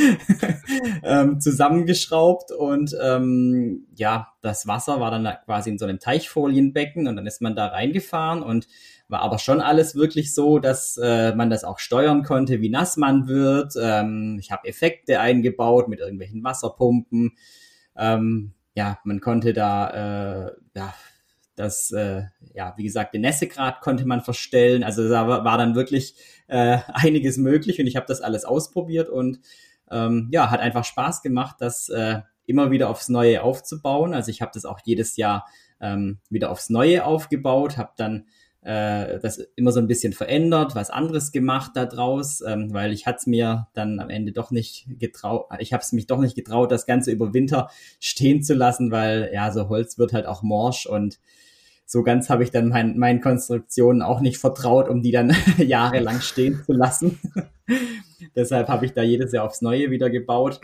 ähm, 1.03 1.39
zusammengeschraubt. 1.39 2.51
Und 2.51 2.95
ähm, 3.01 3.87
ja, 3.95 4.29
das 4.41 4.67
Wasser 4.67 4.99
war 4.99 5.11
dann 5.11 5.27
quasi 5.45 5.69
in 5.69 5.77
so 5.77 5.85
einem 5.85 5.99
Teichfolienbecken 5.99 7.07
und 7.07 7.15
dann 7.15 7.27
ist 7.27 7.41
man 7.41 7.55
da 7.55 7.67
reingefahren 7.67 8.43
und 8.43 8.67
war 9.07 9.21
aber 9.21 9.37
schon 9.37 9.61
alles 9.61 9.95
wirklich 9.95 10.33
so, 10.33 10.59
dass 10.59 10.97
äh, 10.97 11.35
man 11.35 11.49
das 11.49 11.63
auch 11.63 11.79
steuern 11.79 12.23
konnte, 12.23 12.61
wie 12.61 12.69
nass 12.69 12.97
man 12.97 13.27
wird. 13.27 13.73
Ähm, 13.79 14.37
ich 14.39 14.51
habe 14.51 14.67
Effekte 14.67 15.19
eingebaut 15.19 15.87
mit 15.87 15.99
irgendwelchen 15.99 16.43
Wasserpumpen. 16.43 17.37
Ähm, 17.95 18.53
ja, 18.75 18.99
man 19.03 19.21
konnte 19.21 19.53
da 19.53 20.47
äh, 20.47 20.51
ja, 20.75 20.93
das, 21.55 21.91
äh, 21.91 22.23
ja, 22.53 22.73
wie 22.77 22.83
gesagt, 22.83 23.13
den 23.13 23.21
Nässegrad 23.21 23.81
konnte 23.81 24.05
man 24.05 24.21
verstellen. 24.21 24.83
Also 24.83 25.07
da 25.07 25.27
war, 25.27 25.45
war 25.45 25.57
dann 25.57 25.75
wirklich 25.75 26.15
äh, 26.47 26.79
einiges 26.87 27.37
möglich 27.37 27.79
und 27.79 27.87
ich 27.87 27.95
habe 27.95 28.07
das 28.07 28.21
alles 28.21 28.45
ausprobiert 28.45 29.09
und 29.09 29.39
ähm, 29.91 30.29
ja, 30.31 30.49
hat 30.51 30.59
einfach 30.59 30.83
Spaß 30.83 31.21
gemacht, 31.21 31.57
das 31.59 31.89
äh, 31.89 32.21
immer 32.45 32.71
wieder 32.71 32.89
aufs 32.89 33.09
Neue 33.09 33.43
aufzubauen. 33.43 34.13
Also 34.13 34.31
ich 34.31 34.41
habe 34.41 34.51
das 34.53 34.65
auch 34.65 34.79
jedes 34.83 35.17
Jahr 35.17 35.45
ähm, 35.79 36.19
wieder 36.29 36.51
aufs 36.51 36.69
Neue 36.69 37.05
aufgebaut, 37.05 37.77
habe 37.77 37.91
dann 37.97 38.25
äh, 38.65 39.19
das 39.19 39.37
immer 39.55 39.71
so 39.71 39.79
ein 39.79 39.87
bisschen 39.87 40.11
verändert, 40.11 40.73
was 40.73 40.89
anderes 40.89 41.31
gemacht 41.31 41.71
daraus, 41.75 42.41
ähm, 42.41 42.73
weil 42.73 42.93
ich 42.93 43.05
hatte 43.05 43.17
es 43.19 43.27
mir 43.27 43.67
dann 43.73 43.99
am 43.99 44.09
Ende 44.09 44.31
doch 44.31 44.49
nicht 44.49 44.87
getraut, 44.99 45.47
ich 45.59 45.71
habe 45.71 45.83
es 45.83 45.91
mich 45.91 46.07
doch 46.07 46.19
nicht 46.19 46.35
getraut, 46.35 46.71
das 46.71 46.87
Ganze 46.87 47.11
über 47.11 47.33
Winter 47.33 47.69
stehen 47.99 48.41
zu 48.41 48.55
lassen, 48.55 48.91
weil 48.91 49.29
ja, 49.33 49.51
so 49.51 49.69
Holz 49.69 49.99
wird 49.99 50.13
halt 50.13 50.25
auch 50.25 50.41
morsch 50.41 50.87
und 50.87 51.19
so 51.85 52.03
ganz 52.03 52.29
habe 52.29 52.43
ich 52.43 52.51
dann 52.51 52.69
mein, 52.69 52.97
meinen 52.97 53.21
Konstruktionen 53.21 54.01
auch 54.01 54.19
nicht 54.19 54.37
vertraut, 54.37 54.89
um 54.89 55.01
die 55.01 55.11
dann 55.11 55.35
jahrelang 55.57 56.21
stehen 56.21 56.61
zu 56.65 56.73
lassen. 56.73 57.19
Deshalb 58.35 58.67
habe 58.67 58.85
ich 58.85 58.93
da 58.93 59.01
jedes 59.03 59.31
Jahr 59.31 59.45
aufs 59.45 59.61
Neue 59.61 59.91
wieder 59.91 60.09
gebaut. 60.09 60.59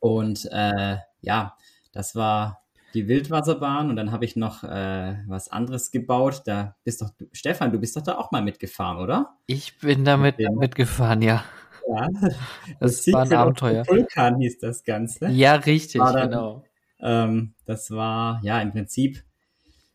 Und 0.00 0.48
äh, 0.50 0.96
ja, 1.20 1.56
das 1.92 2.14
war 2.14 2.64
die 2.94 3.08
Wildwasserbahn 3.08 3.90
und 3.90 3.96
dann 3.96 4.12
habe 4.12 4.24
ich 4.24 4.36
noch 4.36 4.62
äh, 4.62 5.16
was 5.26 5.50
anderes 5.50 5.90
gebaut. 5.90 6.42
Da 6.46 6.76
bist 6.84 7.02
doch, 7.02 7.10
du, 7.18 7.26
Stefan, 7.32 7.72
du 7.72 7.78
bist 7.78 7.96
doch 7.96 8.02
da 8.02 8.16
auch 8.16 8.30
mal 8.30 8.42
mitgefahren, 8.42 8.98
oder? 8.98 9.36
Ich 9.46 9.78
bin 9.78 10.04
damit 10.04 10.38
ja. 10.38 10.50
mitgefahren, 10.50 11.22
ja. 11.22 11.44
Ja, 11.88 12.08
das, 12.80 13.04
das 13.04 13.12
war 13.12 13.22
ein 13.22 13.32
Abenteuer. 13.32 13.86
Vulkan 13.86 14.38
hieß 14.38 14.58
das 14.58 14.84
Ganze. 14.84 15.28
Ja, 15.28 15.54
richtig, 15.54 16.00
dann, 16.00 16.30
genau. 16.30 16.64
Ähm, 17.00 17.54
das 17.66 17.90
war 17.90 18.40
ja 18.42 18.60
im 18.60 18.72
Prinzip 18.72 19.24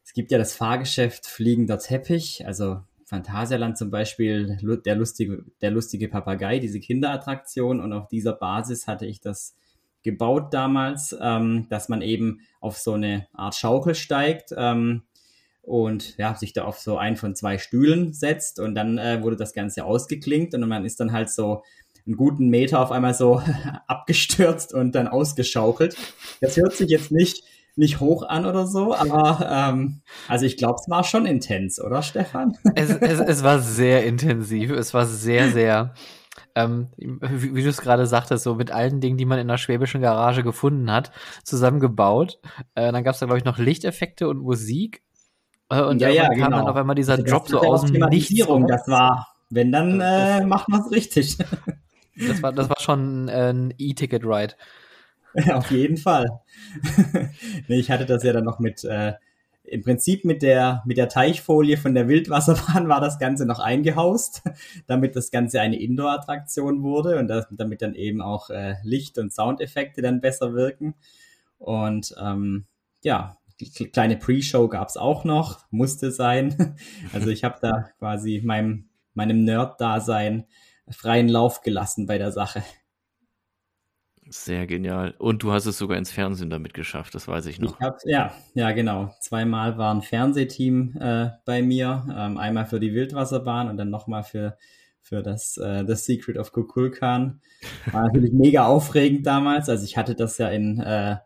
es 0.10 0.14
gibt 0.14 0.31
ja 0.31 0.40
das 0.40 0.56
Fahrgeschäft 0.56 1.27
Fliegender 1.27 1.77
Teppich, 1.77 2.44
also 2.48 2.81
Phantasialand 3.06 3.77
zum 3.77 3.91
Beispiel, 3.91 4.57
der 4.84 4.95
lustige, 4.95 5.45
der 5.61 5.69
lustige 5.69 6.07
Papagei, 6.07 6.57
diese 6.57 6.80
Kinderattraktion. 6.80 7.80
Und 7.80 7.94
auf 7.94 8.07
dieser 8.07 8.34
Basis 8.34 8.88
hatte 8.88 9.06
ich 9.06 9.22
das 9.22 9.56
gebaut 10.02 10.52
damals, 10.52 11.15
ähm, 11.22 11.68
dass 11.69 11.90
man 11.90 12.02
eben 12.02 12.40
auf 12.60 12.80
so 12.80 12.94
eine 12.94 13.27
Art 13.34 13.53
Schaukel 13.53 13.94
steigt 13.94 14.52
ähm, 14.57 15.03
und 15.61 16.18
ja, 16.18 16.34
sich 16.34 16.53
da 16.53 16.64
auf 16.64 16.80
so 16.80 16.98
einen 16.98 17.15
von 17.15 17.36
zwei 17.36 17.60
Stühlen 17.60 18.11
setzt. 18.11 18.60
Und 18.60 18.73
dann 18.73 18.98
äh, 18.98 19.22
wurde 19.22 19.36
das 19.36 19.53
Ganze 19.53 19.86
ausgeklinkt 19.86 20.56
und 20.56 20.68
man 20.68 20.86
ist 20.86 20.99
dann 20.99 21.11
halt 21.11 21.30
so 21.30 21.61
einen 22.07 22.18
guten 22.18 22.49
Meter 22.49 22.80
auf 22.80 22.91
einmal 22.91 23.14
so 23.14 23.44
abgestürzt 23.88 24.73
und 24.73 24.95
dann 24.95 25.07
ausgeschaukelt. 25.07 25.95
Das 26.41 26.57
hört 26.57 26.73
sich 26.73 26.90
jetzt 26.90 27.11
nicht 27.11 27.44
nicht 27.80 28.00
hoch 28.00 28.24
an 28.24 28.46
oder 28.46 28.68
so, 28.68 28.94
aber 28.94 29.48
ähm, 29.50 30.02
also 30.28 30.46
ich 30.46 30.58
glaube, 30.58 30.80
es 30.82 30.90
war 30.90 31.04
schon 31.04 31.26
intens, 31.26 31.82
oder 31.82 32.04
Stefan? 32.04 32.58
Es, 32.76 32.90
es, 32.90 33.20
es 33.20 33.44
war 33.44 33.60
sehr 33.60 34.06
intensiv, 34.06 34.72
es 34.72 34.94
war 34.94 35.06
sehr, 35.06 35.50
sehr, 35.50 35.94
ähm, 36.56 36.90
wie, 36.98 37.56
wie 37.56 37.64
du 37.64 37.70
es 37.70 37.82
gerade 37.82 38.06
sagtest, 38.06 38.44
so 38.44 38.56
mit 38.56 38.72
allen 38.72 39.00
Dingen, 39.00 39.18
die 39.18 39.26
man 39.26 39.40
in 39.40 39.48
der 39.48 39.58
schwäbischen 39.58 40.02
Garage 40.02 40.44
gefunden 40.44 40.92
hat, 40.92 41.12
zusammengebaut. 41.44 42.40
Äh, 42.76 42.92
dann 42.92 43.04
gab 43.04 43.14
es 43.14 43.20
da, 43.20 43.26
glaube 43.26 43.40
ich, 43.40 43.46
noch 43.46 43.58
Lichteffekte 43.58 44.28
und 44.28 44.40
Musik. 44.40 45.02
Äh, 45.70 45.82
und 45.82 46.02
ja, 46.02 46.10
ja, 46.10 46.28
kam 46.28 46.36
genau. 46.36 46.50
dann 46.50 46.68
auf 46.68 46.76
einmal 46.76 46.96
dieser 46.96 47.14
also 47.14 47.24
Drop 47.24 47.48
so 47.48 47.60
aus 47.60 47.86
dem 47.86 48.06
Nichts. 48.10 48.34
Das 48.68 48.88
war, 48.88 49.28
wenn 49.50 49.72
dann 49.72 50.02
äh, 50.02 50.46
macht 50.46 50.68
man 50.70 50.82
es 50.82 50.92
richtig. 50.92 51.38
Das 52.28 52.44
war, 52.44 52.52
das 52.52 52.68
war 52.68 52.82
schon 52.82 53.30
äh, 53.30 53.54
ein 53.54 53.74
E-Ticket-Ride. 53.78 54.56
Auf 55.54 55.72
jeden 55.72 55.98
Fall. 55.98 56.28
nee, 57.68 57.80
ich 57.80 57.92
hatte 57.92 58.06
das 58.06 58.24
ja 58.24 58.34
dann 58.34 58.46
noch 58.46 58.60
mit, 58.60 58.84
äh, 58.84 59.14
im 59.64 59.84
Prinzip 59.84 60.26
mit 60.26 60.42
der, 60.42 60.82
mit 60.86 60.98
der 60.98 61.10
Teichfolie 61.10 61.78
von 61.78 61.94
der 61.94 62.08
Wildwasserbahn 62.08 62.88
war 62.90 63.02
das 63.02 63.20
Ganze 63.20 63.46
noch 63.46 63.60
eingehaust, 63.60 64.42
damit 64.88 65.16
das 65.16 65.32
Ganze 65.32 65.62
eine 65.62 65.80
Indoor-Attraktion 65.80 66.82
wurde 66.82 67.20
und 67.20 67.28
das, 67.28 67.48
damit 67.52 67.82
dann 67.82 67.96
eben 67.96 68.22
auch 68.22 68.50
äh, 68.50 68.76
Licht- 68.84 69.18
und 69.18 69.34
Soundeffekte 69.34 70.02
dann 70.02 70.22
besser 70.22 70.54
wirken. 70.54 70.96
Und 71.60 72.16
ähm, 72.20 72.66
ja, 73.04 73.38
kleine 73.94 74.18
Pre-Show 74.18 74.68
gab's 74.70 74.98
auch 74.98 75.24
noch, 75.24 75.66
musste 75.70 76.12
sein. 76.12 76.76
Also 77.14 77.30
ich 77.30 77.44
habe 77.44 77.58
da 77.62 77.90
quasi 78.00 78.42
meinem, 78.44 78.90
meinem 79.14 79.44
Nerd-Dasein 79.44 80.46
freien 80.90 81.28
Lauf 81.28 81.62
gelassen 81.62 82.06
bei 82.06 82.18
der 82.18 82.32
Sache. 82.32 82.64
Sehr 84.32 84.68
genial. 84.68 85.16
Und 85.18 85.42
du 85.42 85.52
hast 85.52 85.66
es 85.66 85.80
sogar 85.80 85.98
ins 85.98 86.12
Fernsehen 86.12 86.52
damit 86.52 86.76
geschafft, 86.76 87.16
das 87.16 87.28
weiß 87.28 87.48
ich 87.48 87.60
noch. 87.60 87.80
Ich 87.82 88.12
ja, 88.12 88.32
ja, 88.54 88.72
genau. 88.72 89.12
Zweimal 89.22 89.80
war 89.80 89.94
ein 89.94 90.04
Fernsehteam 90.04 90.96
äh, 91.00 91.30
bei 91.46 91.64
mir. 91.64 92.06
Ähm, 92.16 92.38
einmal 92.38 92.68
für 92.68 92.80
die 92.80 92.94
Wildwasserbahn 92.94 93.70
und 93.70 93.78
dann 93.78 93.90
nochmal 93.90 94.24
für, 94.24 94.56
für 95.02 95.24
das 95.24 95.58
äh, 95.58 95.84
The 95.88 95.96
Secret 95.96 96.38
of 96.38 96.52
Kukulkan. 96.52 97.42
War 97.92 98.04
natürlich 98.04 98.32
mega 98.34 98.68
aufregend 98.68 99.26
damals. 99.26 99.68
Also 99.68 99.84
ich 99.84 99.98
hatte 99.98 100.14
das 100.14 100.38
ja 100.38 100.50
in 100.50 100.80
äh, 100.80 101.18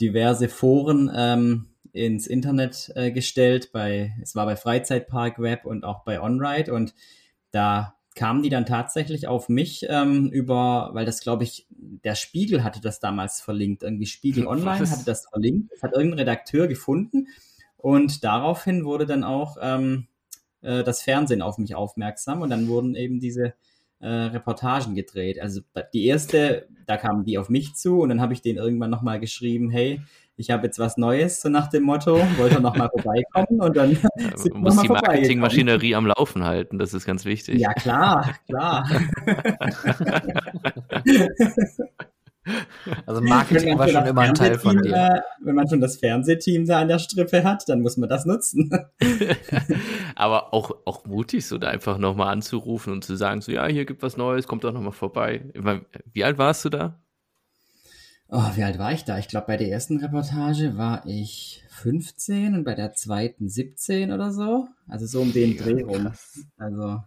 diverse 0.00 0.48
Foren 0.48 1.10
ähm, 1.12 1.70
ins 1.92 2.28
Internet 2.28 2.92
äh, 2.94 3.10
gestellt. 3.10 3.70
Bei, 3.72 4.14
es 4.22 4.36
war 4.36 4.46
bei 4.46 4.54
Freizeitpark 4.54 5.40
Web 5.40 5.64
und 5.64 5.84
auch 5.84 6.04
bei 6.04 6.20
OnRide 6.20 6.72
und 6.72 6.94
da 7.50 7.96
kamen 8.14 8.42
die 8.42 8.48
dann 8.48 8.66
tatsächlich 8.66 9.26
auf 9.26 9.48
mich 9.48 9.86
ähm, 9.88 10.30
über, 10.30 10.90
weil 10.92 11.04
das 11.04 11.20
glaube 11.20 11.44
ich, 11.44 11.66
der 11.70 12.14
Spiegel 12.14 12.62
hatte 12.62 12.80
das 12.80 13.00
damals 13.00 13.40
verlinkt, 13.40 13.82
irgendwie 13.82 14.06
Spiegel 14.06 14.46
Online 14.46 14.80
Was? 14.80 14.92
hatte 14.92 15.04
das 15.04 15.26
verlinkt, 15.26 15.72
das 15.72 15.82
hat 15.82 15.92
irgendein 15.94 16.20
Redakteur 16.20 16.68
gefunden 16.68 17.28
und 17.76 18.24
daraufhin 18.24 18.84
wurde 18.84 19.06
dann 19.06 19.24
auch 19.24 19.56
ähm, 19.60 20.06
äh, 20.62 20.82
das 20.82 21.02
Fernsehen 21.02 21.42
auf 21.42 21.58
mich 21.58 21.74
aufmerksam 21.74 22.42
und 22.42 22.50
dann 22.50 22.68
wurden 22.68 22.94
eben 22.94 23.20
diese 23.20 23.54
äh, 24.00 24.08
Reportagen 24.08 24.94
gedreht. 24.94 25.40
Also 25.40 25.60
die 25.92 26.06
erste, 26.06 26.68
da 26.86 26.96
kamen 26.96 27.24
die 27.24 27.38
auf 27.38 27.48
mich 27.48 27.74
zu 27.74 28.00
und 28.00 28.10
dann 28.10 28.20
habe 28.20 28.32
ich 28.32 28.42
denen 28.42 28.58
irgendwann 28.58 28.90
nochmal 28.90 29.20
geschrieben, 29.20 29.70
hey, 29.70 30.00
ich 30.36 30.50
habe 30.50 30.66
jetzt 30.66 30.78
was 30.78 30.96
Neues, 30.96 31.40
so 31.40 31.48
nach 31.48 31.68
dem 31.68 31.84
Motto, 31.84 32.18
wollte 32.36 32.60
noch 32.60 32.76
mal 32.76 32.88
vorbeikommen 32.88 33.60
und 33.60 33.76
dann 33.76 33.90
Man 34.52 34.62
muss 34.62 34.80
die 34.80 34.88
Marketingmaschinerie 34.88 35.94
am 35.94 36.06
Laufen 36.06 36.44
halten, 36.44 36.78
das 36.78 36.94
ist 36.94 37.06
ganz 37.06 37.24
wichtig. 37.24 37.60
Ja, 37.60 37.72
klar, 37.72 38.34
klar. 38.48 38.88
Also 43.06 43.22
Marketing 43.22 43.78
war 43.78 43.88
schon 43.88 44.04
immer 44.04 44.20
ein 44.20 44.34
Teil 44.34 44.58
von 44.58 44.76
dir. 44.82 44.94
Äh, 44.94 45.20
wenn 45.40 45.54
man 45.54 45.66
schon 45.66 45.80
das 45.80 45.96
Fernsehteam 45.96 46.66
da 46.66 46.80
an 46.80 46.88
der 46.88 46.98
Strippe 46.98 47.42
hat, 47.42 47.64
dann 47.68 47.80
muss 47.80 47.96
man 47.96 48.06
das 48.08 48.26
nutzen. 48.26 48.70
Aber 50.14 50.52
auch, 50.52 50.70
auch 50.84 51.06
mutig, 51.06 51.46
so 51.46 51.56
da 51.56 51.68
einfach 51.68 51.96
nochmal 51.96 52.32
anzurufen 52.32 52.92
und 52.92 53.02
zu 53.02 53.16
sagen, 53.16 53.40
so 53.40 53.50
ja, 53.50 53.66
hier 53.66 53.86
gibt 53.86 54.02
was 54.02 54.18
Neues, 54.18 54.46
kommt 54.46 54.64
doch 54.64 54.72
nochmal 54.72 54.92
vorbei. 54.92 55.50
Wie 56.12 56.22
alt 56.22 56.36
warst 56.36 56.66
du 56.66 56.68
da? 56.68 57.00
Oh, 58.28 58.50
wie 58.54 58.64
alt 58.64 58.78
war 58.78 58.92
ich 58.92 59.04
da? 59.04 59.18
Ich 59.18 59.28
glaube, 59.28 59.46
bei 59.46 59.56
der 59.56 59.68
ersten 59.68 59.98
Reportage 59.98 60.76
war 60.76 61.06
ich 61.06 61.62
15 61.68 62.54
und 62.54 62.64
bei 62.64 62.74
der 62.74 62.92
zweiten 62.94 63.48
17 63.48 64.12
oder 64.12 64.32
so. 64.32 64.66
Also 64.88 65.06
so 65.06 65.20
um 65.20 65.32
den 65.32 65.56
Dreh 65.56 65.82
rum. 65.82 66.12
Also 66.56 67.02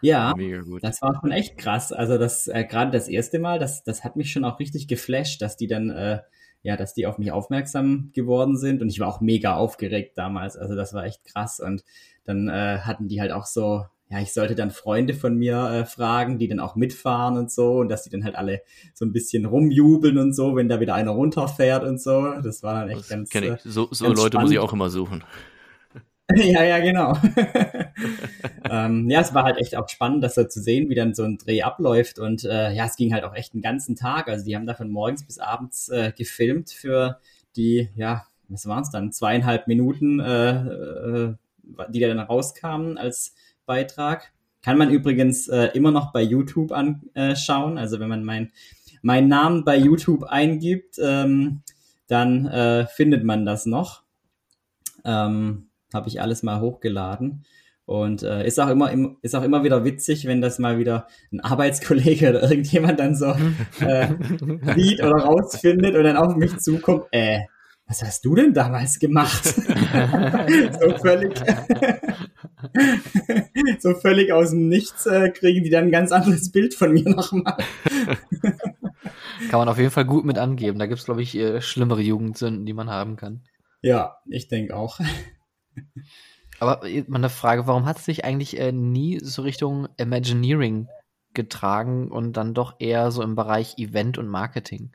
ja, 0.00 0.34
das 0.82 1.00
war 1.00 1.18
schon 1.18 1.32
echt 1.32 1.56
krass. 1.56 1.90
Also 1.90 2.18
das 2.18 2.46
äh, 2.46 2.64
gerade 2.64 2.90
das 2.90 3.08
erste 3.08 3.38
Mal, 3.38 3.58
das 3.58 3.82
das 3.84 4.04
hat 4.04 4.16
mich 4.16 4.30
schon 4.30 4.44
auch 4.44 4.60
richtig 4.60 4.86
geflasht, 4.86 5.40
dass 5.40 5.56
die 5.56 5.66
dann 5.66 5.88
äh, 5.88 6.20
ja, 6.62 6.76
dass 6.76 6.94
die 6.94 7.06
auf 7.06 7.18
mich 7.18 7.32
aufmerksam 7.32 8.10
geworden 8.14 8.56
sind 8.58 8.82
und 8.82 8.90
ich 8.90 9.00
war 9.00 9.08
auch 9.08 9.20
mega 9.22 9.56
aufgeregt 9.56 10.18
damals. 10.18 10.56
Also 10.56 10.74
das 10.74 10.92
war 10.92 11.04
echt 11.04 11.24
krass 11.24 11.58
und 11.58 11.84
dann 12.24 12.48
äh, 12.48 12.80
hatten 12.80 13.08
die 13.08 13.20
halt 13.20 13.32
auch 13.32 13.46
so 13.46 13.86
ja, 14.10 14.20
ich 14.20 14.32
sollte 14.32 14.54
dann 14.54 14.70
Freunde 14.70 15.14
von 15.14 15.36
mir 15.36 15.70
äh, 15.70 15.84
fragen, 15.86 16.38
die 16.38 16.46
dann 16.46 16.60
auch 16.60 16.76
mitfahren 16.76 17.36
und 17.36 17.50
so 17.50 17.78
und 17.78 17.88
dass 17.88 18.02
die 18.02 18.10
dann 18.10 18.24
halt 18.24 18.36
alle 18.36 18.62
so 18.92 19.04
ein 19.04 19.12
bisschen 19.12 19.46
rumjubeln 19.46 20.18
und 20.18 20.34
so, 20.34 20.56
wenn 20.56 20.68
da 20.68 20.78
wieder 20.78 20.94
einer 20.94 21.12
runterfährt 21.12 21.84
und 21.84 22.00
so. 22.00 22.34
Das 22.42 22.62
war 22.62 22.74
dann 22.74 22.90
echt 22.90 23.00
das 23.00 23.08
ganz. 23.08 23.30
Kenn 23.30 23.54
ich. 23.54 23.60
So, 23.62 23.88
so 23.90 24.06
Leute 24.06 24.20
spannend. 24.20 24.42
muss 24.42 24.50
ich 24.52 24.58
auch 24.58 24.72
immer 24.72 24.90
suchen. 24.90 25.24
ja, 26.34 26.62
ja, 26.64 26.78
genau. 26.78 27.18
ähm, 28.70 29.10
ja, 29.10 29.20
es 29.20 29.34
war 29.34 29.44
halt 29.44 29.58
echt 29.58 29.76
auch 29.76 29.88
spannend, 29.88 30.24
das 30.24 30.34
so 30.34 30.44
zu 30.44 30.60
sehen, 30.60 30.88
wie 30.88 30.94
dann 30.94 31.14
so 31.14 31.24
ein 31.24 31.36
Dreh 31.36 31.62
abläuft. 31.62 32.18
Und 32.18 32.44
äh, 32.44 32.72
ja, 32.72 32.86
es 32.86 32.96
ging 32.96 33.12
halt 33.12 33.24
auch 33.24 33.34
echt 33.34 33.52
einen 33.52 33.62
ganzen 33.62 33.94
Tag. 33.94 34.28
Also 34.28 34.44
die 34.44 34.56
haben 34.56 34.66
da 34.66 34.74
von 34.74 34.90
morgens 34.90 35.24
bis 35.24 35.38
abends 35.38 35.88
äh, 35.90 36.12
gefilmt 36.16 36.70
für 36.70 37.18
die, 37.56 37.90
ja, 37.94 38.26
was 38.48 38.66
waren 38.66 38.82
es 38.82 38.90
dann, 38.90 39.12
zweieinhalb 39.12 39.66
Minuten, 39.66 40.20
äh, 40.20 40.50
äh, 40.50 41.34
die 41.90 42.00
da 42.00 42.08
dann 42.08 42.20
rauskamen 42.20 42.98
als 42.98 43.34
Blogbeitrag. 43.66 44.32
Kann 44.62 44.78
man 44.78 44.90
übrigens 44.90 45.48
äh, 45.48 45.70
immer 45.74 45.90
noch 45.90 46.12
bei 46.12 46.22
YouTube 46.22 46.72
anschauen. 46.72 47.76
Also 47.76 48.00
wenn 48.00 48.08
man 48.08 48.24
mein, 48.24 48.52
meinen 49.02 49.28
Namen 49.28 49.64
bei 49.64 49.76
YouTube 49.76 50.24
eingibt, 50.24 50.98
ähm, 51.02 51.62
dann 52.06 52.46
äh, 52.46 52.86
findet 52.86 53.24
man 53.24 53.44
das 53.44 53.66
noch. 53.66 54.02
Ähm, 55.04 55.68
Habe 55.92 56.08
ich 56.08 56.20
alles 56.22 56.42
mal 56.42 56.60
hochgeladen. 56.60 57.44
Und 57.86 58.22
äh, 58.22 58.46
ist 58.46 58.58
auch 58.58 58.70
immer 58.70 58.90
ist 59.20 59.34
auch 59.34 59.42
immer 59.42 59.62
wieder 59.62 59.84
witzig, 59.84 60.26
wenn 60.26 60.40
das 60.40 60.58
mal 60.58 60.78
wieder 60.78 61.06
ein 61.30 61.40
Arbeitskollege 61.40 62.30
oder 62.30 62.42
irgendjemand 62.50 62.98
dann 62.98 63.14
so 63.14 63.34
äh, 63.80 64.08
sieht 64.74 65.02
oder 65.02 65.16
rausfindet 65.16 65.94
und 65.94 66.04
dann 66.04 66.16
auf 66.16 66.34
mich 66.36 66.56
zukommt, 66.56 67.04
äh, 67.10 67.40
was 67.86 68.02
hast 68.02 68.24
du 68.24 68.34
denn 68.34 68.54
damals 68.54 68.98
gemacht? 68.98 69.44
so 69.44 70.98
völlig 70.98 71.34
so 73.78 73.94
völlig 73.94 74.32
aus 74.32 74.50
dem 74.50 74.68
Nichts 74.68 75.06
äh, 75.06 75.30
kriegen 75.30 75.64
die 75.64 75.70
dann 75.70 75.84
ein 75.84 75.90
ganz 75.90 76.12
anderes 76.12 76.50
Bild 76.50 76.74
von 76.74 76.92
mir 76.92 77.08
nochmal. 77.08 77.56
kann 79.50 79.60
man 79.60 79.68
auf 79.68 79.78
jeden 79.78 79.90
Fall 79.90 80.04
gut 80.04 80.24
mit 80.24 80.38
angeben. 80.38 80.78
Da 80.78 80.86
gibt's 80.86 81.04
glaube 81.04 81.22
ich, 81.22 81.36
äh, 81.36 81.60
schlimmere 81.60 82.00
Jugendsünden, 82.00 82.66
die 82.66 82.72
man 82.72 82.90
haben 82.90 83.16
kann. 83.16 83.42
Ja, 83.82 84.18
ich 84.28 84.48
denke 84.48 84.76
auch. 84.76 85.00
Aber 86.60 86.84
äh, 86.86 87.04
meine 87.08 87.30
Frage, 87.30 87.66
warum 87.66 87.84
hat 87.84 87.98
es 87.98 88.04
sich 88.04 88.24
eigentlich 88.24 88.58
äh, 88.58 88.72
nie 88.72 89.20
so 89.22 89.42
Richtung 89.42 89.88
Imagineering 89.96 90.88
getragen 91.34 92.10
und 92.10 92.34
dann 92.34 92.54
doch 92.54 92.76
eher 92.78 93.10
so 93.10 93.22
im 93.22 93.34
Bereich 93.34 93.78
Event 93.78 94.18
und 94.18 94.28
Marketing? 94.28 94.92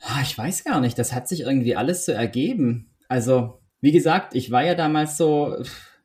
Ah, 0.00 0.20
ich 0.22 0.36
weiß 0.36 0.64
gar 0.64 0.80
nicht, 0.80 0.98
das 0.98 1.12
hat 1.12 1.28
sich 1.28 1.40
irgendwie 1.40 1.76
alles 1.76 2.04
so 2.06 2.12
ergeben. 2.12 2.90
Also, 3.08 3.60
wie 3.80 3.92
gesagt, 3.92 4.34
ich 4.34 4.50
war 4.50 4.64
ja 4.64 4.74
damals 4.74 5.16
so, 5.16 5.56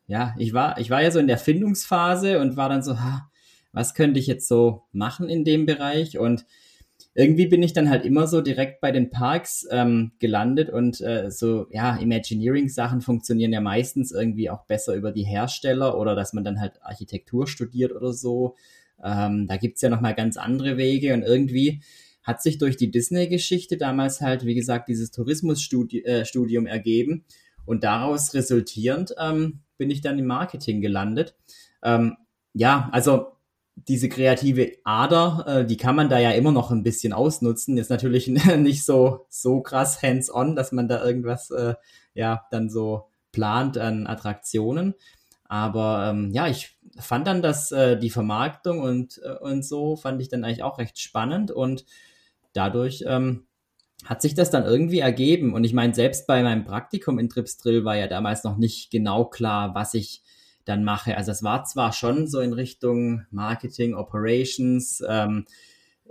ja, 0.08 0.36
ich 0.38 0.54
war, 0.54 0.78
ich 0.80 0.90
war 0.90 1.02
ja 1.02 1.12
so 1.12 1.20
in 1.20 1.28
der 1.28 1.38
Findungsphase 1.38 2.40
und 2.40 2.58
war 2.58 2.70
dann 2.70 2.84
so, 2.84 3.00
ha, 3.00 3.30
was 3.72 3.94
könnte 3.94 4.20
ich 4.20 4.28
jetzt 4.28 4.48
so 4.48 4.84
machen 4.92 5.30
in 5.30 5.44
dem 5.44 5.66
Bereich? 5.66 6.18
Und 6.18 6.46
irgendwie 7.14 7.48
bin 7.48 7.64
ich 7.64 7.74
dann 7.74 7.90
halt 7.90 8.06
immer 8.06 8.28
so 8.28 8.42
direkt 8.42 8.82
bei 8.82 8.92
den 8.92 9.10
Parks 9.10 9.66
ähm, 9.72 10.12
gelandet 10.20 10.70
und 10.70 11.00
äh, 11.02 11.32
so, 11.32 11.68
ja, 11.72 11.96
Imagineering-Sachen 11.96 13.02
funktionieren 13.02 13.54
ja 13.54 13.62
meistens 13.62 14.12
irgendwie 14.12 14.50
auch 14.50 14.66
besser 14.66 14.96
über 14.96 15.12
die 15.14 15.24
Hersteller 15.24 15.98
oder 15.98 16.16
dass 16.16 16.34
man 16.34 16.44
dann 16.44 16.60
halt 16.60 16.82
Architektur 16.84 17.48
studiert 17.48 17.94
oder 17.94 18.12
so. 18.12 18.56
Ähm, 19.04 19.48
da 19.48 19.58
gibt's 19.58 19.82
ja 19.82 19.90
nochmal 19.90 20.16
ganz 20.16 20.36
andere 20.38 20.78
Wege 20.78 21.14
und 21.14 21.24
irgendwie 21.24 21.82
hat 22.26 22.42
sich 22.42 22.58
durch 22.58 22.76
die 22.76 22.92
Disney-Geschichte 22.92 23.78
damals 23.78 24.20
halt, 24.20 24.46
wie 24.46 24.56
gesagt, 24.56 24.90
dieses 24.90 25.12
Tourismusstudium 25.12 26.66
äh, 26.66 26.70
ergeben 26.70 27.24
und 27.66 27.84
daraus 27.84 28.34
resultierend 28.34 29.16
ähm, 29.18 29.62
bin 29.78 29.90
ich 29.90 30.02
dann 30.02 30.20
im 30.20 30.26
Marketing 30.26 30.82
gelandet. 30.82 31.36
Ähm, 31.84 32.18
ja, 32.54 32.90
also 32.92 33.34
diese 33.76 34.10
kreative 34.10 34.74
Ader, 34.84 35.46
äh, 35.48 35.66
die 35.66 35.78
kann 35.78 35.96
man 35.96 36.10
da 36.10 36.18
ja 36.18 36.32
immer 36.32 36.52
noch 36.52 36.72
ein 36.72 36.84
bisschen 36.84 37.14
ausnutzen. 37.14 37.78
Ist 37.78 37.90
natürlich 37.90 38.28
nicht 38.58 38.86
so, 38.86 39.26
so 39.30 39.62
krass 39.62 40.02
hands-on, 40.02 40.56
dass 40.56 40.72
man 40.72 40.88
da 40.88 41.04
irgendwas, 41.06 41.52
äh, 41.52 41.76
ja, 42.14 42.46
dann 42.52 42.70
so 42.70 43.10
plant 43.32 43.78
an 43.78 44.08
Attraktionen. 44.08 44.96
Aber 45.48 46.10
ähm, 46.10 46.32
ja, 46.32 46.48
ich 46.48 46.78
fand 46.98 47.28
dann, 47.28 47.42
dass 47.42 47.72
äh, 47.72 47.98
die 47.98 48.10
Vermarktung 48.10 48.80
und, 48.80 49.22
äh, 49.24 49.36
und 49.38 49.64
so 49.64 49.96
fand 49.96 50.22
ich 50.22 50.30
dann 50.30 50.44
eigentlich 50.44 50.64
auch 50.64 50.80
recht 50.80 51.00
spannend 51.00 51.52
und 51.52 51.86
dadurch 52.56 53.04
ähm, 53.08 53.48
hat 54.04 54.22
sich 54.22 54.34
das 54.34 54.50
dann 54.50 54.66
irgendwie 54.66 55.00
ergeben. 55.00 55.54
Und 55.54 55.64
ich 55.64 55.74
meine, 55.74 55.94
selbst 55.94 56.28
bei 56.28 56.44
meinem 56.44 56.66
Praktikum 56.66 57.20
in 57.20 57.30
Tripsdrill 57.30 57.86
war 57.86 57.96
ja 57.96 58.08
damals 58.08 58.44
noch 58.44 58.58
nicht 58.58 58.92
genau 58.92 59.26
klar, 59.26 59.74
was 59.74 59.94
ich 59.94 60.22
dann 60.66 60.84
mache. 60.84 61.16
Also 61.16 61.32
es 61.32 61.44
war 61.44 61.64
zwar 61.64 61.94
schon 61.94 62.28
so 62.28 62.40
in 62.40 62.54
Richtung 62.54 63.26
Marketing, 63.32 63.94
Operations, 63.94 65.04
ähm, 65.08 65.46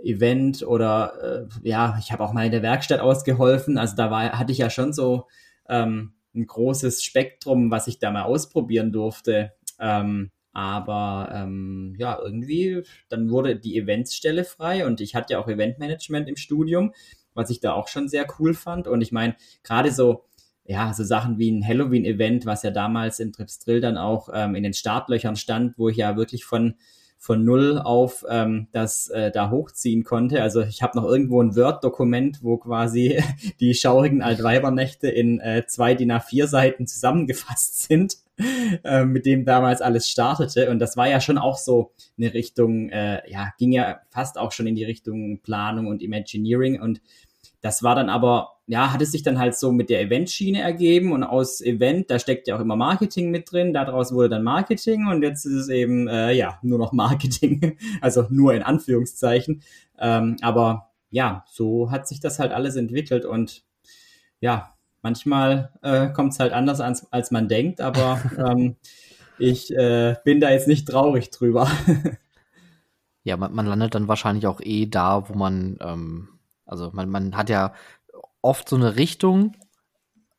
Event 0.03 0.63
oder 0.63 1.47
äh, 1.63 1.67
ja, 1.67 1.97
ich 1.99 2.11
habe 2.11 2.23
auch 2.23 2.33
mal 2.33 2.45
in 2.45 2.51
der 2.51 2.61
Werkstatt 2.61 2.99
ausgeholfen. 2.99 3.77
Also 3.77 3.95
da 3.95 4.11
war, 4.11 4.37
hatte 4.37 4.51
ich 4.51 4.57
ja 4.57 4.69
schon 4.69 4.93
so 4.93 5.27
ähm, 5.69 6.13
ein 6.33 6.47
großes 6.47 7.03
Spektrum, 7.03 7.71
was 7.71 7.87
ich 7.87 7.99
da 7.99 8.11
mal 8.11 8.23
ausprobieren 8.23 8.91
durfte. 8.91 9.53
Ähm, 9.79 10.31
aber 10.55 11.29
ähm, 11.33 11.93
ja, 11.97 12.17
irgendwie, 12.19 12.83
dann 13.09 13.29
wurde 13.29 13.55
die 13.55 13.77
Eventsstelle 13.77 14.43
frei 14.43 14.85
und 14.85 15.01
ich 15.01 15.13
hatte 15.13 15.33
ja 15.33 15.39
auch 15.39 15.47
Eventmanagement 15.47 16.27
im 16.29 16.37
Studium, 16.37 16.93
was 17.33 17.49
ich 17.49 17.59
da 17.59 17.73
auch 17.73 17.87
schon 17.89 18.07
sehr 18.07 18.25
cool 18.39 18.53
fand. 18.53 18.87
Und 18.87 19.01
ich 19.01 19.11
meine, 19.11 19.35
gerade 19.63 19.91
so 19.91 20.23
ja, 20.67 20.93
so 20.93 21.03
Sachen 21.03 21.37
wie 21.37 21.51
ein 21.51 21.65
Halloween-Event, 21.65 22.45
was 22.45 22.63
ja 22.63 22.71
damals 22.71 23.19
in 23.19 23.31
Tripsdrill 23.31 23.81
dann 23.81 23.97
auch 23.97 24.29
ähm, 24.33 24.55
in 24.55 24.63
den 24.63 24.73
Startlöchern 24.73 25.35
stand, 25.35 25.77
wo 25.77 25.89
ich 25.89 25.97
ja 25.97 26.17
wirklich 26.17 26.43
von 26.45 26.75
von 27.17 27.43
null 27.43 27.79
auf 27.79 28.23
ähm, 28.29 28.67
das 28.71 29.07
äh, 29.07 29.31
da 29.31 29.49
hochziehen 29.49 30.03
konnte. 30.03 30.41
Also 30.41 30.61
ich 30.61 30.83
habe 30.83 30.97
noch 30.97 31.05
irgendwo 31.05 31.41
ein 31.41 31.55
Word-Dokument, 31.55 32.43
wo 32.43 32.57
quasi 32.57 33.21
die 33.59 33.73
schaurigen 33.73 34.21
Altweibernächte 34.21 35.07
in 35.07 35.39
äh, 35.39 35.65
zwei 35.65 35.95
DIN 35.95 36.11
A4 36.11 36.47
Seiten 36.47 36.87
zusammengefasst 36.87 37.83
sind, 37.87 38.17
äh, 38.83 39.05
mit 39.05 39.25
dem 39.25 39.45
damals 39.45 39.81
alles 39.81 40.09
startete. 40.09 40.69
Und 40.69 40.79
das 40.79 40.97
war 40.97 41.07
ja 41.07 41.21
schon 41.21 41.37
auch 41.37 41.57
so 41.57 41.91
eine 42.17 42.33
Richtung, 42.33 42.89
äh, 42.89 43.21
ja, 43.29 43.53
ging 43.57 43.71
ja 43.71 43.99
fast 44.09 44.37
auch 44.37 44.51
schon 44.51 44.67
in 44.67 44.75
die 44.75 44.83
Richtung 44.83 45.39
Planung 45.41 45.87
und 45.87 46.01
Imagineering. 46.01 46.81
Und 46.81 47.01
das 47.61 47.83
war 47.83 47.95
dann 47.95 48.09
aber 48.09 48.55
ja, 48.67 48.91
hat 48.91 49.01
es 49.01 49.11
sich 49.11 49.21
dann 49.21 49.37
halt 49.37 49.55
so 49.55 49.71
mit 49.71 49.89
der 49.89 50.01
Eventschiene 50.01 50.59
ergeben 50.59 51.11
und 51.11 51.23
aus 51.23 51.61
Event, 51.61 52.09
da 52.09 52.17
steckt 52.17 52.47
ja 52.47 52.55
auch 52.55 52.59
immer 52.59 52.75
Marketing 52.75 53.29
mit 53.29 53.51
drin, 53.51 53.73
daraus 53.73 54.11
wurde 54.11 54.29
dann 54.29 54.43
Marketing 54.43 55.07
und 55.07 55.21
jetzt 55.21 55.45
ist 55.45 55.53
es 55.53 55.69
eben, 55.69 56.07
äh, 56.07 56.33
ja, 56.33 56.57
nur 56.63 56.79
noch 56.79 56.91
Marketing, 56.91 57.77
also 58.01 58.25
nur 58.29 58.55
in 58.55 58.63
Anführungszeichen. 58.63 59.61
Ähm, 59.99 60.37
aber 60.41 60.89
ja, 61.11 61.45
so 61.47 61.91
hat 61.91 62.07
sich 62.07 62.19
das 62.19 62.39
halt 62.39 62.51
alles 62.51 62.75
entwickelt 62.75 63.23
und 63.25 63.63
ja, 64.39 64.74
manchmal 65.05 65.69
äh, 65.83 66.09
kommt 66.09 66.33
es 66.33 66.39
halt 66.39 66.51
anders 66.51 66.81
als, 66.81 67.11
als 67.13 67.29
man 67.29 67.47
denkt, 67.47 67.79
aber 67.79 68.19
ähm, 68.39 68.75
ich 69.37 69.71
äh, 69.71 70.15
bin 70.25 70.39
da 70.39 70.49
jetzt 70.49 70.67
nicht 70.67 70.87
traurig 70.87 71.29
drüber. 71.29 71.69
ja, 73.23 73.37
man, 73.37 73.53
man 73.53 73.67
landet 73.67 73.93
dann 73.93 74.07
wahrscheinlich 74.07 74.47
auch 74.47 74.59
eh 74.61 74.87
da, 74.87 75.29
wo 75.29 75.35
man, 75.35 75.77
ähm, 75.79 76.29
also 76.65 76.89
man, 76.91 77.07
man 77.09 77.37
hat 77.37 77.51
ja 77.51 77.73
oft 78.41 78.67
so 78.67 78.77
eine 78.77 78.95
Richtung, 78.95 79.55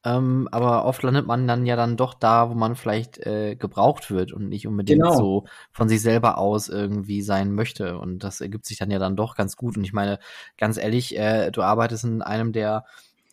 ähm, 0.04 0.48
aber 0.50 0.84
oft 0.84 1.00
landet 1.04 1.28
man 1.28 1.46
dann 1.46 1.64
ja 1.64 1.76
dann 1.76 1.96
doch 1.96 2.14
da, 2.14 2.50
wo 2.50 2.54
man 2.54 2.74
vielleicht 2.74 3.18
äh, 3.18 3.54
gebraucht 3.54 4.10
wird 4.10 4.32
und 4.32 4.48
nicht 4.48 4.66
unbedingt 4.66 5.02
genau. 5.02 5.16
so 5.16 5.44
von 5.70 5.88
sich 5.88 6.02
selber 6.02 6.38
aus 6.38 6.68
irgendwie 6.68 7.22
sein 7.22 7.52
möchte. 7.52 7.98
Und 7.98 8.24
das 8.24 8.40
ergibt 8.40 8.66
sich 8.66 8.78
dann 8.78 8.90
ja 8.90 8.98
dann 8.98 9.14
doch 9.14 9.36
ganz 9.36 9.56
gut. 9.56 9.76
Und 9.76 9.84
ich 9.84 9.92
meine, 9.92 10.18
ganz 10.58 10.76
ehrlich, 10.76 11.16
äh, 11.16 11.52
du 11.52 11.62
arbeitest 11.62 12.02
in 12.02 12.20
einem 12.20 12.52
der, 12.52 12.84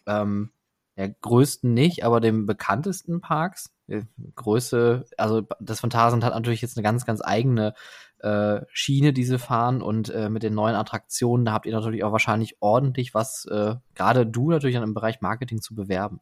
ähm, 0.06 0.52
der 0.98 1.10
größten 1.10 1.74
nicht, 1.74 2.04
aber 2.04 2.20
dem 2.20 2.46
bekanntesten 2.46 3.22
Parks. 3.22 3.74
Äh, 3.88 4.04
Größe, 4.36 5.06
also 5.18 5.44
das 5.60 5.80
Phantasien 5.80 6.24
hat 6.24 6.34
natürlich 6.34 6.62
jetzt 6.62 6.78
eine 6.78 6.84
ganz, 6.84 7.06
ganz 7.06 7.22
eigene 7.24 7.74
äh, 8.20 8.62
Schiene, 8.72 9.14
die 9.14 9.26
sie 9.26 9.38
fahren 9.38 9.82
und 9.82 10.10
äh, 10.10 10.30
mit 10.30 10.44
den 10.44 10.54
neuen 10.54 10.76
Attraktionen, 10.76 11.46
da 11.46 11.52
habt 11.52 11.66
ihr 11.66 11.74
natürlich 11.74 12.04
auch 12.04 12.12
wahrscheinlich 12.12 12.58
ordentlich 12.62 13.14
was, 13.14 13.46
äh, 13.46 13.76
gerade 13.96 14.26
du 14.26 14.52
natürlich 14.52 14.76
dann 14.76 14.84
im 14.84 14.94
Bereich 14.94 15.22
Marketing 15.22 15.62
zu 15.62 15.76
bewerben. 15.76 16.22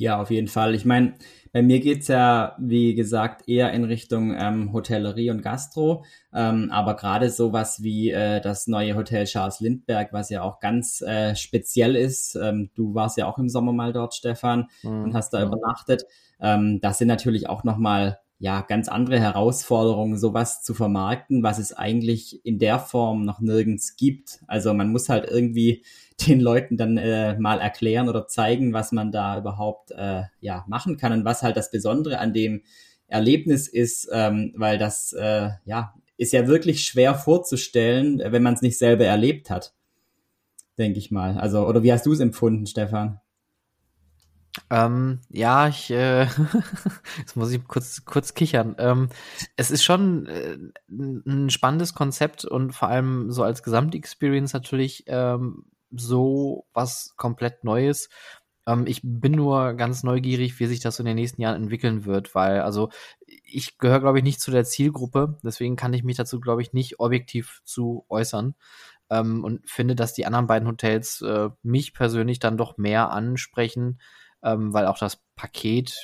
Ja, 0.00 0.20
auf 0.22 0.30
jeden 0.30 0.46
Fall. 0.46 0.76
Ich 0.76 0.84
meine, 0.84 1.14
bei 1.52 1.60
mir 1.60 1.80
geht's 1.80 2.06
ja, 2.06 2.54
wie 2.58 2.94
gesagt, 2.94 3.48
eher 3.48 3.72
in 3.72 3.82
Richtung 3.82 4.32
ähm, 4.38 4.72
Hotellerie 4.72 5.30
und 5.30 5.42
Gastro. 5.42 6.04
Ähm, 6.32 6.70
aber 6.70 6.94
gerade 6.94 7.30
sowas 7.30 7.82
wie 7.82 8.10
äh, 8.10 8.40
das 8.40 8.68
neue 8.68 8.94
Hotel 8.94 9.24
Charles 9.24 9.58
Lindbergh, 9.58 10.12
was 10.12 10.30
ja 10.30 10.42
auch 10.42 10.60
ganz 10.60 11.00
äh, 11.00 11.34
speziell 11.34 11.96
ist. 11.96 12.36
Ähm, 12.36 12.70
du 12.76 12.94
warst 12.94 13.18
ja 13.18 13.26
auch 13.26 13.38
im 13.38 13.48
Sommer 13.48 13.72
mal 13.72 13.92
dort, 13.92 14.14
Stefan, 14.14 14.68
mhm. 14.84 15.02
und 15.02 15.14
hast 15.14 15.30
da 15.30 15.42
übernachtet. 15.42 16.04
Ähm, 16.40 16.80
das 16.80 16.98
sind 16.98 17.08
natürlich 17.08 17.48
auch 17.48 17.64
nochmal 17.64 18.20
ja, 18.38 18.60
ganz 18.60 18.88
andere 18.88 19.18
Herausforderungen, 19.18 20.16
sowas 20.16 20.62
zu 20.62 20.74
vermarkten, 20.74 21.42
was 21.42 21.58
es 21.58 21.72
eigentlich 21.72 22.44
in 22.46 22.60
der 22.60 22.78
Form 22.78 23.24
noch 23.24 23.40
nirgends 23.40 23.96
gibt. 23.96 24.38
Also 24.46 24.72
man 24.74 24.92
muss 24.92 25.08
halt 25.08 25.28
irgendwie 25.28 25.82
den 26.26 26.40
Leuten 26.40 26.76
dann 26.76 26.96
äh, 26.96 27.38
mal 27.38 27.60
erklären 27.60 28.08
oder 28.08 28.26
zeigen, 28.26 28.72
was 28.72 28.92
man 28.92 29.12
da 29.12 29.38
überhaupt 29.38 29.92
äh, 29.92 30.22
ja 30.40 30.64
machen 30.68 30.96
kann 30.96 31.12
und 31.12 31.24
was 31.24 31.42
halt 31.42 31.56
das 31.56 31.70
Besondere 31.70 32.18
an 32.18 32.32
dem 32.32 32.62
Erlebnis 33.06 33.68
ist, 33.68 34.08
ähm, 34.12 34.52
weil 34.56 34.78
das 34.78 35.12
äh, 35.12 35.50
ja 35.64 35.94
ist 36.16 36.32
ja 36.32 36.48
wirklich 36.48 36.84
schwer 36.84 37.14
vorzustellen, 37.14 38.20
wenn 38.24 38.42
man 38.42 38.54
es 38.54 38.62
nicht 38.62 38.76
selber 38.76 39.04
erlebt 39.04 39.50
hat, 39.50 39.72
denke 40.76 40.98
ich 40.98 41.10
mal. 41.10 41.38
Also 41.38 41.66
oder 41.66 41.82
wie 41.82 41.92
hast 41.92 42.06
du 42.06 42.12
es 42.12 42.20
empfunden, 42.20 42.66
Stefan? 42.66 43.20
Ähm, 44.70 45.20
ja, 45.30 45.68
ich, 45.68 45.90
äh, 45.90 46.26
jetzt 47.18 47.36
muss 47.36 47.52
ich 47.52 47.64
kurz, 47.68 48.04
kurz 48.04 48.34
kichern. 48.34 48.74
Ähm, 48.78 49.08
es 49.56 49.70
ist 49.70 49.84
schon 49.84 50.26
äh, 50.26 50.58
ein 50.88 51.50
spannendes 51.50 51.94
Konzept 51.94 52.44
und 52.44 52.72
vor 52.72 52.88
allem 52.88 53.30
so 53.30 53.44
als 53.44 53.62
Gesamtexperience 53.62 54.52
natürlich 54.52 55.04
ähm, 55.06 55.64
so 55.90 56.66
was 56.72 57.14
komplett 57.16 57.64
Neues. 57.64 58.08
Ähm, 58.66 58.86
ich 58.86 59.00
bin 59.02 59.32
nur 59.32 59.74
ganz 59.74 60.02
neugierig, 60.02 60.58
wie 60.60 60.66
sich 60.66 60.80
das 60.80 60.98
in 60.98 61.06
den 61.06 61.16
nächsten 61.16 61.40
Jahren 61.42 61.62
entwickeln 61.62 62.04
wird, 62.04 62.34
weil, 62.34 62.60
also, 62.60 62.90
ich 63.26 63.78
gehöre, 63.78 64.00
glaube 64.00 64.18
ich, 64.18 64.24
nicht 64.24 64.40
zu 64.40 64.50
der 64.50 64.64
Zielgruppe, 64.64 65.38
deswegen 65.42 65.76
kann 65.76 65.94
ich 65.94 66.04
mich 66.04 66.16
dazu, 66.16 66.40
glaube 66.40 66.62
ich, 66.62 66.72
nicht 66.72 67.00
objektiv 67.00 67.62
zu 67.64 68.04
äußern. 68.08 68.54
Ähm, 69.10 69.42
und 69.44 69.68
finde, 69.68 69.94
dass 69.96 70.12
die 70.14 70.26
anderen 70.26 70.46
beiden 70.46 70.68
Hotels 70.68 71.22
äh, 71.22 71.48
mich 71.62 71.94
persönlich 71.94 72.40
dann 72.40 72.58
doch 72.58 72.76
mehr 72.76 73.10
ansprechen, 73.10 74.00
ähm, 74.42 74.74
weil 74.74 74.86
auch 74.86 74.98
das 74.98 75.22
Paket 75.34 75.96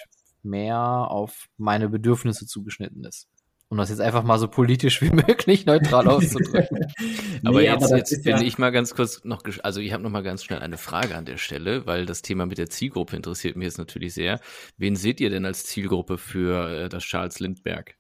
mehr 0.42 0.78
auf 0.78 1.48
meine 1.56 1.88
Bedürfnisse 1.88 2.46
zugeschnitten 2.46 3.04
ist. 3.04 3.28
Um 3.74 3.78
das 3.78 3.90
jetzt 3.90 4.00
einfach 4.00 4.22
mal 4.22 4.38
so 4.38 4.46
politisch 4.46 5.02
wie 5.02 5.10
möglich 5.26 5.66
neutral 5.66 6.06
auszudrücken. 6.06 6.86
aber 7.44 7.58
nee, 7.58 7.64
jetzt, 7.64 7.82
aber 7.82 7.96
jetzt 7.96 8.22
bin 8.22 8.36
ja 8.36 8.40
ich 8.40 8.56
mal 8.56 8.70
ganz 8.70 8.94
kurz 8.94 9.24
noch, 9.24 9.42
also 9.64 9.80
ich 9.80 9.92
habe 9.92 10.00
noch 10.00 10.10
mal 10.10 10.22
ganz 10.22 10.44
schnell 10.44 10.60
eine 10.60 10.76
Frage 10.76 11.16
an 11.16 11.24
der 11.24 11.38
Stelle, 11.38 11.84
weil 11.84 12.06
das 12.06 12.22
Thema 12.22 12.46
mit 12.46 12.58
der 12.58 12.70
Zielgruppe 12.70 13.16
interessiert 13.16 13.56
mich 13.56 13.66
jetzt 13.66 13.78
natürlich 13.78 14.14
sehr. 14.14 14.38
Wen 14.78 14.94
seht 14.94 15.20
ihr 15.20 15.28
denn 15.28 15.44
als 15.44 15.64
Zielgruppe 15.64 16.18
für 16.18 16.84
äh, 16.84 16.88
das 16.88 17.02
Charles 17.02 17.40
Lindbergh? 17.40 17.96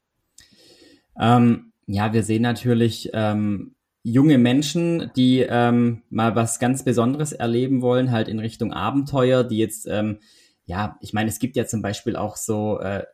Ähm, 1.18 1.72
ja, 1.88 2.12
wir 2.12 2.22
sehen 2.22 2.42
natürlich 2.42 3.10
ähm, 3.12 3.74
junge 4.04 4.38
Menschen, 4.38 5.10
die 5.16 5.40
ähm, 5.40 6.02
mal 6.08 6.36
was 6.36 6.60
ganz 6.60 6.84
Besonderes 6.84 7.32
erleben 7.32 7.82
wollen, 7.82 8.12
halt 8.12 8.28
in 8.28 8.38
Richtung 8.38 8.72
Abenteuer, 8.72 9.42
die 9.42 9.58
jetzt, 9.58 9.88
ähm, 9.88 10.20
ja, 10.66 10.96
ich 11.00 11.12
meine, 11.12 11.30
es 11.30 11.40
gibt 11.40 11.56
ja 11.56 11.66
zum 11.66 11.82
Beispiel 11.82 12.14
auch 12.14 12.36
so 12.36 12.78
äh, 12.78 13.06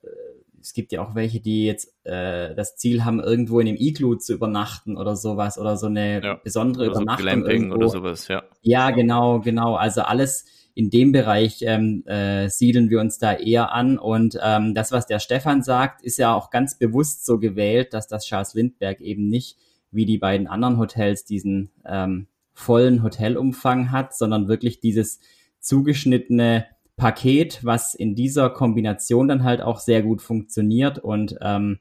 es 0.61 0.73
gibt 0.73 0.93
ja 0.93 1.03
auch 1.03 1.15
welche, 1.15 1.41
die 1.41 1.65
jetzt 1.65 1.95
äh, 2.05 2.55
das 2.55 2.77
Ziel 2.77 3.05
haben, 3.05 3.20
irgendwo 3.20 3.61
in 3.61 3.69
einem 3.69 3.77
Iglu 3.77 4.16
zu 4.16 4.35
übernachten 4.35 4.97
oder 4.97 5.16
sowas 5.16 5.59
oder 5.59 5.77
so 5.77 5.87
eine 5.87 6.23
ja. 6.23 6.35
besondere 6.35 6.91
oder 6.91 7.01
Übernachtung. 7.01 7.27
So 7.27 7.45
Glamping 7.45 7.73
oder 7.73 7.89
sowas, 7.89 8.28
ja. 8.28 8.43
Ja, 8.62 8.91
genau, 8.91 9.41
genau. 9.41 9.74
Also 9.74 10.03
alles 10.03 10.45
in 10.74 10.91
dem 10.91 11.12
Bereich 11.12 11.62
ähm, 11.62 12.05
äh, 12.07 12.49
siedeln 12.49 12.91
wir 12.91 13.01
uns 13.01 13.19
da 13.19 13.35
eher 13.35 13.73
an. 13.73 13.99
Und 13.99 14.39
ähm, 14.43 14.74
das, 14.74 14.93
was 14.93 15.07
der 15.07 15.19
Stefan 15.19 15.62
sagt, 15.62 16.03
ist 16.03 16.19
ja 16.19 16.35
auch 16.35 16.51
ganz 16.51 16.78
bewusst 16.78 17.27
so 17.27 17.39
gewählt, 17.39 17.93
dass 17.93 18.07
das 18.07 18.27
Charles 18.27 18.55
Lindbergh 18.55 19.03
eben 19.03 19.28
nicht 19.28 19.57
wie 19.91 20.07
die 20.07 20.19
beiden 20.19 20.47
anderen 20.47 20.78
Hotels 20.78 21.24
diesen 21.24 21.70
ähm, 21.85 22.28
vollen 22.53 23.03
Hotelumfang 23.03 23.91
hat, 23.91 24.15
sondern 24.15 24.49
wirklich 24.49 24.81
dieses 24.81 25.20
zugeschnittene 25.59 26.66
Paket, 27.01 27.64
was 27.64 27.94
in 27.94 28.14
dieser 28.14 28.51
Kombination 28.51 29.27
dann 29.27 29.43
halt 29.43 29.62
auch 29.62 29.81
sehr 29.81 30.02
gut 30.02 30.20
funktioniert 30.20 30.98
und 30.98 31.35
ähm, 31.40 31.78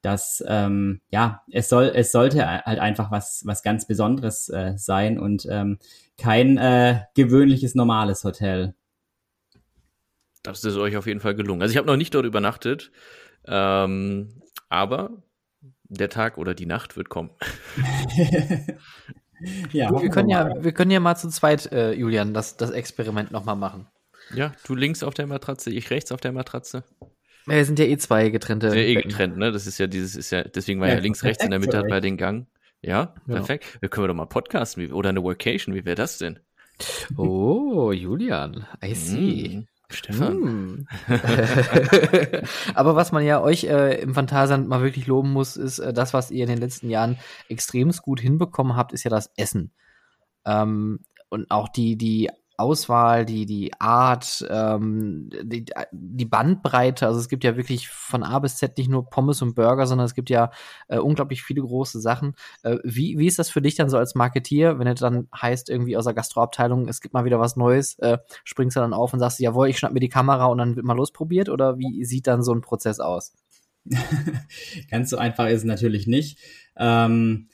das 0.00 0.42
ähm, 0.46 1.00
ja 1.10 1.42
es 1.50 1.68
soll 1.68 1.90
es 1.92 2.12
sollte 2.12 2.46
halt 2.46 2.78
einfach 2.78 3.10
was 3.10 3.42
was 3.44 3.64
ganz 3.64 3.88
Besonderes 3.88 4.48
äh, 4.48 4.74
sein 4.76 5.18
und 5.18 5.44
ähm, 5.50 5.78
kein 6.16 6.56
äh, 6.56 7.00
gewöhnliches 7.16 7.74
normales 7.74 8.22
Hotel. 8.22 8.74
Das 10.44 10.62
ist 10.62 10.76
euch 10.76 10.96
auf 10.96 11.06
jeden 11.08 11.20
Fall 11.20 11.34
gelungen. 11.34 11.62
Also 11.62 11.72
ich 11.72 11.76
habe 11.76 11.88
noch 11.88 11.96
nicht 11.96 12.14
dort 12.14 12.24
übernachtet, 12.24 12.92
ähm, 13.46 14.40
aber 14.68 15.10
der 15.88 16.10
Tag 16.10 16.38
oder 16.38 16.54
die 16.54 16.66
Nacht 16.66 16.96
wird 16.96 17.08
kommen. 17.08 17.30
ja, 19.72 19.90
wir 20.00 20.10
können 20.10 20.28
ja, 20.28 20.62
wir 20.62 20.70
können 20.72 20.92
ja 20.92 21.00
mal 21.00 21.16
zu 21.16 21.28
zweit, 21.28 21.72
äh, 21.72 21.92
Julian, 21.92 22.32
das, 22.34 22.56
das 22.56 22.70
Experiment 22.70 23.32
nochmal 23.32 23.56
machen. 23.56 23.88
Ja, 24.34 24.52
du 24.66 24.74
links 24.74 25.02
auf 25.02 25.14
der 25.14 25.26
Matratze, 25.26 25.70
ich 25.70 25.90
rechts 25.90 26.12
auf 26.12 26.20
der 26.20 26.32
Matratze. 26.32 26.84
Wir 27.46 27.64
sind 27.64 27.78
ja 27.78 27.86
eh 27.86 27.96
zwei 27.96 28.28
getrennte. 28.28 28.68
Ja, 28.68 28.74
eh 28.74 28.94
getrennt, 28.94 29.36
ne? 29.36 29.50
Das 29.50 29.66
ist 29.66 29.78
ja 29.78 29.86
dieses, 29.86 30.14
ist 30.14 30.30
ja, 30.30 30.44
deswegen 30.44 30.80
war 30.80 30.88
ja, 30.88 30.94
ja 30.94 31.00
links, 31.00 31.24
rechts 31.24 31.44
in 31.44 31.50
der 31.50 31.58
Mitte 31.58 31.82
bei 31.88 32.00
den 32.00 32.16
Gang. 32.16 32.46
Ja, 32.82 33.14
genau. 33.26 33.38
perfekt. 33.38 33.78
Wir 33.80 33.88
können 33.88 34.04
wir 34.04 34.08
doch 34.08 34.14
mal 34.14 34.26
podcasten 34.26 34.92
oder 34.92 35.10
eine 35.10 35.22
Workation, 35.22 35.74
wie 35.74 35.84
wäre 35.84 35.96
das 35.96 36.18
denn? 36.18 36.38
Oh, 37.16 37.92
Julian, 37.92 38.66
I 38.82 38.94
see. 38.94 39.58
Mm. 39.58 39.66
Stefan. 39.92 40.32
Hm. 40.32 40.86
Aber 42.74 42.94
was 42.94 43.12
man 43.12 43.24
ja 43.24 43.42
euch 43.42 43.64
äh, 43.64 44.00
im 44.00 44.14
Phantasialand 44.14 44.68
mal 44.68 44.82
wirklich 44.82 45.06
loben 45.06 45.32
muss, 45.32 45.56
ist 45.56 45.80
äh, 45.80 45.92
das, 45.92 46.14
was 46.14 46.30
ihr 46.30 46.44
in 46.44 46.50
den 46.50 46.60
letzten 46.60 46.88
Jahren 46.88 47.18
extremst 47.48 48.02
gut 48.02 48.20
hinbekommen 48.20 48.76
habt, 48.76 48.92
ist 48.92 49.02
ja 49.02 49.10
das 49.10 49.32
Essen. 49.36 49.72
Ähm, 50.46 51.00
und 51.28 51.50
auch 51.50 51.68
die, 51.68 51.96
die 51.96 52.30
Auswahl, 52.60 53.24
die, 53.24 53.46
die 53.46 53.72
Art, 53.80 54.46
ähm, 54.48 55.30
die, 55.42 55.64
die 55.92 56.24
Bandbreite. 56.24 57.06
Also 57.06 57.18
es 57.18 57.28
gibt 57.28 57.44
ja 57.44 57.56
wirklich 57.56 57.88
von 57.88 58.22
A 58.22 58.38
bis 58.38 58.56
Z 58.56 58.76
nicht 58.78 58.90
nur 58.90 59.08
Pommes 59.08 59.42
und 59.42 59.54
Burger, 59.54 59.86
sondern 59.86 60.04
es 60.04 60.14
gibt 60.14 60.30
ja 60.30 60.50
äh, 60.88 60.98
unglaublich 60.98 61.42
viele 61.42 61.62
große 61.62 62.00
Sachen. 62.00 62.34
Äh, 62.62 62.76
wie, 62.84 63.18
wie 63.18 63.26
ist 63.26 63.38
das 63.38 63.50
für 63.50 63.62
dich 63.62 63.74
dann 63.74 63.90
so 63.90 63.96
als 63.96 64.14
Marketier, 64.14 64.78
wenn 64.78 64.86
es 64.86 65.00
dann 65.00 65.28
heißt, 65.34 65.70
irgendwie 65.70 65.96
aus 65.96 66.04
der 66.04 66.14
Gastroabteilung, 66.14 66.88
es 66.88 67.00
gibt 67.00 67.14
mal 67.14 67.24
wieder 67.24 67.40
was 67.40 67.56
Neues, 67.56 67.98
äh, 67.98 68.18
springst 68.44 68.76
du 68.76 68.80
dann 68.80 68.92
auf 68.92 69.12
und 69.12 69.20
sagst, 69.20 69.40
jawohl, 69.40 69.68
ich 69.68 69.78
schnapp 69.78 69.92
mir 69.92 70.00
die 70.00 70.08
Kamera 70.08 70.46
und 70.46 70.58
dann 70.58 70.76
wird 70.76 70.86
mal 70.86 70.96
losprobiert? 70.96 71.48
Oder 71.48 71.78
wie 71.78 72.04
sieht 72.04 72.26
dann 72.26 72.42
so 72.42 72.52
ein 72.54 72.60
Prozess 72.60 73.00
aus? 73.00 73.32
Ganz 74.90 75.10
so 75.10 75.16
einfach 75.16 75.46
ist 75.46 75.58
es 75.58 75.64
natürlich 75.64 76.06
nicht. 76.06 76.38
Ähm, 76.76 77.48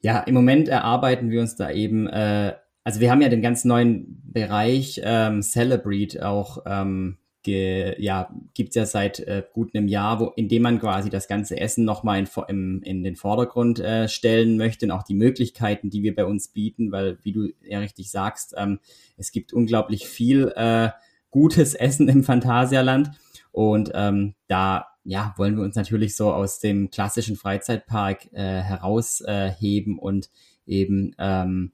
ja, 0.00 0.20
im 0.20 0.34
Moment 0.34 0.68
erarbeiten 0.68 1.30
wir 1.30 1.40
uns 1.40 1.56
da 1.56 1.70
eben 1.70 2.06
äh, 2.06 2.54
also 2.84 3.00
wir 3.00 3.10
haben 3.10 3.22
ja 3.22 3.28
den 3.28 3.42
ganz 3.42 3.64
neuen 3.64 4.22
Bereich 4.24 5.00
ähm, 5.02 5.42
Celebrate 5.42 6.26
auch 6.26 6.58
ähm, 6.66 7.16
ge, 7.42 8.00
ja, 8.00 8.30
gibt's 8.54 8.76
ja 8.76 8.84
seit 8.84 9.20
äh, 9.20 9.42
gut 9.52 9.74
einem 9.74 9.88
Jahr, 9.88 10.20
wo, 10.20 10.26
in 10.36 10.48
dem 10.48 10.62
man 10.62 10.80
quasi 10.80 11.10
das 11.10 11.26
ganze 11.26 11.58
Essen 11.58 11.84
nochmal 11.84 12.18
in, 12.18 12.28
in, 12.48 12.82
in 12.82 13.04
den 13.04 13.16
Vordergrund 13.16 13.80
äh, 13.80 14.08
stellen 14.08 14.56
möchte 14.56 14.86
und 14.86 14.92
auch 14.92 15.02
die 15.02 15.14
Möglichkeiten, 15.14 15.90
die 15.90 16.02
wir 16.02 16.14
bei 16.14 16.24
uns 16.24 16.48
bieten, 16.48 16.92
weil, 16.92 17.18
wie 17.22 17.32
du 17.32 17.48
ja 17.62 17.78
richtig 17.78 18.10
sagst, 18.10 18.54
ähm, 18.56 18.80
es 19.16 19.32
gibt 19.32 19.52
unglaublich 19.52 20.06
viel 20.06 20.52
äh, 20.56 20.90
gutes 21.30 21.74
Essen 21.74 22.08
im 22.08 22.24
Phantasialand. 22.24 23.10
Und 23.52 23.92
ähm, 23.94 24.34
da 24.48 24.88
ja, 25.04 25.34
wollen 25.36 25.56
wir 25.56 25.62
uns 25.62 25.76
natürlich 25.76 26.16
so 26.16 26.32
aus 26.32 26.60
dem 26.60 26.90
klassischen 26.90 27.36
Freizeitpark 27.36 28.32
äh, 28.32 28.62
herausheben 28.62 29.98
äh, 29.98 30.00
und 30.00 30.30
eben 30.66 31.14
ähm, 31.18 31.72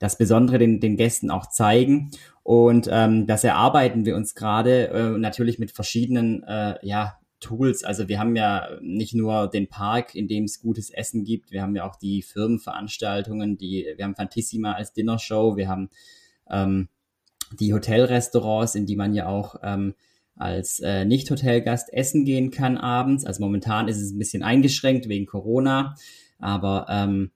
das 0.00 0.18
Besondere 0.18 0.58
den, 0.58 0.80
den 0.80 0.96
Gästen 0.96 1.30
auch 1.30 1.46
zeigen. 1.46 2.10
Und 2.42 2.88
ähm, 2.90 3.28
das 3.28 3.44
erarbeiten 3.44 4.04
wir 4.04 4.16
uns 4.16 4.34
gerade 4.34 4.88
äh, 4.88 5.18
natürlich 5.18 5.60
mit 5.60 5.70
verschiedenen 5.70 6.42
äh, 6.42 6.74
ja, 6.82 7.18
Tools. 7.38 7.84
Also 7.84 8.08
wir 8.08 8.18
haben 8.18 8.34
ja 8.34 8.66
nicht 8.80 9.14
nur 9.14 9.48
den 9.48 9.68
Park, 9.68 10.14
in 10.14 10.26
dem 10.26 10.44
es 10.44 10.60
gutes 10.60 10.90
Essen 10.90 11.24
gibt, 11.24 11.52
wir 11.52 11.62
haben 11.62 11.76
ja 11.76 11.88
auch 11.88 11.96
die 11.96 12.22
Firmenveranstaltungen, 12.22 13.58
die, 13.58 13.86
wir 13.94 14.04
haben 14.04 14.16
Fantissima 14.16 14.72
als 14.72 14.92
Dinnershow, 14.94 15.56
wir 15.56 15.68
haben 15.68 15.90
ähm, 16.50 16.88
die 17.58 17.74
Hotelrestaurants, 17.74 18.74
in 18.74 18.86
die 18.86 18.96
man 18.96 19.14
ja 19.14 19.26
auch 19.26 19.56
ähm, 19.62 19.94
als 20.36 20.80
äh, 20.80 21.04
Nicht-Hotelgast 21.04 21.92
essen 21.92 22.24
gehen 22.24 22.50
kann 22.50 22.78
abends. 22.78 23.26
Also 23.26 23.42
momentan 23.42 23.88
ist 23.88 24.00
es 24.00 24.12
ein 24.12 24.18
bisschen 24.18 24.42
eingeschränkt 24.42 25.08
wegen 25.08 25.26
Corona, 25.26 25.94
aber 26.38 26.86
ähm, 26.88 27.32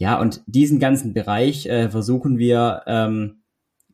ja, 0.00 0.18
und 0.18 0.42
diesen 0.46 0.80
ganzen 0.80 1.12
Bereich 1.12 1.66
äh, 1.66 1.90
versuchen 1.90 2.38
wir 2.38 2.84
ähm, 2.86 3.42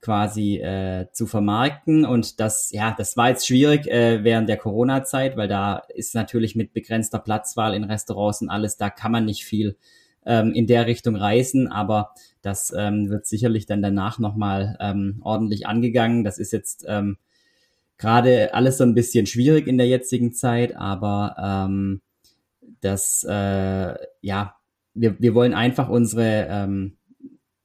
quasi 0.00 0.58
äh, 0.58 1.08
zu 1.10 1.26
vermarkten. 1.26 2.04
Und 2.04 2.38
das, 2.38 2.70
ja, 2.70 2.94
das 2.96 3.16
war 3.16 3.30
jetzt 3.30 3.44
schwierig 3.44 3.88
äh, 3.88 4.22
während 4.22 4.48
der 4.48 4.56
Corona-Zeit, 4.56 5.36
weil 5.36 5.48
da 5.48 5.82
ist 5.92 6.14
natürlich 6.14 6.54
mit 6.54 6.72
begrenzter 6.72 7.18
Platzwahl 7.18 7.74
in 7.74 7.82
Restaurants 7.82 8.40
und 8.40 8.50
alles, 8.50 8.76
da 8.76 8.88
kann 8.88 9.10
man 9.10 9.24
nicht 9.24 9.44
viel 9.44 9.76
ähm, 10.24 10.52
in 10.52 10.68
der 10.68 10.86
Richtung 10.86 11.16
reisen, 11.16 11.66
aber 11.66 12.14
das 12.40 12.72
ähm, 12.76 13.10
wird 13.10 13.26
sicherlich 13.26 13.66
dann 13.66 13.82
danach 13.82 14.20
nochmal 14.20 14.76
ähm, 14.78 15.20
ordentlich 15.24 15.66
angegangen. 15.66 16.22
Das 16.22 16.38
ist 16.38 16.52
jetzt 16.52 16.84
ähm, 16.86 17.16
gerade 17.98 18.54
alles 18.54 18.78
so 18.78 18.84
ein 18.84 18.94
bisschen 18.94 19.26
schwierig 19.26 19.66
in 19.66 19.76
der 19.76 19.88
jetzigen 19.88 20.32
Zeit, 20.32 20.76
aber 20.76 21.66
ähm, 21.68 22.00
das, 22.80 23.26
äh, 23.28 23.94
ja, 24.20 24.55
wir, 24.96 25.16
wir 25.20 25.34
wollen 25.34 25.54
einfach 25.54 25.88
unsere, 25.88 26.46
ähm, 26.48 26.96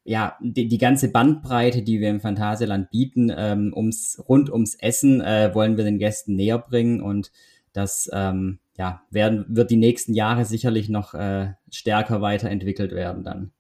ja, 0.04 0.38
die, 0.42 0.68
die 0.68 0.78
ganze 0.78 1.12
Bandbreite, 1.12 1.82
die 1.82 2.00
wir 2.00 2.10
im 2.10 2.20
Phantasialand 2.20 2.90
bieten, 2.92 3.32
ähm, 3.36 3.74
ums, 3.76 4.24
rund 4.28 4.52
ums 4.52 4.76
Essen, 4.76 5.22
äh, 5.22 5.54
wollen 5.54 5.78
wir 5.78 5.84
den 5.84 6.00
Gästen 6.00 6.36
näher 6.36 6.60
bringen 6.60 7.02
und 7.02 7.32
das, 7.74 8.10
ähm, 8.14 8.60
ja, 8.78 9.04
werden, 9.10 9.46
wird 9.48 9.72
die 9.72 9.78
nächsten 9.78 10.14
Jahre 10.14 10.46
sicherlich 10.46 10.90
noch 10.90 11.14
äh, 11.14 11.54
stärker 11.70 12.22
weiterentwickelt 12.22 12.92
werden 12.92 13.24
dann. 13.24 13.52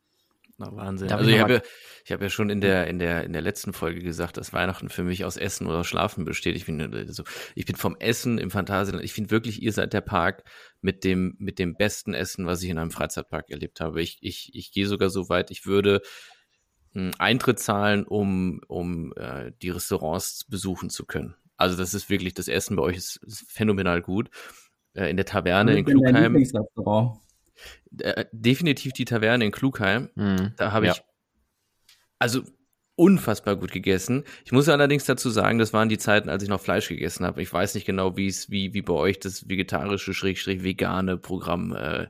Na, 0.61 0.75
Wahnsinn. 0.75 1.07
Darf 1.07 1.19
also 1.19 1.29
ich, 1.29 1.38
ich 1.38 1.41
habe 1.41 1.53
ja, 1.53 1.61
ich 2.05 2.11
habe 2.11 2.23
ja 2.23 2.29
schon 2.29 2.49
in 2.51 2.61
der 2.61 2.88
in 2.88 2.99
der 2.99 3.23
in 3.23 3.33
der 3.33 3.41
letzten 3.41 3.73
Folge 3.73 4.01
gesagt, 4.01 4.38
dass 4.38 4.53
Weihnachten 4.53 4.89
für 4.89 5.03
mich 5.03 5.25
aus 5.25 5.35
Essen 5.38 5.65
oder 5.65 5.83
Schlafen 5.83 6.23
besteht. 6.23 6.55
Ich 6.55 6.65
bin 6.65 6.79
also, 6.93 7.23
ich 7.55 7.65
bin 7.65 7.75
vom 7.75 7.95
Essen 7.97 8.38
im 8.38 8.51
Phantasialand. 8.51 9.03
Ich 9.03 9.13
finde 9.13 9.31
wirklich, 9.31 9.61
ihr 9.63 9.73
seid 9.73 9.93
der 9.93 10.01
Park 10.01 10.43
mit 10.81 11.03
dem 11.03 11.35
mit 11.39 11.57
dem 11.57 11.73
besten 11.73 12.13
Essen, 12.13 12.45
was 12.45 12.61
ich 12.61 12.69
in 12.69 12.77
einem 12.77 12.91
Freizeitpark 12.91 13.49
erlebt 13.49 13.81
habe. 13.81 14.01
Ich 14.01 14.19
ich 14.21 14.51
ich 14.53 14.71
gehe 14.71 14.88
sogar 14.88 15.09
so 15.09 15.29
weit, 15.29 15.49
ich 15.49 15.65
würde 15.65 16.01
Eintritt 17.17 17.59
zahlen, 17.59 18.03
um 18.03 18.61
um 18.67 19.13
äh, 19.15 19.51
die 19.61 19.69
Restaurants 19.69 20.45
besuchen 20.47 20.89
zu 20.89 21.05
können. 21.05 21.35
Also 21.57 21.77
das 21.77 21.93
ist 21.93 22.09
wirklich 22.09 22.33
das 22.33 22.47
Essen 22.47 22.75
bei 22.75 22.83
euch 22.83 22.97
ist, 22.97 23.17
ist 23.23 23.49
phänomenal 23.49 24.01
gut. 24.01 24.29
Äh, 24.93 25.09
in 25.09 25.15
der 25.15 25.25
Taverne 25.25 25.77
in 25.77 25.85
Klugheim 25.85 26.35
äh, 27.99 28.25
definitiv 28.31 28.93
die 28.93 29.05
Taverne 29.05 29.45
in 29.45 29.51
Klugheim. 29.51 30.09
Mhm. 30.15 30.53
Da 30.57 30.71
habe 30.71 30.88
ich, 30.88 30.95
ja. 30.95 31.03
also 32.19 32.41
unfassbar 32.95 33.55
gut 33.55 33.71
gegessen. 33.71 34.23
Ich 34.45 34.51
muss 34.51 34.69
allerdings 34.69 35.05
dazu 35.05 35.29
sagen, 35.29 35.57
das 35.57 35.73
waren 35.73 35.89
die 35.89 35.97
Zeiten, 35.97 36.29
als 36.29 36.43
ich 36.43 36.49
noch 36.49 36.61
Fleisch 36.61 36.88
gegessen 36.88 37.25
habe. 37.25 37.41
Ich 37.41 37.51
weiß 37.51 37.73
nicht 37.75 37.85
genau, 37.85 38.17
wie 38.17 38.27
es, 38.27 38.49
wie, 38.49 38.73
wie 38.73 38.81
bei 38.81 38.93
euch 38.93 39.19
das 39.19 39.49
vegetarische, 39.49 40.13
schrägstrich 40.13 40.63
vegane 40.63 41.17
Programm 41.17 41.73
äh, 41.73 42.07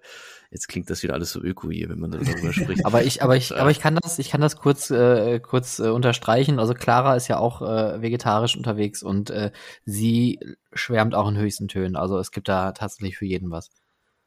Jetzt 0.52 0.68
klingt 0.68 0.90
das 0.90 1.02
wieder 1.02 1.14
alles 1.14 1.32
so 1.32 1.42
öko 1.42 1.72
hier, 1.72 1.88
wenn 1.88 2.00
man 2.00 2.12
darüber 2.12 2.28
spricht. 2.54 2.86
aber 2.86 3.04
ich, 3.04 3.24
aber 3.24 3.38
ich, 3.38 3.56
aber 3.56 3.72
ich 3.72 3.80
kann 3.80 3.96
das, 3.96 4.20
ich 4.20 4.30
kann 4.30 4.42
das 4.42 4.58
kurz, 4.58 4.92
äh, 4.92 5.40
kurz 5.40 5.80
äh, 5.80 5.88
unterstreichen. 5.88 6.60
Also 6.60 6.74
Clara 6.74 7.16
ist 7.16 7.30
ja 7.30 7.38
auch 7.38 7.62
äh, 7.62 8.02
vegetarisch 8.02 8.58
unterwegs 8.58 9.02
und 9.02 9.30
äh, 9.30 9.52
sie 9.86 10.40
schwärmt 10.74 11.16
auch 11.16 11.30
in 11.30 11.38
höchsten 11.38 11.70
Tönen. 11.70 11.96
Also 11.96 12.20
es 12.20 12.32
gibt 12.32 12.50
da 12.50 12.74
tatsächlich 12.74 13.18
für 13.18 13.26
jeden 13.26 13.50
was. 13.50 13.70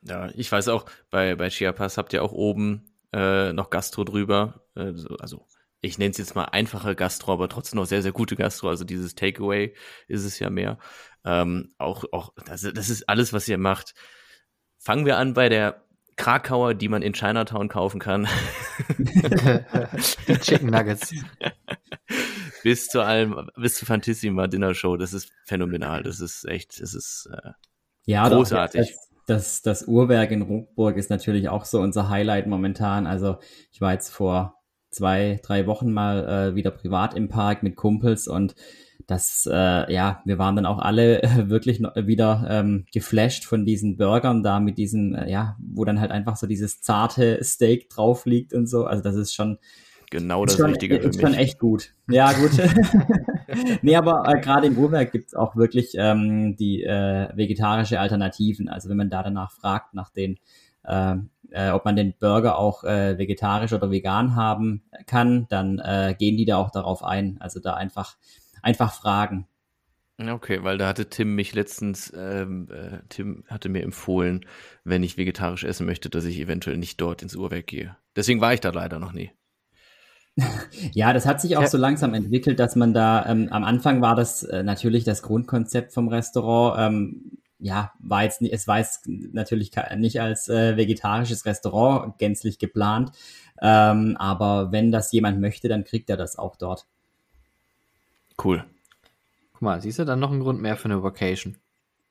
Ja, 0.05 0.31
ich 0.35 0.51
weiß 0.51 0.69
auch, 0.69 0.85
bei, 1.11 1.35
bei 1.35 1.49
Chiapas 1.49 1.97
habt 1.97 2.13
ihr 2.13 2.23
auch 2.23 2.33
oben 2.33 2.93
äh, 3.13 3.53
noch 3.53 3.71
Gastro 3.71 4.05
drüber. 4.05 4.67
Äh, 4.77 4.93
also 5.19 5.47
ich 5.81 5.99
nenne 5.99 6.11
es 6.11 6.19
jetzt 6.19 6.35
mal 6.35 6.45
einfache 6.45 6.95
Gastro, 6.95 7.33
aber 7.33 7.49
trotzdem 7.49 7.79
noch 7.79 7.87
sehr, 7.87 8.03
sehr 8.03 8.13
gute 8.13 8.37
Gastro. 8.37 8.69
Also 8.69 8.85
dieses 8.85 9.15
Takeaway 9.15 9.75
ist 10.09 10.25
es 10.25 10.39
ja 10.39 10.51
mehr. 10.51 10.79
Ähm, 11.25 11.73
auch, 11.79 12.05
auch, 12.13 12.33
das, 12.45 12.63
das 12.63 12.91
ist 12.91 13.09
alles, 13.09 13.33
was 13.33 13.49
ihr 13.49 13.59
macht. 13.59 13.95
Fangen 14.79 15.07
wir 15.07 15.17
an 15.17 15.35
bei 15.35 15.49
der 15.49 15.83
Krakauer, 16.17 16.75
die 16.75 16.89
man 16.89 17.03
in 17.03 17.13
Chinatown 17.13 17.69
kaufen 17.69 17.99
kann. 17.99 18.29
die 18.99 20.39
Chicken 20.39 20.71
Nuggets. 20.71 21.15
bis 22.63 22.89
zu 22.89 23.01
allem, 23.01 23.51
bis 23.57 23.75
zu 23.75 23.87
Fantissima 23.87 24.47
Dinner 24.47 24.75
Show. 24.75 24.97
Das 24.97 25.13
ist 25.13 25.31
phänomenal. 25.45 26.03
Das 26.03 26.21
ist 26.21 26.45
echt, 26.45 26.81
das 26.81 26.95
ist 26.95 27.29
äh, 27.33 27.51
ja, 28.05 28.29
großartig. 28.29 28.81
Das, 28.81 29.14
das, 29.27 29.63
das 29.63 29.87
Uhrwerk 29.87 30.31
in 30.31 30.43
Ruckburg 30.43 30.97
ist 30.97 31.11
natürlich 31.11 31.49
auch 31.49 31.65
so 31.65 31.81
unser 31.81 32.09
Highlight 32.09 32.47
momentan. 32.47 33.07
Also 33.07 33.37
ich 33.73 33.81
war 33.81 33.93
jetzt 33.93 34.11
vor 34.11 34.61
zwei, 34.91 35.41
drei 35.43 35.67
Wochen 35.67 35.93
mal 35.93 36.29
äh, 36.29 36.55
wieder 36.55 36.71
privat 36.71 37.15
im 37.15 37.29
Park 37.29 37.63
mit 37.63 37.77
Kumpels 37.77 38.29
und 38.29 38.55
das, 39.07 39.47
äh, 39.51 39.93
ja, 39.93 40.23
wir 40.25 40.39
waren 40.39 40.57
dann 40.57 40.67
auch 40.67 40.79
alle 40.79 41.23
äh, 41.23 41.49
wirklich 41.49 41.81
wieder 41.81 42.47
ähm, 42.49 42.87
geflasht 42.93 43.45
von 43.45 43.65
diesen 43.65 43.97
Burgern 43.97 44.43
da 44.43 44.61
mit 44.61 44.79
diesem, 44.79 45.15
äh, 45.15 45.31
ja, 45.31 45.57
wo 45.59 45.85
dann 45.85 46.01
halt 46.01 46.11
einfach 46.11 46.37
so 46.37 46.47
dieses 46.47 46.81
zarte 46.81 47.43
Steak 47.43 47.91
drauf 47.91 48.25
liegt 48.25 48.55
und 48.55 48.67
so. 48.67 48.85
Also 48.87 49.03
das 49.03 49.17
ist 49.17 49.35
schon 49.35 49.59
genau 50.15 50.47
das 50.47 50.57
schon, 50.57 50.71
Richtige 50.71 51.01
für 51.01 51.09
ist 51.09 51.17
mich. 51.17 51.27
schon 51.27 51.35
echt 51.35 51.59
gut. 51.59 51.93
Ja, 52.09 52.33
gut. 52.33 52.53
nee, 53.83 53.97
aber 53.97 54.25
äh, 54.27 54.41
gerade 54.41 54.67
im 54.67 54.79
Uhrwerk 54.79 55.13
gibt's 55.13 55.35
auch 55.35 55.57
wirklich 55.57 55.95
ähm, 55.97 56.57
die 56.57 56.83
äh, 56.83 57.29
vegetarische 57.37 58.01
Alternativen. 58.01 58.69
Also 58.69 58.89
wenn 58.89 58.97
man 58.97 59.11
da 59.11 59.23
danach 59.23 59.53
fragt, 59.53 59.95
nach 59.95 60.11
den 60.11 60.39
äh, 60.85 61.17
äh, 61.51 61.71
ob 61.71 61.85
man 61.85 61.97
den 61.97 62.15
Burger 62.19 62.59
auch 62.59 62.85
äh, 62.85 63.19
vegetarisch 63.19 63.73
oder 63.73 63.91
vegan 63.91 64.35
haben 64.35 64.83
kann, 65.07 65.47
dann 65.49 65.79
äh, 65.79 66.15
gehen 66.19 66.37
die 66.37 66.45
da 66.45 66.57
auch 66.57 66.71
darauf 66.71 67.03
ein. 67.05 67.39
Also 67.41 67.61
da 67.61 67.75
einfach 67.75 68.17
einfach 68.63 68.93
fragen. 68.93 69.47
Okay, 70.17 70.63
weil 70.63 70.79
da 70.79 70.87
hatte 70.87 71.11
Tim 71.11 71.35
mich 71.35 71.55
letztens, 71.55 72.13
ähm, 72.17 72.69
äh, 72.71 73.01
Tim 73.09 73.45
hatte 73.49 73.69
mir 73.69 73.83
empfohlen, 73.83 74.47
wenn 74.85 75.03
ich 75.03 75.17
vegetarisch 75.17 75.65
essen 75.65 75.87
möchte, 75.87 76.09
dass 76.09 76.25
ich 76.25 76.39
eventuell 76.39 76.77
nicht 76.77 77.01
dort 77.01 77.23
ins 77.23 77.35
Uhrwerk 77.35 77.67
gehe. 77.67 77.97
Deswegen 78.15 78.41
war 78.41 78.55
ich 78.55 78.61
da 78.61 78.71
leider 78.71 79.01
noch 79.01 79.13
nie. 79.13 79.33
Ja, 80.93 81.13
das 81.13 81.27
hat 81.27 81.41
sich 81.41 81.57
auch 81.57 81.67
so 81.67 81.79
langsam 81.79 82.15
entwickelt, 82.15 82.59
dass 82.59 82.77
man 82.77 82.93
da, 82.93 83.25
ähm, 83.27 83.49
am 83.51 83.65
Anfang 83.65 84.03
war 84.03 84.17
das 84.17 84.43
äh, 84.43 84.63
natürlich 84.63 85.05
das 85.05 85.23
Grundkonzept 85.23 85.93
vom 85.93 86.09
Restaurant, 86.09 86.77
ähm, 86.79 87.39
ja, 87.59 87.93
war 88.01 88.25
jetzt 88.25 88.43
nicht, 88.43 88.53
es 88.53 88.67
war 88.67 88.79
jetzt 88.79 89.07
natürlich 89.07 89.71
nicht 89.97 90.21
als 90.21 90.49
äh, 90.49 90.77
vegetarisches 90.77 91.47
Restaurant 91.47 92.19
gänzlich 92.19 92.59
geplant, 92.59 93.13
ähm, 93.63 94.17
aber 94.19 94.73
wenn 94.73 94.93
das 94.93 95.13
jemand 95.13 95.41
möchte, 95.41 95.69
dann 95.69 95.85
kriegt 95.85 96.11
er 96.11 96.17
das 96.17 96.37
auch 96.37 96.57
dort. 96.57 96.87
Cool. 98.43 98.65
Guck 99.53 99.63
mal, 99.63 99.81
siehst 99.81 100.01
du 100.01 100.05
dann 100.05 100.21
noch 100.21 100.33
einen 100.33 100.41
Grund 100.41 100.61
mehr 100.61 100.77
für 100.77 100.87
eine 100.87 101.03
Vacation? 101.03 101.57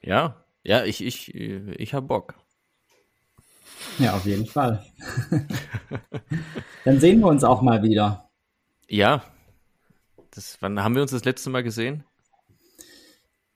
Ja, 0.01 0.37
ja, 0.63 0.85
ich, 0.85 1.03
ich, 1.03 1.35
ich 1.35 1.93
hab 1.93 2.07
Bock. 2.07 2.35
Ja, 3.99 4.15
auf 4.15 4.25
jeden 4.25 4.45
Fall. 4.45 4.83
dann 6.85 6.99
sehen 6.99 7.19
wir 7.19 7.27
uns 7.27 7.43
auch 7.43 7.61
mal 7.61 7.83
wieder. 7.83 8.29
Ja. 8.87 9.23
Das, 10.31 10.57
wann 10.61 10.83
haben 10.83 10.95
wir 10.95 11.01
uns 11.01 11.11
das 11.11 11.25
letzte 11.25 11.49
Mal 11.49 11.63
gesehen? 11.63 12.03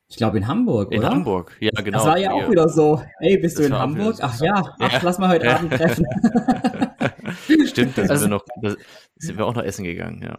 Ich 0.09 0.15
glaube 0.15 0.37
in 0.37 0.47
Hamburg, 0.47 0.91
in 0.91 0.99
oder? 0.99 1.09
In 1.09 1.13
Hamburg, 1.15 1.57
ja, 1.59 1.71
genau. 1.81 1.97
Das 1.97 2.07
war 2.07 2.17
ja 2.17 2.31
auch 2.31 2.49
wieder 2.49 2.69
so. 2.69 3.03
Ey, 3.19 3.37
bist 3.37 3.57
das 3.57 3.67
du 3.67 3.73
in 3.73 3.77
Hamburg? 3.77 4.15
Ach 4.21 4.39
ja, 4.39 4.75
ach, 4.79 4.93
ja. 4.93 4.99
lass 5.03 5.17
mal 5.17 5.29
heute 5.29 5.47
ja. 5.47 5.57
Abend 5.57 5.73
treffen. 5.73 6.05
Stimmt, 7.65 7.97
da 7.97 8.03
sind, 8.03 8.11
also, 8.11 8.25
wir 8.25 8.29
noch, 8.29 8.45
da 8.61 8.75
sind 9.17 9.37
wir 9.37 9.45
auch 9.45 9.53
noch 9.53 9.63
essen 9.63 9.83
gegangen, 9.83 10.21
ja. 10.23 10.37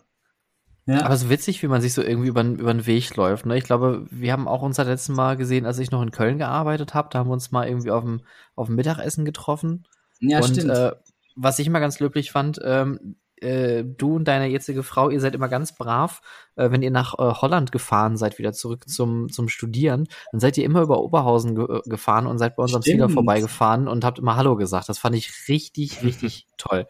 Ja. 0.89 1.05
Aber 1.05 1.19
so 1.19 1.29
witzig, 1.29 1.63
wie 1.63 1.69
man 1.69 1.83
sich 1.83 1.93
so 1.93 2.03
irgendwie 2.03 2.29
über, 2.29 2.43
über 2.43 2.73
den 2.73 2.87
Weg 2.87 3.15
läuft. 3.15 3.45
Ne? 3.45 3.59
Ich 3.59 3.65
glaube, 3.65 4.07
wir 4.11 4.33
haben 4.33 4.49
auch 4.49 4.63
unser 4.63 4.85
letztes 4.85 5.15
Mal 5.15 5.37
gesehen, 5.37 5.67
als 5.67 5.79
ich 5.79 5.91
noch 5.91 6.01
in 6.01 6.13
Köln 6.13 6.39
gearbeitet 6.39 6.95
habe. 6.95 7.11
Da 7.13 7.19
haben 7.19 7.29
wir 7.29 7.35
uns 7.35 7.51
mal 7.51 7.69
irgendwie 7.69 7.91
auf 7.91 8.03
dem, 8.03 8.23
auf 8.57 8.69
dem 8.69 8.77
Mittagessen 8.77 9.27
getroffen. 9.27 9.87
Ja, 10.21 10.39
und, 10.39 10.49
stimmt. 10.49 10.71
Äh, 10.71 10.93
was 11.37 11.59
ich 11.59 11.67
immer 11.67 11.81
ganz 11.81 12.01
löblich 12.01 12.33
fand, 12.33 12.59
ähm, 12.65 13.17
äh, 13.37 13.85
du 13.85 14.17
und 14.17 14.27
deine 14.27 14.47
jetzige 14.47 14.83
Frau, 14.83 15.11
ihr 15.11 15.21
seid 15.21 15.35
immer 15.35 15.49
ganz 15.49 15.77
brav, 15.77 16.23
äh, 16.57 16.71
wenn 16.71 16.81
ihr 16.81 16.91
nach 16.91 17.19
äh, 17.19 17.35
Holland 17.35 17.71
gefahren 17.71 18.17
seid, 18.17 18.39
wieder 18.39 18.55
zurück 18.55 18.89
zum, 18.89 19.29
zum 19.29 19.51
Studieren, 19.51 20.09
dann 20.33 20.41
seid 20.41 20.57
ihr 20.57 20.65
immer 20.65 20.81
über 20.81 21.03
Oberhausen 21.03 21.55
ge 21.55 21.67
äh, 21.67 21.81
gefahren 21.85 22.27
und 22.27 22.39
seid 22.39 22.57
bei 22.57 22.63
uns 22.63 22.75
am 22.75 22.81
Ziel 22.81 23.07
vorbeigefahren 23.11 23.89
und 23.89 24.07
habt 24.07 24.21
immer 24.21 24.37
Hallo 24.37 24.57
gesagt. 24.57 24.89
Das 24.89 24.99
fand 24.99 25.17
ich 25.17 25.49
richtig, 25.49 26.03
richtig 26.03 26.47
toll. 26.57 26.87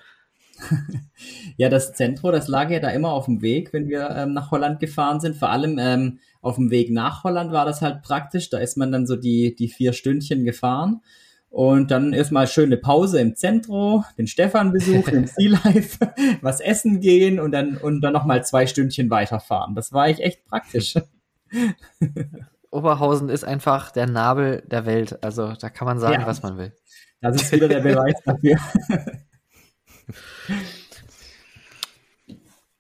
Ja, 1.57 1.69
das 1.69 1.93
Zentrum, 1.93 2.33
das 2.33 2.49
lag 2.49 2.71
ja 2.71 2.81
da 2.81 2.91
immer 2.91 3.13
auf 3.13 3.27
dem 3.27 3.43
Weg, 3.43 3.73
wenn 3.73 3.89
wir 3.89 4.11
ähm, 4.11 4.33
nach 4.33 4.51
Holland 4.51 4.81
gefahren 4.81 5.21
sind. 5.21 5.37
Vor 5.37 5.51
allem 5.51 5.79
ähm, 5.79 6.19
auf 6.41 6.57
dem 6.57 6.71
Weg 6.71 6.91
nach 6.91 7.25
Holland 7.25 7.53
war 7.53 7.65
das 7.65 7.83
halt 7.83 8.03
praktisch. 8.03 8.51
Da 8.51 8.59
ist 8.59 8.77
man 8.77 8.93
dann 8.93 9.07
so 9.07 9.17
die, 9.17 9.55
die 9.55 9.69
vier 9.69 9.93
Stündchen 9.93 10.45
gefahren. 10.45 11.01
Und 11.51 11.91
dann 11.91 12.13
erstmal 12.13 12.47
schöne 12.47 12.77
Pause 12.77 13.21
im 13.21 13.35
Zentrum, 13.35 14.05
den 14.19 14.27
Stefan 14.27 14.71
besuchen, 14.71 15.15
im 15.15 15.27
Sea 15.27 15.59
Life, 15.65 15.99
was 16.43 16.61
essen 16.61 17.01
gehen 17.01 17.41
und 17.41 17.53
dann, 17.53 17.79
und 17.79 18.03
dann 18.03 18.13
nochmal 18.13 18.45
zwei 18.45 18.67
Stündchen 18.67 19.09
weiterfahren. 19.09 19.75
Das 19.75 19.93
war 19.93 20.11
ich 20.11 20.21
echt 20.21 20.45
praktisch. 20.45 20.95
Oberhausen 22.71 23.31
ist 23.31 23.45
einfach 23.45 23.91
der 23.93 24.07
Nabel 24.07 24.63
der 24.71 24.85
Welt. 24.85 25.25
Also 25.25 25.55
da 25.55 25.71
kann 25.71 25.87
man 25.87 25.99
sagen, 25.99 26.21
ja, 26.21 26.27
was 26.27 26.43
man 26.43 26.59
will. 26.59 26.73
Das 27.23 27.37
ist 27.37 27.51
wieder 27.51 27.69
der 27.69 27.81
Beweis 27.81 28.15
dafür. 28.25 28.59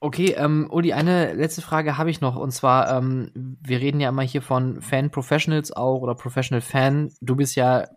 Okay, 0.00 0.36
ähm, 0.38 0.68
Uli, 0.70 0.92
eine 0.92 1.32
letzte 1.32 1.60
Frage 1.60 1.98
habe 1.98 2.08
ich 2.08 2.20
noch. 2.20 2.36
Und 2.36 2.52
zwar, 2.52 2.96
ähm, 2.96 3.32
wir 3.34 3.80
reden 3.80 3.98
ja 3.98 4.10
immer 4.10 4.22
hier 4.22 4.42
von 4.42 4.80
Fan-Professionals 4.80 5.72
auch 5.72 6.02
oder 6.02 6.14
Professional-Fan. 6.14 7.10
Du 7.20 7.34
bist 7.34 7.56
ja 7.56 7.88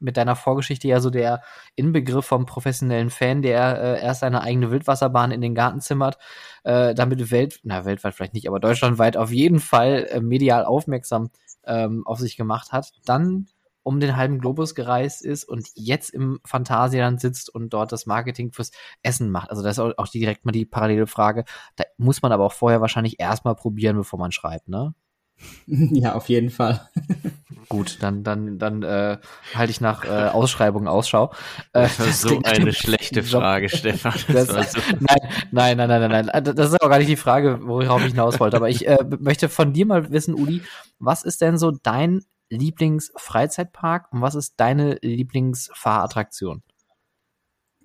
mit 0.00 0.16
deiner 0.16 0.34
Vorgeschichte 0.34 0.88
ja 0.88 0.98
so 0.98 1.10
der 1.10 1.42
Inbegriff 1.76 2.26
vom 2.26 2.44
professionellen 2.44 3.10
Fan, 3.10 3.42
der 3.42 3.80
äh, 3.80 4.02
erst 4.04 4.20
seine 4.20 4.42
eigene 4.42 4.72
Wildwasserbahn 4.72 5.30
in 5.30 5.40
den 5.40 5.54
Garten 5.54 5.80
zimmert, 5.80 6.18
äh, 6.64 6.92
damit 6.92 7.30
Welt, 7.30 7.60
na, 7.62 7.84
weltweit 7.84 8.16
vielleicht 8.16 8.34
nicht, 8.34 8.48
aber 8.48 8.58
deutschlandweit 8.58 9.16
auf 9.16 9.30
jeden 9.30 9.60
Fall 9.60 10.08
äh, 10.10 10.20
medial 10.20 10.64
aufmerksam 10.64 11.30
ähm, 11.64 12.02
auf 12.04 12.18
sich 12.18 12.36
gemacht 12.36 12.72
hat. 12.72 12.90
Dann 13.04 13.46
um 13.88 14.00
den 14.00 14.16
halben 14.16 14.38
Globus 14.38 14.74
gereist 14.74 15.24
ist 15.24 15.44
und 15.44 15.70
jetzt 15.74 16.10
im 16.10 16.40
Phantasialand 16.44 17.22
sitzt 17.22 17.48
und 17.48 17.70
dort 17.70 17.90
das 17.90 18.04
Marketing 18.04 18.52
fürs 18.52 18.70
Essen 19.02 19.30
macht. 19.30 19.48
Also 19.48 19.62
das 19.62 19.78
ist 19.78 19.98
auch 19.98 20.08
direkt 20.08 20.44
mal 20.44 20.52
die 20.52 20.66
parallele 20.66 21.06
Frage. 21.06 21.46
Da 21.76 21.84
muss 21.96 22.20
man 22.20 22.30
aber 22.30 22.44
auch 22.44 22.52
vorher 22.52 22.82
wahrscheinlich 22.82 23.18
erstmal 23.18 23.54
probieren, 23.54 23.96
bevor 23.96 24.18
man 24.18 24.30
schreibt, 24.30 24.68
ne? 24.68 24.94
Ja, 25.66 26.16
auf 26.16 26.28
jeden 26.28 26.50
Fall. 26.50 26.86
Gut, 27.70 27.98
dann, 28.02 28.24
dann, 28.24 28.58
dann 28.58 28.82
äh, 28.82 29.16
halte 29.54 29.70
ich 29.70 29.80
nach 29.80 30.04
äh, 30.04 30.28
Ausschreibungen 30.28 30.86
Ausschau. 30.86 31.32
Äh, 31.72 31.84
das 31.84 31.98
war 31.98 32.12
so 32.12 32.40
eine 32.44 32.74
schlechte 32.74 33.22
Frage, 33.22 33.70
Stefan. 33.70 34.12
Das 34.30 34.48
das, 34.48 34.72
so 34.72 34.80
nein, 35.00 35.18
nein, 35.50 35.76
nein, 35.78 35.88
nein, 35.88 36.10
nein, 36.10 36.26
nein. 36.26 36.44
Das 36.44 36.70
ist 36.70 36.82
auch 36.82 36.90
gar 36.90 36.98
nicht 36.98 37.10
die 37.10 37.16
Frage, 37.16 37.60
worauf 37.62 38.02
ich 38.02 38.08
hinaus 38.08 38.38
wollte. 38.38 38.56
Aber 38.56 38.68
ich 38.68 38.86
äh, 38.86 38.98
möchte 39.18 39.48
von 39.48 39.72
dir 39.72 39.86
mal 39.86 40.10
wissen, 40.10 40.34
Uli, 40.34 40.60
was 40.98 41.22
ist 41.22 41.40
denn 41.40 41.56
so 41.56 41.70
dein 41.70 42.22
Lieblingsfreizeitpark 42.50 44.12
und 44.12 44.20
was 44.20 44.34
ist 44.34 44.54
deine 44.56 44.98
Lieblingsfahrattraktion? 45.02 46.62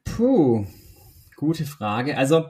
Puh, 0.04 0.66
gute 1.36 1.66
Frage. 1.66 2.18
Also 2.18 2.46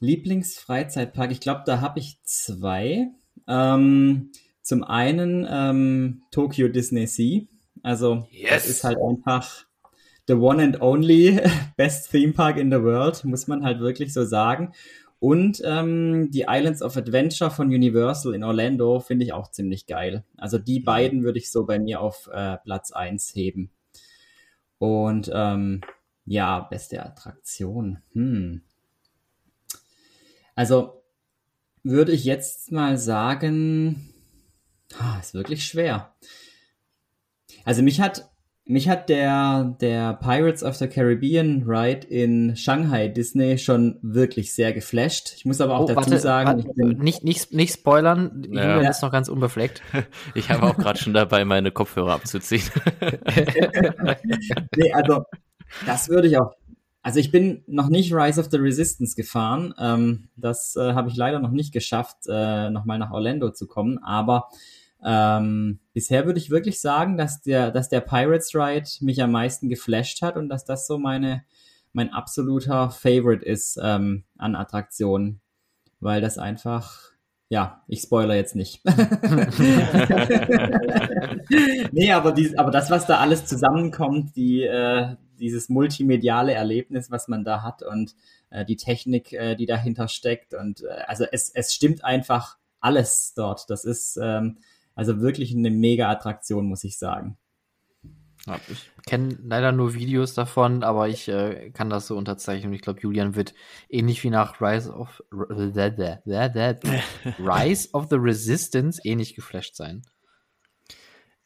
Lieblingsfreizeitpark, 0.00 1.30
ich 1.30 1.40
glaube, 1.40 1.62
da 1.66 1.80
habe 1.80 1.98
ich 1.98 2.18
zwei. 2.22 3.08
Ähm, 3.48 4.32
zum 4.62 4.82
einen 4.82 5.46
ähm, 5.48 6.22
Tokyo 6.30 6.68
Disney 6.68 7.06
Sea. 7.06 7.42
Also 7.82 8.26
yes. 8.30 8.50
das 8.50 8.66
ist 8.66 8.84
halt 8.84 8.98
einfach 8.98 9.66
the 10.26 10.34
one 10.34 10.62
and 10.62 10.80
only 10.80 11.40
best 11.76 12.10
Theme 12.10 12.32
Park 12.32 12.56
in 12.56 12.70
the 12.70 12.82
world, 12.82 13.24
muss 13.24 13.46
man 13.46 13.64
halt 13.64 13.80
wirklich 13.80 14.12
so 14.12 14.24
sagen. 14.24 14.72
Und 15.18 15.62
ähm, 15.64 16.30
die 16.30 16.44
Islands 16.48 16.82
of 16.82 16.96
Adventure 16.96 17.50
von 17.50 17.68
Universal 17.68 18.34
in 18.34 18.44
Orlando 18.44 19.00
finde 19.00 19.24
ich 19.24 19.32
auch 19.32 19.50
ziemlich 19.50 19.86
geil. 19.86 20.24
Also 20.36 20.58
die 20.58 20.80
mhm. 20.80 20.84
beiden 20.84 21.22
würde 21.22 21.38
ich 21.38 21.50
so 21.50 21.64
bei 21.64 21.78
mir 21.78 22.00
auf 22.00 22.28
äh, 22.32 22.58
Platz 22.58 22.92
1 22.92 23.34
heben. 23.34 23.70
Und 24.78 25.30
ähm, 25.32 25.80
ja, 26.26 26.60
beste 26.60 27.04
Attraktion. 27.04 28.02
Hm. 28.12 28.62
Also 30.54 31.02
würde 31.82 32.12
ich 32.12 32.24
jetzt 32.24 32.72
mal 32.72 32.98
sagen, 32.98 34.12
ah, 34.98 35.18
ist 35.20 35.34
wirklich 35.34 35.64
schwer. 35.64 36.14
Also 37.64 37.82
mich 37.82 38.00
hat 38.00 38.30
mich 38.68 38.88
hat 38.88 39.08
der, 39.08 39.76
der 39.80 40.14
Pirates 40.14 40.64
of 40.64 40.74
the 40.74 40.88
Caribbean 40.88 41.62
Ride 41.66 42.04
in 42.08 42.56
Shanghai 42.56 43.06
Disney 43.06 43.58
schon 43.58 43.98
wirklich 44.02 44.54
sehr 44.54 44.72
geflasht. 44.72 45.34
Ich 45.36 45.44
muss 45.44 45.60
aber 45.60 45.76
auch 45.76 45.84
oh, 45.84 45.86
dazu 45.86 45.96
warte, 45.96 46.18
sagen, 46.18 46.64
warte, 46.64 46.74
bin, 46.74 46.98
nicht, 46.98 47.22
nicht, 47.22 47.52
nicht 47.52 47.74
spoilern, 47.74 48.44
ja. 48.50 48.74
Julian 48.74 48.90
ist 48.90 49.02
noch 49.02 49.12
ganz 49.12 49.28
unbefleckt. 49.28 49.82
Ich 50.34 50.50
habe 50.50 50.64
auch 50.64 50.76
gerade 50.76 50.98
schon 50.98 51.14
dabei, 51.14 51.44
meine 51.44 51.70
Kopfhörer 51.70 52.14
abzuziehen. 52.14 52.64
nee, 54.76 54.92
also 54.92 55.24
das 55.86 56.08
würde 56.08 56.28
ich 56.28 56.36
auch. 56.38 56.52
Also 57.02 57.20
ich 57.20 57.30
bin 57.30 57.62
noch 57.66 57.88
nicht 57.88 58.12
Rise 58.12 58.40
of 58.40 58.48
the 58.50 58.56
Resistance 58.56 59.14
gefahren. 59.14 59.74
Ähm, 59.78 60.28
das 60.36 60.74
äh, 60.76 60.92
habe 60.92 61.08
ich 61.08 61.16
leider 61.16 61.38
noch 61.38 61.52
nicht 61.52 61.72
geschafft, 61.72 62.16
äh, 62.28 62.68
nochmal 62.70 62.98
nach 62.98 63.12
Orlando 63.12 63.50
zu 63.52 63.68
kommen. 63.68 63.98
Aber 63.98 64.48
ähm, 65.04 65.78
bisher 65.92 66.26
würde 66.26 66.38
ich 66.38 66.50
wirklich 66.50 66.80
sagen, 66.80 67.16
dass 67.16 67.42
der, 67.42 67.70
dass 67.70 67.88
der 67.88 68.00
Pirates 68.00 68.54
Ride 68.54 68.88
mich 69.00 69.22
am 69.22 69.32
meisten 69.32 69.68
geflasht 69.68 70.22
hat 70.22 70.36
und 70.36 70.48
dass 70.48 70.64
das 70.64 70.86
so 70.86 70.98
meine, 70.98 71.44
mein 71.92 72.12
absoluter 72.12 72.90
Favorite 72.90 73.44
ist 73.44 73.78
ähm, 73.82 74.24
an 74.38 74.56
Attraktionen, 74.56 75.40
weil 76.00 76.20
das 76.20 76.38
einfach, 76.38 77.12
ja, 77.48 77.82
ich 77.88 78.00
spoiler 78.00 78.34
jetzt 78.34 78.56
nicht. 78.56 78.82
nee, 81.92 82.12
aber, 82.12 82.32
die, 82.32 82.58
aber 82.58 82.70
das, 82.70 82.90
was 82.90 83.06
da 83.06 83.18
alles 83.18 83.46
zusammenkommt, 83.46 84.34
die, 84.34 84.62
äh, 84.62 85.16
dieses 85.38 85.68
multimediale 85.68 86.54
Erlebnis, 86.54 87.10
was 87.10 87.28
man 87.28 87.44
da 87.44 87.62
hat 87.62 87.82
und 87.82 88.14
äh, 88.50 88.64
die 88.64 88.76
Technik, 88.76 89.32
äh, 89.32 89.54
die 89.54 89.66
dahinter 89.66 90.08
steckt 90.08 90.54
und 90.54 90.82
äh, 90.82 91.02
also 91.06 91.24
es, 91.30 91.50
es 91.50 91.74
stimmt 91.74 92.04
einfach 92.04 92.56
alles 92.80 93.34
dort. 93.34 93.68
Das 93.68 93.84
ist 93.84 94.18
ähm, 94.22 94.58
also 94.96 95.20
wirklich 95.20 95.54
eine 95.54 95.70
mega 95.70 96.10
Attraktion, 96.10 96.66
muss 96.66 96.82
ich 96.82 96.98
sagen. 96.98 97.38
Ja, 98.46 98.60
ich 98.68 98.90
kenne 99.06 99.36
leider 99.42 99.72
nur 99.72 99.94
Videos 99.94 100.34
davon, 100.34 100.82
aber 100.82 101.08
ich 101.08 101.28
äh, 101.28 101.70
kann 101.70 101.90
das 101.90 102.06
so 102.06 102.16
unterzeichnen. 102.16 102.72
Ich 102.72 102.80
glaube, 102.80 103.00
Julian 103.00 103.34
wird 103.34 103.54
ähnlich 103.88 104.22
wie 104.24 104.30
nach 104.30 104.60
Rise 104.60 104.92
of 104.92 105.22
Rise 105.32 107.88
of 107.92 108.06
the 108.08 108.16
Resistance 108.16 109.00
ähnlich 109.04 109.34
geflasht 109.34 109.74
sein. 109.74 110.02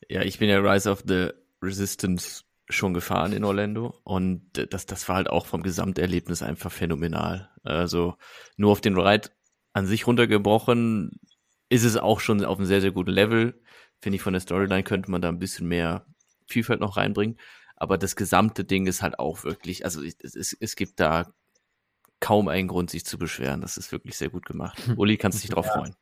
Ja, 0.08 0.22
ich 0.22 0.38
bin 0.38 0.48
ja 0.48 0.58
Rise 0.58 0.90
of 0.90 1.04
the 1.06 1.30
Resistance 1.62 2.44
schon 2.68 2.94
gefahren 2.94 3.32
in 3.32 3.44
Orlando 3.44 3.98
und 4.04 4.42
das, 4.52 4.86
das 4.86 5.08
war 5.08 5.16
halt 5.16 5.30
auch 5.30 5.46
vom 5.46 5.62
Gesamterlebnis 5.62 6.42
einfach 6.42 6.70
phänomenal. 6.70 7.50
Also 7.64 8.14
nur 8.56 8.72
auf 8.72 8.80
den 8.80 8.96
Ride 8.96 9.30
an 9.72 9.86
sich 9.86 10.06
runtergebrochen, 10.06 11.20
ist 11.70 11.84
es 11.84 11.96
auch 11.96 12.20
schon 12.20 12.44
auf 12.44 12.58
einem 12.58 12.66
sehr, 12.66 12.82
sehr 12.82 12.90
guten 12.90 13.12
Level. 13.12 13.62
Finde 14.00 14.16
ich, 14.16 14.22
von 14.22 14.34
der 14.34 14.40
Storyline 14.40 14.82
könnte 14.82 15.10
man 15.10 15.22
da 15.22 15.28
ein 15.28 15.38
bisschen 15.38 15.68
mehr 15.68 16.04
Vielfalt 16.46 16.80
noch 16.80 16.98
reinbringen. 16.98 17.38
Aber 17.76 17.96
das 17.96 18.16
gesamte 18.16 18.64
Ding 18.64 18.86
ist 18.86 19.00
halt 19.00 19.18
auch 19.18 19.44
wirklich, 19.44 19.84
also 19.84 20.02
es, 20.02 20.34
es, 20.34 20.56
es 20.58 20.76
gibt 20.76 21.00
da 21.00 21.32
kaum 22.18 22.48
einen 22.48 22.68
Grund, 22.68 22.90
sich 22.90 23.06
zu 23.06 23.18
beschweren. 23.18 23.62
Das 23.62 23.78
ist 23.78 23.92
wirklich 23.92 24.18
sehr 24.18 24.28
gut 24.28 24.44
gemacht. 24.44 24.78
Uli, 24.96 25.16
kannst 25.16 25.38
du 25.38 25.42
dich 25.42 25.50
drauf 25.50 25.66
ja. 25.66 25.72
freuen? 25.72 25.94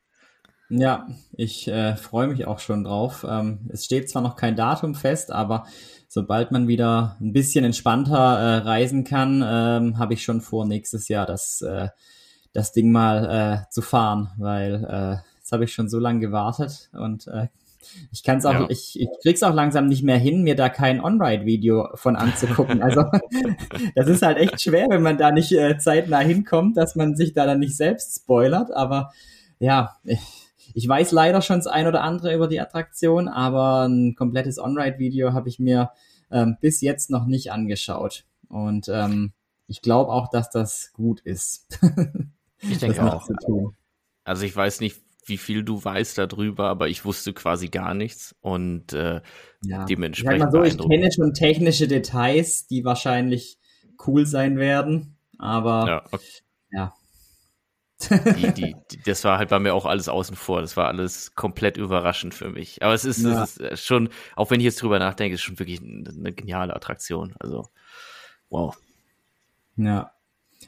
Ja, 0.71 1.09
ich 1.33 1.69
äh, 1.69 1.97
freue 1.97 2.29
mich 2.29 2.47
auch 2.47 2.59
schon 2.59 2.85
drauf. 2.85 3.25
Ähm, 3.29 3.71
es 3.73 3.85
steht 3.85 4.11
zwar 4.11 4.21
noch 4.21 4.37
kein 4.37 4.57
Datum 4.57 4.95
fest, 4.95 5.31
aber 5.31 5.67
sobald 6.09 6.51
man 6.51 6.69
wieder 6.69 7.17
ein 7.21 7.33
bisschen 7.33 7.65
entspannter 7.65 8.39
äh, 8.39 8.57
reisen 8.59 9.05
kann, 9.05 9.43
ähm, 9.47 9.99
habe 9.99 10.15
ich 10.15 10.23
schon 10.23 10.43
vor, 10.43 10.67
nächstes 10.67 11.09
Jahr 11.09 11.25
das, 11.25 11.63
äh, 11.63 11.89
das 12.53 12.73
Ding 12.73 12.91
mal 12.91 13.65
äh, 13.65 13.71
zu 13.71 13.81
fahren, 13.81 14.31
weil 14.37 14.85
äh, 14.85 15.38
Jetzt 15.49 15.53
habe 15.55 15.65
ich 15.65 15.73
schon 15.73 15.89
so 15.89 15.99
lange 15.99 16.21
gewartet 16.21 16.91
und 16.93 17.27
äh, 17.27 17.47
ich 18.13 18.23
kann 18.23 18.37
es 18.37 18.45
auch, 18.45 18.53
ja. 18.53 18.67
ich, 18.69 19.01
ich 19.01 19.09
krieg's 19.23 19.43
auch 19.43 19.55
langsam 19.55 19.87
nicht 19.87 20.03
mehr 20.03 20.19
hin, 20.19 20.43
mir 20.43 20.57
da 20.57 20.69
kein 20.69 21.03
On-Ride-Video 21.03 21.89
von 21.95 22.17
anzugucken. 22.17 22.83
Also 22.83 23.07
das 23.95 24.09
ist 24.09 24.21
halt 24.21 24.37
echt 24.37 24.61
schwer, 24.61 24.89
wenn 24.91 25.01
man 25.01 25.17
da 25.17 25.31
nicht 25.31 25.51
äh, 25.53 25.79
zeitnah 25.79 26.19
hinkommt, 26.19 26.77
dass 26.77 26.97
man 26.97 27.17
sich 27.17 27.33
da 27.33 27.47
dann 27.47 27.61
nicht 27.61 27.79
selbst 27.79 28.15
spoilert. 28.15 28.71
Aber 28.73 29.15
ja, 29.59 29.97
ich, 30.05 30.21
ich 30.75 30.87
weiß 30.87 31.13
leider 31.13 31.41
schon 31.41 31.61
das 31.61 31.67
ein 31.67 31.87
oder 31.87 32.03
andere 32.03 32.35
über 32.35 32.47
die 32.47 32.61
Attraktion, 32.61 33.27
aber 33.27 33.89
ein 33.89 34.17
komplettes 34.17 34.59
On-Ride-Video 34.59 35.33
habe 35.33 35.49
ich 35.49 35.59
mir 35.59 35.93
ähm, 36.31 36.59
bis 36.61 36.83
jetzt 36.83 37.09
noch 37.09 37.25
nicht 37.25 37.53
angeschaut. 37.53 38.27
Und 38.51 38.91
ähm, 38.91 39.33
ich 39.67 39.81
glaube 39.81 40.13
auch, 40.13 40.29
dass 40.29 40.51
das 40.51 40.93
gut 40.93 41.21
ist. 41.21 41.79
ich 42.61 42.77
denke 42.81 43.03
auch. 43.03 43.27
Also 44.25 44.45
ich 44.45 44.55
weiß 44.55 44.81
nicht, 44.81 45.08
wie 45.29 45.39
viel 45.39 45.63
du 45.63 45.83
weißt 45.83 46.19
darüber, 46.19 46.69
aber 46.69 46.89
ich 46.89 47.05
wusste 47.05 47.33
quasi 47.33 47.69
gar 47.69 47.95
nichts 47.95 48.35
und 48.41 48.93
äh, 48.93 49.21
ja. 49.63 49.85
dementsprechend. 49.85 50.47
Ich, 50.47 50.53
so, 50.53 50.63
ich 50.63 50.79
kenne 50.79 51.11
schon 51.13 51.35
technische 51.35 51.89
Details, 51.89 52.67
die 52.67 52.85
wahrscheinlich 52.85 53.59
cool 54.07 54.27
sein 54.27 54.59
werden, 54.59 55.17
aber 55.39 55.87
ja. 55.87 56.05
Okay. 56.11 56.25
ja. 56.73 56.95
Die, 58.11 58.53
die, 58.53 58.77
die, 58.93 59.03
das 59.05 59.25
war 59.25 59.39
halt 59.39 59.49
bei 59.49 59.59
mir 59.59 59.75
auch 59.75 59.85
alles 59.85 60.09
außen 60.09 60.37
vor. 60.37 60.61
Das 60.61 60.77
war 60.77 60.87
alles 60.87 61.35
komplett 61.35 61.77
überraschend 61.77 62.33
für 62.33 62.49
mich. 62.49 62.81
Aber 62.81 62.95
es 62.95 63.05
ist, 63.05 63.25
ja. 63.25 63.43
es 63.43 63.57
ist 63.57 63.85
schon, 63.85 64.11
auch 64.37 64.53
wenn 64.53 64.61
ich 64.61 64.65
jetzt 64.65 64.81
drüber 64.81 65.01
nachdenke, 65.01 65.35
ist 65.35 65.43
schon 65.43 65.59
wirklich 65.59 65.81
eine 65.81 66.33
geniale 66.33 66.77
Attraktion. 66.77 67.35
Also, 67.41 67.67
wow. 68.51 68.79
Ja. 69.77 70.13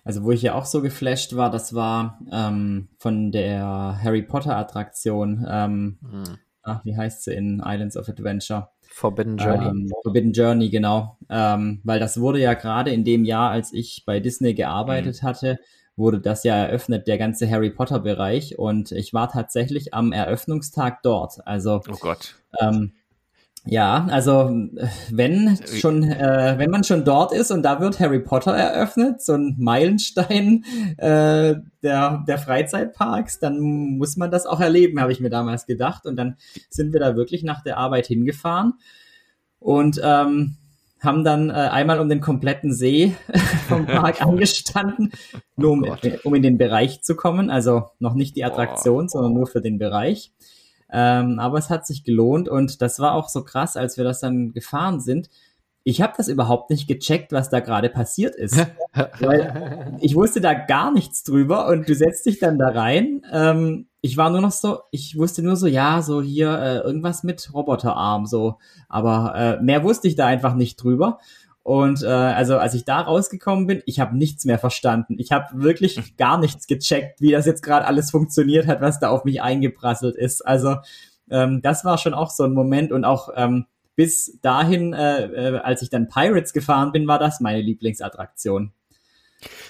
Also 0.05 0.25
wo 0.25 0.33
ich 0.33 0.43
ja 0.43 0.55
auch 0.55 0.65
so 0.65 0.83
geflasht 0.83 1.37
war, 1.37 1.51
das 1.51 1.75
war 1.75 2.21
ähm, 2.33 2.89
von 2.99 3.33
der 3.33 3.99
Harry 4.03 4.23
Potter 4.23 4.57
Attraktion. 4.57 5.47
Ähm, 5.49 5.99
mhm. 6.01 6.39
ach, 6.63 6.85
wie 6.85 6.97
heißt 6.97 7.25
sie 7.25 7.35
in 7.35 7.63
Islands 7.65 7.97
of 7.97 8.09
Adventure? 8.09 8.69
Forbidden 8.93 9.37
Journey. 9.37 9.67
Ähm, 9.67 9.91
Forbidden 10.03 10.33
Journey, 10.33 10.69
genau. 10.69 11.17
Ähm, 11.29 11.81
weil 11.85 12.01
das 12.01 12.21
wurde 12.21 12.41
ja 12.41 12.55
gerade 12.55 12.91
in 12.91 13.05
dem 13.05 13.25
Jahr, 13.25 13.51
als 13.51 13.73
ich 13.73 14.03
bei 14.05 14.21
Disney 14.21 14.55
gearbeitet 14.55 15.23
mhm. 15.23 15.27
hatte, 15.27 15.59
wurde 15.97 16.21
das 16.21 16.45
ja 16.45 16.57
eröffnet, 16.57 17.07
der 17.07 17.19
ganze 17.19 17.49
Harry 17.49 17.71
Potter 17.71 18.01
Bereich. 18.01 18.59
Und 18.59 18.91
ich 18.93 19.15
war 19.15 19.31
tatsächlich 19.31 19.95
am 19.95 20.13
Eröffnungstag 20.13 21.03
dort. 21.03 21.47
Also, 21.47 21.83
oh 21.89 21.97
Gott. 22.01 22.37
Ähm, 22.59 22.95
ja, 23.67 24.07
also 24.11 24.51
wenn 25.11 25.59
schon, 25.65 26.03
äh, 26.05 26.55
wenn 26.57 26.71
man 26.71 26.83
schon 26.83 27.05
dort 27.05 27.33
ist 27.33 27.51
und 27.51 27.63
da 27.63 27.81
wird 27.81 28.01
Harry 28.01 28.21
Potter 28.21 28.53
eröffnet, 28.53 29.21
so 29.21 29.35
ein 29.35 29.57
Meilenstein 29.59 30.65
äh, 30.97 31.57
der, 31.83 32.25
der 32.27 32.39
Freizeitparks, 32.39 33.39
dann 33.39 33.61
muss 33.61 34.17
man 34.17 34.31
das 34.31 34.47
auch 34.47 34.61
erleben, 34.61 35.01
habe 35.01 35.13
ich 35.13 35.21
mir 35.21 35.31
damals 35.31 35.67
gedacht. 35.67 36.07
Und 36.07 36.17
dann 36.17 36.37
sind 36.71 36.93
wir 36.93 37.01
da 37.01 37.17
wirklich 37.17 37.43
nach 37.43 37.63
der 37.63 37.77
Arbeit 37.77 38.07
hingefahren 38.07 38.75
und 39.59 40.01
ähm, 40.03 40.57
haben 41.03 41.25
dann 41.25 41.51
äh, 41.51 41.53
einmal 41.53 42.01
um 42.01 42.09
den 42.09 42.21
kompletten 42.21 42.73
See 42.73 43.15
vom 43.69 43.87
Park 43.87 44.23
angestanden, 44.23 45.13
nur 45.57 45.73
um, 45.73 45.85
oh 45.85 45.97
um 46.25 46.35
in 46.35 46.43
den 46.43 46.57
Bereich 46.57 47.03
zu 47.03 47.15
kommen. 47.15 47.51
Also 47.51 47.91
noch 47.99 48.15
nicht 48.15 48.37
die 48.37 48.45
Attraktion, 48.45 49.05
oh. 49.05 49.09
sondern 49.09 49.35
nur 49.35 49.47
für 49.47 49.61
den 49.61 49.79
Bereich. 49.79 50.33
Ähm, 50.93 51.39
aber 51.39 51.59
es 51.59 51.71
hat 51.71 51.87
sich 51.87 52.05
gelohnt 52.05 52.49
und 52.49 52.83
das 52.83 52.99
war 52.99 53.15
auch 53.15 53.29
so 53.29 53.45
krass, 53.45 53.77
als 53.77 53.97
wir 53.97 54.05
das 54.05 54.21
dann 54.21 54.53
gefahren 54.53 55.01
sind. 55.01 55.31
Ich 55.83 56.03
habe 56.03 56.13
das 56.17 56.29
überhaupt 56.29 56.71
nicht 56.71 56.87
gecheckt, 56.89 57.33
was 57.33 57.49
da 57.49 57.61
gerade 57.61 57.89
passiert 57.89 58.35
ist. 58.37 58.67
weil 59.21 59.99
ich 60.01 60.15
wusste 60.15 60.41
da 60.41 60.53
gar 60.55 60.93
nichts 60.93 61.23
drüber 61.23 61.69
und 61.69 61.89
du 61.89 61.95
setzt 61.95 62.27
dich 62.27 62.39
dann 62.39 62.59
da 62.59 62.69
rein. 62.69 63.23
Ähm, 63.33 63.87
ich 64.03 64.17
war 64.17 64.31
nur 64.31 64.41
noch 64.41 64.51
so, 64.51 64.81
ich 64.91 65.17
wusste 65.19 65.43
nur 65.43 65.57
so, 65.57 65.67
ja, 65.67 66.03
so 66.03 66.23
hier 66.23 66.59
äh, 66.59 66.79
irgendwas 66.79 67.23
mit 67.23 67.53
Roboterarm, 67.53 68.27
so. 68.27 68.57
Aber 68.89 69.35
äh, 69.37 69.63
mehr 69.63 69.85
wusste 69.85 70.09
ich 70.09 70.17
da 70.17 70.27
einfach 70.27 70.55
nicht 70.55 70.83
drüber. 70.83 71.19
Und 71.63 72.03
äh, 72.03 72.07
also 72.07 72.59
als 72.59 72.75
ich 72.75 72.85
da 72.85 73.01
rausgekommen 73.01 73.67
bin, 73.67 73.83
ich 73.85 74.01
habe 74.01 74.17
nichts 74.17 74.45
mehr 74.45 74.59
verstanden. 74.59 75.17
Ich 75.19 75.31
habe 75.31 75.63
wirklich 75.63 76.17
gar 76.17 76.39
nichts 76.39 76.67
gecheckt, 76.67 77.21
wie 77.21 77.33
das 77.33 77.47
jetzt 77.47 77.63
gerade 77.63 77.87
alles 77.87 78.11
funktioniert 78.11 78.67
hat, 78.67 78.81
was 78.81 78.99
da 78.99 79.11
auf 79.11 79.25
mich 79.25 79.43
eingeprasselt 79.43 80.17
ist. 80.17 80.47
Also 80.47 80.77
ähm, 81.31 81.61
das 81.63 81.85
war 81.85 81.99
schon 81.99 82.15
auch 82.15 82.31
so 82.31 82.45
ein 82.45 82.55
Moment 82.55 82.93
und 82.93 83.05
auch 83.05 83.29
ähm, 83.37 83.67
bis 83.95 84.39
dahin, 84.41 84.95
äh, 84.95 85.27
äh, 85.27 85.59
als 85.59 85.83
ich 85.83 85.91
dann 85.91 86.09
Pirates 86.09 86.53
gefahren 86.53 86.93
bin, 86.93 87.07
war 87.07 87.19
das 87.19 87.41
meine 87.41 87.61
Lieblingsattraktion. 87.61 88.73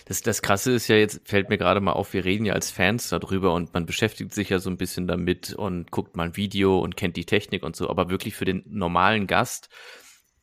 Das, 0.05 0.23
das 0.23 0.43
Krasse 0.43 0.73
ist 0.73 0.89
ja 0.89 0.97
jetzt, 0.97 1.21
fällt 1.25 1.49
mir 1.49 1.59
gerade 1.59 1.81
mal 1.81 1.93
auf, 1.93 2.13
wir 2.13 2.25
reden 2.25 2.45
ja 2.45 2.55
als 2.55 2.71
Fans 2.71 3.09
darüber 3.09 3.55
und 3.55 3.73
man 3.75 3.87
beschäftigt 3.87 4.35
sich 4.35 4.49
ja 4.49 4.59
so 4.59 4.71
ein 4.71 4.77
bisschen 4.77 5.07
damit 5.07 5.53
und 5.55 5.91
guckt 5.91 6.17
mal 6.17 6.25
ein 6.25 6.37
Video 6.37 6.81
und 6.81 6.97
kennt 6.97 7.17
die 7.17 7.25
Technik 7.25 7.63
und 7.63 7.77
so, 7.77 7.89
aber 7.89 8.11
wirklich 8.11 8.35
für 8.35 8.45
den 8.45 8.65
normalen 8.67 9.27
Gast 9.27 9.69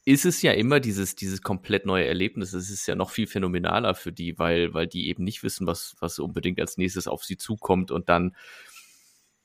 ist 0.08 0.24
es 0.24 0.42
ja 0.42 0.54
immer 0.54 0.80
dieses, 0.80 1.16
dieses 1.16 1.42
komplett 1.42 1.86
neue 1.86 2.06
Erlebnis. 2.06 2.54
Es 2.54 2.70
ist 2.70 2.88
ja 2.88 2.96
noch 2.96 3.10
viel 3.10 3.28
phänomenaler 3.28 3.94
für 3.94 4.14
die, 4.14 4.40
weil, 4.40 4.74
weil 4.74 4.88
die 4.88 5.10
eben 5.10 5.26
nicht 5.26 5.44
wissen, 5.44 5.68
was, 5.68 5.98
was 6.00 6.18
unbedingt 6.20 6.62
als 6.62 6.78
nächstes 6.78 7.10
auf 7.10 7.26
sie 7.26 7.36
zukommt 7.36 7.92
und 7.92 8.08
dann 8.08 8.34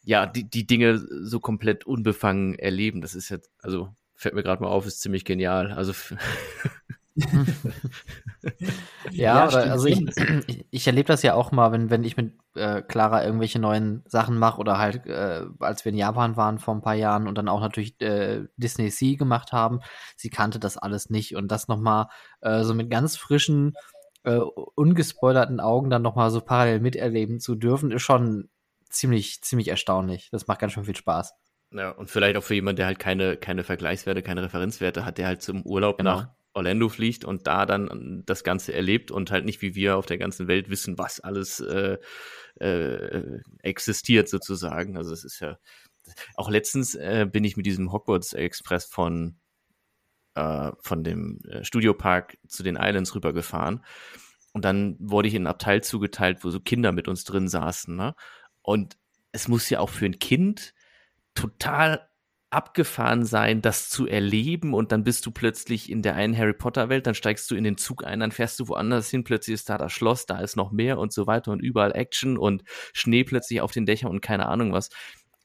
ja, 0.04 0.24
die, 0.24 0.44
die 0.44 0.64
Dinge 0.64 0.98
so 0.98 1.40
komplett 1.40 1.84
unbefangen 1.84 2.54
erleben. 2.54 3.00
Das 3.00 3.16
ist 3.16 3.28
jetzt, 3.28 3.50
also 3.60 3.92
fällt 4.14 4.36
mir 4.36 4.44
gerade 4.44 4.62
mal 4.62 4.68
auf, 4.68 4.86
ist 4.86 5.00
ziemlich 5.00 5.24
genial. 5.24 5.72
Also 5.72 5.94
ja, 9.10 9.46
ja 9.46 9.48
oder, 9.48 9.70
also 9.70 9.86
ich, 9.86 10.00
ich, 10.46 10.66
ich 10.70 10.86
erlebe 10.86 11.08
das 11.08 11.22
ja 11.22 11.34
auch 11.34 11.52
mal, 11.52 11.72
wenn, 11.72 11.90
wenn 11.90 12.04
ich 12.04 12.16
mit 12.16 12.32
äh, 12.54 12.82
Clara 12.82 13.24
irgendwelche 13.24 13.58
neuen 13.58 14.02
Sachen 14.06 14.38
mache 14.38 14.58
oder 14.58 14.78
halt, 14.78 15.06
äh, 15.06 15.44
als 15.60 15.84
wir 15.84 15.92
in 15.92 15.98
Japan 15.98 16.36
waren 16.36 16.58
vor 16.58 16.74
ein 16.74 16.82
paar 16.82 16.94
Jahren 16.94 17.28
und 17.28 17.36
dann 17.36 17.48
auch 17.48 17.60
natürlich 17.60 18.00
äh, 18.00 18.44
Disney 18.56 18.90
Sea 18.90 19.16
gemacht 19.16 19.52
haben, 19.52 19.80
sie 20.16 20.30
kannte 20.30 20.58
das 20.58 20.78
alles 20.78 21.10
nicht 21.10 21.36
und 21.36 21.48
das 21.48 21.68
nochmal 21.68 22.06
äh, 22.40 22.62
so 22.62 22.74
mit 22.74 22.90
ganz 22.90 23.16
frischen, 23.16 23.74
äh, 24.24 24.36
ungespoilerten 24.36 25.60
Augen 25.60 25.90
dann 25.90 26.02
nochmal 26.02 26.30
so 26.30 26.40
parallel 26.40 26.80
miterleben 26.80 27.40
zu 27.40 27.54
dürfen, 27.54 27.90
ist 27.90 28.02
schon 28.02 28.48
ziemlich, 28.88 29.42
ziemlich 29.42 29.68
erstaunlich. 29.68 30.28
Das 30.30 30.46
macht 30.46 30.60
ganz 30.60 30.72
schön 30.72 30.84
viel 30.84 30.96
Spaß. 30.96 31.34
Ja, 31.72 31.90
und 31.90 32.10
vielleicht 32.10 32.36
auch 32.36 32.42
für 32.42 32.54
jemanden, 32.54 32.76
der 32.76 32.86
halt 32.86 32.98
keine, 32.98 33.36
keine 33.36 33.64
Vergleichswerte, 33.64 34.22
keine 34.22 34.42
Referenzwerte 34.42 35.04
hat, 35.04 35.18
der 35.18 35.26
halt 35.26 35.42
zum 35.42 35.62
Urlaub 35.62 35.98
genau. 35.98 36.16
nach 36.16 36.28
Orlando 36.54 36.88
fliegt 36.88 37.24
und 37.24 37.46
da 37.46 37.66
dann 37.66 38.22
das 38.26 38.44
Ganze 38.44 38.74
erlebt 38.74 39.10
und 39.10 39.30
halt 39.30 39.44
nicht 39.44 39.62
wie 39.62 39.74
wir 39.74 39.96
auf 39.96 40.06
der 40.06 40.18
ganzen 40.18 40.48
Welt 40.48 40.68
wissen, 40.68 40.98
was 40.98 41.20
alles 41.20 41.60
äh, 41.60 41.98
äh, 42.60 43.40
existiert 43.62 44.28
sozusagen. 44.28 44.96
Also 44.96 45.12
es 45.12 45.24
ist 45.24 45.40
ja 45.40 45.58
auch 46.36 46.50
letztens 46.50 46.94
äh, 46.94 47.26
bin 47.30 47.44
ich 47.44 47.56
mit 47.56 47.66
diesem 47.66 47.92
Hogwarts 47.92 48.32
Express 48.32 48.86
von 48.86 49.38
äh, 50.34 50.72
von 50.80 51.04
dem 51.04 51.40
äh, 51.48 51.64
Studiopark 51.64 52.36
zu 52.48 52.62
den 52.62 52.76
Islands 52.76 53.14
rübergefahren 53.14 53.82
und 54.52 54.64
dann 54.64 54.96
wurde 54.98 55.28
ich 55.28 55.34
in 55.34 55.44
ein 55.44 55.48
Abteil 55.48 55.82
zugeteilt, 55.82 56.44
wo 56.44 56.50
so 56.50 56.60
Kinder 56.60 56.92
mit 56.92 57.08
uns 57.08 57.24
drin 57.24 57.48
saßen. 57.48 57.96
Ne? 57.96 58.14
Und 58.60 58.98
es 59.32 59.48
muss 59.48 59.68
ja 59.70 59.80
auch 59.80 59.88
für 59.88 60.06
ein 60.06 60.18
Kind 60.18 60.74
total 61.34 62.08
abgefahren 62.52 63.24
sein, 63.24 63.62
das 63.62 63.88
zu 63.88 64.06
erleben 64.06 64.74
und 64.74 64.92
dann 64.92 65.04
bist 65.04 65.24
du 65.24 65.30
plötzlich 65.30 65.90
in 65.90 66.02
der 66.02 66.14
einen 66.16 66.36
Harry 66.36 66.52
Potter 66.52 66.88
Welt, 66.90 67.06
dann 67.06 67.14
steigst 67.14 67.50
du 67.50 67.54
in 67.54 67.64
den 67.64 67.78
Zug 67.78 68.04
ein, 68.04 68.20
dann 68.20 68.30
fährst 68.30 68.60
du 68.60 68.68
woanders 68.68 69.08
hin, 69.08 69.24
plötzlich 69.24 69.54
ist 69.54 69.70
da 69.70 69.78
das 69.78 69.92
Schloss, 69.92 70.26
da 70.26 70.38
ist 70.40 70.56
noch 70.56 70.70
mehr 70.70 70.98
und 70.98 71.12
so 71.12 71.26
weiter 71.26 71.50
und 71.50 71.60
überall 71.60 71.92
Action 71.92 72.36
und 72.36 72.62
Schnee 72.92 73.24
plötzlich 73.24 73.62
auf 73.62 73.72
den 73.72 73.86
Dächern 73.86 74.10
und 74.10 74.20
keine 74.20 74.46
Ahnung 74.46 74.72
was. 74.72 74.90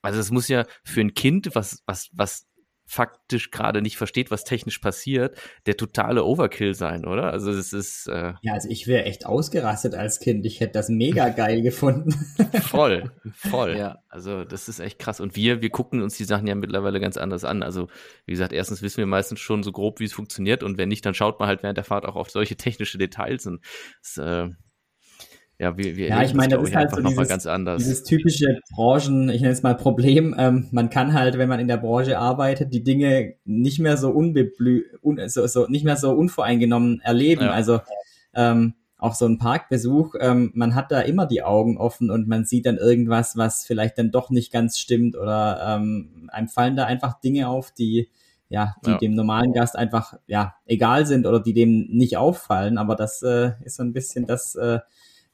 Also 0.02 0.20
es 0.20 0.32
muss 0.32 0.48
ja 0.50 0.66
für 0.84 1.02
ein 1.02 1.14
Kind, 1.14 1.50
was, 1.54 1.82
was, 1.86 2.10
was 2.12 2.46
faktisch 2.90 3.52
gerade 3.52 3.82
nicht 3.82 3.98
versteht, 3.98 4.32
was 4.32 4.46
technisch 4.46 4.80
passiert, 4.80 5.38
der 5.66 5.76
totale 5.76 6.24
Overkill 6.24 6.74
sein, 6.74 7.06
oder? 7.06 7.32
Also 7.34 7.52
es 7.52 7.74
ist. 7.74 8.08
Äh 8.08 8.34
ja, 8.42 8.54
also 8.54 8.70
ich 8.70 8.88
wäre 8.88 9.04
echt 9.04 9.26
ausgerastet 9.26 9.94
als 9.94 10.22
Kind. 10.22 10.46
Ich 10.46 10.62
hätte 10.62 10.74
das 10.74 10.88
mega 10.88 11.28
geil 11.38 11.62
gefunden. 11.62 12.14
voll, 12.62 13.12
voll. 13.34 13.78
Ja. 13.78 14.00
Also 14.08 14.46
das 14.46 14.70
ist 14.70 14.80
echt 14.80 15.00
krass. 15.00 15.20
Und 15.20 15.36
wir, 15.36 15.62
wir 15.62 15.70
gucken 15.70 16.02
uns 16.02 16.16
die 16.16 16.24
Sachen 16.24 16.48
ja 16.48 16.56
mittlerweile 16.56 17.02
ganz 17.02 17.18
anders 17.18 17.44
an. 17.44 17.62
Also 17.62 17.90
wie 18.26 18.32
gesagt, 18.32 18.54
erstens 18.54 18.82
wissen 18.82 19.00
wir 19.00 19.06
meistens 19.06 19.42
schon 19.42 19.64
so 19.64 19.74
grob, 19.74 20.00
wie 20.00 20.06
es 20.06 20.14
funktioniert, 20.14 20.64
und 20.64 20.78
wenn 20.78 20.88
nicht, 20.88 21.06
dann 21.06 21.14
schaut 21.14 21.40
man 21.40 21.50
halt 21.50 21.64
während 21.64 21.78
der 21.78 21.84
Fahrt 21.84 22.06
auch 22.06 22.16
auf 22.16 22.30
solche 22.32 22.56
technische 22.56 22.98
Details. 22.98 23.46
Und 23.48 23.62
das, 24.02 24.18
äh, 24.18 24.50
ja, 25.60 25.76
wir, 25.76 25.96
wir 25.96 26.10
ja, 26.10 26.22
ich 26.22 26.36
meine, 26.36 26.56
das 26.56 26.70
ist 26.70 26.76
halt 26.76 26.92
so 26.92 27.02
dieses, 27.02 27.28
ganz 27.28 27.48
anders. 27.48 27.80
dieses 27.80 28.04
typische 28.04 28.60
Branchen, 28.76 29.30
ich 29.30 29.42
nenne 29.42 29.54
es 29.54 29.64
mal 29.64 29.76
Problem. 29.76 30.36
Ähm, 30.38 30.68
man 30.72 30.92
kann 30.92 31.14
halt, 31.14 31.40
wenn 31.40 31.50
man 31.50 31.60
in 31.60 31.68
der 31.68 31.78
Branche 31.78 32.20
arbeitet, 32.20 32.74
die 32.74 32.84
Dinge 32.84 33.34
nicht 33.44 33.80
mehr 33.80 33.98
so 33.98 34.12
unbeblü, 34.12 34.84
un, 35.02 35.20
so, 35.30 35.48
so 35.48 35.66
nicht 35.68 35.84
mehr 35.84 35.98
so 35.98 36.12
unvoreingenommen 36.12 37.02
erleben. 37.02 37.46
Ja. 37.46 37.52
Also 37.52 37.80
ähm, 38.36 38.76
auch 39.00 39.16
so 39.16 39.26
ein 39.26 39.40
Parkbesuch, 39.40 40.14
ähm, 40.20 40.52
man 40.54 40.76
hat 40.76 40.92
da 40.92 41.02
immer 41.02 41.26
die 41.26 41.42
Augen 41.42 41.78
offen 41.78 42.12
und 42.12 42.28
man 42.28 42.46
sieht 42.46 42.68
dann 42.68 42.78
irgendwas, 42.78 43.36
was 43.36 43.66
vielleicht 43.66 43.98
dann 43.98 44.12
doch 44.12 44.30
nicht 44.30 44.52
ganz 44.52 44.78
stimmt 44.78 45.18
oder 45.18 45.76
ähm, 45.76 46.30
einem 46.32 46.50
fallen 46.50 46.76
da 46.76 46.86
einfach 46.86 47.20
Dinge 47.20 47.48
auf, 47.48 47.72
die 47.72 48.10
ja, 48.50 48.76
die 48.86 48.92
ja. 48.92 48.98
dem 48.98 49.14
normalen 49.14 49.54
Gast 49.54 49.76
einfach 49.76 50.14
ja 50.26 50.56
egal 50.66 51.06
sind 51.06 51.26
oder 51.26 51.40
die 51.40 51.54
dem 51.54 51.88
nicht 51.90 52.16
auffallen. 52.18 52.78
Aber 52.78 52.96
das 52.96 53.22
äh, 53.22 53.52
ist 53.64 53.76
so 53.76 53.84
ein 53.84 53.92
bisschen 53.92 54.26
das 54.26 54.56
äh, 54.56 54.80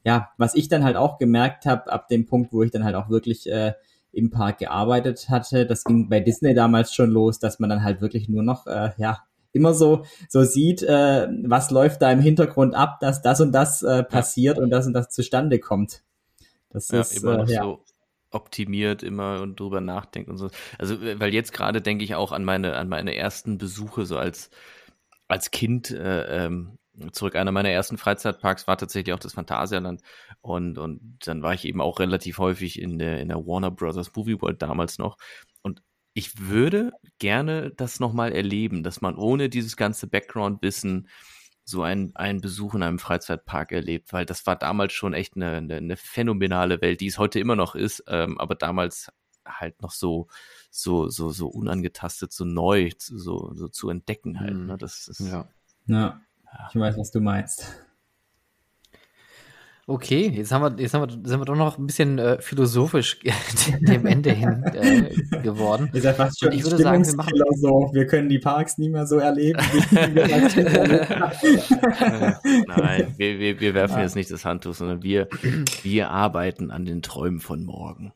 ja, 0.04 0.30
was 0.36 0.54
ich 0.54 0.68
dann 0.68 0.84
halt 0.84 0.96
auch 0.96 1.18
gemerkt 1.18 1.66
habe, 1.66 1.90
ab 1.90 2.08
dem 2.08 2.26
Punkt, 2.26 2.52
wo 2.52 2.62
ich 2.62 2.70
dann 2.70 2.84
halt 2.84 2.94
auch 2.94 3.08
wirklich 3.08 3.50
äh, 3.50 3.72
im 4.12 4.30
Park 4.30 4.58
gearbeitet 4.58 5.28
hatte, 5.28 5.66
das 5.66 5.84
ging 5.84 6.08
bei 6.08 6.20
Disney 6.20 6.54
damals 6.54 6.94
schon 6.94 7.10
los, 7.10 7.38
dass 7.38 7.58
man 7.58 7.70
dann 7.70 7.82
halt 7.82 8.00
wirklich 8.00 8.28
nur 8.28 8.42
noch, 8.42 8.66
äh, 8.66 8.90
ja, 8.96 9.24
immer 9.52 9.72
so, 9.72 10.04
so 10.28 10.42
sieht, 10.44 10.82
äh, 10.82 11.28
was 11.44 11.70
läuft 11.70 12.02
da 12.02 12.10
im 12.10 12.20
Hintergrund 12.20 12.74
ab, 12.74 12.98
dass 13.00 13.22
das 13.22 13.40
und 13.40 13.52
das 13.52 13.82
äh, 13.82 14.02
passiert 14.02 14.58
ja. 14.58 14.62
und 14.62 14.70
das 14.70 14.86
und 14.86 14.92
das 14.92 15.10
zustande 15.10 15.58
kommt. 15.58 16.02
Das 16.70 16.88
ja, 16.88 17.00
ist 17.00 17.22
immer 17.22 17.48
äh, 17.48 17.52
ja. 17.52 17.62
so 17.62 17.84
optimiert 18.30 19.04
immer 19.04 19.40
und 19.40 19.58
drüber 19.60 19.80
nachdenkt 19.80 20.28
und 20.28 20.38
so. 20.38 20.50
Also, 20.78 21.00
weil 21.00 21.32
jetzt 21.32 21.52
gerade 21.52 21.80
denke 21.80 22.04
ich 22.04 22.16
auch 22.16 22.32
an 22.32 22.44
meine, 22.44 22.74
an 22.74 22.88
meine 22.88 23.14
ersten 23.14 23.58
Besuche 23.58 24.06
so 24.06 24.18
als, 24.18 24.50
als 25.28 25.52
Kind, 25.52 25.92
äh, 25.92 26.46
ähm, 26.46 26.76
zurück. 27.12 27.36
Einer 27.36 27.52
meiner 27.52 27.70
ersten 27.70 27.98
Freizeitparks 27.98 28.66
war 28.66 28.76
tatsächlich 28.76 29.14
auch 29.14 29.18
das 29.18 29.34
Phantasialand. 29.34 30.02
Und, 30.40 30.78
und 30.78 31.18
dann 31.26 31.42
war 31.42 31.54
ich 31.54 31.64
eben 31.64 31.80
auch 31.80 31.98
relativ 32.00 32.38
häufig 32.38 32.80
in 32.80 32.98
der, 32.98 33.20
in 33.20 33.28
der 33.28 33.46
Warner 33.46 33.70
Brothers 33.70 34.14
Movie 34.14 34.40
World 34.40 34.62
damals 34.62 34.98
noch. 34.98 35.16
Und 35.62 35.82
ich 36.12 36.38
würde 36.38 36.92
gerne 37.18 37.70
das 37.70 38.00
nochmal 38.00 38.32
erleben, 38.32 38.82
dass 38.82 39.00
man 39.00 39.16
ohne 39.16 39.48
dieses 39.48 39.76
ganze 39.76 40.06
Background-Wissen 40.06 41.08
so 41.64 41.82
einen, 41.82 42.14
einen 42.14 42.40
Besuch 42.40 42.74
in 42.74 42.82
einem 42.82 42.98
Freizeitpark 42.98 43.72
erlebt, 43.72 44.12
weil 44.12 44.26
das 44.26 44.46
war 44.46 44.56
damals 44.56 44.92
schon 44.92 45.14
echt 45.14 45.34
eine, 45.36 45.52
eine, 45.52 45.76
eine 45.76 45.96
phänomenale 45.96 46.80
Welt, 46.82 47.00
die 47.00 47.06
es 47.06 47.18
heute 47.18 47.40
immer 47.40 47.56
noch 47.56 47.74
ist, 47.74 48.04
ähm, 48.06 48.38
aber 48.38 48.54
damals 48.54 49.10
halt 49.46 49.80
noch 49.82 49.92
so, 49.92 50.28
so, 50.70 51.08
so, 51.08 51.30
so 51.30 51.48
unangetastet, 51.48 52.32
so 52.32 52.44
neu, 52.44 52.90
so, 52.98 53.52
so 53.54 53.68
zu 53.68 53.88
entdecken 53.88 54.40
halt. 54.40 54.56
Ne? 54.56 54.76
Das 54.78 55.08
ist, 55.08 55.20
ja. 55.20 55.48
ja. 55.86 56.20
Ich 56.70 56.80
weiß, 56.80 56.96
was 56.98 57.10
du 57.10 57.20
meinst. 57.20 57.84
Okay, 59.86 60.32
jetzt 60.34 60.50
haben 60.50 60.62
wir, 60.62 60.82
jetzt 60.82 60.94
haben 60.94 61.06
wir, 61.06 61.28
sind 61.28 61.40
wir 61.40 61.44
doch 61.44 61.56
noch 61.56 61.76
ein 61.76 61.86
bisschen 61.86 62.18
äh, 62.18 62.40
philosophisch 62.40 63.20
dem 63.80 64.06
Ende 64.06 64.32
hin 64.32 64.64
äh, 64.72 65.10
geworden. 65.42 65.90
Ist 65.92 66.04
ja 66.04 66.14
fast 66.14 66.40
schon 66.40 66.52
ich 66.52 66.64
würde 66.64 66.78
sagen, 66.78 67.06
wir 67.06 67.14
machen 67.16 67.34
so. 67.56 67.90
Wir 67.92 68.06
können 68.06 68.30
die 68.30 68.38
Parks 68.38 68.78
nie 68.78 68.88
mehr 68.88 69.06
so 69.06 69.18
erleben, 69.18 69.60
wie 69.60 70.14
wir 70.14 70.26
Nein, 72.66 73.14
wir, 73.18 73.38
wir, 73.38 73.60
wir 73.60 73.74
werfen 73.74 73.96
ja. 73.96 74.04
jetzt 74.04 74.16
nicht 74.16 74.30
das 74.30 74.46
Handtuch, 74.46 74.72
sondern 74.74 75.02
wir, 75.02 75.28
wir 75.82 76.10
arbeiten 76.10 76.70
an 76.70 76.86
den 76.86 77.02
Träumen 77.02 77.40
von 77.40 77.62
morgen. 77.62 78.14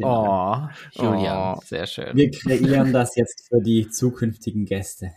Oh, 0.00 0.56
Julian, 0.92 1.56
oh. 1.58 1.60
sehr 1.66 1.86
schön. 1.86 2.16
Wir 2.16 2.30
kreieren 2.30 2.94
das 2.94 3.14
jetzt 3.16 3.48
für 3.48 3.60
die 3.60 3.90
zukünftigen 3.90 4.64
Gäste. 4.64 5.10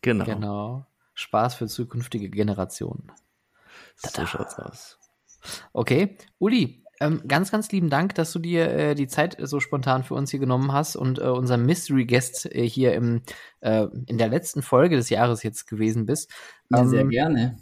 Genau. 0.00 0.24
Genau. 0.24 0.86
Spaß 1.20 1.54
für 1.54 1.66
zukünftige 1.66 2.30
Generationen. 2.30 3.12
So 3.96 4.26
schaut's 4.26 4.58
aus. 4.58 4.98
Okay, 5.72 6.16
Uli, 6.38 6.84
ähm, 7.00 7.22
ganz, 7.26 7.50
ganz 7.50 7.70
lieben 7.72 7.88
Dank, 7.88 8.14
dass 8.14 8.32
du 8.32 8.38
dir 8.38 8.70
äh, 8.70 8.94
die 8.94 9.06
Zeit 9.06 9.36
so 9.40 9.58
spontan 9.58 10.04
für 10.04 10.14
uns 10.14 10.30
hier 10.30 10.40
genommen 10.40 10.72
hast 10.72 10.96
und 10.96 11.18
äh, 11.18 11.22
unser 11.22 11.56
Mystery 11.56 12.04
Guest 12.04 12.46
äh, 12.46 12.68
hier 12.68 12.94
im, 12.94 13.22
äh, 13.60 13.86
in 14.06 14.18
der 14.18 14.28
letzten 14.28 14.62
Folge 14.62 14.96
des 14.96 15.08
Jahres 15.08 15.42
jetzt 15.42 15.66
gewesen 15.66 16.04
bist. 16.04 16.30
Ähm, 16.74 16.88
sehr 16.88 17.06
gerne. 17.06 17.56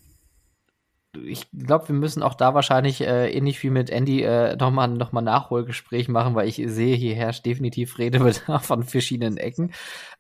Ich 1.25 1.51
glaube, 1.53 1.89
wir 1.89 1.95
müssen 1.95 2.23
auch 2.23 2.35
da 2.35 2.55
wahrscheinlich 2.55 3.01
äh, 3.01 3.33
ähnlich 3.33 3.63
wie 3.63 3.71
mit 3.71 3.91
Andy 3.91 4.23
äh, 4.23 4.57
nochmal 4.57 4.89
noch 4.89 5.13
mal 5.13 5.23
Nachholgespräch 5.23 6.09
machen, 6.09 6.35
weil 6.35 6.49
ich 6.49 6.63
sehe, 6.67 6.97
hier 6.97 7.15
herrscht 7.15 7.47
definitiv 7.47 7.99
Redebedarf 7.99 8.65
von 8.67 8.83
verschiedenen 8.83 9.37
Ecken. 9.37 9.73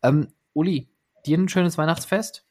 Ähm, 0.02 0.28
Uli, 0.54 0.90
dir 1.26 1.38
ein 1.38 1.48
schönes 1.48 1.76
Weihnachtsfest. 1.76 2.47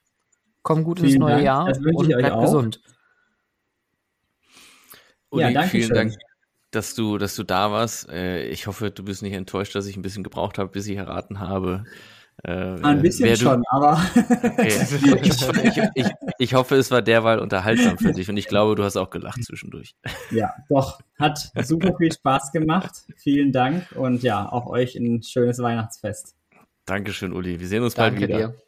Komm 0.68 0.84
gut 0.84 1.00
vielen 1.00 1.14
ins 1.14 1.20
neue 1.20 1.32
Dank. 1.32 1.46
Jahr 1.46 1.66
und 1.96 2.08
bleib 2.10 2.34
auch. 2.34 2.42
gesund. 2.42 2.82
Uli, 5.30 5.44
ja, 5.44 5.52
danke 5.52 5.70
vielen 5.70 5.88
schön. 5.88 5.96
Dank, 5.96 6.16
dass 6.72 6.94
du, 6.94 7.18
dass 7.18 7.38
du 7.38 7.44
da 7.44 7.72
warst. 7.72 8.10
Äh, 8.10 8.50
ich 8.50 8.68
hoffe, 8.68 8.92
du 8.92 9.06
bist 9.06 9.22
nicht 9.22 9.32
enttäuscht, 9.32 9.76
dass 9.76 9.88
ich 9.88 9.96
ein 9.96 10.02
bisschen 10.02 10.26
gebraucht 10.26 10.58
habe, 10.58 10.70
bis 10.70 10.86
ich 10.88 10.98
erraten 10.98 11.40
habe. 11.40 11.86
Äh, 12.44 12.82
ein 12.82 13.02
bisschen 13.02 13.34
schon, 13.38 13.64
aber. 13.70 13.94
Okay. 14.14 14.74
ich, 15.96 16.06
ich, 16.06 16.12
ich, 16.38 16.54
hoffe, 16.54 16.76
es 16.76 16.92
war 16.92 17.02
derweil 17.02 17.40
unterhaltsam 17.40 17.98
für 17.98 18.12
dich 18.12 18.30
und 18.30 18.36
ich 18.36 18.50
glaube, 18.50 18.76
du 18.76 18.84
hast 18.84 18.98
auch 18.98 19.10
gelacht 19.10 19.42
zwischendurch. 19.46 19.96
Ja, 20.32 20.54
doch. 20.68 21.00
Hat 21.18 21.50
super 21.64 21.96
viel 21.98 22.12
Spaß 22.12 22.52
gemacht. 22.52 23.06
Vielen 23.16 23.54
Dank 23.54 23.90
und 23.96 24.22
ja, 24.22 24.52
auch 24.52 24.66
euch 24.66 24.98
ein 24.98 25.24
schönes 25.24 25.60
Weihnachtsfest. 25.60 26.36
Dankeschön, 26.84 27.32
Uli. 27.32 27.58
Wir 27.58 27.68
sehen 27.70 27.84
uns 27.84 27.94
Danke 27.94 28.20
bald 28.20 28.30
wieder. 28.30 28.48
Dir. 28.50 28.67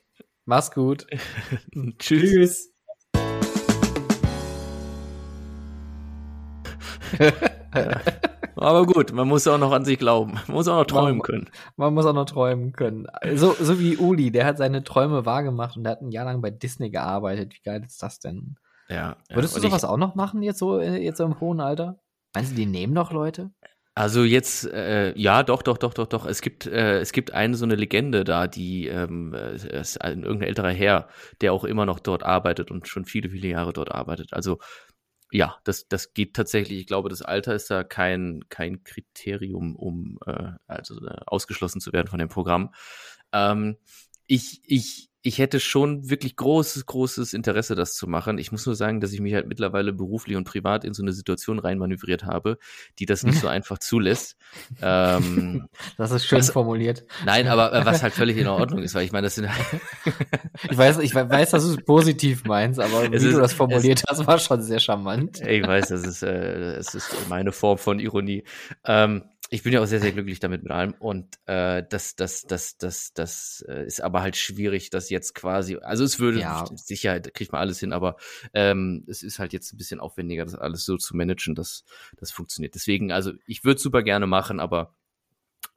Mach's 0.50 0.72
gut. 0.72 1.06
Tschüss. 2.00 2.74
Aber 8.56 8.88
gut, 8.88 9.14
man 9.14 9.28
muss 9.28 9.48
auch 9.48 9.60
noch 9.60 9.72
an 9.72 9.86
sich 9.86 10.00
glauben. 10.00 10.40
Man 10.48 10.56
muss 10.56 10.68
auch 10.68 10.78
noch 10.78 10.88
träumen 10.88 11.18
man, 11.18 11.22
können. 11.22 11.52
Man 11.76 11.94
muss 11.94 12.08
auch 12.08 12.14
noch 12.14 12.26
träumen 12.26 12.74
können. 12.74 13.06
So, 13.36 13.54
so 13.54 13.80
wie 13.80 13.98
Uli, 13.98 14.32
der 14.32 14.48
hat 14.48 14.58
seine 14.58 14.84
Träume 14.84 15.24
wahrgemacht 15.24 15.78
und 15.78 15.84
der 15.84 15.92
hat 15.92 16.02
ein 16.02 16.10
Jahr 16.10 16.26
lang 16.26 16.42
bei 16.42 16.50
Disney 16.50 16.90
gearbeitet. 16.90 17.54
Wie 17.54 17.62
geil 17.62 17.84
ist 17.86 18.02
das 18.02 18.20
denn? 18.20 18.56
Ja. 18.88 19.18
Würdest 19.30 19.56
ja, 19.56 19.62
du 19.62 19.68
sowas 19.68 19.84
ich, 19.84 19.90
auch 19.90 19.98
noch 19.98 20.16
machen, 20.16 20.42
jetzt 20.42 20.58
so, 20.58 20.82
jetzt 20.82 21.20
so 21.20 21.26
im 21.26 21.40
hohen 21.40 21.60
Alter? 21.60 22.00
Meinst 22.34 22.54
du, 22.54 22.56
die 22.56 22.66
nehmen 22.66 22.94
noch 22.94 23.12
Leute? 23.12 23.52
Also 24.00 24.24
jetzt, 24.24 24.64
äh, 24.64 25.14
ja, 25.20 25.44
doch, 25.44 25.62
doch, 25.62 25.78
doch, 25.78 25.94
doch, 25.94 26.08
doch. 26.08 26.26
Es 26.26 26.42
gibt, 26.42 26.66
äh, 26.66 27.02
es 27.02 27.12
gibt 27.12 27.34
eine 27.34 27.58
so 27.58 27.66
eine 27.66 27.76
Legende 27.76 28.24
da, 28.24 28.48
die 28.48 28.88
ähm, 28.88 29.34
ist 29.34 30.00
ein 30.00 30.24
irgendein 30.24 30.48
älterer 30.48 30.72
Herr, 30.72 31.10
der 31.42 31.52
auch 31.52 31.66
immer 31.66 31.86
noch 31.86 32.00
dort 32.00 32.24
arbeitet 32.24 32.72
und 32.72 32.88
schon 32.88 33.04
viele, 33.04 33.30
viele 33.30 33.50
Jahre 33.50 33.74
dort 33.74 33.92
arbeitet. 33.92 34.32
Also 34.32 34.60
ja, 35.32 35.58
das, 35.66 35.90
das 35.90 36.14
geht 36.14 36.34
tatsächlich. 36.34 36.80
Ich 36.80 36.88
glaube, 36.88 37.10
das 37.10 37.22
Alter 37.22 37.54
ist 37.56 37.70
da 37.72 37.84
kein, 37.84 38.46
kein 38.48 38.86
Kriterium, 38.86 39.76
um 39.76 40.18
äh, 40.26 40.52
also 40.66 41.06
äh, 41.06 41.18
ausgeschlossen 41.26 41.82
zu 41.82 41.92
werden 41.92 42.08
von 42.08 42.20
dem 42.20 42.30
Programm. 42.30 42.74
Ähm, 43.34 43.76
ich, 44.28 44.62
ich, 44.66 45.09
ich 45.22 45.38
hätte 45.38 45.60
schon 45.60 46.10
wirklich 46.10 46.38
großes, 46.38 46.86
großes 46.86 47.34
Interesse, 47.34 47.76
das 47.76 47.96
zu 47.96 48.08
machen. 48.08 48.38
Ich 48.38 48.54
muss 48.54 48.66
nur 48.66 48.76
sagen, 48.76 49.02
dass 49.02 49.12
ich 49.12 49.20
mich 49.20 49.34
halt 49.34 49.48
mittlerweile 49.48 49.92
beruflich 49.92 50.38
und 50.38 50.46
privat 50.46 50.86
in 50.86 50.94
so 50.94 51.04
eine 51.04 51.12
Situation 51.12 51.60
reinmanövriert 51.60 52.24
habe, 52.24 52.58
die 53.00 53.06
das 53.06 53.24
nicht 53.24 53.40
so 53.40 53.48
einfach 53.50 53.80
zulässt. 53.80 54.38
Ähm, 54.82 55.68
das 55.98 56.12
ist 56.12 56.26
schön 56.26 56.40
was, 56.40 56.52
formuliert. 56.52 57.06
Nein, 57.26 57.48
aber 57.48 57.74
äh, 57.74 57.86
was 57.86 58.02
halt 58.02 58.14
völlig 58.14 58.38
in 58.38 58.48
Ordnung 58.48 58.82
ist, 58.82 58.96
weil 58.96 59.04
ich 59.04 59.12
meine, 59.12 59.28
das 59.28 59.36
sind. 59.36 59.50
ich 60.70 60.78
weiß, 60.78 61.00
ich 61.00 61.14
weiß, 61.14 61.52
dass 61.52 61.66
du 61.66 61.72
es 61.72 61.84
positiv 61.84 62.46
meinst, 62.46 62.80
aber 62.80 63.12
wie 63.12 63.16
ist, 63.16 63.26
du 63.26 63.40
das 63.40 63.54
formuliert 63.54 64.04
hast, 64.08 64.26
war 64.26 64.40
schon 64.40 64.62
sehr 64.62 64.80
charmant. 64.80 65.42
Ich 65.42 65.68
weiß, 65.68 65.90
das 65.90 66.04
ist, 66.04 66.24
äh, 66.24 66.76
es 66.76 66.96
ist 66.96 67.14
meine 67.28 67.52
Form 67.52 67.78
von 67.78 68.00
Ironie. 68.00 68.46
Ähm, 68.86 69.24
ich 69.52 69.64
bin 69.64 69.74
ja 69.74 69.82
auch 69.82 69.86
sehr, 69.86 70.00
sehr 70.00 70.12
glücklich 70.12 70.40
damit 70.40 70.64
mit 70.64 70.72
allem. 70.72 70.94
Und 71.00 71.40
äh, 71.48 71.84
das, 71.90 72.16
das, 72.16 72.44
das, 72.44 72.78
das, 72.78 73.14
das 73.14 73.66
äh, 73.68 73.86
ist 73.86 74.02
aber 74.02 74.22
halt 74.22 74.36
schwierig, 74.36 74.92
das 74.92 75.10
jetzt 75.10 75.34
quasi, 75.34 75.78
also 75.78 76.04
es 76.04 76.20
würde 76.20 76.40
ja. 76.40 76.66
sicher, 76.76 77.20
kriegt 77.20 77.52
man 77.52 77.62
alles 77.62 77.80
hin, 77.80 77.92
aber 77.92 78.18
ähm, 78.54 79.04
es 79.08 79.24
ist 79.24 79.40
halt 79.40 79.54
jetzt 79.54 79.74
ein 79.74 79.78
bisschen 79.78 80.00
aufwendiger, 80.00 80.46
das 80.46 80.56
alles 80.56 80.86
so 80.86 80.98
zu 80.98 81.16
managen, 81.16 81.56
dass 81.56 81.84
das 82.18 82.32
funktioniert. 82.32 82.76
Deswegen, 82.76 83.12
also 83.12 83.34
ich 83.48 83.64
würde 83.64 83.82
super 83.82 84.04
gerne 84.04 84.28
machen, 84.28 84.60
aber 84.60 84.96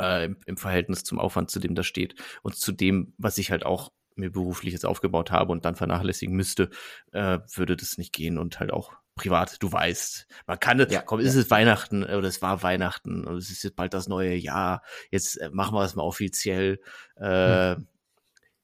äh, 0.00 0.26
im, 0.26 0.36
im 0.44 0.56
Verhältnis 0.58 1.04
zum 1.04 1.18
Aufwand, 1.18 1.50
zu 1.50 1.58
dem 1.58 1.74
das 1.74 1.86
steht 1.86 2.14
und 2.42 2.56
zu 2.56 2.72
dem, 2.72 3.14
was 3.16 3.38
ich 3.38 3.50
halt 3.50 3.64
auch 3.64 3.90
mir 4.14 4.30
beruflich 4.30 4.74
jetzt 4.74 4.84
aufgebaut 4.84 5.30
habe 5.30 5.52
und 5.52 5.64
dann 5.64 5.74
vernachlässigen 5.74 6.36
müsste, 6.36 6.68
äh, 7.12 7.38
würde 7.54 7.76
das 7.76 7.96
nicht 7.96 8.12
gehen 8.12 8.36
und 8.36 8.60
halt 8.60 8.70
auch 8.70 8.92
privat, 9.14 9.62
du 9.62 9.70
weißt, 9.70 10.26
man 10.46 10.58
kann 10.58 10.80
es, 10.80 10.92
ja, 10.92 11.02
komm, 11.02 11.20
ist 11.20 11.34
ja. 11.34 11.40
es 11.40 11.50
Weihnachten 11.50 12.02
oder 12.02 12.28
es 12.28 12.42
war 12.42 12.62
Weihnachten 12.62 13.26
und 13.26 13.36
es 13.36 13.50
ist 13.50 13.62
jetzt 13.62 13.76
bald 13.76 13.94
das 13.94 14.08
neue 14.08 14.34
Jahr, 14.34 14.82
jetzt 15.10 15.36
äh, 15.36 15.50
machen 15.50 15.74
wir 15.74 15.84
es 15.84 15.94
mal 15.94 16.02
offiziell. 16.02 16.80
Äh, 17.16 17.76
hm. 17.76 17.86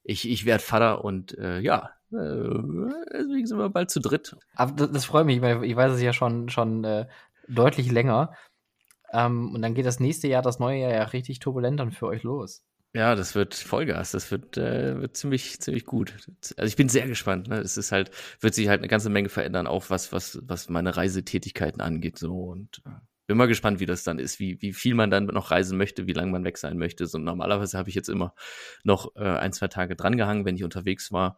Ich, 0.03 0.27
ich 0.27 0.45
werde 0.45 0.63
Vater 0.63 1.03
und 1.03 1.37
äh, 1.37 1.59
ja, 1.59 1.91
äh, 2.11 2.15
deswegen 3.13 3.45
sind 3.45 3.59
wir 3.59 3.69
bald 3.69 3.91
zu 3.91 3.99
dritt. 3.99 4.35
Aber 4.55 4.71
das, 4.71 4.91
das 4.91 5.05
freut 5.05 5.25
mich, 5.25 5.41
weil 5.41 5.63
ich 5.63 5.75
weiß 5.75 5.93
es 5.93 6.01
ja 6.01 6.13
schon, 6.13 6.49
schon 6.49 6.83
äh, 6.83 7.07
deutlich 7.47 7.91
länger. 7.91 8.33
Ähm, 9.11 9.53
und 9.53 9.61
dann 9.61 9.73
geht 9.73 9.85
das 9.85 9.99
nächste 9.99 10.27
Jahr, 10.27 10.41
das 10.41 10.59
neue 10.59 10.79
Jahr 10.79 10.91
ja 10.91 11.03
richtig 11.03 11.39
turbulent 11.39 11.79
dann 11.79 11.91
für 11.91 12.07
euch 12.07 12.23
los. 12.23 12.63
Ja, 12.93 13.15
das 13.15 13.35
wird 13.35 13.53
Vollgas. 13.53 14.11
Das 14.11 14.31
wird, 14.31 14.57
äh, 14.57 14.99
wird 14.99 15.15
ziemlich, 15.15 15.59
ziemlich 15.59 15.85
gut. 15.85 16.15
Also 16.57 16.67
ich 16.67 16.75
bin 16.75 16.89
sehr 16.89 17.07
gespannt. 17.07 17.47
Ne? 17.47 17.59
Es 17.59 17.77
ist 17.77 17.91
halt, 17.91 18.09
wird 18.39 18.55
sich 18.55 18.67
halt 18.67 18.79
eine 18.79 18.87
ganze 18.87 19.09
Menge 19.09 19.29
verändern, 19.29 19.67
auch 19.67 19.89
was, 19.89 20.11
was, 20.11 20.39
was 20.41 20.69
meine 20.69 20.97
Reisetätigkeiten 20.97 21.81
angeht. 21.81 22.17
So 22.17 22.33
und 22.33 22.81
äh, 22.85 22.91
bin 23.27 23.37
mal 23.37 23.47
gespannt, 23.47 23.79
wie 23.79 23.85
das 23.85 24.03
dann 24.03 24.17
ist, 24.17 24.39
wie, 24.39 24.59
wie 24.63 24.73
viel 24.73 24.95
man 24.95 25.11
dann 25.11 25.25
noch 25.25 25.51
reisen 25.51 25.77
möchte, 25.77 26.07
wie 26.07 26.13
lange 26.13 26.31
man 26.31 26.43
weg 26.43 26.57
sein 26.57 26.79
möchte. 26.79 27.05
So 27.05 27.19
normalerweise 27.19 27.77
habe 27.77 27.89
ich 27.89 27.95
jetzt 27.95 28.09
immer 28.09 28.33
noch 28.83 29.15
äh, 29.15 29.19
ein, 29.19 29.53
zwei 29.53 29.67
Tage 29.67 29.95
drangehangen, 29.95 30.45
wenn 30.45 30.55
ich 30.55 30.63
unterwegs 30.63 31.11
war. 31.11 31.37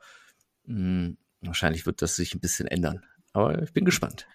Hm, 0.66 1.18
wahrscheinlich 1.42 1.86
wird 1.86 2.02
das 2.02 2.16
sich 2.16 2.34
ein 2.34 2.40
bisschen 2.40 2.68
ändern. 2.68 3.04
Aber 3.34 3.62
ich 3.62 3.74
bin 3.74 3.84
gespannt. 3.84 4.26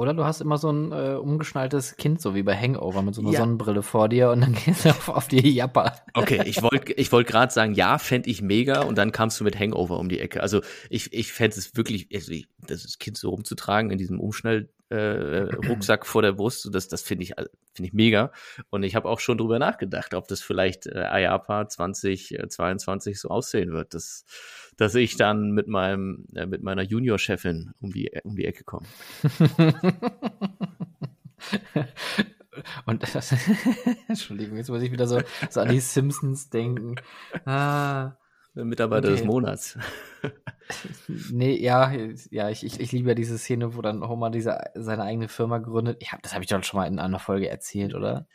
Oder 0.00 0.14
du 0.14 0.24
hast 0.24 0.40
immer 0.40 0.56
so 0.56 0.70
ein 0.70 0.92
äh, 0.92 1.16
umgeschnalltes 1.20 1.98
Kind, 1.98 2.22
so 2.22 2.34
wie 2.34 2.42
bei 2.42 2.56
Hangover, 2.56 3.02
mit 3.02 3.14
so 3.14 3.20
einer 3.20 3.32
ja. 3.32 3.40
Sonnenbrille 3.40 3.82
vor 3.82 4.08
dir 4.08 4.30
und 4.30 4.40
dann 4.40 4.54
gehst 4.64 4.86
du 4.86 4.88
auf, 4.88 5.10
auf 5.10 5.28
die 5.28 5.46
Japper. 5.50 5.94
Okay, 6.14 6.40
ich 6.46 6.62
wollte 6.62 6.94
ich 6.94 7.12
wollt 7.12 7.26
gerade 7.26 7.52
sagen, 7.52 7.74
ja, 7.74 7.98
fände 7.98 8.30
ich 8.30 8.40
mega 8.40 8.80
und 8.80 8.96
dann 8.96 9.12
kamst 9.12 9.38
du 9.38 9.44
mit 9.44 9.58
Hangover 9.58 9.98
um 9.98 10.08
die 10.08 10.18
Ecke. 10.18 10.42
Also 10.42 10.62
ich, 10.88 11.12
ich 11.12 11.34
fände 11.34 11.58
es 11.58 11.76
wirklich, 11.76 12.08
also 12.14 12.32
ich, 12.32 12.48
das 12.66 12.98
Kind 12.98 13.18
so 13.18 13.28
rumzutragen 13.28 13.90
in 13.90 13.98
diesem 13.98 14.20
Umschnall, 14.20 14.70
äh, 14.90 15.54
Rucksack 15.68 16.06
vor 16.06 16.22
der 16.22 16.32
Brust, 16.32 16.68
das, 16.72 16.88
das 16.88 17.02
finde 17.02 17.24
ich, 17.24 17.34
finde 17.74 17.88
ich 17.88 17.92
mega. 17.92 18.32
Und 18.70 18.82
ich 18.82 18.94
habe 18.94 19.08
auch 19.08 19.20
schon 19.20 19.38
drüber 19.38 19.58
nachgedacht, 19.58 20.14
ob 20.14 20.28
das 20.28 20.42
vielleicht 20.42 20.86
äh, 20.86 21.22
IAPA 21.22 21.68
2022 21.68 23.20
so 23.20 23.28
aussehen 23.28 23.72
wird, 23.72 23.94
dass, 23.94 24.24
dass 24.76 24.94
ich 24.94 25.16
dann 25.16 25.52
mit 25.52 25.68
meinem, 25.68 26.26
äh, 26.34 26.46
mit 26.46 26.62
meiner 26.62 26.82
Junior-Chefin 26.82 27.72
um 27.80 27.92
die, 27.92 28.10
um 28.24 28.36
die 28.36 28.44
Ecke 28.44 28.64
komme. 28.64 28.86
Und 32.84 33.02
das, 33.02 33.32
Entschuldigung, 34.08 34.56
jetzt 34.56 34.68
muss 34.68 34.82
ich 34.82 34.92
wieder 34.92 35.06
so, 35.06 35.20
so 35.48 35.60
an 35.60 35.68
die 35.68 35.80
Simpsons 35.80 36.50
denken. 36.50 36.96
Ah, 37.44 38.12
Mitarbeiter 38.54 39.08
okay. 39.08 39.16
des 39.16 39.24
Monats. 39.24 39.78
nee, 41.30 41.56
ja, 41.56 41.92
ja, 42.30 42.50
ich, 42.50 42.64
ich, 42.64 42.80
ich 42.80 42.92
liebe 42.92 43.10
ja 43.10 43.14
diese 43.14 43.38
Szene, 43.38 43.76
wo 43.76 43.82
dann 43.82 44.06
Homer 44.06 44.30
diese, 44.30 44.58
seine 44.74 45.04
eigene 45.04 45.28
Firma 45.28 45.58
gründet. 45.58 45.98
Ich 46.00 46.12
hab, 46.12 46.22
das 46.22 46.34
habe 46.34 46.42
ich 46.42 46.50
doch 46.50 46.62
schon 46.64 46.80
mal 46.80 46.86
in 46.86 46.98
einer 46.98 47.18
Folge 47.18 47.48
erzählt, 47.48 47.94
oder? 47.94 48.26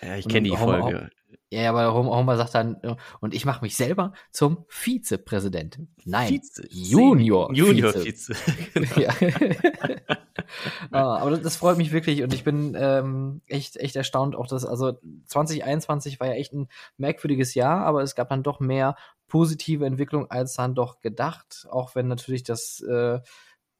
Ja, 0.00 0.16
ich 0.16 0.28
kenne 0.28 0.48
die 0.48 0.56
Homer, 0.56 0.80
Folge. 0.80 1.10
Ja, 1.50 1.70
aber 1.70 1.92
Homer 1.94 2.36
sagt 2.36 2.54
dann, 2.54 2.76
und 3.20 3.34
ich 3.34 3.44
mache 3.44 3.62
mich 3.62 3.76
selber 3.76 4.12
zum 4.32 4.64
Vizepräsidenten. 4.68 5.94
Nein, 6.04 6.28
Vize, 6.28 6.66
Junior. 6.70 7.52
Junior 7.52 7.92
Vize. 7.92 8.34
Vize. 8.34 9.00
ja. 9.00 9.12
ah, 10.90 11.18
aber 11.18 11.36
das 11.36 11.56
freut 11.56 11.78
mich 11.78 11.92
wirklich 11.92 12.22
und 12.22 12.34
ich 12.34 12.44
bin 12.44 12.76
ähm, 12.78 13.40
echt, 13.46 13.76
echt 13.76 13.96
erstaunt 13.96 14.36
auch, 14.36 14.46
dass, 14.46 14.64
also 14.64 14.98
2021 15.26 16.20
war 16.20 16.28
ja 16.28 16.34
echt 16.34 16.52
ein 16.52 16.68
merkwürdiges 16.96 17.54
Jahr, 17.54 17.84
aber 17.84 18.02
es 18.02 18.14
gab 18.14 18.28
dann 18.30 18.42
doch 18.42 18.60
mehr 18.60 18.96
positive 19.28 19.86
Entwicklung 19.86 20.30
als 20.30 20.54
dann 20.54 20.74
doch 20.74 21.00
gedacht, 21.00 21.66
auch 21.70 21.94
wenn 21.94 22.08
natürlich 22.08 22.44
das 22.44 22.80
äh, 22.80 23.20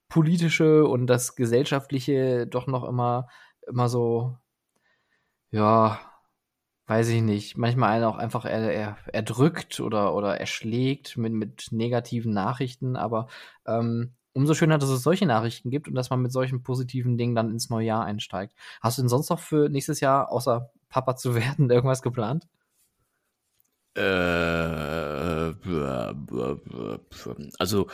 politische 0.08 0.86
und 0.86 1.06
das 1.06 1.34
gesellschaftliche 1.36 2.46
doch 2.46 2.66
noch 2.66 2.84
immer, 2.84 3.28
immer 3.66 3.88
so, 3.88 4.36
ja, 5.50 6.00
weiß 6.86 7.08
ich 7.08 7.22
nicht, 7.22 7.56
manchmal 7.56 7.90
einen 7.90 8.04
auch 8.04 8.18
einfach 8.18 8.44
er, 8.44 8.72
er, 8.72 8.96
erdrückt 9.12 9.80
oder, 9.80 10.14
oder 10.14 10.38
erschlägt 10.38 11.16
mit, 11.16 11.32
mit 11.32 11.68
negativen 11.70 12.32
Nachrichten, 12.32 12.96
aber 12.96 13.28
ähm, 13.66 14.14
umso 14.34 14.54
schöner, 14.54 14.78
dass 14.78 14.90
es 14.90 15.02
solche 15.02 15.26
Nachrichten 15.26 15.70
gibt 15.70 15.88
und 15.88 15.94
dass 15.94 16.10
man 16.10 16.20
mit 16.20 16.32
solchen 16.32 16.62
positiven 16.62 17.16
Dingen 17.16 17.34
dann 17.34 17.50
ins 17.50 17.70
neue 17.70 17.86
Jahr 17.86 18.04
einsteigt. 18.04 18.54
Hast 18.82 18.98
du 18.98 19.02
denn 19.02 19.08
sonst 19.08 19.30
noch 19.30 19.40
für 19.40 19.68
nächstes 19.68 20.00
Jahr, 20.00 20.30
außer 20.30 20.70
Papa 20.88 21.16
zu 21.16 21.34
werden, 21.34 21.70
irgendwas 21.70 22.02
geplant? 22.02 22.46
Äh, 23.96 25.54
also 27.58 27.86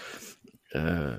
äh, 0.70 1.16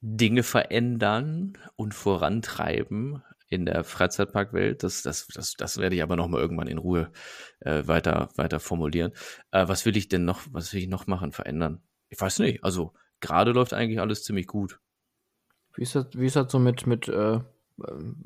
Dinge 0.00 0.42
verändern 0.42 1.56
und 1.76 1.94
vorantreiben 1.94 3.22
in 3.52 3.66
der 3.66 3.84
Freizeitparkwelt. 3.84 4.82
Das, 4.82 5.02
das, 5.02 5.26
das, 5.26 5.54
das 5.54 5.78
werde 5.78 5.94
ich 5.94 6.02
aber 6.02 6.16
noch 6.16 6.28
mal 6.28 6.40
irgendwann 6.40 6.68
in 6.68 6.78
Ruhe 6.78 7.12
äh, 7.60 7.86
weiter, 7.86 8.30
weiter 8.36 8.60
formulieren. 8.60 9.12
Äh, 9.50 9.68
was 9.68 9.84
will 9.84 9.96
ich 9.96 10.08
denn 10.08 10.24
noch, 10.24 10.40
was 10.50 10.72
will 10.72 10.80
ich 10.80 10.88
noch 10.88 11.06
machen, 11.06 11.32
verändern? 11.32 11.82
Ich 12.08 12.20
weiß 12.20 12.38
nicht. 12.38 12.64
Also 12.64 12.94
gerade 13.20 13.52
läuft 13.52 13.74
eigentlich 13.74 14.00
alles 14.00 14.24
ziemlich 14.24 14.46
gut. 14.46 14.80
Wie 15.74 15.82
ist 15.82 15.94
das, 15.94 16.06
wie 16.14 16.26
ist 16.26 16.36
das 16.36 16.50
so 16.50 16.58
mit, 16.58 16.86
mit 16.86 17.08
äh, 17.08 17.40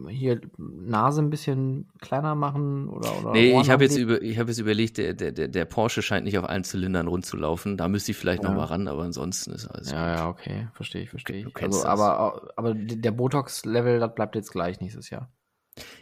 hier 0.09 0.41
Nase 0.59 1.23
ein 1.23 1.31
bisschen 1.31 1.89
kleiner 2.01 2.35
machen 2.35 2.89
oder, 2.89 3.19
oder 3.19 3.33
Nee, 3.33 3.59
ich 3.61 3.71
habe 3.71 3.85
jetzt, 3.85 3.97
über, 3.97 4.15
hab 4.17 4.49
jetzt 4.49 4.59
überlegt, 4.59 4.99
der, 4.99 5.15
der, 5.15 5.33
der 5.33 5.65
Porsche 5.65 6.03
scheint 6.03 6.25
nicht 6.25 6.39
auf 6.39 6.49
allen 6.49 6.65
Zylindern 6.65 7.09
rund 7.09 7.25
zu 7.25 7.37
laufen. 7.37 7.77
Da 7.77 7.89
müsste 7.89 8.13
ich 8.13 8.19
vielleicht 8.19 8.43
ja. 8.43 8.49
noch 8.49 8.57
mal 8.57 8.65
ran, 8.65 8.89
aber 8.89 9.03
ansonsten 9.03 9.53
ist 9.53 9.67
alles. 9.67 9.91
Ja, 9.91 10.09
gut. 10.11 10.19
ja, 10.19 10.29
okay, 10.29 10.69
verstehe 10.75 11.03
ich, 11.03 11.11
verstehe 11.11 11.47
ich. 11.47 11.63
Also, 11.63 11.85
aber, 11.85 12.53
aber 12.57 12.75
der 12.75 13.13
Botox-Level, 13.13 14.01
das 14.01 14.15
bleibt 14.15 14.35
jetzt 14.35 14.51
gleich 14.53 14.81
nächstes 14.81 15.11
Jahr. 15.11 15.31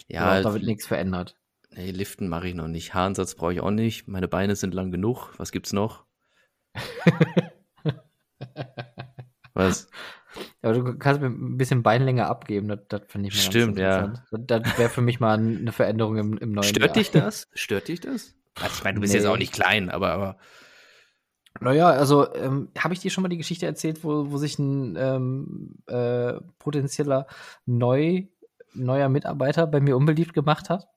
Ja, 0.09 0.27
also, 0.27 0.49
da 0.49 0.55
wird 0.55 0.65
nichts 0.65 0.87
verändert. 0.87 1.37
Nee, 1.71 1.91
Liften 1.91 2.29
mache 2.29 2.49
ich 2.49 2.55
noch 2.55 2.69
nicht. 2.69 2.95
Haaransatz 2.95 3.35
brauche 3.35 3.53
ich 3.53 3.61
auch 3.61 3.71
nicht. 3.71 4.07
Meine 4.07 4.29
Beine 4.29 4.55
sind 4.57 4.75
lang 4.75 4.93
genug. 4.93 5.33
Was 5.39 5.51
gibt's 5.51 5.73
noch? 5.73 6.05
Was? 9.55 9.89
Aber 10.65 10.73
du 10.73 10.99
kannst 10.99 11.21
mir 11.21 11.27
ein 11.27 11.59
bisschen 11.59 11.83
Beinlänge 11.83 12.27
abgeben, 12.27 12.69
das, 12.69 12.79
das 12.89 13.03
finde 13.07 13.29
ich 13.29 13.35
mal 13.35 13.41
Stimmt, 13.43 13.79
ja. 13.79 14.15
Das, 14.31 14.63
das 14.63 14.79
wäre 14.79 14.89
für 14.89 15.03
mich 15.03 15.21
mal 15.21 15.35
eine 15.35 15.73
Veränderung 15.73 16.17
im, 16.17 16.39
im 16.39 16.53
neuen 16.53 16.65
Stört 16.65 16.87
Jahr. 16.87 16.95
dich 16.95 17.11
das? 17.11 17.49
Stört 17.53 17.89
dich 17.89 18.01
das? 18.01 18.35
Also 18.55 18.77
ich 18.79 18.85
meine, 18.85 18.95
du 18.95 19.03
bist 19.03 19.13
nee. 19.13 19.19
jetzt 19.19 19.29
auch 19.29 19.37
nicht 19.37 19.53
klein, 19.53 19.91
aber, 19.91 20.13
aber. 20.13 20.37
Naja, 21.61 21.91
also 21.91 22.33
ähm, 22.35 22.71
habe 22.79 22.95
ich 22.95 23.01
dir 23.01 23.11
schon 23.11 23.21
mal 23.21 23.29
die 23.29 23.37
Geschichte 23.37 23.67
erzählt, 23.67 24.03
wo, 24.05 24.31
wo 24.31 24.39
sich 24.39 24.59
ein 24.59 24.97
ähm, 24.97 25.77
äh, 25.87 26.41
potenzieller 26.59 27.27
neu, 27.67 28.23
neuer 28.73 29.11
Mitarbeiter 29.11 29.67
bei 29.67 29.81
mir 29.81 29.99
unbeliebt 29.99 30.33
gemacht 30.33 30.71
hat? 30.71 30.89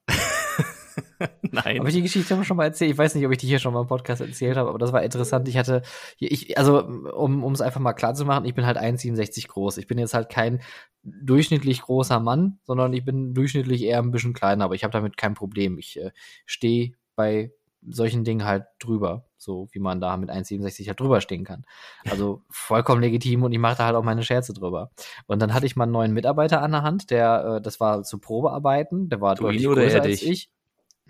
Nein. 1.42 1.80
Habe 1.80 1.90
ich 1.90 1.96
die 1.96 2.02
Geschichte 2.02 2.44
schon 2.44 2.58
mal 2.58 2.66
erzählt? 2.66 2.92
Ich 2.92 2.98
weiß 2.98 3.16
nicht, 3.16 3.26
ob 3.26 3.32
ich 3.32 3.38
die 3.38 3.48
hier 3.48 3.60
schon 3.60 3.74
mal 3.74 3.82
im 3.82 3.88
Podcast 3.88 4.22
erzählt 4.22 4.58
habe, 4.58 4.70
aber 4.70 4.80
das 4.80 4.94
war 4.94 5.04
interessant. 5.04 5.48
Ich 5.48 5.58
hatte, 5.58 5.82
ich, 6.20 6.58
also 6.58 6.80
um 6.80 7.52
es 7.54 7.62
einfach 7.62 7.80
mal 7.80 7.94
klar 7.94 8.14
zu 8.14 8.26
machen, 8.26 8.46
ich 8.46 8.54
bin 8.54 8.66
halt 8.66 8.78
1,67 8.78 9.48
groß. 9.48 9.78
Ich 9.78 9.88
bin 9.88 9.98
jetzt 9.98 10.14
halt 10.14 10.30
kein 10.30 10.62
durchschnittlich 11.04 11.82
großer 11.82 12.20
Mann, 12.20 12.60
sondern 12.64 12.94
ich 12.94 13.06
bin 13.06 13.34
durchschnittlich 13.34 13.84
eher 13.84 14.00
ein 14.00 14.12
bisschen 14.12 14.34
kleiner, 14.34 14.66
aber 14.66 14.76
ich 14.76 14.84
habe 14.84 14.92
damit 14.92 15.18
kein 15.18 15.34
Problem. 15.34 15.78
Ich 15.78 16.00
äh, 16.00 16.12
stehe 16.46 16.94
bei 17.16 17.52
solchen 17.90 18.24
Dingen 18.24 18.46
halt 18.46 18.66
drüber, 18.80 19.26
so 19.38 19.68
wie 19.72 19.80
man 19.80 20.02
da 20.02 20.18
mit 20.18 20.30
1,67 20.30 20.88
halt 20.88 21.00
drüber 21.00 21.22
stehen 21.22 21.44
kann. 21.44 21.64
Also 22.10 22.44
vollkommen 22.50 23.02
legitim 23.02 23.44
und 23.44 23.52
ich 23.52 23.60
mache 23.60 23.78
da 23.78 23.86
halt 23.86 23.96
auch 23.96 24.04
meine 24.04 24.24
Scherze 24.24 24.54
drüber. 24.54 24.92
Und 25.26 25.42
dann 25.42 25.54
hatte 25.54 25.66
ich 25.66 25.76
mal 25.76 25.84
einen 25.84 25.94
neuen 25.94 26.14
Mitarbeiter 26.14 26.62
an 26.62 26.72
der 26.72 26.84
Hand, 26.84 27.10
der, 27.12 27.58
äh, 27.58 27.62
das 27.62 27.80
war 27.80 28.04
zu 28.04 28.20
Probearbeiten, 28.20 29.10
der 29.10 29.22
war 29.22 29.36
du 29.36 29.44
deutlich 29.44 29.64
größer 29.66 29.98
er 29.98 30.04
als 30.04 30.22
ich. 30.22 30.52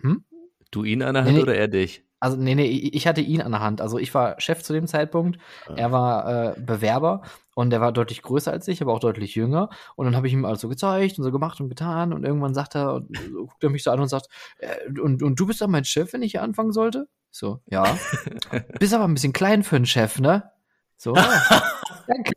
Hm? 0.01 0.23
Du 0.71 0.83
ihn 0.83 1.01
an 1.01 1.13
der 1.13 1.25
Hand 1.25 1.35
nee, 1.35 1.41
oder 1.41 1.55
er 1.55 1.67
dich? 1.67 2.03
Also, 2.19 2.35
nee, 2.35 2.55
nee, 2.55 2.65
ich 2.65 3.07
hatte 3.07 3.21
ihn 3.21 3.41
an 3.41 3.51
der 3.51 3.61
Hand. 3.61 3.79
Also, 3.79 3.99
ich 3.99 4.13
war 4.13 4.39
Chef 4.41 4.63
zu 4.63 4.73
dem 4.73 4.87
Zeitpunkt. 4.87 5.37
Ah. 5.67 5.73
Er 5.75 5.91
war 5.91 6.55
äh, 6.55 6.59
Bewerber 6.59 7.21
und 7.53 7.71
er 7.71 7.79
war 7.79 7.91
deutlich 7.91 8.23
größer 8.23 8.51
als 8.51 8.67
ich, 8.67 8.81
aber 8.81 8.93
auch 8.93 8.99
deutlich 8.99 9.35
jünger. 9.35 9.69
Und 9.95 10.05
dann 10.05 10.15
habe 10.15 10.27
ich 10.27 10.33
ihm 10.33 10.43
alles 10.43 10.61
so 10.61 10.67
gezeigt 10.67 11.19
und 11.19 11.23
so 11.23 11.31
gemacht 11.31 11.61
und 11.61 11.69
getan. 11.69 12.13
Und 12.13 12.23
irgendwann 12.23 12.55
sagt 12.55 12.75
er, 12.75 13.01
guckt 13.33 13.63
er 13.63 13.69
mich 13.69 13.83
so 13.83 13.91
an 13.91 13.99
und 13.99 14.07
sagt, 14.07 14.27
äh, 14.57 14.99
und, 14.99 15.21
und 15.21 15.39
du 15.39 15.45
bist 15.45 15.61
doch 15.61 15.67
mein 15.67 15.85
Chef, 15.85 16.11
wenn 16.13 16.23
ich 16.23 16.31
hier 16.31 16.41
anfangen 16.41 16.71
sollte? 16.71 17.07
So, 17.29 17.61
ja. 17.67 17.97
bist 18.79 18.93
aber 18.93 19.03
ein 19.03 19.13
bisschen 19.13 19.33
klein 19.33 19.63
für 19.63 19.75
einen 19.75 19.85
Chef, 19.85 20.19
ne? 20.19 20.51
So, 20.97 21.13
danke. 22.07 22.33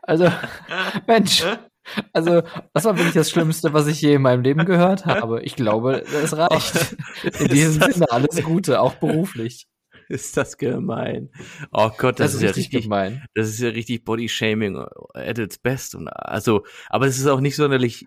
Also, 0.00 0.32
Mensch, 1.06 1.44
also, 2.12 2.42
das 2.72 2.84
war 2.84 2.96
wirklich 2.96 3.14
das 3.14 3.30
Schlimmste, 3.30 3.72
was 3.72 3.86
ich 3.86 4.00
je 4.00 4.14
in 4.14 4.22
meinem 4.22 4.42
Leben 4.42 4.64
gehört 4.64 5.06
habe. 5.06 5.42
Ich 5.42 5.56
glaube, 5.56 6.02
es 6.02 6.36
reicht. 6.36 6.96
In 7.40 7.48
diesem 7.48 7.92
Sinne 7.92 8.10
alles 8.10 8.42
Gute, 8.42 8.80
auch 8.80 8.94
beruflich. 8.94 9.66
Ist 10.08 10.36
das 10.36 10.58
gemein. 10.58 11.30
Oh 11.72 11.90
Gott, 11.96 12.20
das, 12.20 12.32
das 12.32 12.34
ist, 12.34 12.36
ist, 12.36 12.42
ja 12.42 12.50
richtig 12.50 12.82
gemein. 12.82 13.24
Das 13.34 13.48
ist 13.48 13.60
ja 13.60 13.70
richtig 13.70 14.04
Body-Shaming 14.04 14.84
at 15.14 15.38
its 15.38 15.56
best. 15.56 15.94
Und 15.94 16.08
also, 16.08 16.64
aber 16.90 17.06
es 17.06 17.18
ist 17.18 17.26
auch 17.26 17.40
nicht 17.40 17.56
sonderlich, 17.56 18.06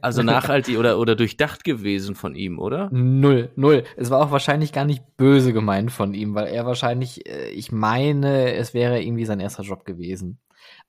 also 0.00 0.22
nachhaltig 0.22 0.78
oder, 0.78 0.98
oder 0.98 1.16
durchdacht 1.16 1.64
gewesen 1.64 2.14
von 2.14 2.36
ihm, 2.36 2.60
oder? 2.60 2.88
Null, 2.92 3.50
null. 3.56 3.82
Es 3.96 4.10
war 4.10 4.20
auch 4.20 4.30
wahrscheinlich 4.30 4.72
gar 4.72 4.84
nicht 4.84 5.02
böse 5.16 5.52
gemeint 5.52 5.90
von 5.90 6.14
ihm, 6.14 6.34
weil 6.36 6.46
er 6.46 6.66
wahrscheinlich, 6.66 7.26
äh, 7.28 7.48
ich 7.50 7.72
meine, 7.72 8.54
es 8.54 8.72
wäre 8.72 9.02
irgendwie 9.02 9.24
sein 9.24 9.40
erster 9.40 9.64
Job 9.64 9.84
gewesen. 9.84 10.38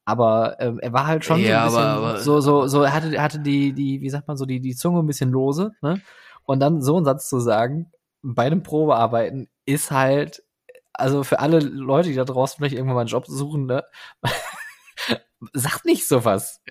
Aber 0.05 0.59
ähm, 0.59 0.79
er 0.79 0.93
war 0.93 1.07
halt 1.07 1.25
schon 1.25 1.39
ja, 1.39 1.69
so 1.69 1.77
ein 1.77 1.83
bisschen, 1.83 2.03
aber, 2.03 2.19
so, 2.19 2.41
so, 2.41 2.67
so, 2.67 2.81
er 2.83 2.93
hatte, 2.93 3.21
hatte 3.21 3.39
die, 3.39 3.73
die, 3.73 4.01
wie 4.01 4.09
sagt 4.09 4.27
man 4.27 4.37
so, 4.37 4.45
die, 4.45 4.59
die 4.59 4.75
Zunge 4.75 4.99
ein 4.99 5.07
bisschen 5.07 5.29
lose, 5.29 5.71
ne? 5.81 6.01
Und 6.43 6.59
dann 6.59 6.81
so 6.81 6.95
einen 6.95 7.05
Satz 7.05 7.29
zu 7.29 7.39
sagen, 7.39 7.91
bei 8.23 8.45
einem 8.45 8.63
Probearbeiten 8.63 9.47
ist 9.65 9.91
halt, 9.91 10.43
also 10.91 11.23
für 11.23 11.39
alle 11.39 11.59
Leute, 11.59 12.09
die 12.09 12.15
da 12.15 12.25
draußen 12.25 12.57
vielleicht 12.57 12.75
irgendwann 12.75 12.95
mal 12.95 13.01
einen 13.01 13.09
Job 13.09 13.27
suchen, 13.27 13.67
ne? 13.67 13.83
sagt 15.53 15.85
nicht 15.85 16.07
sowas. 16.07 16.61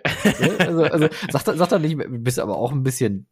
Ne? 0.41 0.57
also, 0.59 0.83
also 0.83 1.09
sagt, 1.31 1.47
sagt 1.47 1.73
er 1.73 1.79
nicht, 1.79 1.97
bist 2.09 2.39
aber 2.41 2.57
auch 2.57 2.73
ein 2.73 2.83
bisschen 2.83 3.29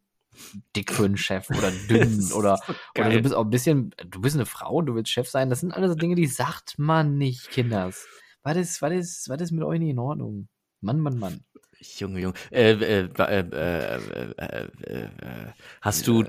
dick 0.77 0.93
für 0.93 1.05
einen 1.05 1.17
Chef 1.17 1.51
oder 1.51 1.71
dünn 1.91 2.33
oder, 2.33 2.57
so 2.57 2.75
oder 2.97 3.11
du 3.11 3.21
bist 3.21 3.35
auch 3.35 3.45
ein 3.45 3.51
bisschen, 3.51 3.95
du 4.07 4.21
bist 4.21 4.37
eine 4.37 4.47
Frau 4.47 4.77
und 4.77 4.87
du 4.87 4.95
willst 4.95 5.11
Chef 5.11 5.29
sein. 5.29 5.51
Das 5.51 5.61
sind 5.61 5.73
alles 5.73 5.97
Dinge, 5.97 6.15
die 6.15 6.27
sagt 6.27 6.79
man 6.79 7.19
nicht, 7.19 7.51
Kinders 7.51 8.07
was 8.49 8.57
ist, 8.57 8.83
was 8.83 8.93
ist, 8.93 9.29
was 9.29 9.41
ist 9.43 9.53
mit 9.53 9.63
euch 9.63 9.79
nicht 9.79 9.91
in 9.91 9.99
Ordnung? 9.99 10.49
Mann, 10.81 11.01
Mann, 11.01 11.19
Mann. 11.19 11.41
Junge, 11.81 12.21
Junge. 12.21 12.35
Äh, 12.51 12.73
äh, 12.73 13.05
äh, 13.05 13.89
hast 15.81 16.09
du, 16.09 16.25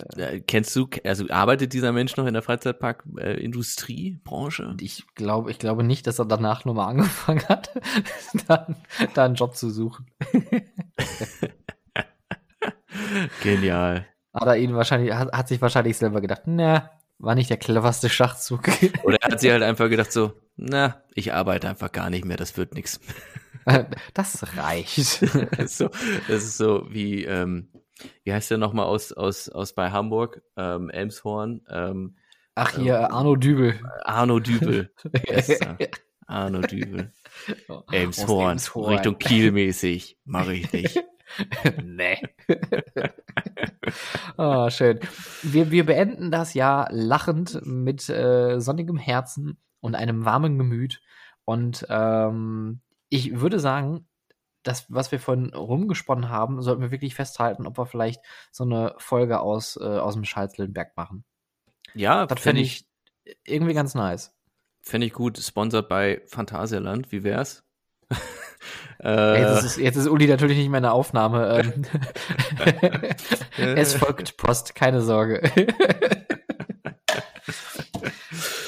kennst 0.46 0.76
du, 0.76 0.90
also 1.06 1.26
arbeitet 1.30 1.72
dieser 1.74 1.94
Mensch 1.94 2.16
noch 2.18 2.28
in 2.28 2.34
der 2.34 2.44
Freizeitpark-Industriebranche? 2.44 4.76
ich 4.82 5.06
glaube, 5.16 5.50
ich 5.50 5.58
glaube 5.60 5.84
nicht, 5.84 6.06
dass 6.08 6.20
er 6.20 6.26
danach 6.26 6.66
nochmal 6.66 6.90
angefangen 6.90 7.48
hat, 7.48 7.72
da, 8.48 8.68
da 9.14 9.26
einen 9.26 9.36
Job 9.36 9.56
zu 9.56 9.70
suchen. 9.70 10.08
Genial. 13.42 14.06
Hat 14.34 14.48
er 14.48 14.58
ihn 14.58 14.76
wahrscheinlich, 14.76 15.14
hat, 15.14 15.32
hat 15.32 15.48
sich 15.48 15.62
wahrscheinlich 15.62 15.96
selber 15.98 16.20
gedacht, 16.22 16.42
na, 16.46 16.92
war 17.18 17.36
nicht 17.36 17.50
der 17.50 17.58
cleverste 17.58 18.10
Schachzug. 18.10 18.68
Oder 19.04 19.18
er 19.22 19.32
hat 19.32 19.40
sich 19.40 19.52
halt 19.52 19.64
einfach 19.64 19.90
gedacht 19.90 20.12
so, 20.12 20.34
na, 20.62 21.02
ich 21.16 21.34
arbeite 21.34 21.70
einfach 21.70 21.92
gar 21.92 22.10
nicht 22.10 22.26
mehr, 22.26 22.38
das 22.38 22.58
wird 22.58 22.74
nichts. 22.74 23.00
Das 24.16 24.58
reicht. 24.58 25.22
das, 25.58 25.60
ist 25.60 25.78
so, 25.78 25.90
das 26.28 26.44
ist 26.44 26.58
so 26.58 26.88
wie, 26.90 27.24
ähm, 27.24 27.70
wie 28.24 28.34
heißt 28.34 28.50
der 28.50 28.58
nochmal 28.58 28.88
aus, 28.88 29.12
aus, 29.12 29.48
aus 29.48 29.74
bei 29.74 29.92
Hamburg, 29.92 30.42
ähm, 30.58 30.90
Elmshorn? 30.90 31.62
Ähm, 31.70 32.16
Ach 32.56 32.76
hier, 32.76 32.98
ähm, 32.98 33.06
Arno 33.12 33.36
Dübel. 33.36 33.80
Arno 34.06 34.40
Dübel. 34.40 34.92
Arno 36.26 36.62
Dübel. 36.62 37.14
Oh, 37.68 37.84
Elmshorn, 37.92 38.52
Elmshorn, 38.54 38.94
Richtung 38.96 39.20
Kiel 39.20 39.52
mäßig, 39.52 40.18
mache 40.26 40.56
ich 40.56 40.74
nicht. 40.74 41.04
nee. 41.84 42.18
oh, 44.38 44.68
schön. 44.72 45.00
Wir, 45.44 45.70
wir 45.70 45.86
beenden 45.86 46.32
das 46.32 46.56
Jahr 46.56 46.88
lachend 46.92 47.60
mit 47.66 48.10
äh, 48.10 48.60
sonnigem 48.60 48.98
Herzen 48.98 49.60
und 49.82 49.96
einem 49.96 50.26
warmen 50.26 50.58
Gemüt. 50.58 51.02
Und 51.46 51.86
ähm, 51.90 52.82
ich 53.10 53.40
würde 53.40 53.60
sagen, 53.60 54.08
das, 54.64 54.86
was 54.90 55.12
wir 55.12 55.20
vorhin 55.20 55.54
rumgesponnen 55.54 56.30
haben, 56.30 56.62
sollten 56.62 56.82
wir 56.82 56.92
wirklich 56.92 57.16
festhalten, 57.16 57.66
ob 57.66 57.78
wir 57.78 57.86
vielleicht 57.86 58.22
so 58.52 58.64
eine 58.64 58.94
Folge 58.98 59.40
aus, 59.40 59.78
äh, 59.78 59.84
aus 59.84 60.14
dem 60.14 60.26
Schalzlillenberg 60.26 60.96
machen. 60.98 61.24
Ja, 61.96 62.26
das 62.26 62.40
fände 62.42 62.62
ich, 62.62 62.86
ich 63.24 63.38
irgendwie 63.46 63.74
ganz 63.74 63.96
nice. 63.96 64.36
Fände 64.82 65.08
ich 65.08 65.14
gut. 65.14 65.38
Sponsored 65.38 65.90
bei 65.90 66.22
Phantasialand. 66.28 67.12
Wie 67.12 67.24
wär's? 67.24 67.64
Äh, 69.02 69.40
jetzt, 69.40 69.64
ist, 69.64 69.78
jetzt 69.78 69.96
ist 69.96 70.10
Uli 70.10 70.28
natürlich 70.28 70.58
nicht 70.58 70.68
mehr 70.68 70.80
in 70.80 70.84
der 70.84 70.92
Aufnahme. 70.92 71.62
Ähm. 71.62 71.86
es 73.58 73.94
folgt 73.94 74.36
Post, 74.36 74.76
keine 74.76 75.02
Sorge. 75.02 75.50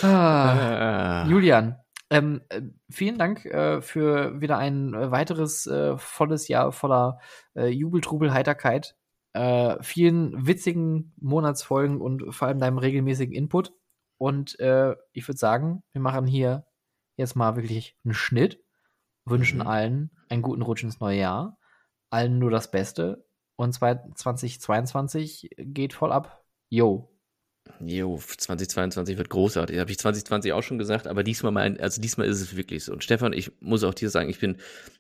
Ah, 0.04 1.26
Julian, 1.28 1.78
ähm, 2.10 2.42
vielen 2.90 3.18
Dank 3.18 3.46
äh, 3.46 3.82
für 3.82 4.42
wieder 4.42 4.58
ein 4.58 4.94
äh, 4.94 5.12
weiteres 5.12 5.66
äh, 5.68 5.98
volles 5.98 6.48
Jahr 6.48 6.72
voller 6.72 7.20
äh, 7.56 7.68
Jubel, 7.68 8.02
Trubel, 8.02 8.34
Heiterkeit. 8.34 8.96
Äh, 9.34 9.82
vielen 9.82 10.46
witzigen 10.46 11.14
Monatsfolgen 11.22 12.02
und 12.02 12.34
vor 12.36 12.50
allem 12.50 12.60
deinem 12.60 12.78
regelmäßigen 12.78 13.34
Input. 13.34 13.74
Und 14.18 14.60
äh, 14.60 14.96
ich 15.14 15.28
würde 15.28 15.38
sagen, 15.38 15.84
wir 15.94 16.02
machen 16.02 16.28
hier 16.28 16.66
jetzt 17.16 17.36
mal 17.36 17.56
wirklich 17.56 17.96
einen 18.04 18.14
Schnitt 18.14 18.62
wünschen 19.26 19.60
mhm. 19.60 19.68
allen 19.68 20.12
einen 20.30 20.42
guten 20.42 20.62
Rutsch 20.62 20.84
ins 20.84 21.00
neue 21.00 21.20
Jahr, 21.20 21.58
allen 22.10 22.40
nur 22.40 22.52
das 22.52 22.72
Beste 22.72 23.26
und 23.56 23.74
2022 23.74 25.50
geht 25.58 25.94
voll 25.94 26.12
ab. 26.12 26.44
Yo. 26.70 27.10
Jo, 27.80 28.18
2022 28.18 29.18
wird 29.18 29.30
großartig. 29.30 29.80
Habe 29.80 29.92
ich 29.92 29.98
2020 29.98 30.54
auch 30.54 30.64
schon 30.64 30.78
gesagt, 30.78 31.08
aber 31.08 31.24
diesmal 31.24 31.52
mein, 31.52 31.80
also 31.80 32.02
diesmal 32.02 32.28
ist 32.28 32.42
es 32.42 32.56
wirklich 32.56 32.84
so. 32.84 32.92
Und 32.92 33.04
Stefan, 33.04 33.34
ich 33.34 33.52
muss 33.60 33.84
auch 33.84 33.94
dir 33.94 34.10
sagen, 34.10 34.30
ich 34.30 34.40
bin 34.40 34.58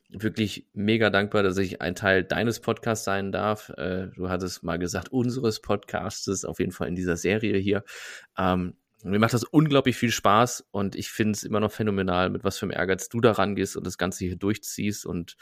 wirklich 0.09 0.67
mega 0.73 1.09
dankbar, 1.09 1.43
dass 1.43 1.57
ich 1.57 1.81
ein 1.81 1.95
Teil 1.95 2.23
deines 2.23 2.59
Podcasts 2.59 3.05
sein 3.05 3.31
darf. 3.31 3.69
Äh, 3.77 4.07
du 4.15 4.29
hattest 4.29 4.63
mal 4.63 4.77
gesagt, 4.77 5.09
unseres 5.09 5.59
Podcastes, 5.59 6.45
auf 6.45 6.59
jeden 6.59 6.71
Fall 6.71 6.87
in 6.87 6.95
dieser 6.95 7.17
Serie 7.17 7.57
hier. 7.57 7.83
Ähm, 8.37 8.75
mir 9.03 9.19
macht 9.19 9.33
das 9.33 9.43
unglaublich 9.43 9.95
viel 9.95 10.11
Spaß 10.11 10.67
und 10.71 10.95
ich 10.95 11.09
finde 11.09 11.31
es 11.31 11.43
immer 11.43 11.59
noch 11.59 11.71
phänomenal, 11.71 12.29
mit 12.29 12.43
was 12.43 12.59
für 12.59 12.65
einem 12.65 12.77
Ehrgeiz 12.77 13.09
du 13.09 13.21
da 13.21 13.31
rangehst 13.31 13.75
und 13.75 13.87
das 13.87 13.97
Ganze 13.97 14.25
hier 14.25 14.35
durchziehst 14.35 15.05
und 15.05 15.37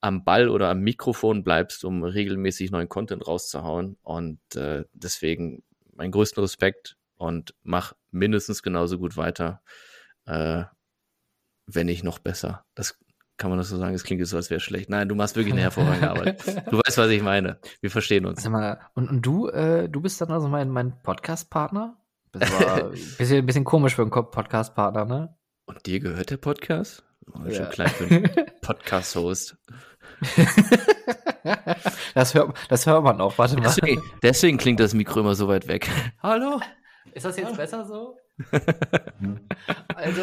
am 0.00 0.24
Ball 0.24 0.48
oder 0.48 0.68
am 0.68 0.80
Mikrofon 0.80 1.42
bleibst, 1.42 1.84
um 1.84 2.04
regelmäßig 2.04 2.70
neuen 2.70 2.88
Content 2.88 3.26
rauszuhauen. 3.26 3.96
Und 4.02 4.40
äh, 4.54 4.84
deswegen 4.92 5.62
meinen 5.98 6.12
größten 6.12 6.40
Respekt 6.40 6.96
und 7.16 7.54
mach 7.62 7.92
mindestens 8.10 8.62
genauso 8.62 8.98
gut 8.98 9.16
weiter, 9.16 9.60
äh, 10.24 10.64
wenn 11.66 11.86
nicht 11.86 12.04
noch 12.04 12.18
besser. 12.18 12.64
Das 12.74 12.98
kann 13.36 13.50
man 13.50 13.58
das 13.58 13.68
so 13.68 13.76
sagen? 13.76 13.94
Es 13.94 14.04
klingt 14.04 14.20
jetzt 14.20 14.30
so, 14.30 14.36
als 14.36 14.50
wäre 14.50 14.60
schlecht. 14.60 14.88
Nein, 14.88 15.08
du 15.08 15.14
machst 15.14 15.36
wirklich 15.36 15.52
eine 15.52 15.62
hervorragende 15.62 16.10
Arbeit. 16.10 16.46
Du 16.70 16.78
weißt, 16.78 16.98
was 16.98 17.10
ich 17.10 17.22
meine. 17.22 17.58
Wir 17.80 17.90
verstehen 17.90 18.26
uns. 18.26 18.42
Sag 18.42 18.52
mal, 18.52 18.80
und, 18.94 19.10
und 19.10 19.22
du, 19.22 19.48
äh, 19.48 19.88
du 19.88 20.00
bist 20.00 20.20
dann 20.20 20.30
also 20.30 20.48
mein, 20.48 20.70
mein 20.70 21.00
Podcast-Partner? 21.02 21.96
Das 22.32 22.50
war 22.52 22.84
bisschen, 23.18 23.44
bisschen 23.46 23.64
komisch 23.64 23.94
für 23.94 24.02
einen 24.02 24.10
Podcast-Partner, 24.10 25.04
ne? 25.04 25.36
Und 25.66 25.86
dir 25.86 26.00
gehört 26.00 26.30
der 26.30 26.38
Podcast? 26.38 27.04
Oh, 27.32 27.40
ja. 27.46 27.54
Schon 27.54 27.70
klein 27.70 27.90
für 27.90 28.04
einen 28.06 28.30
Podcast-Host. 28.62 29.56
das, 32.14 32.34
hört, 32.34 32.56
das 32.68 32.86
hört 32.86 33.04
man 33.04 33.20
auch, 33.20 33.36
warte 33.38 33.56
mal. 33.56 33.62
Deswegen, 33.62 34.02
deswegen 34.22 34.58
klingt 34.58 34.80
das 34.80 34.94
Mikro 34.94 35.20
immer 35.20 35.34
so 35.34 35.48
weit 35.48 35.68
weg. 35.68 35.88
Hallo? 36.22 36.60
Ist 37.12 37.24
das 37.24 37.36
jetzt 37.36 37.56
besser 37.56 37.84
so? 37.84 38.16
also. 39.96 40.22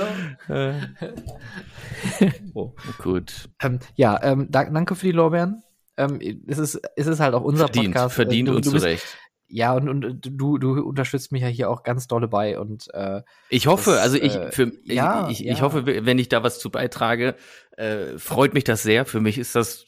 oh. 2.53 2.72
Gut. 2.99 3.49
Ähm, 3.61 3.80
ja, 3.95 4.18
ähm, 4.23 4.47
danke 4.49 4.95
für 4.95 5.07
die 5.07 5.11
Lorbeeren. 5.11 5.64
Ähm, 5.97 6.19
es, 6.47 6.57
ist, 6.57 6.80
es 6.95 7.07
ist 7.07 7.19
halt 7.19 7.34
auch 7.34 7.43
unser 7.43 7.65
verdient, 7.65 7.93
Podcast. 7.93 8.15
Verdient 8.15 8.49
du, 8.49 8.56
und 8.56 8.65
du 8.65 8.72
zu 8.72 8.77
Recht 8.77 9.06
Ja, 9.47 9.73
und, 9.73 9.88
und 9.89 10.22
du, 10.23 10.57
du 10.57 10.81
unterstützt 10.81 11.31
mich 11.31 11.41
ja 11.41 11.47
hier 11.47 11.69
auch 11.69 11.84
ganz 11.84 12.07
dolle 12.07 12.27
bei 12.27 12.60
und 12.60 12.93
äh, 12.93 13.22
ich 13.49 13.68
hoffe, 13.68 13.91
das, 13.91 14.02
also 14.02 14.18
ich, 14.18 14.35
äh, 14.35 14.52
für, 14.52 14.72
ja, 14.84 15.30
ich, 15.30 15.41
ich, 15.41 15.47
ja. 15.47 15.53
ich 15.53 15.61
hoffe, 15.61 15.85
wenn 15.85 16.19
ich 16.19 16.30
da 16.30 16.43
was 16.43 16.60
zu 16.60 16.69
beitrage, 16.69 17.35
äh, 17.77 18.18
freut 18.18 18.53
mich 18.53 18.65
das 18.65 18.84
sehr. 18.84 19.06
Für 19.06 19.22
mich 19.22 19.38
ist 19.38 19.56
das 19.56 19.85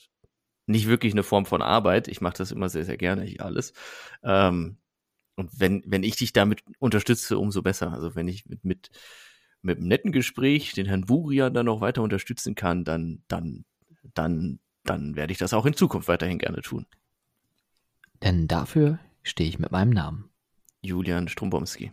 nicht 0.68 0.88
wirklich 0.88 1.14
eine 1.14 1.24
Form 1.24 1.46
von 1.46 1.62
Arbeit. 1.62 2.08
Ich 2.08 2.22
mache 2.22 2.38
das 2.38 2.52
immer 2.52 2.70
sehr, 2.70 2.86
sehr 2.86 2.98
gerne, 2.98 3.26
ich 3.26 3.42
alles. 3.42 3.74
Ähm, 4.24 4.78
und 5.36 5.60
wenn, 5.60 5.84
wenn 5.86 6.04
ich 6.04 6.16
dich 6.16 6.34
damit 6.34 6.64
unterstütze, 6.80 7.38
umso 7.38 7.62
besser. 7.62 7.94
Also 7.94 8.16
wenn 8.16 8.28
ich 8.28 8.46
mit, 8.46 8.66
mit, 8.66 8.90
mit 9.62 9.78
einem 9.78 9.88
netten 9.88 10.12
Gespräch 10.12 10.74
den 10.74 10.86
Herrn 10.86 11.06
Buria 11.06 11.50
dann 11.50 11.68
noch 11.68 11.82
weiter 11.82 12.02
unterstützen 12.02 12.56
kann, 12.56 12.84
dann, 12.84 13.24
dann, 13.28 13.66
dann, 14.14 14.60
dann 14.84 15.16
werde 15.16 15.32
ich 15.32 15.40
das 15.40 15.54
auch 15.54 15.66
in 15.66 15.74
Zukunft 15.74 16.08
weiterhin 16.08 16.40
gerne 16.40 16.62
tun. 16.62 16.86
Denn 18.24 18.48
dafür 18.48 19.00
stehe 19.24 19.50
ich 19.50 19.60
mit 19.60 19.72
meinem 19.72 19.92
Namen. 19.92 20.30
Julian 20.82 21.28
Strumbomski. 21.28 21.92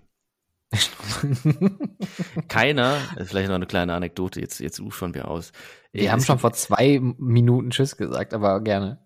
Keiner, 2.49 2.97
vielleicht 3.25 3.49
noch 3.49 3.55
eine 3.55 3.67
kleine 3.67 3.95
Anekdote, 3.95 4.41
jetzt, 4.41 4.61
jetzt 4.61 4.81
ufern 4.81 5.15
wir 5.15 5.29
aus. 5.29 5.53
Wir 5.93 6.11
haben 6.11 6.23
schon 6.23 6.39
vor 6.39 6.53
zwei 6.53 7.01
Minuten 7.01 7.71
Tschüss 7.71 7.97
gesagt, 7.97 8.35
aber 8.35 8.61
gerne. 8.61 8.99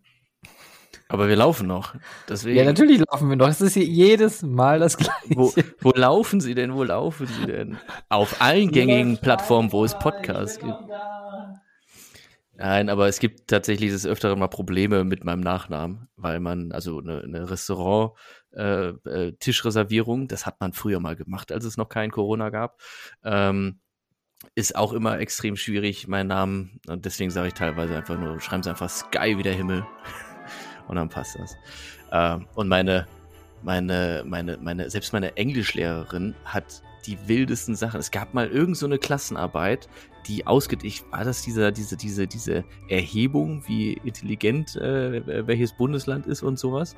Aber 1.09 1.28
wir 1.28 1.36
laufen 1.36 1.66
noch. 1.66 1.95
Deswegen. 2.28 2.59
Ja, 2.59 2.65
natürlich 2.65 3.03
laufen 3.11 3.31
wir 3.31 3.36
noch. 3.36 3.49
Es 3.49 3.62
ist 3.62 3.74
hier 3.74 3.85
jedes 3.85 4.43
Mal 4.43 4.78
das 4.78 4.97
Gleiche. 4.99 5.35
Wo, 5.35 5.53
wo 5.81 5.90
laufen 5.93 6.40
Sie 6.40 6.55
denn? 6.55 6.74
Wo 6.74 6.85
laufen 6.85 7.27
Sie 7.27 7.47
denn? 7.47 7.78
Auf 8.11 8.43
allen 8.43 8.70
gängigen 8.70 9.16
Plattformen, 9.19 9.73
wo 9.73 9.85
es 9.85 9.99
Podcasts 9.99 10.59
gibt. 10.59 10.77
Nein, 12.59 12.90
aber 12.90 13.07
es 13.07 13.20
gibt 13.20 13.49
tatsächlich 13.49 13.93
des 13.93 14.05
Öfteren 14.05 14.39
mal 14.39 14.49
Probleme 14.49 15.05
mit 15.05 15.24
meinem 15.24 15.40
Nachnamen, 15.40 16.09
weil 16.16 16.40
man, 16.40 16.73
also 16.73 16.99
eine, 16.99 17.23
eine 17.23 17.49
Restaurant, 17.49 18.19
äh, 18.53 18.89
äh, 18.89 19.33
Tischreservierung, 19.39 20.29
das 20.29 20.47
hat 20.47 20.61
man 20.61 20.73
früher 20.73 21.01
mal 21.01 21.16
gemacht, 21.16 21.53
als 21.53 21.65
es 21.65 21.77
noch 21.77 21.89
kein 21.89 22.11
Corona 22.11 22.51
gab. 22.51 22.81
Ähm, 23.25 23.81
ist 24.55 24.77
auch 24.77 24.93
immer 24.93 25.19
extrem 25.19 25.57
schwierig, 25.57 26.07
mein 26.07 26.29
Namen. 26.29 26.81
Und 26.87 27.05
deswegen 27.05 27.31
sage 27.31 27.49
ich 27.49 27.55
teilweise 27.55 27.97
einfach 27.97 28.19
nur, 28.19 28.41
schreiben 28.41 28.62
Sie 28.62 28.70
einfach 28.70 28.89
Sky 28.89 29.37
wie 29.37 29.43
der 29.43 29.55
Himmel. 29.55 29.87
und 30.89 30.97
dann 30.97 31.09
passt 31.09 31.39
das. 31.39 31.57
Ähm, 32.12 32.47
und 32.55 32.69
meine, 32.69 33.07
meine, 33.62 34.25
meine, 34.27 34.57
meine, 34.59 34.91
selbst 34.91 35.12
meine 35.12 35.37
Englischlehrerin 35.37 36.35
hat 36.45 36.83
die 37.07 37.19
wildesten 37.27 37.75
Sachen. 37.75 38.01
Es 38.01 38.11
gab 38.11 38.35
mal 38.35 38.49
irgend 38.49 38.77
so 38.77 38.87
eine 38.87 38.99
Klassenarbeit, 38.99 39.89
die 40.27 40.47
ausgedicht 40.47 41.11
war 41.11 41.25
das 41.25 41.43
dieser, 41.43 41.73
diese, 41.73 41.97
diese, 41.97 42.27
diese 42.27 42.65
Erhebung, 42.89 43.65
wie 43.66 43.95
intelligent 44.05 44.77
äh, 44.77 45.47
welches 45.47 45.73
Bundesland 45.73 46.27
ist 46.27 46.43
und 46.43 46.59
sowas. 46.59 46.97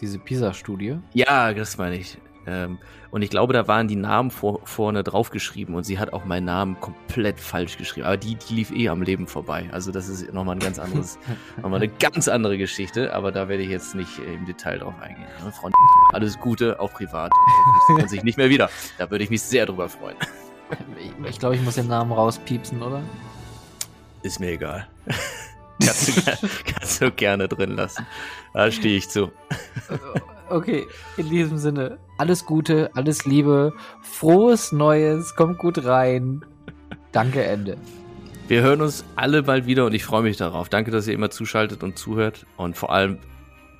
Diese 0.00 0.18
PISA-Studie? 0.18 0.98
Ja, 1.12 1.52
das 1.52 1.76
meine 1.76 1.96
ich. 1.96 2.18
Ähm, 2.46 2.78
und 3.10 3.22
ich 3.22 3.30
glaube, 3.30 3.52
da 3.52 3.68
waren 3.68 3.86
die 3.86 3.96
Namen 3.96 4.30
vor, 4.30 4.60
vorne 4.64 5.02
draufgeschrieben 5.02 5.74
und 5.74 5.84
sie 5.84 5.98
hat 5.98 6.12
auch 6.12 6.24
meinen 6.24 6.46
Namen 6.46 6.80
komplett 6.80 7.38
falsch 7.38 7.76
geschrieben. 7.76 8.06
Aber 8.06 8.16
die, 8.16 8.36
die 8.36 8.54
lief 8.54 8.70
eh 8.70 8.88
am 8.88 9.02
Leben 9.02 9.26
vorbei. 9.26 9.68
Also 9.72 9.92
das 9.92 10.08
ist 10.08 10.32
nochmal 10.32 10.56
ein 10.56 10.60
ganz 10.60 10.78
anderes, 10.78 11.18
nochmal 11.56 11.82
eine 11.82 11.88
ganz 11.88 12.28
andere 12.28 12.56
Geschichte. 12.56 13.12
Aber 13.14 13.30
da 13.30 13.48
werde 13.48 13.62
ich 13.62 13.68
jetzt 13.68 13.94
nicht 13.94 14.18
im 14.18 14.46
Detail 14.46 14.78
drauf 14.78 14.94
eingehen. 15.00 15.26
Ne, 15.44 15.52
Freunde, 15.52 15.76
alles 16.12 16.38
Gute, 16.38 16.80
auch 16.80 16.92
privat. 16.92 17.32
Und 17.88 18.08
sich 18.08 18.22
nicht 18.22 18.38
mehr 18.38 18.48
wieder. 18.48 18.70
Da 18.98 19.10
würde 19.10 19.24
ich 19.24 19.30
mich 19.30 19.42
sehr 19.42 19.66
drüber 19.66 19.88
freuen. 19.88 20.16
Ich 21.28 21.38
glaube, 21.38 21.56
ich 21.56 21.62
muss 21.62 21.74
den 21.74 21.88
Namen 21.88 22.12
rauspiepsen, 22.12 22.80
oder? 22.80 23.02
Ist 24.22 24.38
mir 24.38 24.52
egal. 24.52 24.86
kannst, 25.80 26.42
du, 26.42 26.48
kannst 26.66 27.02
du 27.02 27.10
gerne 27.10 27.48
drin 27.48 27.76
lassen. 27.76 28.06
Da 28.52 28.70
stehe 28.70 28.96
ich 28.96 29.08
zu. 29.08 29.30
Okay, 30.48 30.86
in 31.16 31.30
diesem 31.30 31.58
Sinne, 31.58 31.98
alles 32.18 32.44
Gute, 32.44 32.90
alles 32.94 33.24
Liebe, 33.24 33.72
frohes 34.02 34.72
Neues, 34.72 35.34
kommt 35.36 35.58
gut 35.58 35.84
rein. 35.84 36.44
Danke, 37.12 37.44
Ende. 37.44 37.76
Wir 38.48 38.62
hören 38.62 38.82
uns 38.82 39.04
alle 39.14 39.44
bald 39.44 39.66
wieder 39.66 39.86
und 39.86 39.94
ich 39.94 40.04
freue 40.04 40.22
mich 40.22 40.36
darauf. 40.36 40.68
Danke, 40.68 40.90
dass 40.90 41.06
ihr 41.06 41.14
immer 41.14 41.30
zuschaltet 41.30 41.84
und 41.84 41.96
zuhört 41.96 42.46
und 42.56 42.76
vor 42.76 42.92
allem 42.92 43.18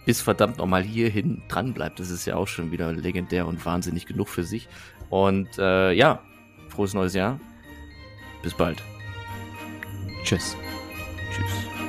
bis 0.06 0.20
verdammt 0.20 0.59
nochmal 0.59 0.82
hierhin 0.82 1.43
dran 1.48 1.74
bleibt. 1.74 1.98
Das 1.98 2.10
ist 2.10 2.24
ja 2.24 2.36
auch 2.36 2.48
schon 2.48 2.70
wieder 2.70 2.93
legendär 2.93 3.47
und 3.47 3.64
wahnsinnig 3.66 4.06
genug 4.06 4.28
für 4.28 4.44
sich. 4.44 4.68
Und 5.09 5.59
äh, 5.59 5.93
ja, 5.93 6.20
frohes 6.68 6.94
neues 6.94 7.14
Jahr. 7.14 7.40
Bis 8.43 8.55
bald. 8.55 8.82
Tschüss. 10.24 10.56
Tschüss. 11.32 11.80